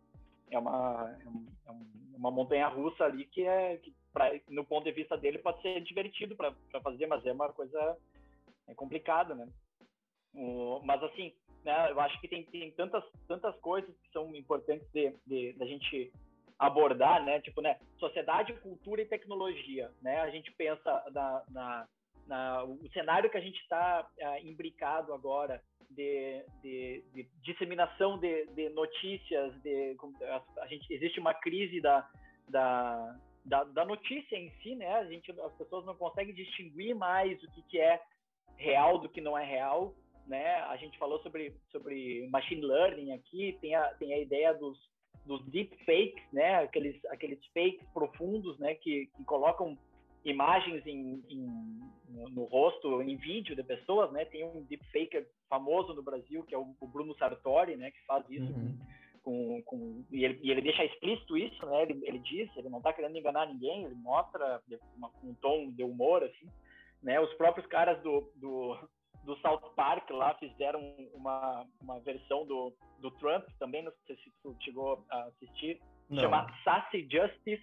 é 0.50 0.58
uma, 0.58 1.16
é, 1.18 1.68
é 1.68 1.70
uma 2.16 2.30
montanha 2.30 2.68
russa 2.68 3.04
ali 3.04 3.24
que 3.26 3.44
é 3.44 3.78
que 3.78 3.92
pra, 4.12 4.30
no 4.48 4.64
ponto 4.64 4.84
de 4.84 4.92
vista 4.92 5.16
dele 5.16 5.38
pode 5.38 5.60
ser 5.62 5.80
divertido 5.82 6.36
para 6.36 6.80
fazer, 6.82 7.06
mas 7.06 7.24
é 7.26 7.32
uma 7.32 7.52
coisa 7.52 7.98
é 8.68 8.74
complicada, 8.74 9.34
né? 9.34 9.48
O, 10.34 10.80
mas 10.84 11.02
assim, 11.02 11.32
né, 11.64 11.90
eu 11.90 12.00
acho 12.00 12.20
que 12.20 12.28
tem, 12.28 12.44
tem 12.44 12.70
tantas, 12.72 13.04
tantas 13.26 13.54
coisas 13.60 13.90
que 14.02 14.10
são 14.12 14.34
importantes 14.34 14.86
de, 14.92 15.10
de, 15.26 15.52
de, 15.52 15.62
a 15.62 15.66
gente 15.66 16.12
abordar, 16.58 17.24
né? 17.24 17.40
Tipo, 17.40 17.60
né, 17.60 17.78
sociedade, 17.98 18.52
cultura 18.60 19.02
e 19.02 19.06
tecnologia, 19.06 19.90
né? 20.00 20.20
A 20.20 20.30
gente 20.30 20.50
pensa 20.52 21.04
na, 21.12 21.42
na, 21.50 21.88
na 22.26 22.64
o 22.64 22.88
cenário 22.92 23.30
que 23.30 23.36
a 23.36 23.40
gente 23.40 23.60
está 23.60 24.08
ah, 24.22 24.40
imbricado 24.40 25.12
agora 25.12 25.62
de, 25.90 26.44
de, 26.62 27.04
de 27.14 27.28
disseminação 27.42 28.18
de, 28.18 28.46
de, 28.46 28.68
notícias, 28.70 29.54
de 29.62 29.96
a, 30.22 30.62
a, 30.62 30.66
gente 30.66 30.92
existe 30.92 31.20
uma 31.20 31.32
crise 31.32 31.80
da, 31.80 32.08
da, 32.48 33.16
da, 33.44 33.64
da, 33.64 33.84
notícia 33.84 34.36
em 34.36 34.50
si, 34.62 34.74
né? 34.74 34.94
A 34.94 35.04
gente, 35.04 35.30
as 35.40 35.52
pessoas 35.54 35.84
não 35.86 35.94
conseguem 35.94 36.34
distinguir 36.34 36.94
mais 36.94 37.42
o 37.42 37.50
que, 37.52 37.62
que 37.62 37.78
é 37.78 38.00
real 38.56 38.98
do 38.98 39.08
que 39.08 39.20
não 39.20 39.38
é 39.38 39.44
real, 39.44 39.94
né? 40.26 40.56
A 40.64 40.76
gente 40.76 40.98
falou 40.98 41.20
sobre 41.20 41.54
sobre 41.70 42.28
machine 42.28 42.62
learning 42.62 43.12
aqui, 43.12 43.56
tem 43.60 43.74
a, 43.74 43.94
tem 43.94 44.12
a 44.12 44.18
ideia 44.18 44.52
dos 44.54 44.78
dos 45.24 45.44
deepfakes, 45.46 46.22
né? 46.32 46.62
Aqueles 46.62 47.04
aqueles 47.06 47.44
fakes 47.46 47.86
profundos, 47.92 48.58
né? 48.58 48.74
Que, 48.74 49.06
que 49.16 49.24
colocam 49.24 49.76
imagens 50.26 50.86
em, 50.86 51.22
em 51.28 51.80
no, 52.08 52.28
no, 52.30 52.44
rosto, 52.44 53.02
em 53.02 53.16
vídeo 53.16 53.54
de 53.54 53.62
pessoas, 53.62 54.10
né? 54.12 54.24
Tem 54.24 54.44
um 54.44 54.62
deepfake 54.64 55.26
famoso 55.48 55.94
no 55.94 56.02
Brasil, 56.02 56.42
que 56.44 56.54
é 56.54 56.58
o, 56.58 56.74
o 56.80 56.86
Bruno 56.86 57.16
Sartori, 57.16 57.76
né? 57.76 57.90
Que 57.90 58.04
faz 58.06 58.24
isso 58.28 58.52
uhum. 58.52 58.78
com, 59.22 59.62
com, 59.62 60.04
e, 60.10 60.24
ele, 60.24 60.38
e 60.42 60.50
ele 60.50 60.62
deixa 60.62 60.84
explícito 60.84 61.36
isso, 61.36 61.64
né? 61.66 61.82
Ele, 61.82 62.00
ele 62.04 62.18
diz, 62.18 62.54
ele 62.56 62.68
não 62.68 62.78
está 62.78 62.92
querendo 62.92 63.16
enganar 63.16 63.46
ninguém, 63.46 63.84
ele 63.84 63.94
mostra 63.94 64.60
uma, 64.96 65.10
um 65.22 65.34
tom 65.34 65.70
de 65.70 65.82
humor, 65.82 66.24
assim, 66.24 66.48
né? 67.02 67.20
Os 67.20 67.32
próprios 67.34 67.66
caras 67.66 68.02
do, 68.02 68.32
do, 68.36 68.76
do 69.24 69.36
South 69.36 69.72
Park 69.76 70.10
lá 70.10 70.34
fizeram 70.34 70.80
uma, 71.12 71.66
uma 71.80 72.00
versão 72.00 72.46
do, 72.46 72.72
do 73.00 73.10
Trump 73.12 73.44
também, 73.58 73.82
não 73.82 73.92
sei 74.06 74.16
se 74.16 74.32
tu 74.42 74.56
chegou 74.60 75.04
a 75.10 75.24
assistir, 75.24 75.80
não. 76.08 76.22
chama 76.22 76.46
Sassy 76.64 77.06
Justice, 77.10 77.62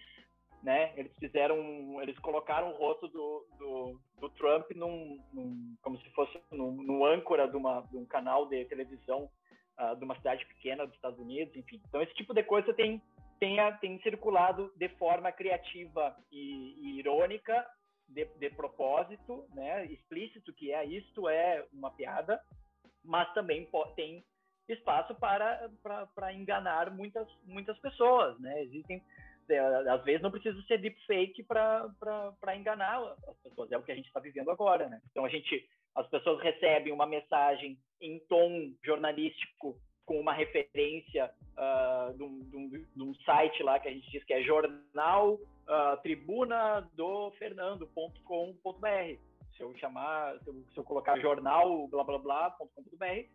né? 0.64 0.94
Eles 0.96 1.14
fizeram, 1.18 2.02
eles 2.02 2.18
colocaram 2.20 2.72
o 2.72 2.78
rosto 2.78 3.08
do, 3.10 3.46
do, 3.60 4.00
do 4.20 4.30
Trump 4.32 4.72
num, 4.72 5.22
num, 5.34 5.76
como 5.82 6.00
se 6.00 6.10
fosse 6.12 6.40
no, 6.52 7.06
âncora 7.06 7.48
de, 7.48 7.58
uma, 7.58 7.82
de 7.82 7.98
um 7.98 8.06
canal 8.06 8.48
de 8.48 8.64
televisão 8.66 9.30
uh, 9.78 9.96
de 9.98 10.06
uma 10.06 10.16
cidade 10.16 10.46
pequena 10.46 10.86
dos 10.86 10.96
Estados 10.96 11.20
Unidos, 11.20 11.56
enfim. 11.56 11.82
Então 11.88 12.02
esse 12.02 12.14
tipo 12.14 12.34
de 12.34 12.44
coisa 12.44 12.74
tem 12.74 13.02
tem, 13.40 13.58
tem 13.82 14.00
circulado 14.02 14.72
de 14.78 14.88
forma 14.90 15.30
criativa 15.30 16.16
e, 16.32 16.76
e 16.80 17.00
irônica, 17.00 17.66
de, 18.08 18.24
de, 18.26 18.50
propósito, 18.52 19.46
né? 19.54 19.86
Explícito 19.88 20.54
que 20.54 20.72
é 20.72 20.86
isto 20.86 21.28
é 21.28 21.66
uma 21.74 21.92
piada, 21.92 22.40
mas 23.04 23.32
também 23.34 23.68
tem 23.98 24.24
espaço 24.70 25.14
para, 25.16 25.70
para, 25.82 26.06
para 26.08 26.34
enganar 26.34 26.90
muitas 26.90 27.28
muitas 27.44 27.78
pessoas, 27.80 28.40
né? 28.40 28.64
Existem 28.64 29.04
às 29.90 30.04
vezes 30.04 30.22
não 30.22 30.32
precisa 30.32 30.62
ser 30.64 30.78
deepfake 30.78 31.44
para 31.44 32.56
enganar 32.56 33.02
as 33.28 33.38
pessoas, 33.38 33.72
é 33.72 33.78
o 33.78 33.84
que 33.84 33.92
a 33.92 33.96
gente 33.96 34.08
está 34.08 34.20
vivendo 34.20 34.50
agora, 34.52 34.88
né? 34.90 35.02
Então 35.12 35.26
a 35.26 35.30
gente, 35.30 35.68
as 35.96 36.08
pessoas 36.08 36.42
recebem 36.42 36.94
uma 36.94 37.06
mensagem 37.06 37.78
em 38.02 38.20
tom 38.28 38.72
jornalístico 38.84 39.78
com 40.06 40.20
uma 40.20 40.34
referência 40.34 41.32
uh, 41.58 42.14
de, 42.18 42.24
um, 42.24 42.70
de, 42.70 43.04
um, 43.04 43.16
site 43.26 43.64
lá 43.64 43.80
que 43.80 43.88
a 43.88 43.92
gente 43.92 44.10
diz 44.12 44.24
que 44.24 44.34
é 44.34 44.44
jornal 44.44 45.36
uh, 45.36 45.98
tribuna 46.02 46.82
do 46.94 47.32
fernando.com.br. 47.40 49.18
Se 49.56 49.62
eu 49.62 49.74
chamar, 49.78 50.40
se 50.40 50.50
eu, 50.50 50.54
se 50.74 50.78
eu 50.78 50.84
colocar 50.84 51.20
jornal 51.20 51.88
blá 51.88 52.04
blá 52.04 52.18
blá.com.br, 52.18 53.28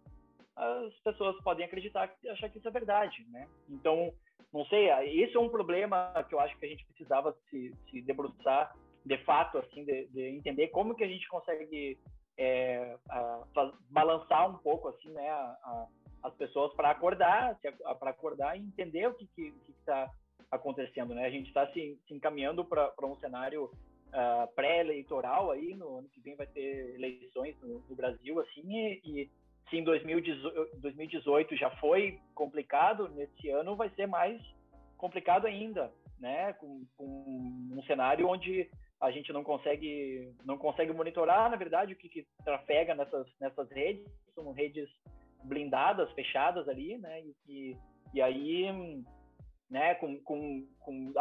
as 0.57 0.93
pessoas 1.05 1.41
podem 1.43 1.65
acreditar 1.65 2.13
achar 2.29 2.49
que 2.51 2.59
isso 2.59 2.69
é 2.69 2.73
verdade, 2.73 3.25
né? 3.31 3.49
Então 3.71 4.13
não 4.53 4.65
sei, 4.67 4.89
esse 5.23 5.37
é 5.37 5.41
um 5.41 5.49
problema 5.49 6.13
que 6.29 6.35
eu 6.35 6.41
acho 6.41 6.57
que 6.59 6.67
a 6.67 6.69
gente 6.69 6.85
precisava 6.87 7.37
se, 7.51 7.73
se 7.91 8.01
debruçar 8.03 8.75
de 9.05 9.19
fato, 9.25 9.59
assim, 9.59 9.85
de, 9.85 10.07
de 10.09 10.23
entender 10.29 10.69
como 10.69 10.95
que 10.95 11.05
a 11.05 11.09
gente 11.09 11.27
consegue 11.29 11.99
é, 12.37 12.97
a, 13.09 13.45
a, 13.57 13.73
balançar 13.91 14.51
um 14.51 14.59
pouco, 14.59 14.89
assim, 14.89 15.11
né, 15.11 15.29
a, 15.29 15.87
as 16.23 16.35
pessoas 16.35 16.73
para 16.75 16.91
acordar, 16.91 17.59
para 17.99 18.11
acordar 18.11 18.57
e 18.57 18.63
entender 18.63 19.07
o 19.07 19.15
que 19.15 19.27
que 19.27 19.53
está 19.69 20.11
acontecendo, 20.51 21.15
né? 21.15 21.27
A 21.27 21.31
gente 21.31 21.49
está 21.49 21.67
se, 21.73 21.99
se, 22.07 22.15
encaminhando 22.15 22.65
para 22.65 23.07
um 23.07 23.17
cenário 23.17 23.65
uh, 23.65 24.55
pré-eleitoral 24.55 25.51
aí, 25.51 25.75
no 25.75 25.99
ano 25.99 26.09
que 26.09 26.21
vem 26.21 26.37
vai 26.37 26.47
ter 26.47 26.95
eleições 26.95 27.57
no, 27.61 27.81
no 27.89 27.95
Brasil, 27.95 28.41
assim, 28.41 28.63
e, 28.67 29.01
e 29.05 29.31
se 29.69 29.77
em 29.77 29.85
2018 29.85 31.57
já 31.57 31.71
foi 31.77 32.19
complicado, 32.35 33.09
nesse 33.11 33.51
ano 33.51 33.77
vai 33.77 33.91
ser 33.91 34.07
mais 34.07 34.41
complicado 34.97 35.47
ainda, 35.47 35.93
né? 36.19 36.53
Com, 36.55 36.85
com, 36.97 37.05
um 37.73 37.83
cenário 37.87 38.29
onde 38.29 38.69
a 39.01 39.11
gente 39.11 39.33
não 39.33 39.45
consegue 39.45 40.35
não 40.45 40.59
consegue 40.59 40.93
monitorar, 40.93 41.49
na 41.51 41.57
verdade, 41.57 41.93
o 41.93 41.97
que, 41.97 42.09
que 42.09 42.27
trafega 42.45 42.95
nessas 42.95 43.27
nessas 43.41 43.71
redes, 43.71 44.05
são 44.35 44.53
redes 44.53 44.89
blindadas, 45.45 46.11
fechadas 46.13 46.69
ali, 46.69 46.99
né? 46.99 47.23
E, 47.47 47.77
e, 48.13 48.21
aí, 48.21 48.67
né? 49.71 49.95
Com, 49.95 50.19
com, 50.23 50.67
com 50.81 51.13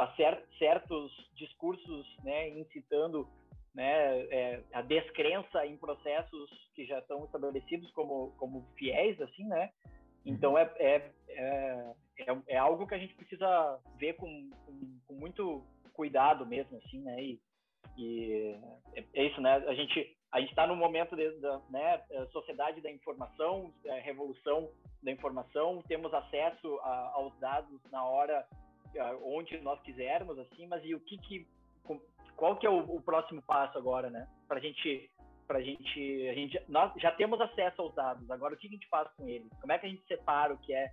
certos 0.58 1.12
discursos, 1.36 2.18
né? 2.24 2.50
Incitando 2.50 3.28
né, 3.78 4.22
é, 4.32 4.64
a 4.74 4.82
descrença 4.82 5.64
em 5.64 5.78
processos 5.78 6.50
que 6.74 6.84
já 6.88 6.98
estão 6.98 7.26
estabelecidos 7.26 7.92
como, 7.92 8.32
como 8.40 8.66
fiéis, 8.76 9.22
assim, 9.22 9.46
né? 9.46 9.70
Então 10.26 10.54
uhum. 10.54 10.58
é, 10.58 10.72
é, 10.80 11.12
é, 11.30 11.94
é, 12.18 12.38
é 12.48 12.58
algo 12.58 12.88
que 12.88 12.96
a 12.96 12.98
gente 12.98 13.14
precisa 13.14 13.80
ver 14.00 14.14
com, 14.14 14.50
com, 14.66 15.00
com 15.06 15.14
muito 15.14 15.64
cuidado 15.94 16.44
mesmo, 16.44 16.76
assim, 16.78 17.04
né? 17.04 17.22
E, 17.22 17.40
e 17.96 18.60
é, 18.96 19.04
é 19.14 19.26
isso, 19.28 19.40
né? 19.40 19.54
A 19.68 19.76
gente 19.76 20.18
a 20.32 20.40
gente 20.42 20.50
está 20.50 20.66
no 20.66 20.76
momento 20.76 21.16
da 21.16 21.62
né, 21.70 22.02
é, 22.10 22.26
sociedade 22.32 22.82
da 22.82 22.92
informação, 22.92 23.72
revolução 24.02 24.72
da 25.04 25.12
informação, 25.12 25.84
temos 25.88 26.12
acesso 26.14 26.80
a, 26.80 27.12
aos 27.14 27.38
dados 27.40 27.80
na 27.92 28.04
hora 28.04 28.44
onde 29.24 29.60
nós 29.62 29.80
quisermos, 29.84 30.40
assim, 30.40 30.66
mas 30.66 30.84
e 30.84 30.96
o 30.96 31.00
que 31.00 31.18
que 31.20 31.48
qual 32.38 32.56
que 32.56 32.66
é 32.66 32.70
o, 32.70 32.78
o 32.78 33.02
próximo 33.02 33.42
passo 33.42 33.78
agora, 33.78 34.10
né? 34.10 34.28
Para 34.48 34.60
gente, 34.60 35.10
para 35.48 35.60
gente, 35.60 36.28
a 36.30 36.34
gente, 36.34 36.62
nós 36.70 36.94
já 36.98 37.12
temos 37.12 37.42
acesso 37.42 37.82
aos 37.82 37.94
dados. 37.96 38.30
Agora, 38.30 38.54
o 38.54 38.58
que 38.58 38.68
a 38.68 38.70
gente 38.70 38.88
faz 38.88 39.10
com 39.18 39.28
eles? 39.28 39.52
Como 39.60 39.74
é 39.74 39.78
que 39.78 39.88
a 39.88 39.90
gente 39.90 40.06
separa 40.08 40.54
o 40.54 40.58
que 40.60 40.74
é 40.74 40.92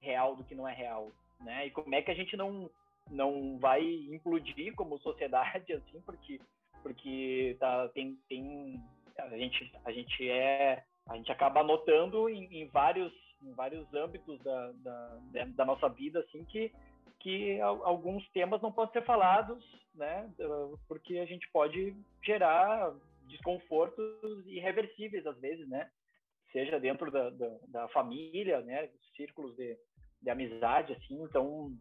real 0.00 0.36
do 0.36 0.44
que 0.44 0.54
não 0.54 0.68
é 0.68 0.74
real, 0.74 1.10
né? 1.40 1.66
E 1.66 1.70
como 1.70 1.92
é 1.94 2.02
que 2.02 2.10
a 2.10 2.14
gente 2.14 2.36
não 2.36 2.70
não 3.10 3.58
vai 3.58 3.82
implodir 3.82 4.74
como 4.74 4.98
sociedade 4.98 5.72
assim, 5.74 6.00
porque 6.02 6.40
porque 6.82 7.56
tá 7.58 7.88
tem 7.88 8.18
tem 8.28 8.80
a 9.18 9.36
gente 9.36 9.72
a 9.84 9.90
gente 9.90 10.28
é 10.28 10.84
a 11.08 11.16
gente 11.16 11.32
acaba 11.32 11.60
anotando 11.60 12.28
em, 12.28 12.44
em 12.62 12.66
vários 12.68 13.12
em 13.42 13.52
vários 13.54 13.92
âmbitos 13.92 14.40
da, 14.42 14.72
da, 14.76 15.18
da 15.46 15.64
nossa 15.64 15.88
vida 15.88 16.20
assim 16.20 16.44
que 16.44 16.72
que 17.22 17.60
alguns 17.60 18.28
temas 18.30 18.60
não 18.60 18.72
podem 18.72 18.92
ser 18.92 19.04
falados, 19.04 19.64
né? 19.94 20.28
Porque 20.88 21.18
a 21.18 21.24
gente 21.24 21.48
pode 21.52 21.94
gerar 22.22 22.92
desconfortos 23.28 24.46
irreversíveis 24.46 25.26
às 25.26 25.38
vezes, 25.40 25.68
né? 25.68 25.88
Seja 26.50 26.78
dentro 26.80 27.10
da, 27.10 27.30
da, 27.30 27.58
da 27.68 27.88
família, 27.88 28.60
né? 28.60 28.88
Círculos 29.16 29.56
de, 29.56 29.78
de 30.20 30.30
amizade, 30.30 30.92
assim. 30.92 31.22
Então, 31.22 31.72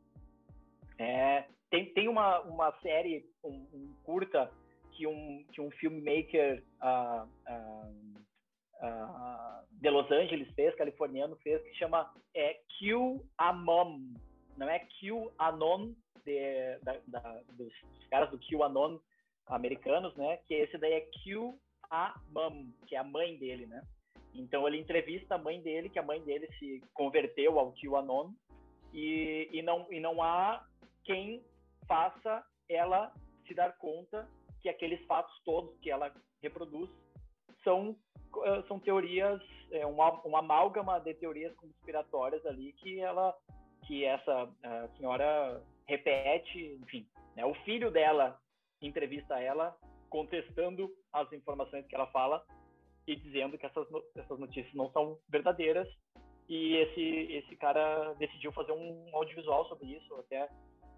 É, 1.00 1.48
tem, 1.72 1.92
tem 1.94 2.08
uma, 2.08 2.42
uma 2.42 2.72
série, 2.82 3.26
um, 3.44 3.66
um 3.74 3.96
curta 4.04 4.52
que 4.92 5.08
um, 5.08 5.44
que 5.52 5.60
um 5.60 5.72
filmmaker 5.72 6.62
uh, 6.80 7.26
uh, 7.50 7.90
uh, 8.86 9.66
de 9.82 9.90
Los 9.90 10.12
Angeles 10.12 10.54
fez, 10.54 10.76
californiano 10.76 11.36
fez, 11.38 11.60
que 11.64 11.74
chama 11.76 12.14
é, 12.36 12.60
Q 12.78 13.20
Anon. 13.38 14.00
Não 14.58 14.70
é 14.70 14.80
Q 14.80 15.32
Anon 15.38 15.94
de, 16.26 16.78
da, 16.84 16.98
da, 17.08 17.42
dos, 17.52 17.74
caras 18.10 18.30
do 18.30 18.40
Q 18.40 18.62
Anon 18.64 19.00
americanos, 19.48 20.16
né? 20.16 20.38
Que 20.48 20.56
esse 20.56 20.78
daí 20.78 20.94
é 20.94 21.02
Q 21.24 21.54
A 21.90 22.14
que 22.88 22.96
é 22.96 23.00
a 23.00 23.04
mãe 23.04 23.38
dele, 23.38 23.66
né? 23.66 23.82
Então 24.34 24.68
ele 24.68 24.80
entrevista 24.80 25.36
a 25.36 25.38
mãe 25.38 25.62
dele, 25.62 25.90
que 25.90 26.00
a 26.00 26.04
mãe 26.04 26.22
dele 26.22 26.48
se 26.58 26.82
converteu 26.94 27.60
ao 27.60 27.74
Q 27.74 27.96
Anon 27.96 28.32
e, 28.94 29.50
e 29.52 29.62
não 29.62 29.88
e 29.92 30.00
não 30.00 30.22
há 30.22 30.66
quem 31.04 31.44
faça 31.88 32.44
ela 32.70 33.14
se 33.48 33.54
dar 33.54 33.78
conta 33.78 34.28
que 34.62 34.70
aqueles 34.70 35.04
fatos 35.06 35.38
todos 35.44 35.78
que 35.80 35.90
ela 35.90 36.14
reproduz 36.42 36.90
são 37.64 37.96
eh, 38.44 38.64
são 38.68 38.80
teorias, 38.80 39.42
é, 39.72 39.86
uma, 39.86 40.12
uma 40.22 40.40
amálgama 40.40 41.00
de 41.00 41.14
teorias 41.14 41.54
conspiratórias 41.56 42.46
ali 42.46 42.74
que 42.74 43.00
ela, 43.00 43.36
que 43.86 44.06
essa 44.06 44.50
senhora 44.98 45.62
repete, 45.88 46.80
enfim. 46.82 47.08
Né? 47.36 47.46
O 47.46 47.54
filho 47.66 47.92
dela 47.92 48.40
entrevista 48.82 49.40
ela 49.40 49.78
contestando 50.10 50.92
as 51.14 51.32
informações 51.32 51.86
que 51.88 51.96
ela 51.96 52.08
fala 52.08 52.44
e 53.08 53.16
dizendo 53.16 53.58
que 53.58 53.66
essas, 53.66 53.88
essas 54.16 54.40
notícias 54.40 54.74
não 54.74 54.92
são 54.92 55.18
verdadeiras 55.30 55.88
e 56.50 56.76
esse 56.78 57.34
esse 57.34 57.56
cara 57.56 58.14
decidiu 58.14 58.52
fazer 58.52 58.72
um 58.72 59.10
audiovisual 59.14 59.66
sobre 59.68 59.88
isso 59.96 60.14
até 60.16 60.50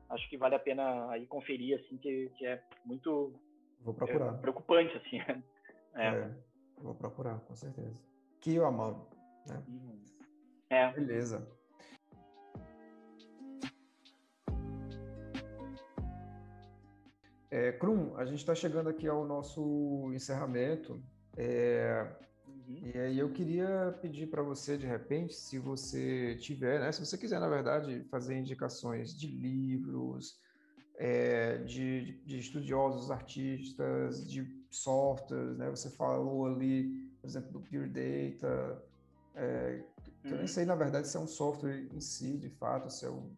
acho 0.09 0.29
que 0.29 0.37
vale 0.37 0.55
a 0.55 0.59
pena 0.59 1.09
aí 1.11 1.27
conferir 1.27 1.79
assim 1.79 1.97
que, 1.97 2.29
que 2.37 2.45
é 2.45 2.63
muito 2.85 3.33
Vou 3.81 3.93
procurar. 3.93 4.33
É, 4.33 4.37
preocupante 4.37 4.97
assim 4.97 5.19
é. 5.95 6.07
é. 6.07 6.31
Vou 6.77 6.95
procurar, 6.95 7.39
com 7.41 7.55
certeza. 7.55 8.01
Que 8.41 8.55
eu 8.55 8.65
amo, 8.65 9.07
né? 9.47 9.63
Uhum. 9.67 10.03
É. 10.69 10.91
Beleza. 10.91 11.47
É, 17.53 17.71
Krum, 17.71 18.15
a 18.17 18.25
gente 18.25 18.39
está 18.39 18.55
chegando 18.55 18.89
aqui 18.89 19.07
ao 19.07 19.27
nosso 19.27 20.11
encerramento. 20.11 20.99
É, 21.37 22.03
uhum. 22.47 22.81
E 22.91 22.97
aí 22.97 23.19
eu 23.19 23.31
queria 23.31 23.95
pedir 24.01 24.25
para 24.25 24.41
você, 24.41 24.75
de 24.75 24.87
repente, 24.87 25.35
se 25.35 25.59
você 25.59 26.35
tiver, 26.37 26.79
né, 26.79 26.91
se 26.91 27.05
você 27.05 27.15
quiser, 27.15 27.39
na 27.39 27.47
verdade, 27.47 28.03
fazer 28.09 28.39
indicações 28.39 29.15
de 29.15 29.27
livros, 29.27 30.41
é, 30.97 31.57
de, 31.59 32.13
de, 32.25 32.39
estudiosos, 32.39 33.11
artistas, 33.11 34.27
de 34.27 34.51
softwares, 34.71 35.55
né? 35.55 35.69
Você 35.69 35.91
falou 35.91 36.47
ali, 36.47 37.07
por 37.21 37.27
exemplo, 37.27 37.51
do 37.51 37.59
Pure 37.59 37.87
Data, 37.87 38.83
é, 39.35 39.83
que 40.23 40.29
eu 40.29 40.31
nem 40.31 40.41
uhum. 40.41 40.47
sei, 40.47 40.65
na 40.65 40.75
verdade, 40.75 41.07
se 41.07 41.15
é 41.15 41.19
um 41.19 41.27
software 41.27 41.87
em 41.93 41.99
si, 41.99 42.35
de 42.35 42.49
fato, 42.49 42.89
se 42.89 43.05
é 43.05 43.11
um 43.11 43.31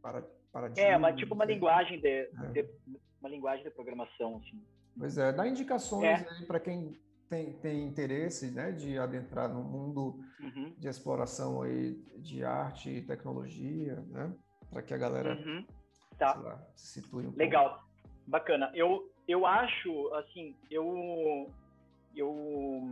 para, 0.00 0.24
paradigma. 0.52 0.88
É, 0.88 0.98
mas 0.98 1.16
tipo 1.16 1.34
uma 1.34 1.44
linguagem 1.44 2.00
de, 2.00 2.08
é. 2.08 2.28
de, 2.52 2.68
uma 3.20 3.28
linguagem 3.28 3.64
de 3.64 3.70
programação, 3.70 4.36
assim. 4.36 4.62
Pois 4.98 5.16
é, 5.18 5.32
dá 5.32 5.46
indicações 5.46 6.04
é. 6.04 6.44
para 6.46 6.60
quem 6.60 6.98
tem, 7.28 7.52
tem 7.54 7.84
interesse, 7.84 8.50
né, 8.50 8.72
de 8.72 8.98
adentrar 8.98 9.48
no 9.48 9.62
mundo 9.62 10.18
uhum. 10.40 10.74
de 10.76 10.88
exploração 10.88 11.62
aí 11.62 11.94
de 12.18 12.44
arte 12.44 12.90
e 12.90 13.02
tecnologia, 13.02 13.96
né, 14.08 14.32
para 14.70 14.82
que 14.82 14.92
a 14.92 14.98
galera 14.98 15.34
uhum 15.34 15.64
Tá. 16.20 16.34
Lá, 16.34 16.62
situe 16.76 17.26
um 17.26 17.34
Legal. 17.34 17.70
Pouco. 17.70 17.90
Bacana. 18.26 18.70
Eu, 18.74 19.10
eu 19.26 19.46
acho, 19.46 20.14
assim, 20.16 20.54
eu, 20.70 21.50
eu, 22.14 22.86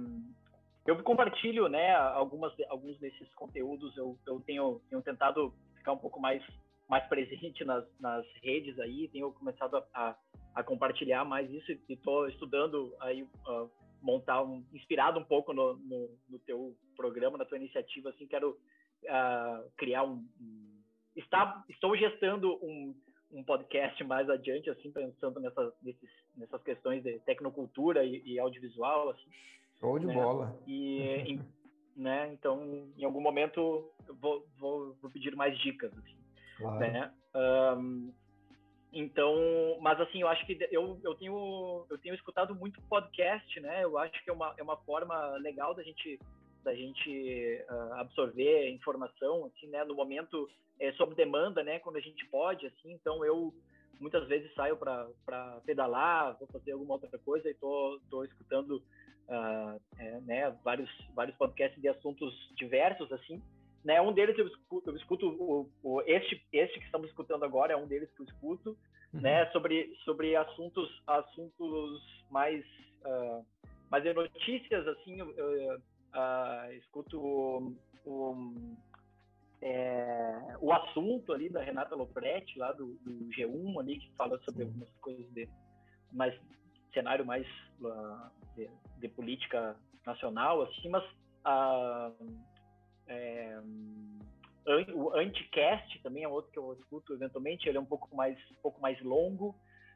eu 0.87 1.03
compartilho, 1.03 1.69
né, 1.69 1.95
algumas, 1.95 2.55
alguns 2.71 2.99
desses 2.99 3.29
conteúdos. 3.35 3.95
Eu, 3.99 4.19
eu 4.27 4.41
tenho, 4.41 4.81
tenho 4.89 5.03
tentado 5.03 5.53
ficar 5.77 5.93
um 5.93 5.99
pouco 5.99 6.19
mais, 6.19 6.43
mais 6.89 7.07
presente 7.07 7.65
nas, 7.65 7.85
nas 8.01 8.27
redes 8.43 8.79
aí. 8.79 9.09
Tenho 9.09 9.33
começado 9.33 9.77
a, 9.77 9.85
a, 9.95 10.17
a 10.55 10.63
compartilhar 10.63 11.25
mais 11.25 11.51
isso 11.51 11.71
e 11.71 11.81
estou 11.93 12.29
estudando 12.29 12.95
aí 13.01 13.23
uh, 13.23 13.71
montar 14.01 14.43
um, 14.43 14.65
inspirado 14.73 15.19
um 15.19 15.25
pouco 15.25 15.53
no, 15.53 15.77
no, 15.77 16.11
no, 16.29 16.39
teu 16.41 16.75
programa, 16.97 17.37
na 17.37 17.45
tua 17.45 17.59
iniciativa, 17.59 18.11
assim, 18.11 18.27
quero 18.27 18.51
uh, 18.51 19.71
criar 19.77 20.05
um, 20.05 20.25
um 20.41 20.79
está, 21.15 21.65
estou 21.69 21.97
gestando 21.97 22.59
um, 22.65 22.95
um 23.33 23.43
podcast 23.43 24.03
mais 24.05 24.29
adiante, 24.31 24.71
assim, 24.71 24.91
pensando 24.91 25.41
nessas, 25.41 25.73
nesses, 25.83 26.11
nessas 26.37 26.63
questões 26.63 27.03
de 27.03 27.19
tecnocultura 27.21 28.05
e, 28.05 28.23
e 28.25 28.39
audiovisual, 28.39 29.11
assim. 29.11 29.31
Show 29.81 29.99
de 29.99 30.07
né? 30.07 30.15
bola. 30.15 30.59
E, 30.67 31.03
em, 31.03 31.41
né, 31.97 32.33
então, 32.33 32.89
em 32.97 33.05
algum 33.05 33.21
momento, 33.21 33.91
vou, 34.21 34.47
vou, 34.59 34.95
vou 35.03 35.11
pedir 35.11 35.35
mais 35.35 35.59
dicas, 35.59 35.93
assim, 35.99 36.18
claro. 36.59 36.79
né? 36.79 37.13
Um, 37.35 38.13
então, 38.93 39.79
mas 39.81 40.01
assim, 40.01 40.23
eu 40.23 40.29
acho 40.29 40.45
que 40.47 40.59
eu, 40.71 40.99
eu 41.05 41.15
tenho 41.15 41.87
eu 41.91 41.99
tenho 41.99 42.15
escutado 42.15 42.55
muito 42.55 42.81
podcast, 42.83 43.61
né? 43.61 43.85
Eu 43.85 43.99
acho 43.99 44.23
que 44.25 44.31
é 44.31 44.33
uma, 44.33 44.55
é 44.57 44.63
uma 44.63 44.77
forma 44.79 45.37
legal 45.37 45.75
da 45.75 45.83
gente 45.83 46.19
da 46.65 46.75
gente 46.75 47.65
uh, 47.71 47.95
absorver 47.95 48.71
informação, 48.71 49.47
assim, 49.47 49.69
né, 49.69 49.85
no 49.85 49.95
momento 49.95 50.49
é, 50.79 50.93
sob 50.93 51.15
demanda, 51.15 51.63
né, 51.63 51.79
quando 51.79 51.97
a 51.97 52.01
gente 52.01 52.27
pode, 52.27 52.67
assim. 52.67 52.93
Então 52.93 53.25
eu 53.25 53.55
muitas 54.01 54.27
vezes 54.29 54.53
saio 54.55 54.77
para 54.77 55.61
pedalar, 55.65 56.37
vou 56.39 56.49
fazer 56.49 56.73
alguma 56.73 56.95
outra 56.95 57.19
coisa 57.19 57.49
e 57.49 57.55
tô, 57.55 58.01
tô 58.11 58.25
escutando, 58.25 58.83
uh, 59.29 59.81
é, 59.99 60.21
né, 60.21 60.57
vários 60.65 60.91
vários 61.15 61.37
podcasts 61.37 61.81
de 61.81 61.89
assuntos 61.89 62.35
diversos, 62.57 63.11
assim. 63.13 63.43
Né, 63.85 64.01
um 64.01 64.13
deles 64.13 64.37
eu 64.37 64.47
escuto, 64.47 64.91
eu 64.91 64.97
escuto 64.97 65.29
o, 65.29 65.71
o, 65.83 66.03
este 66.03 66.45
este 66.53 66.79
que 66.79 66.85
estamos 66.85 67.09
escutando 67.09 67.45
agora 67.45 67.73
é 67.73 67.77
um 67.77 67.87
deles 67.87 68.11
que 68.13 68.23
eu 68.23 68.27
escuto, 68.27 68.77
uhum. 69.15 69.21
né, 69.21 69.47
sobre 69.53 69.95
sobre 70.05 70.35
assuntos 70.35 71.03
assuntos 71.07 72.25
mais 72.31 72.65
uh, 73.05 73.45
mais 73.91 74.03
de 74.03 74.13
notícias 74.13 74.87
assim. 74.89 75.23
Uh, 75.23 75.81
uh, 76.15 76.73
escuto 76.73 77.21
o, 77.21 77.77
o, 78.05 78.53
é, 79.61 80.57
o, 80.61 80.73
assunto 80.73 81.33
ali 81.33 81.49
da 81.49 81.63
Renata 81.63 81.95
Lopretti, 81.95 82.59
lá 82.59 82.73
do, 82.73 82.95
do 83.05 83.29
G1, 83.31 83.81
ali, 83.81 83.99
que 83.99 84.11
fala 84.17 84.39
sobre 84.41 84.65
Sim. 84.65 84.69
algumas 84.69 84.89
coisas 85.01 85.33
de 85.33 85.49
mais 86.13 86.39
cenário 86.93 87.25
mais 87.25 87.47
uh, 87.81 88.31
de, 88.57 88.71
de, 88.99 89.09
política 89.09 89.77
nacional, 90.07 90.63
assim, 90.63 90.89
mas 90.89 91.05
é, 93.09 93.61
o 94.95 95.17
Anticast 95.17 95.99
também 96.03 96.25
é 96.25 96.29
outro 96.29 96.51
que 96.53 96.59
eu 96.59 96.75
escuto 96.75 97.15
eventualmente, 97.15 97.69
ele 97.69 97.79
é 97.79 97.81
um 97.81 97.87
pouco 97.87 98.15
mais, 98.15 98.39
um 98.51 98.57
pouco 98.63 98.81
mais 98.81 99.01
longo, 99.03 99.55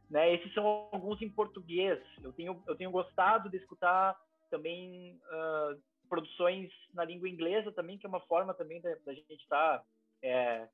né? 0.09 0.35
Esses 0.35 0.53
são 0.55 0.89
alguns 0.93 1.21
em 1.21 1.29
português. 1.29 2.01
Eu 2.23 2.33
tenho, 2.33 2.63
eu 2.67 2.75
tenho 2.75 2.91
gostado 2.91 3.51
de 3.51 3.59
escutar 3.59 4.19
também 4.51 5.21
uh, 5.27 5.81
produções 6.09 6.71
na 6.93 7.05
língua 7.05 7.29
inglesa 7.29 7.73
também, 7.73 7.99
que 7.99 8.07
é 8.07 8.09
uma 8.09 8.21
forma 8.21 8.55
também 8.55 8.81
da, 8.81 8.95
da 9.07 9.15
gente 9.15 9.33
estar 9.43 9.79
tá, 9.79 9.85
é, 10.23 10.69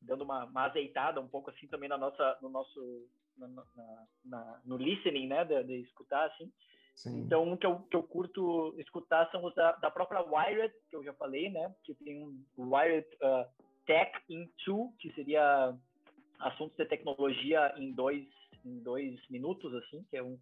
dando 0.00 0.24
uma, 0.24 0.44
uma, 0.44 0.64
azeitada 0.64 1.20
um 1.20 1.28
pouco 1.28 1.50
assim 1.50 1.66
também 1.66 1.88
na 1.88 1.96
nossa, 1.96 2.38
no 2.42 2.48
nosso, 2.48 3.08
na, 3.36 3.48
na, 3.48 4.06
na, 4.24 4.60
no 4.64 4.76
listening, 4.76 5.26
né, 5.26 5.44
de, 5.44 5.64
de 5.64 5.80
escutar 5.80 6.26
assim. 6.26 6.52
Sim. 6.94 7.20
Então, 7.20 7.44
um 7.44 7.56
que 7.56 7.66
eu, 7.66 7.80
que 7.80 7.96
eu 7.96 8.02
curto 8.02 8.74
escutar 8.78 9.30
são 9.30 9.44
os 9.44 9.54
da, 9.54 9.72
da 9.72 9.90
própria 9.90 10.20
Wired, 10.20 10.72
que 10.88 10.96
eu 10.96 11.02
já 11.02 11.12
falei, 11.14 11.50
né, 11.50 11.74
que 11.84 11.94
tem 11.94 12.22
um 12.22 12.44
Wired 12.56 13.06
uh, 13.16 13.46
Tech 13.86 14.12
in 14.28 14.48
Two, 14.64 14.92
que 14.98 15.12
seria 15.14 15.74
assuntos 16.38 16.76
de 16.76 16.84
tecnologia 16.84 17.72
em 17.76 17.92
dois, 17.92 18.26
em 18.64 18.78
dois 18.80 19.18
minutos, 19.28 19.74
assim, 19.74 20.04
que 20.10 20.16
é 20.16 20.22
um, 20.22 20.38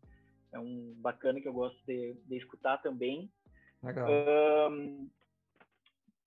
é 0.53 0.59
um 0.59 0.95
bacana 0.97 1.41
que 1.41 1.49
eu 1.49 1.53
gosto 1.53 1.79
de, 1.87 2.15
de 2.27 2.37
escutar 2.37 2.79
também. 2.79 3.31
Legal. 3.83 4.09
Um, 4.71 5.09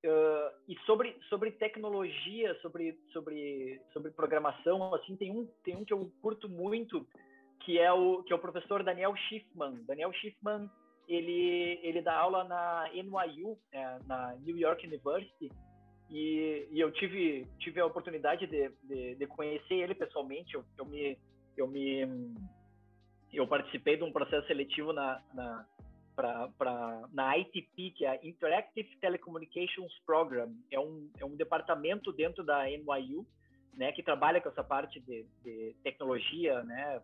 uh, 0.05 0.51
e 0.67 0.77
sobre, 0.85 1.15
sobre 1.29 1.51
tecnologia, 1.51 2.55
sobre, 2.61 2.97
sobre, 3.11 3.81
sobre 3.91 4.11
programação, 4.11 4.93
assim, 4.95 5.15
tem 5.15 5.31
um, 5.31 5.45
tem 5.63 5.75
um 5.75 5.85
que 5.85 5.93
eu 5.93 6.11
curto 6.21 6.49
muito, 6.49 7.07
que 7.63 7.79
é 7.79 7.91
o, 7.91 8.23
que 8.23 8.33
é 8.33 8.35
o 8.35 8.39
professor 8.39 8.83
Daniel 8.83 9.15
Schiffman. 9.15 9.83
Daniel 9.87 10.11
Schiffman, 10.13 10.69
ele, 11.07 11.79
ele 11.81 12.01
dá 12.01 12.15
aula 12.15 12.43
na 12.43 12.89
NYU, 12.93 13.57
é, 13.71 13.99
na 14.05 14.35
New 14.45 14.57
York 14.57 14.85
University, 14.85 15.49
e, 16.09 16.67
e, 16.71 16.79
eu 16.79 16.91
tive, 16.91 17.47
tive 17.59 17.79
a 17.79 17.85
oportunidade 17.85 18.45
de, 18.45 18.69
de, 18.83 19.15
de 19.15 19.27
conhecer 19.27 19.75
ele 19.75 19.95
pessoalmente. 19.95 20.53
Eu, 20.53 20.63
eu, 20.77 20.85
me, 20.85 21.17
eu 21.57 21.67
me 21.67 22.35
eu 23.31 23.47
participei 23.47 23.97
de 23.97 24.03
um 24.03 24.11
processo 24.11 24.45
seletivo 24.45 24.93
na, 24.93 25.19
na, 25.33 25.65
para 26.15 27.07
na 27.11 27.37
ITP, 27.37 27.91
que 27.91 28.05
é 28.05 28.09
a 28.09 28.25
Interactive 28.25 28.95
Telecommunications 28.97 29.91
Program. 30.05 30.53
É 30.69 30.79
um, 30.79 31.09
é 31.17 31.25
um 31.25 31.35
departamento 31.35 32.11
dentro 32.11 32.43
da 32.43 32.65
NYU 32.65 33.25
né, 33.75 33.91
que 33.91 34.03
trabalha 34.03 34.41
com 34.41 34.49
essa 34.49 34.63
parte 34.63 34.99
de, 34.99 35.25
de 35.43 35.75
tecnologia, 35.83 36.63
né, 36.63 37.01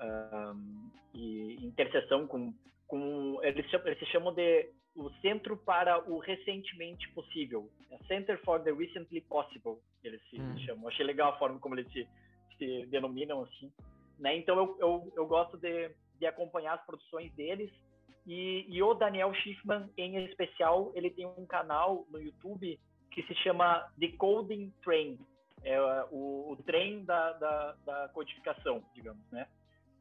um, 0.00 0.90
e 1.14 1.56
interseção 1.64 2.26
com, 2.26 2.54
com 2.86 3.38
eles, 3.42 3.66
eles 3.72 3.98
se 3.98 4.06
chamam 4.06 4.32
de 4.32 4.70
o 4.94 5.08
Centro 5.20 5.56
para 5.56 6.10
o 6.10 6.18
Recentemente 6.18 7.08
Possível, 7.10 7.70
é 7.90 7.98
Center 8.04 8.40
for 8.42 8.60
the 8.62 8.72
Recently 8.72 9.20
Possible, 9.22 9.78
eles 10.02 10.20
se 10.28 10.40
hum. 10.40 10.58
chamam. 10.58 10.88
Achei 10.88 11.06
legal 11.06 11.32
a 11.32 11.38
forma 11.38 11.58
como 11.60 11.76
eles 11.76 11.90
se, 11.92 12.08
se 12.58 12.86
denominam 12.86 13.42
assim. 13.42 13.72
Né? 14.18 14.36
Então 14.36 14.56
eu, 14.56 14.76
eu, 14.80 15.12
eu 15.16 15.26
gosto 15.26 15.56
de, 15.56 15.90
de 16.18 16.26
acompanhar 16.26 16.74
as 16.74 16.84
produções 16.84 17.32
deles 17.34 17.70
e, 18.26 18.66
e, 18.68 18.82
o 18.82 18.94
Daniel 18.94 19.32
Schiffman, 19.34 19.88
em 19.96 20.24
especial, 20.26 20.92
ele 20.94 21.10
tem 21.10 21.26
um 21.26 21.46
canal 21.46 22.06
no 22.10 22.20
YouTube 22.20 22.78
que 23.10 23.22
se 23.24 23.34
chama 23.36 23.90
Decoding 23.96 24.72
Train, 24.84 25.18
é 25.64 25.80
o, 26.10 26.52
o 26.52 26.56
trem 26.64 27.04
da, 27.04 27.32
da, 27.34 27.72
da, 27.84 28.08
codificação, 28.08 28.82
digamos, 28.94 29.22
né? 29.30 29.46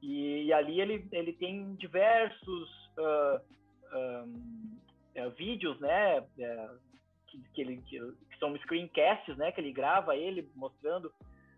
E, 0.01 0.45
e, 0.45 0.53
ali 0.53 0.79
ele, 0.79 1.07
ele 1.11 1.33
tem 1.33 1.75
diversos 1.75 2.69
uh, 2.97 3.41
um, 3.93 4.77
é, 5.13 5.29
vídeos, 5.31 5.77
né, 5.79 6.25
é, 6.39 6.69
que, 7.27 7.43
que, 7.53 7.61
ele, 7.61 7.77
que, 7.81 7.99
que, 7.99 8.39
são 8.39 8.55
screencasts, 8.59 9.35
né, 9.35 9.51
que 9.51 9.59
ele 9.59 9.73
grava 9.73 10.15
ele 10.15 10.49
mostrando, 10.55 11.11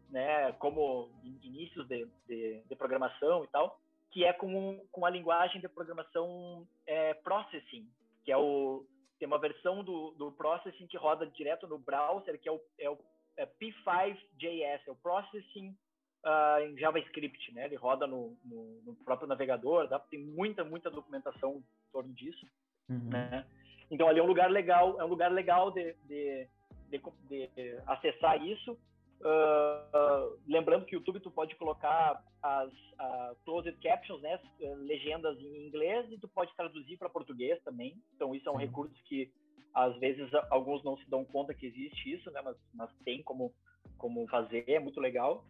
né, 0.09 0.51
como 0.53 1.09
inícios 1.43 1.87
de, 1.87 2.07
de, 2.27 2.61
de 2.67 2.75
programação 2.75 3.43
e 3.43 3.47
tal, 3.47 3.79
que 4.09 4.25
é 4.25 4.33
com, 4.33 4.83
com 4.91 5.05
a 5.05 5.09
linguagem 5.09 5.61
de 5.61 5.69
programação 5.69 6.67
é, 6.87 7.13
Processing, 7.13 7.87
que 8.25 8.31
é 8.31 8.37
o 8.37 8.85
tem 9.19 9.27
uma 9.27 9.37
versão 9.37 9.83
do, 9.83 10.15
do 10.17 10.31
Processing 10.31 10.87
que 10.87 10.97
roda 10.97 11.27
direto 11.27 11.67
no 11.67 11.77
browser, 11.77 12.39
que 12.39 12.49
é 12.49 12.51
o, 12.51 12.59
é 12.79 12.89
o 12.89 12.97
é 13.41 13.45
P5.js, 13.45 14.81
é 14.87 14.91
o 14.91 14.95
Processing 14.95 15.75
uh, 16.23 16.63
em 16.63 16.77
JavaScript, 16.77 17.53
né? 17.53 17.65
Ele 17.65 17.75
roda 17.75 18.05
no, 18.05 18.37
no, 18.45 18.81
no 18.85 18.95
próprio 19.03 19.27
navegador, 19.27 19.87
dá, 19.87 19.99
tem 19.99 20.19
muita, 20.19 20.63
muita 20.63 20.91
documentação 20.91 21.57
em 21.57 21.91
torno 21.91 22.13
disso, 22.13 22.45
uhum. 22.87 23.09
né? 23.09 23.45
Então 23.89 24.07
ali 24.07 24.19
é 24.19 24.23
um 24.23 24.27
lugar 24.27 24.49
legal, 24.49 24.99
é 25.01 25.03
um 25.03 25.07
lugar 25.07 25.31
legal 25.31 25.71
de, 25.71 25.93
de, 26.05 26.47
de, 26.89 27.01
de 27.29 27.77
acessar 27.87 28.41
isso. 28.45 28.77
Uh, 29.21 30.39
lembrando 30.47 30.85
que 30.85 30.95
o 30.95 30.97
YouTube 30.97 31.19
tu 31.19 31.29
pode 31.29 31.55
colocar 31.55 32.23
as 32.41 32.71
uh, 32.71 33.35
closed 33.43 33.77
captions, 33.79 34.21
né, 34.21 34.39
legendas 34.77 35.37
em 35.39 35.67
inglês 35.67 36.11
e 36.11 36.17
tu 36.17 36.27
pode 36.27 36.55
traduzir 36.55 36.97
para 36.97 37.09
português 37.09 37.61
também. 37.63 38.01
Então 38.15 38.33
isso 38.33 38.47
é 38.47 38.51
um 38.51 38.59
Sim. 38.59 38.65
recurso 38.65 38.95
que 39.03 39.31
às 39.73 39.97
vezes 39.99 40.29
alguns 40.49 40.83
não 40.83 40.97
se 40.97 41.09
dão 41.09 41.23
conta 41.23 41.53
que 41.53 41.65
existe 41.65 42.13
isso, 42.13 42.29
né, 42.31 42.41
mas, 42.43 42.57
mas 42.73 42.89
tem 43.03 43.21
como 43.23 43.53
como 43.97 44.27
fazer, 44.27 44.63
é 44.67 44.79
muito 44.79 44.99
legal, 44.99 45.45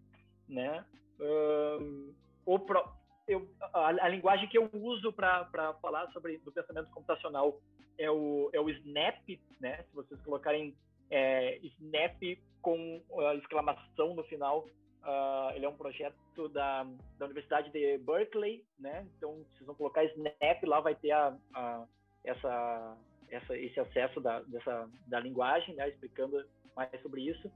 né? 0.47 0.85
Uh, 1.19 2.13
o 2.45 2.59
pro, 2.59 2.83
eu, 3.27 3.49
a, 3.73 3.87
a, 3.87 4.09
linguagem 4.09 4.49
que 4.49 4.57
eu 4.57 4.69
uso 4.73 5.13
para 5.13 5.73
falar 5.81 6.11
sobre 6.11 6.37
do 6.39 6.51
pensamento 6.51 6.89
computacional 6.91 7.59
é 7.97 8.09
o, 8.11 8.49
é 8.51 8.59
o 8.59 8.69
Snap, 8.69 9.39
né? 9.59 9.83
Se 9.83 9.95
vocês 9.95 10.19
colocarem 10.21 10.75
é, 11.09 11.59
Snap 11.59 12.21
com 12.61 13.01
a 13.19 13.35
exclamação 13.35 14.15
no 14.15 14.23
final. 14.23 14.67
Uh, 15.03 15.55
ele 15.55 15.65
é 15.65 15.69
um 15.69 15.75
projeto 15.75 16.47
da, 16.49 16.83
da 17.17 17.25
Universidade 17.25 17.71
de 17.71 17.97
Berkeley, 17.97 18.63
né? 18.79 19.07
Então, 19.17 19.43
vocês 19.51 19.65
vão 19.65 19.75
colocar 19.75 20.03
Snap, 20.03 20.63
lá 20.63 20.79
vai 20.79 20.93
ter 20.93 21.11
a, 21.11 21.35
a 21.55 21.85
essa, 22.23 22.97
essa, 23.31 23.57
esse 23.57 23.79
acesso 23.79 24.19
da, 24.19 24.41
dessa, 24.41 24.89
da 25.07 25.19
linguagem, 25.19 25.75
né? 25.75 25.89
Explicando 25.89 26.43
mais 26.75 26.89
sobre 27.01 27.21
isso. 27.21 27.51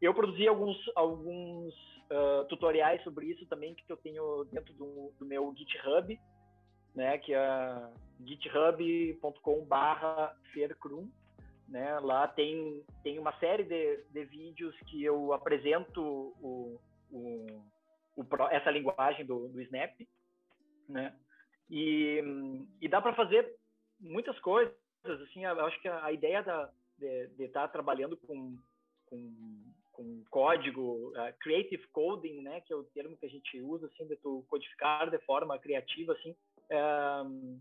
Eu 0.00 0.14
produzi 0.14 0.48
alguns, 0.48 0.76
alguns 0.96 1.74
uh, 2.10 2.44
tutoriais 2.48 3.02
sobre 3.04 3.26
isso 3.26 3.46
também, 3.46 3.74
que 3.74 3.84
eu 3.88 3.96
tenho 3.98 4.44
dentro 4.44 4.72
do, 4.74 5.12
do 5.18 5.26
meu 5.26 5.54
GitHub, 5.56 6.18
né? 6.94 7.18
Que 7.18 7.34
é 7.34 7.90
github.com 8.24 9.64
barra 9.64 10.34
fercrum 10.52 11.08
né? 11.70 11.98
Lá 12.00 12.26
tem, 12.26 12.84
tem 13.02 13.18
uma 13.18 13.32
série 13.38 13.62
de, 13.62 14.02
de 14.10 14.24
vídeos 14.24 14.76
que 14.86 15.02
eu 15.02 15.32
apresento 15.32 16.02
o, 16.02 16.80
o, 17.10 17.46
o 18.16 18.26
essa 18.50 18.70
linguagem 18.70 19.24
do, 19.24 19.48
do 19.48 19.60
Snap, 19.62 19.94
né? 20.88 21.16
E, 21.70 22.20
e 22.80 22.88
dá 22.88 23.00
para 23.00 23.14
fazer 23.14 23.54
muitas 24.00 24.38
coisas, 24.40 24.74
assim, 25.04 25.44
eu 25.44 25.66
acho 25.66 25.80
que 25.80 25.88
a, 25.88 26.12
ideia 26.12 26.42
da, 26.42 26.70
de 26.98 27.44
estar 27.44 27.62
tá 27.62 27.68
trabalhando 27.68 28.16
com, 28.16 28.58
com, 29.06 29.72
com 29.92 30.24
código, 30.30 31.10
uh, 31.10 31.32
creative 31.40 31.86
coding, 31.88 32.42
né, 32.42 32.60
que 32.60 32.72
é 32.72 32.76
o 32.76 32.84
termo 32.84 33.16
que 33.16 33.26
a 33.26 33.30
gente 33.30 33.60
usa, 33.60 33.86
assim, 33.86 34.06
de 34.06 34.16
tu 34.16 34.44
codificar 34.48 35.10
de 35.10 35.18
forma 35.20 35.58
criativa, 35.58 36.12
assim, 36.12 36.30
uh, 36.70 37.60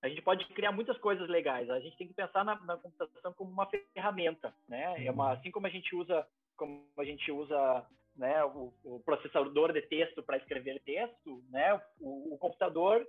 a 0.00 0.08
gente 0.08 0.22
pode 0.22 0.44
criar 0.46 0.70
muitas 0.72 0.96
coisas 0.98 1.28
legais. 1.28 1.68
A 1.68 1.80
gente 1.80 1.96
tem 1.96 2.06
que 2.06 2.14
pensar 2.14 2.44
na, 2.44 2.54
na 2.60 2.76
computação 2.76 3.32
como 3.32 3.50
uma 3.50 3.66
ferramenta, 3.66 4.54
né? 4.68 5.04
É 5.04 5.10
uma, 5.10 5.32
assim 5.32 5.50
como 5.50 5.66
a 5.66 5.70
gente 5.70 5.94
usa, 5.94 6.26
como 6.56 6.86
a 6.96 7.04
gente 7.04 7.30
usa, 7.32 7.84
né, 8.14 8.44
o, 8.44 8.72
o 8.84 9.00
processador 9.00 9.72
de 9.72 9.82
texto 9.82 10.22
para 10.22 10.36
escrever 10.36 10.80
texto, 10.84 11.42
né? 11.50 11.80
O, 12.00 12.34
o 12.34 12.38
computador 12.38 13.04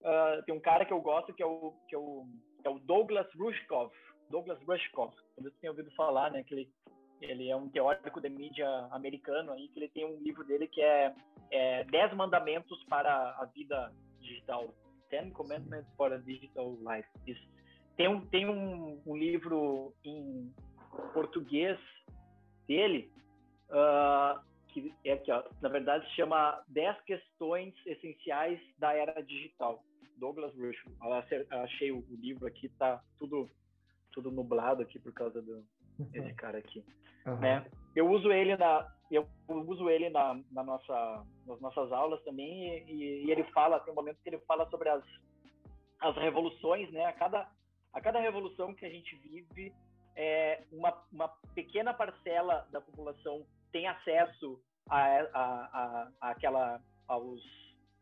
uh, 0.00 0.42
tem 0.44 0.54
um 0.54 0.60
cara 0.60 0.84
que 0.84 0.92
eu 0.92 1.00
gosto 1.00 1.32
que 1.32 1.42
é 1.42 1.46
o 1.46 1.74
que 1.88 1.94
é 1.94 1.98
o, 1.98 2.26
é 2.64 2.70
o 2.70 2.78
Douglas 2.78 3.26
Rushkoff. 3.34 3.94
Douglas 4.30 4.58
Rushkoff. 4.66 5.14
Talvez 5.34 5.54
você 5.54 5.60
tenha 5.60 5.70
ouvido 5.70 5.90
falar, 5.92 6.30
né? 6.30 6.42
Que 6.42 6.54
ele, 6.54 6.70
ele 7.20 7.50
é 7.50 7.56
um 7.56 7.68
teórico 7.68 8.20
de 8.20 8.28
mídia 8.28 8.68
americano 8.90 9.52
aí 9.52 9.68
que 9.68 9.78
ele 9.78 9.88
tem 9.88 10.04
um 10.04 10.20
livro 10.22 10.44
dele 10.44 10.66
que 10.66 10.80
é, 10.80 11.14
é 11.50 11.84
Dez 11.84 12.12
Mandamentos 12.14 12.82
para 12.84 13.36
a 13.38 13.44
Vida 13.46 13.92
Digital 14.20 14.72
Ten 15.10 15.30
Commandments 15.30 15.86
for 15.96 16.12
a 16.12 16.16
Digital 16.16 16.76
Life. 16.80 17.08
Isso. 17.26 17.46
Tem, 17.96 18.08
um, 18.08 18.26
tem 18.26 18.48
um, 18.48 19.00
um 19.04 19.16
livro 19.16 19.94
em 20.02 20.50
português 21.12 21.78
dele, 22.66 23.12
uh, 23.68 24.40
que 24.68 24.94
é 25.04 25.12
aqui, 25.12 25.30
ó, 25.30 25.44
na 25.60 25.68
verdade 25.68 26.06
se 26.08 26.16
chama 26.16 26.62
10 26.68 27.00
questões 27.02 27.74
essenciais 27.84 28.58
da 28.78 28.94
era 28.94 29.20
digital. 29.20 29.84
Douglas 30.22 30.54
Rush. 30.54 30.84
Achei 31.50 31.90
o 31.90 32.04
livro 32.10 32.46
aqui, 32.46 32.68
tá 32.68 33.02
tudo, 33.18 33.50
tudo 34.12 34.30
nublado 34.30 34.80
aqui 34.80 34.96
por 35.00 35.12
causa 35.12 35.42
do, 35.42 35.64
esse 36.14 36.32
cara 36.34 36.58
aqui. 36.58 36.84
Uhum. 37.26 37.40
Né? 37.40 37.66
Eu 37.96 38.08
uso 38.08 38.30
ele 38.30 38.56
na 38.56 38.88
eu 39.10 39.28
uso 39.48 39.90
ele 39.90 40.08
na, 40.08 40.40
na 40.50 40.62
nossa 40.62 41.26
nas 41.44 41.60
nossas 41.60 41.92
aulas 41.92 42.22
também 42.22 42.88
e, 42.88 43.24
e, 43.26 43.30
ele 43.30 43.44
fala 43.52 43.80
tem 43.80 43.92
um 43.92 43.96
momento 43.96 44.22
que 44.22 44.28
ele 44.28 44.38
fala 44.46 44.64
sobre 44.70 44.88
as 44.88 45.04
as 46.00 46.16
revoluções, 46.16 46.90
né? 46.92 47.04
A 47.06 47.12
cada 47.12 47.50
a 47.92 48.00
cada 48.00 48.20
revolução 48.20 48.74
que 48.74 48.86
a 48.86 48.90
gente 48.90 49.16
vive 49.16 49.72
é 50.16 50.62
uma, 50.70 50.96
uma 51.12 51.28
pequena 51.54 51.92
parcela 51.92 52.66
da 52.70 52.80
população 52.80 53.44
tem 53.72 53.88
acesso 53.88 54.60
a, 54.88 55.00
a, 55.00 55.28
a, 55.34 56.08
a 56.20 56.30
aquela 56.30 56.80
aos 57.08 57.42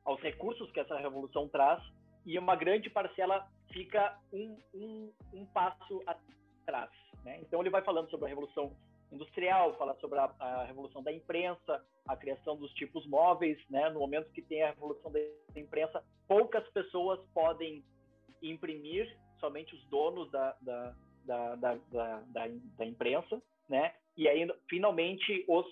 aos 0.05 0.21
recursos 0.21 0.71
que 0.71 0.81
essa 0.81 0.99
revolução 0.99 1.49
traz 1.49 1.83
e 2.25 2.39
uma 2.39 2.57
grande 2.57 2.91
parcela 2.91 3.49
fica 3.73 4.19
um, 4.33 4.59
um, 4.75 5.13
um 5.33 5.47
passo 5.47 6.03
atrás. 6.07 6.91
Né? 7.25 7.39
Então 7.41 7.61
ele 7.61 7.71
vai 7.71 7.83
falando 7.83 8.11
sobre 8.11 8.27
a 8.27 8.29
revolução 8.29 8.77
industrial, 9.13 9.77
fala 9.77 9.97
sobre 10.01 10.19
a, 10.19 10.33
a, 10.39 10.65
revolução 10.65 11.03
da 11.03 11.13
imprensa, 11.13 11.85
a 12.07 12.17
criação 12.17 12.57
dos 12.57 12.73
tipos 12.75 13.07
móveis, 13.07 13.59
né? 13.69 13.89
No 13.91 14.01
momento 14.01 14.31
que 14.31 14.43
tem 14.43 14.63
a 14.63 14.71
revolução 14.71 15.11
da 15.11 15.21
imprensa, 15.57 16.03
poucas 16.29 16.67
pessoas 16.71 17.21
podem 17.35 17.85
imprimir, 18.41 19.13
somente 19.41 19.75
os 19.75 19.85
donos 19.87 20.31
da, 20.31 20.57
da, 20.61 20.95
da, 21.25 21.57
da, 21.57 21.75
da, 21.91 22.49
da 22.79 22.87
imprensa, 22.87 23.43
né? 23.69 23.95
E 24.17 24.29
aí, 24.29 24.47
finalmente, 24.69 25.45
os, 25.49 25.67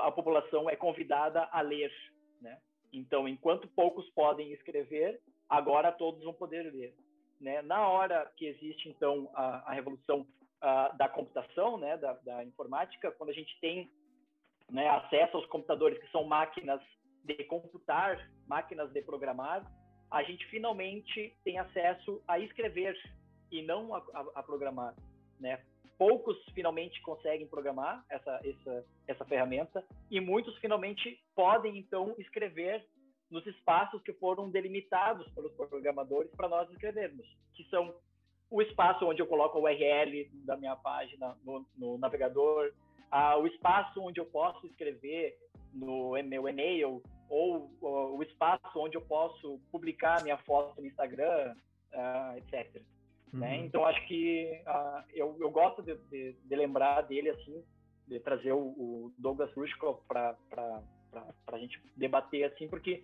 a 0.00 0.10
população 0.10 0.68
é 0.70 0.76
convidada 0.76 1.48
a 1.52 1.60
ler, 1.60 1.92
né? 2.40 2.58
Então, 2.92 3.26
enquanto 3.28 3.68
poucos 3.68 4.08
podem 4.10 4.52
escrever, 4.52 5.20
agora 5.52 5.92
todos 5.92 6.24
vão 6.24 6.32
poder 6.32 6.62
ler. 6.72 6.94
Né? 7.38 7.60
Na 7.60 7.86
hora 7.86 8.32
que 8.36 8.46
existe, 8.46 8.88
então, 8.88 9.30
a, 9.34 9.70
a 9.70 9.72
revolução 9.74 10.20
uh, 10.20 10.96
da 10.96 11.08
computação, 11.08 11.76
né, 11.76 11.98
da, 11.98 12.14
da, 12.14 12.42
informática, 12.42 13.12
quando 13.12 13.30
a 13.30 13.34
gente 13.34 13.60
tem 13.60 13.90
né, 14.70 14.88
acesso 14.88 15.36
aos 15.36 15.46
computadores 15.46 15.98
que 15.98 16.10
são 16.10 16.24
máquinas 16.24 16.80
de 17.22 17.34
computar, 17.44 18.30
máquinas 18.46 18.90
de 18.92 19.02
programar, 19.02 19.70
a 20.10 20.22
gente 20.22 20.46
finalmente 20.46 21.36
tem 21.44 21.58
acesso 21.58 22.22
a 22.26 22.38
escrever 22.38 22.96
e 23.50 23.60
não 23.62 23.94
a, 23.94 23.98
a, 24.14 24.26
a 24.36 24.42
programar, 24.42 24.94
né? 25.38 25.62
Poucos 25.98 26.36
finalmente 26.54 27.00
conseguem 27.02 27.46
programar 27.46 28.04
essa, 28.08 28.40
essa, 28.42 28.84
essa 29.06 29.24
ferramenta 29.26 29.84
e 30.10 30.20
muitos 30.20 30.56
finalmente 30.58 31.22
podem 31.34 31.78
então 31.78 32.14
escrever 32.18 32.84
nos 33.32 33.46
espaços 33.46 34.02
que 34.02 34.12
foram 34.12 34.50
delimitados 34.50 35.26
pelos 35.32 35.52
programadores 35.54 36.30
para 36.36 36.48
nós 36.48 36.70
escrevermos, 36.70 37.26
que 37.54 37.64
são 37.70 37.94
o 38.50 38.60
espaço 38.60 39.06
onde 39.06 39.22
eu 39.22 39.26
coloco 39.26 39.56
a 39.56 39.60
URL 39.62 40.30
da 40.44 40.56
minha 40.56 40.76
página 40.76 41.34
no, 41.42 41.66
no 41.76 41.96
navegador, 41.96 42.70
ah, 43.10 43.38
o 43.38 43.46
espaço 43.46 44.00
onde 44.00 44.20
eu 44.20 44.26
posso 44.26 44.66
escrever 44.66 45.36
no 45.72 46.12
meu 46.22 46.46
e-mail 46.46 47.02
ou, 47.30 47.70
ou 47.80 48.18
o 48.18 48.22
espaço 48.22 48.78
onde 48.78 48.96
eu 48.96 49.00
posso 49.00 49.58
publicar 49.70 50.22
minha 50.22 50.36
foto 50.38 50.78
no 50.78 50.86
Instagram, 50.86 51.56
uh, 51.94 52.36
etc. 52.36 52.74
Né? 52.74 52.82
Uhum. 53.32 53.40
Né? 53.40 53.56
Então 53.64 53.86
acho 53.86 54.06
que 54.06 54.62
uh, 54.66 55.02
eu, 55.14 55.34
eu 55.40 55.50
gosto 55.50 55.82
de, 55.82 55.94
de, 56.10 56.34
de, 56.34 56.56
lembrar 56.56 57.00
dele 57.02 57.30
assim, 57.30 57.64
de 58.06 58.20
trazer 58.20 58.52
o, 58.52 58.58
o 58.58 59.12
Douglas 59.16 59.50
Rushkoff 59.54 60.02
para 60.06 60.36
a 61.46 61.58
gente 61.58 61.80
debater 61.96 62.44
assim, 62.44 62.68
porque 62.68 63.02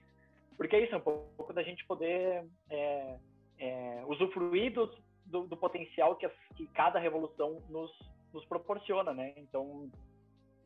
porque 0.59 0.75
é 0.75 0.85
isso, 0.85 0.95
é 0.95 0.99
um 0.99 1.01
pouco 1.01 1.53
da 1.53 1.63
gente 1.63 1.87
poder 1.87 2.45
é, 2.69 3.17
é, 3.61 4.03
usufruir 4.09 4.73
do, 4.75 4.93
do, 5.25 5.47
do, 5.47 5.57
potencial 5.57 6.17
que, 6.17 6.27
a, 6.27 6.31
que 6.57 6.67
cada 6.75 6.99
revolução 6.99 7.63
nos, 7.71 7.93
nos 8.35 8.45
proporciona, 8.45 9.15
né? 9.15 9.33
Então, 9.37 9.89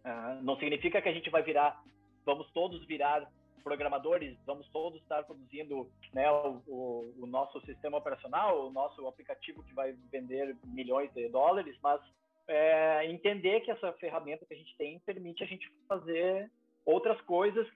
uh, 0.04 0.42
não 0.42 0.56
significa 0.56 1.02
que 1.02 1.10
a 1.10 1.12
gente 1.12 1.28
vai 1.28 1.42
virar, 1.42 1.78
vamos 2.24 2.50
todos 2.52 2.84
virar 2.86 3.30
programadores, 3.62 4.36
vamos 4.46 4.66
todos 4.70 5.00
estar 5.02 5.22
produzindo 5.24 5.88
né, 6.12 6.28
o, 6.32 6.62
o, 6.66 7.14
o, 7.20 7.26
nosso 7.26 7.60
sistema 7.60 7.98
operacional, 7.98 8.66
o 8.66 8.72
nosso 8.72 9.06
aplicativo 9.06 9.62
que 9.62 9.74
vai 9.74 9.92
vender 10.10 10.56
milhões 10.64 11.12
de 11.12 11.28
dólares, 11.28 11.76
mas 11.82 12.00
é, 12.48 13.06
entender 13.06 13.60
que 13.60 13.70
essa 13.70 13.92
ferramenta 13.92 14.44
que 14.46 14.54
a 14.54 14.56
gente 14.56 14.76
tem 14.76 14.98
permite 15.00 15.44
a 15.44 15.46
gente 15.46 15.70
fazer 15.86 16.50
outras 16.84 17.20
coisas 17.20 17.68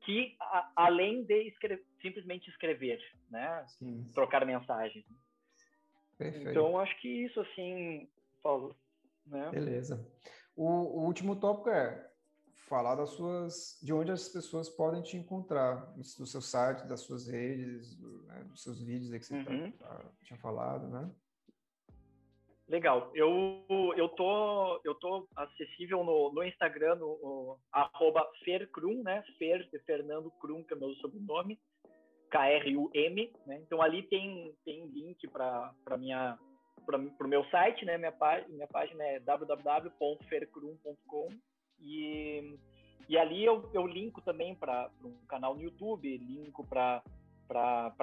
que 0.00 0.36
a, 0.40 0.72
além 0.76 1.24
de 1.24 1.48
escrever, 1.48 1.84
simplesmente 2.00 2.48
escrever, 2.50 3.00
né, 3.30 3.64
Sim. 3.68 4.10
trocar 4.14 4.44
mensagens. 4.44 5.04
Perfeito. 6.16 6.50
Então 6.50 6.78
acho 6.78 6.98
que 7.00 7.08
isso 7.08 7.40
assim, 7.40 8.08
Paulo. 8.42 8.76
Né? 9.26 9.50
Beleza. 9.50 10.06
O, 10.56 10.66
o 10.66 11.04
último 11.06 11.36
tópico 11.36 11.70
é 11.70 12.10
falar 12.70 12.94
das 12.94 13.10
suas, 13.10 13.78
de 13.82 13.92
onde 13.92 14.12
as 14.12 14.28
pessoas 14.28 14.68
podem 14.68 15.02
te 15.02 15.16
encontrar, 15.16 15.92
do 15.96 16.04
seu 16.04 16.40
site, 16.40 16.86
das 16.86 17.00
suas 17.00 17.26
redes, 17.26 17.98
né, 18.00 18.44
dos 18.44 18.62
seus 18.62 18.80
vídeos 18.80 19.12
aí 19.12 19.18
que 19.18 19.26
você 19.26 19.42
tá, 19.42 19.50
uhum. 19.50 19.72
tá, 19.72 20.04
tinha 20.22 20.38
falado, 20.38 20.88
né? 20.88 21.10
Legal. 22.70 23.10
Eu, 23.14 23.62
eu, 23.96 24.08
tô, 24.10 24.80
eu 24.84 24.94
tô 24.94 25.26
acessível 25.34 26.04
no, 26.04 26.30
no 26.32 26.44
Instagram, 26.44 26.94
no, 26.94 27.18
no 27.20 27.58
Fercrum, 28.44 29.02
né? 29.02 29.24
Fer 29.38 29.68
Fernando 29.84 30.30
Krum, 30.40 30.62
que 30.62 30.74
é 30.74 30.76
meu 30.76 30.94
sobrenome, 30.94 31.58
K-R-U-M, 32.30 33.32
né? 33.44 33.60
Então 33.66 33.82
ali 33.82 34.04
tem, 34.04 34.54
tem 34.64 34.86
link 34.86 35.26
para 35.26 35.74
minha 35.98 36.38
para 36.86 36.96
o 36.96 37.28
meu 37.28 37.44
site, 37.46 37.84
né? 37.84 37.98
Minha, 37.98 38.14
minha 38.48 38.68
página 38.68 39.04
é 39.04 39.18
www.fercrum.com 39.18 41.28
e, 41.80 42.56
e 43.08 43.18
ali 43.18 43.44
eu, 43.44 43.68
eu 43.74 43.84
linko 43.84 44.22
também 44.22 44.54
para 44.54 44.88
um 45.04 45.16
canal 45.26 45.56
no 45.56 45.62
YouTube, 45.62 46.18
linko 46.18 46.64
para 46.64 47.02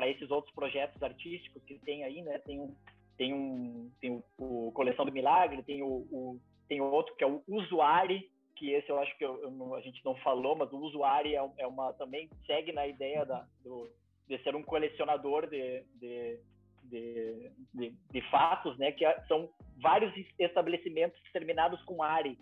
esses 0.07 0.29
outros 0.29 0.53
projetos 0.53 1.01
artísticos 1.01 1.63
que 1.63 1.79
tem 1.79 2.03
aí, 2.03 2.21
né? 2.21 2.37
Tem 2.39 2.59
um, 2.59 2.75
tem 3.17 3.33
um, 3.33 3.91
tem 3.99 4.11
o, 4.11 4.67
o 4.67 4.71
Coleção 4.73 5.05
do 5.05 5.11
Milagre, 5.11 5.63
tem 5.63 5.81
o, 5.83 6.07
o, 6.11 6.39
tem 6.67 6.81
outro 6.81 7.15
que 7.15 7.23
é 7.23 7.27
o 7.27 7.43
Usuário, 7.47 8.21
que 8.55 8.71
esse 8.71 8.89
eu 8.89 8.99
acho 8.99 9.15
que 9.17 9.25
eu, 9.25 9.41
eu, 9.41 9.75
a 9.75 9.81
gente 9.81 10.03
não 10.03 10.15
falou, 10.15 10.55
mas 10.55 10.71
o 10.71 10.77
Usuário 10.77 11.31
é, 11.31 11.63
é, 11.63 11.67
uma 11.67 11.93
também 11.93 12.29
segue 12.45 12.71
na 12.71 12.87
ideia 12.87 13.25
da, 13.25 13.45
do, 13.63 13.89
de 14.27 14.37
ser 14.43 14.55
um 14.55 14.63
colecionador 14.63 15.47
de, 15.47 15.83
de, 15.95 16.39
de, 16.83 17.51
de, 17.73 17.93
de 18.11 18.21
fatos, 18.29 18.77
né? 18.77 18.91
Que 18.91 19.05
são 19.27 19.49
vários 19.77 20.13
estabelecimentos 20.39 21.19
terminados 21.31 21.81
com 21.83 22.03
Ari 22.03 22.37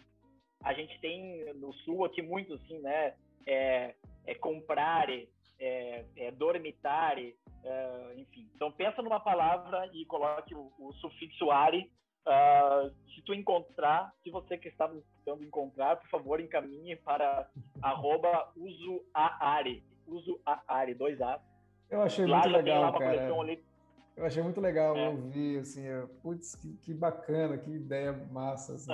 a 0.65 0.73
gente 0.73 0.99
tem 0.99 1.53
no 1.55 1.71
sul 1.73 2.05
aqui 2.05 2.23
muito 2.23 2.55
assim, 2.55 2.79
né? 2.79 3.13
É, 3.45 3.93
é 4.25 4.33
comprar, 4.33 5.07
é, 5.59 6.05
é 6.15 6.31
dormitar, 6.31 7.17
é, 7.17 8.13
enfim. 8.17 8.49
Então 8.55 8.71
pensa 8.71 9.01
numa 9.01 9.19
palavra 9.19 9.89
e 9.93 10.05
coloque 10.05 10.53
o, 10.53 10.71
o 10.79 10.93
sufixo 10.93 11.51
are. 11.51 11.91
Uh, 12.27 12.89
se 13.13 13.21
tu 13.21 13.35
encontrar, 13.35 14.11
se 14.23 14.31
você 14.31 14.57
que 14.57 14.67
está 14.67 14.87
tentando 14.87 15.43
encontrar, 15.43 15.97
por 15.97 16.09
favor, 16.09 16.39
encaminhe 16.39 16.95
para 16.95 17.47
arroba 17.83 18.51
uso 18.55 19.05
a 19.13 19.57
are, 19.57 19.83
uso 20.07 20.39
a 20.43 20.59
are, 20.67 20.95
dois 20.95 21.21
A. 21.21 21.39
Eu 21.87 22.01
achei 22.01 22.25
lá 22.25 22.39
muito 22.39 22.57
legal, 22.57 22.97
cara. 22.97 23.29
Eu 24.17 24.25
achei 24.25 24.41
muito 24.41 24.59
legal 24.59 24.97
é. 24.97 25.09
ouvir, 25.09 25.59
assim, 25.59 25.83
putz, 26.23 26.55
que, 26.55 26.73
que, 26.77 26.93
bacana, 26.93 27.57
que 27.59 27.69
ideia 27.69 28.13
massa. 28.31 28.73
Assim. 28.73 28.91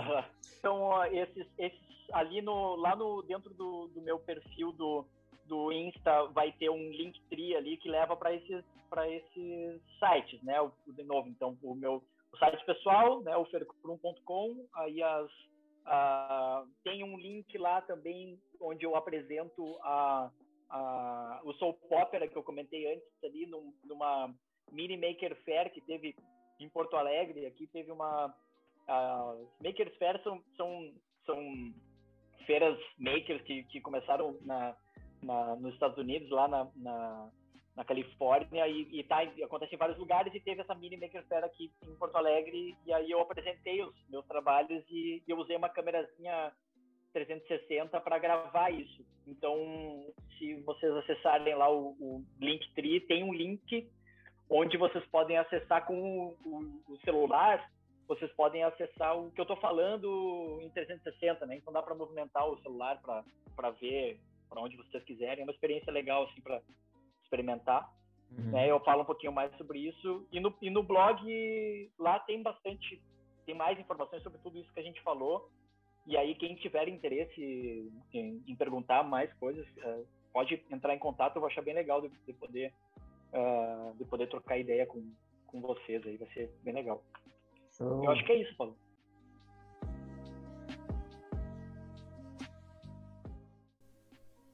Então, 0.60 1.06
esses, 1.06 1.48
esses 1.58 1.92
ali 2.12 2.42
no, 2.42 2.76
lá 2.76 2.96
no, 2.96 3.22
dentro 3.22 3.54
do, 3.54 3.88
do 3.88 4.02
meu 4.02 4.20
perfil 4.20 4.72
do, 4.72 5.06
do 5.52 5.70
Insta 5.70 6.28
vai 6.28 6.54
ter 6.54 6.70
um 6.70 6.90
link 6.92 7.22
tri 7.30 7.54
ali 7.58 7.76
que 7.76 7.90
leva 7.90 8.16
para 8.16 8.34
esses, 8.34 8.64
esses 9.10 9.82
sites, 10.00 10.42
né? 10.44 10.62
O, 10.62 10.72
de 10.88 11.04
novo, 11.04 11.28
então, 11.28 11.58
o 11.62 11.76
meu 11.76 12.02
o 12.32 12.38
site 12.38 12.66
pessoal, 12.66 13.22
né? 13.22 13.36
O 13.36 13.44
fercrum.com, 13.44 14.66
aí 14.74 15.04
as, 15.04 15.30
a, 15.86 16.64
tem 16.86 17.04
um 17.04 17.18
link 17.18 17.58
lá 17.58 17.82
também 17.82 18.40
onde 18.62 18.86
eu 18.86 18.96
apresento 18.96 19.78
a, 19.82 20.32
a, 20.70 21.42
o 21.44 21.52
Soul 21.56 21.78
Opera 21.90 22.30
que 22.30 22.38
eu 22.38 22.44
comentei 22.44 22.94
antes 22.94 23.06
ali 23.22 23.46
num, 23.46 23.74
numa 23.84 24.34
Mini 24.72 24.96
Maker 24.96 25.36
Fair 25.44 25.70
que 25.74 25.82
teve 25.82 26.16
em 26.62 26.70
Porto 26.70 26.96
Alegre. 26.96 27.46
Aqui 27.46 27.68
teve 27.68 27.92
uma. 27.92 28.34
As 28.88 29.50
Makers 29.62 29.94
Fair 29.98 30.24
são, 30.24 30.42
são, 30.56 30.94
são 31.26 31.74
feiras 32.46 32.80
makers 32.98 33.42
que, 33.42 33.64
que 33.64 33.82
começaram 33.82 34.38
na, 34.42 34.76
na, 35.24 35.56
nos 35.56 35.74
Estados 35.74 35.98
Unidos, 35.98 36.30
lá 36.30 36.48
na, 36.48 36.68
na, 36.76 37.30
na 37.76 37.86
Califórnia, 37.86 38.68
e, 38.68 39.00
e 39.00 39.04
tá, 39.04 39.22
acontece 39.44 39.76
em 39.76 39.78
vários 39.78 39.98
lugares, 39.98 40.34
e 40.34 40.40
teve 40.40 40.62
essa 40.62 40.76
Mini 40.76 40.98
Maker 40.98 41.26
Fair 41.28 41.44
aqui 41.44 41.72
em 41.88 41.96
Porto 41.96 42.16
Alegre, 42.16 42.76
e 42.86 42.94
aí 42.94 43.12
eu 43.12 43.22
apresentei 43.22 43.84
os 43.84 43.96
meus 44.10 44.26
trabalhos 44.26 44.84
e, 44.90 45.24
e 45.26 45.32
eu 45.32 45.38
usei 45.38 45.56
uma 45.56 45.70
câmerazinha 45.70 46.52
360 47.14 48.00
para 48.02 48.20
gravar 48.20 48.72
isso. 48.72 49.06
Então, 49.28 49.56
se 50.38 50.56
vocês 50.62 50.92
acessarem 50.98 51.56
lá 51.56 51.70
o, 51.70 51.96
o 52.00 52.24
Linktree, 52.40 53.02
tem 53.02 53.24
um 53.24 53.34
link 53.34 53.90
onde 54.50 54.78
vocês 54.78 55.06
podem 55.06 55.38
acessar 55.38 55.86
com 55.86 55.96
o, 55.96 56.38
o, 56.46 56.94
o 56.94 56.98
celular, 57.06 57.72
vocês 58.08 58.30
podem 58.34 58.64
acessar 58.64 59.18
o 59.18 59.32
que 59.32 59.40
eu 59.40 59.44
estou 59.44 59.56
falando 59.58 60.60
em 60.62 60.70
360, 60.70 61.46
né? 61.46 61.56
Então 61.56 61.72
dá 61.72 61.82
para 61.82 61.96
movimentar 61.96 62.46
o 62.46 62.62
celular 62.62 63.02
para 63.02 63.70
ver 63.72 64.20
para 64.52 64.62
onde 64.62 64.76
vocês 64.76 65.04
quiserem. 65.06 65.42
É 65.42 65.44
uma 65.44 65.54
experiência 65.54 65.92
legal 65.92 66.26
assim 66.26 66.42
para 66.42 66.62
experimentar. 67.24 67.90
Uhum. 68.30 68.52
Né? 68.52 68.70
Eu 68.70 68.80
falo 68.82 69.04
um 69.04 69.06
pouquinho 69.06 69.32
mais 69.32 69.56
sobre 69.58 69.80
isso 69.80 70.28
e 70.32 70.40
no, 70.40 70.54
e 70.62 70.70
no 70.70 70.84
blog 70.84 71.90
lá 71.98 72.20
tem 72.20 72.44
bastante, 72.44 73.02
tem 73.46 73.56
mais 73.56 73.80
informações 73.80 74.22
sobre 74.22 74.40
tudo 74.40 74.60
isso 74.60 74.72
que 74.74 74.80
a 74.80 74.84
gente 74.84 75.02
falou. 75.02 75.50
E 76.06 76.18
aí 76.18 76.36
quem 76.36 76.56
tiver 76.56 76.90
interesse 76.90 77.92
em, 78.14 78.44
em 78.46 78.56
perguntar 78.56 79.04
mais 79.04 79.32
coisas 79.36 79.66
uh, 79.78 80.06
pode 80.34 80.62
entrar 80.70 80.94
em 80.94 81.00
contato. 81.00 81.36
Eu 81.36 81.42
vou 81.42 81.50
achar 81.50 81.62
bem 81.62 81.74
legal 81.74 82.02
de, 82.02 82.10
de 82.10 82.34
poder 82.34 82.74
uh, 83.34 83.96
de 83.98 84.06
poder 84.06 84.28
trocar 84.28 84.58
ideia 84.58 84.86
com, 84.86 85.02
com 85.48 85.62
vocês 85.62 86.06
aí, 86.06 86.18
vai 86.18 86.28
ser 86.30 86.52
bem 86.64 86.74
legal. 86.74 87.02
Show. 87.72 88.04
Eu 88.04 88.12
acho 88.12 88.26
que 88.26 88.32
é 88.32 88.42
isso, 88.42 88.56
Paulo. 88.58 88.76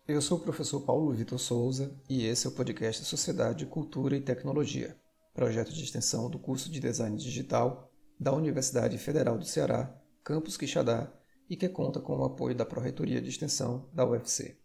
Eu 0.08 0.22
sou 0.22 0.38
o 0.38 0.42
professor 0.42 0.80
Paulo 0.80 1.12
Vitor 1.12 1.38
Souza 1.38 1.94
e 2.10 2.26
esse 2.26 2.48
é 2.48 2.50
o 2.50 2.54
podcast 2.54 3.04
Sociedade, 3.04 3.66
Cultura 3.66 4.16
e 4.16 4.22
Tecnologia, 4.22 4.96
projeto 5.34 5.74
de 5.74 5.84
extensão 5.84 6.30
do 6.30 6.40
curso 6.40 6.72
de 6.72 6.80
Design 6.80 7.18
Digital 7.18 7.92
da 8.18 8.32
Universidade 8.32 8.98
Federal 8.98 9.38
do 9.38 9.44
Ceará, 9.44 9.94
Campus 10.24 10.56
Quixadá, 10.56 11.12
e 11.50 11.58
que 11.58 11.68
conta 11.68 12.00
com 12.00 12.18
o 12.20 12.24
apoio 12.24 12.56
da 12.56 12.66
Pró-Reitoria 12.66 13.22
de 13.22 13.28
Extensão 13.28 13.90
da 13.94 14.08
UFC. 14.08 14.58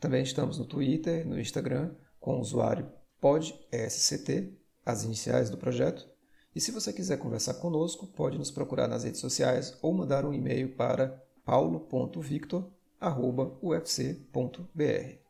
Também 0.00 0.24
estamos 0.24 0.58
no 0.58 0.64
Twitter, 0.64 1.24
no 1.24 1.38
Instagram, 1.38 1.94
com 2.18 2.38
o 2.38 2.40
usuário 2.40 2.90
PodSCT, 3.20 4.58
as 4.84 5.04
iniciais 5.04 5.50
do 5.50 5.56
projeto. 5.56 6.04
E 6.52 6.60
se 6.60 6.72
você 6.72 6.92
quiser 6.92 7.18
conversar 7.18 7.54
conosco, 7.54 8.08
pode 8.08 8.36
nos 8.36 8.50
procurar 8.50 8.88
nas 8.88 9.04
redes 9.04 9.20
sociais 9.20 9.78
ou 9.80 9.94
mandar 9.94 10.24
um 10.24 10.34
e-mail 10.34 10.74
para 10.74 11.22
paulo.victor.ufc.br. 13.04 15.23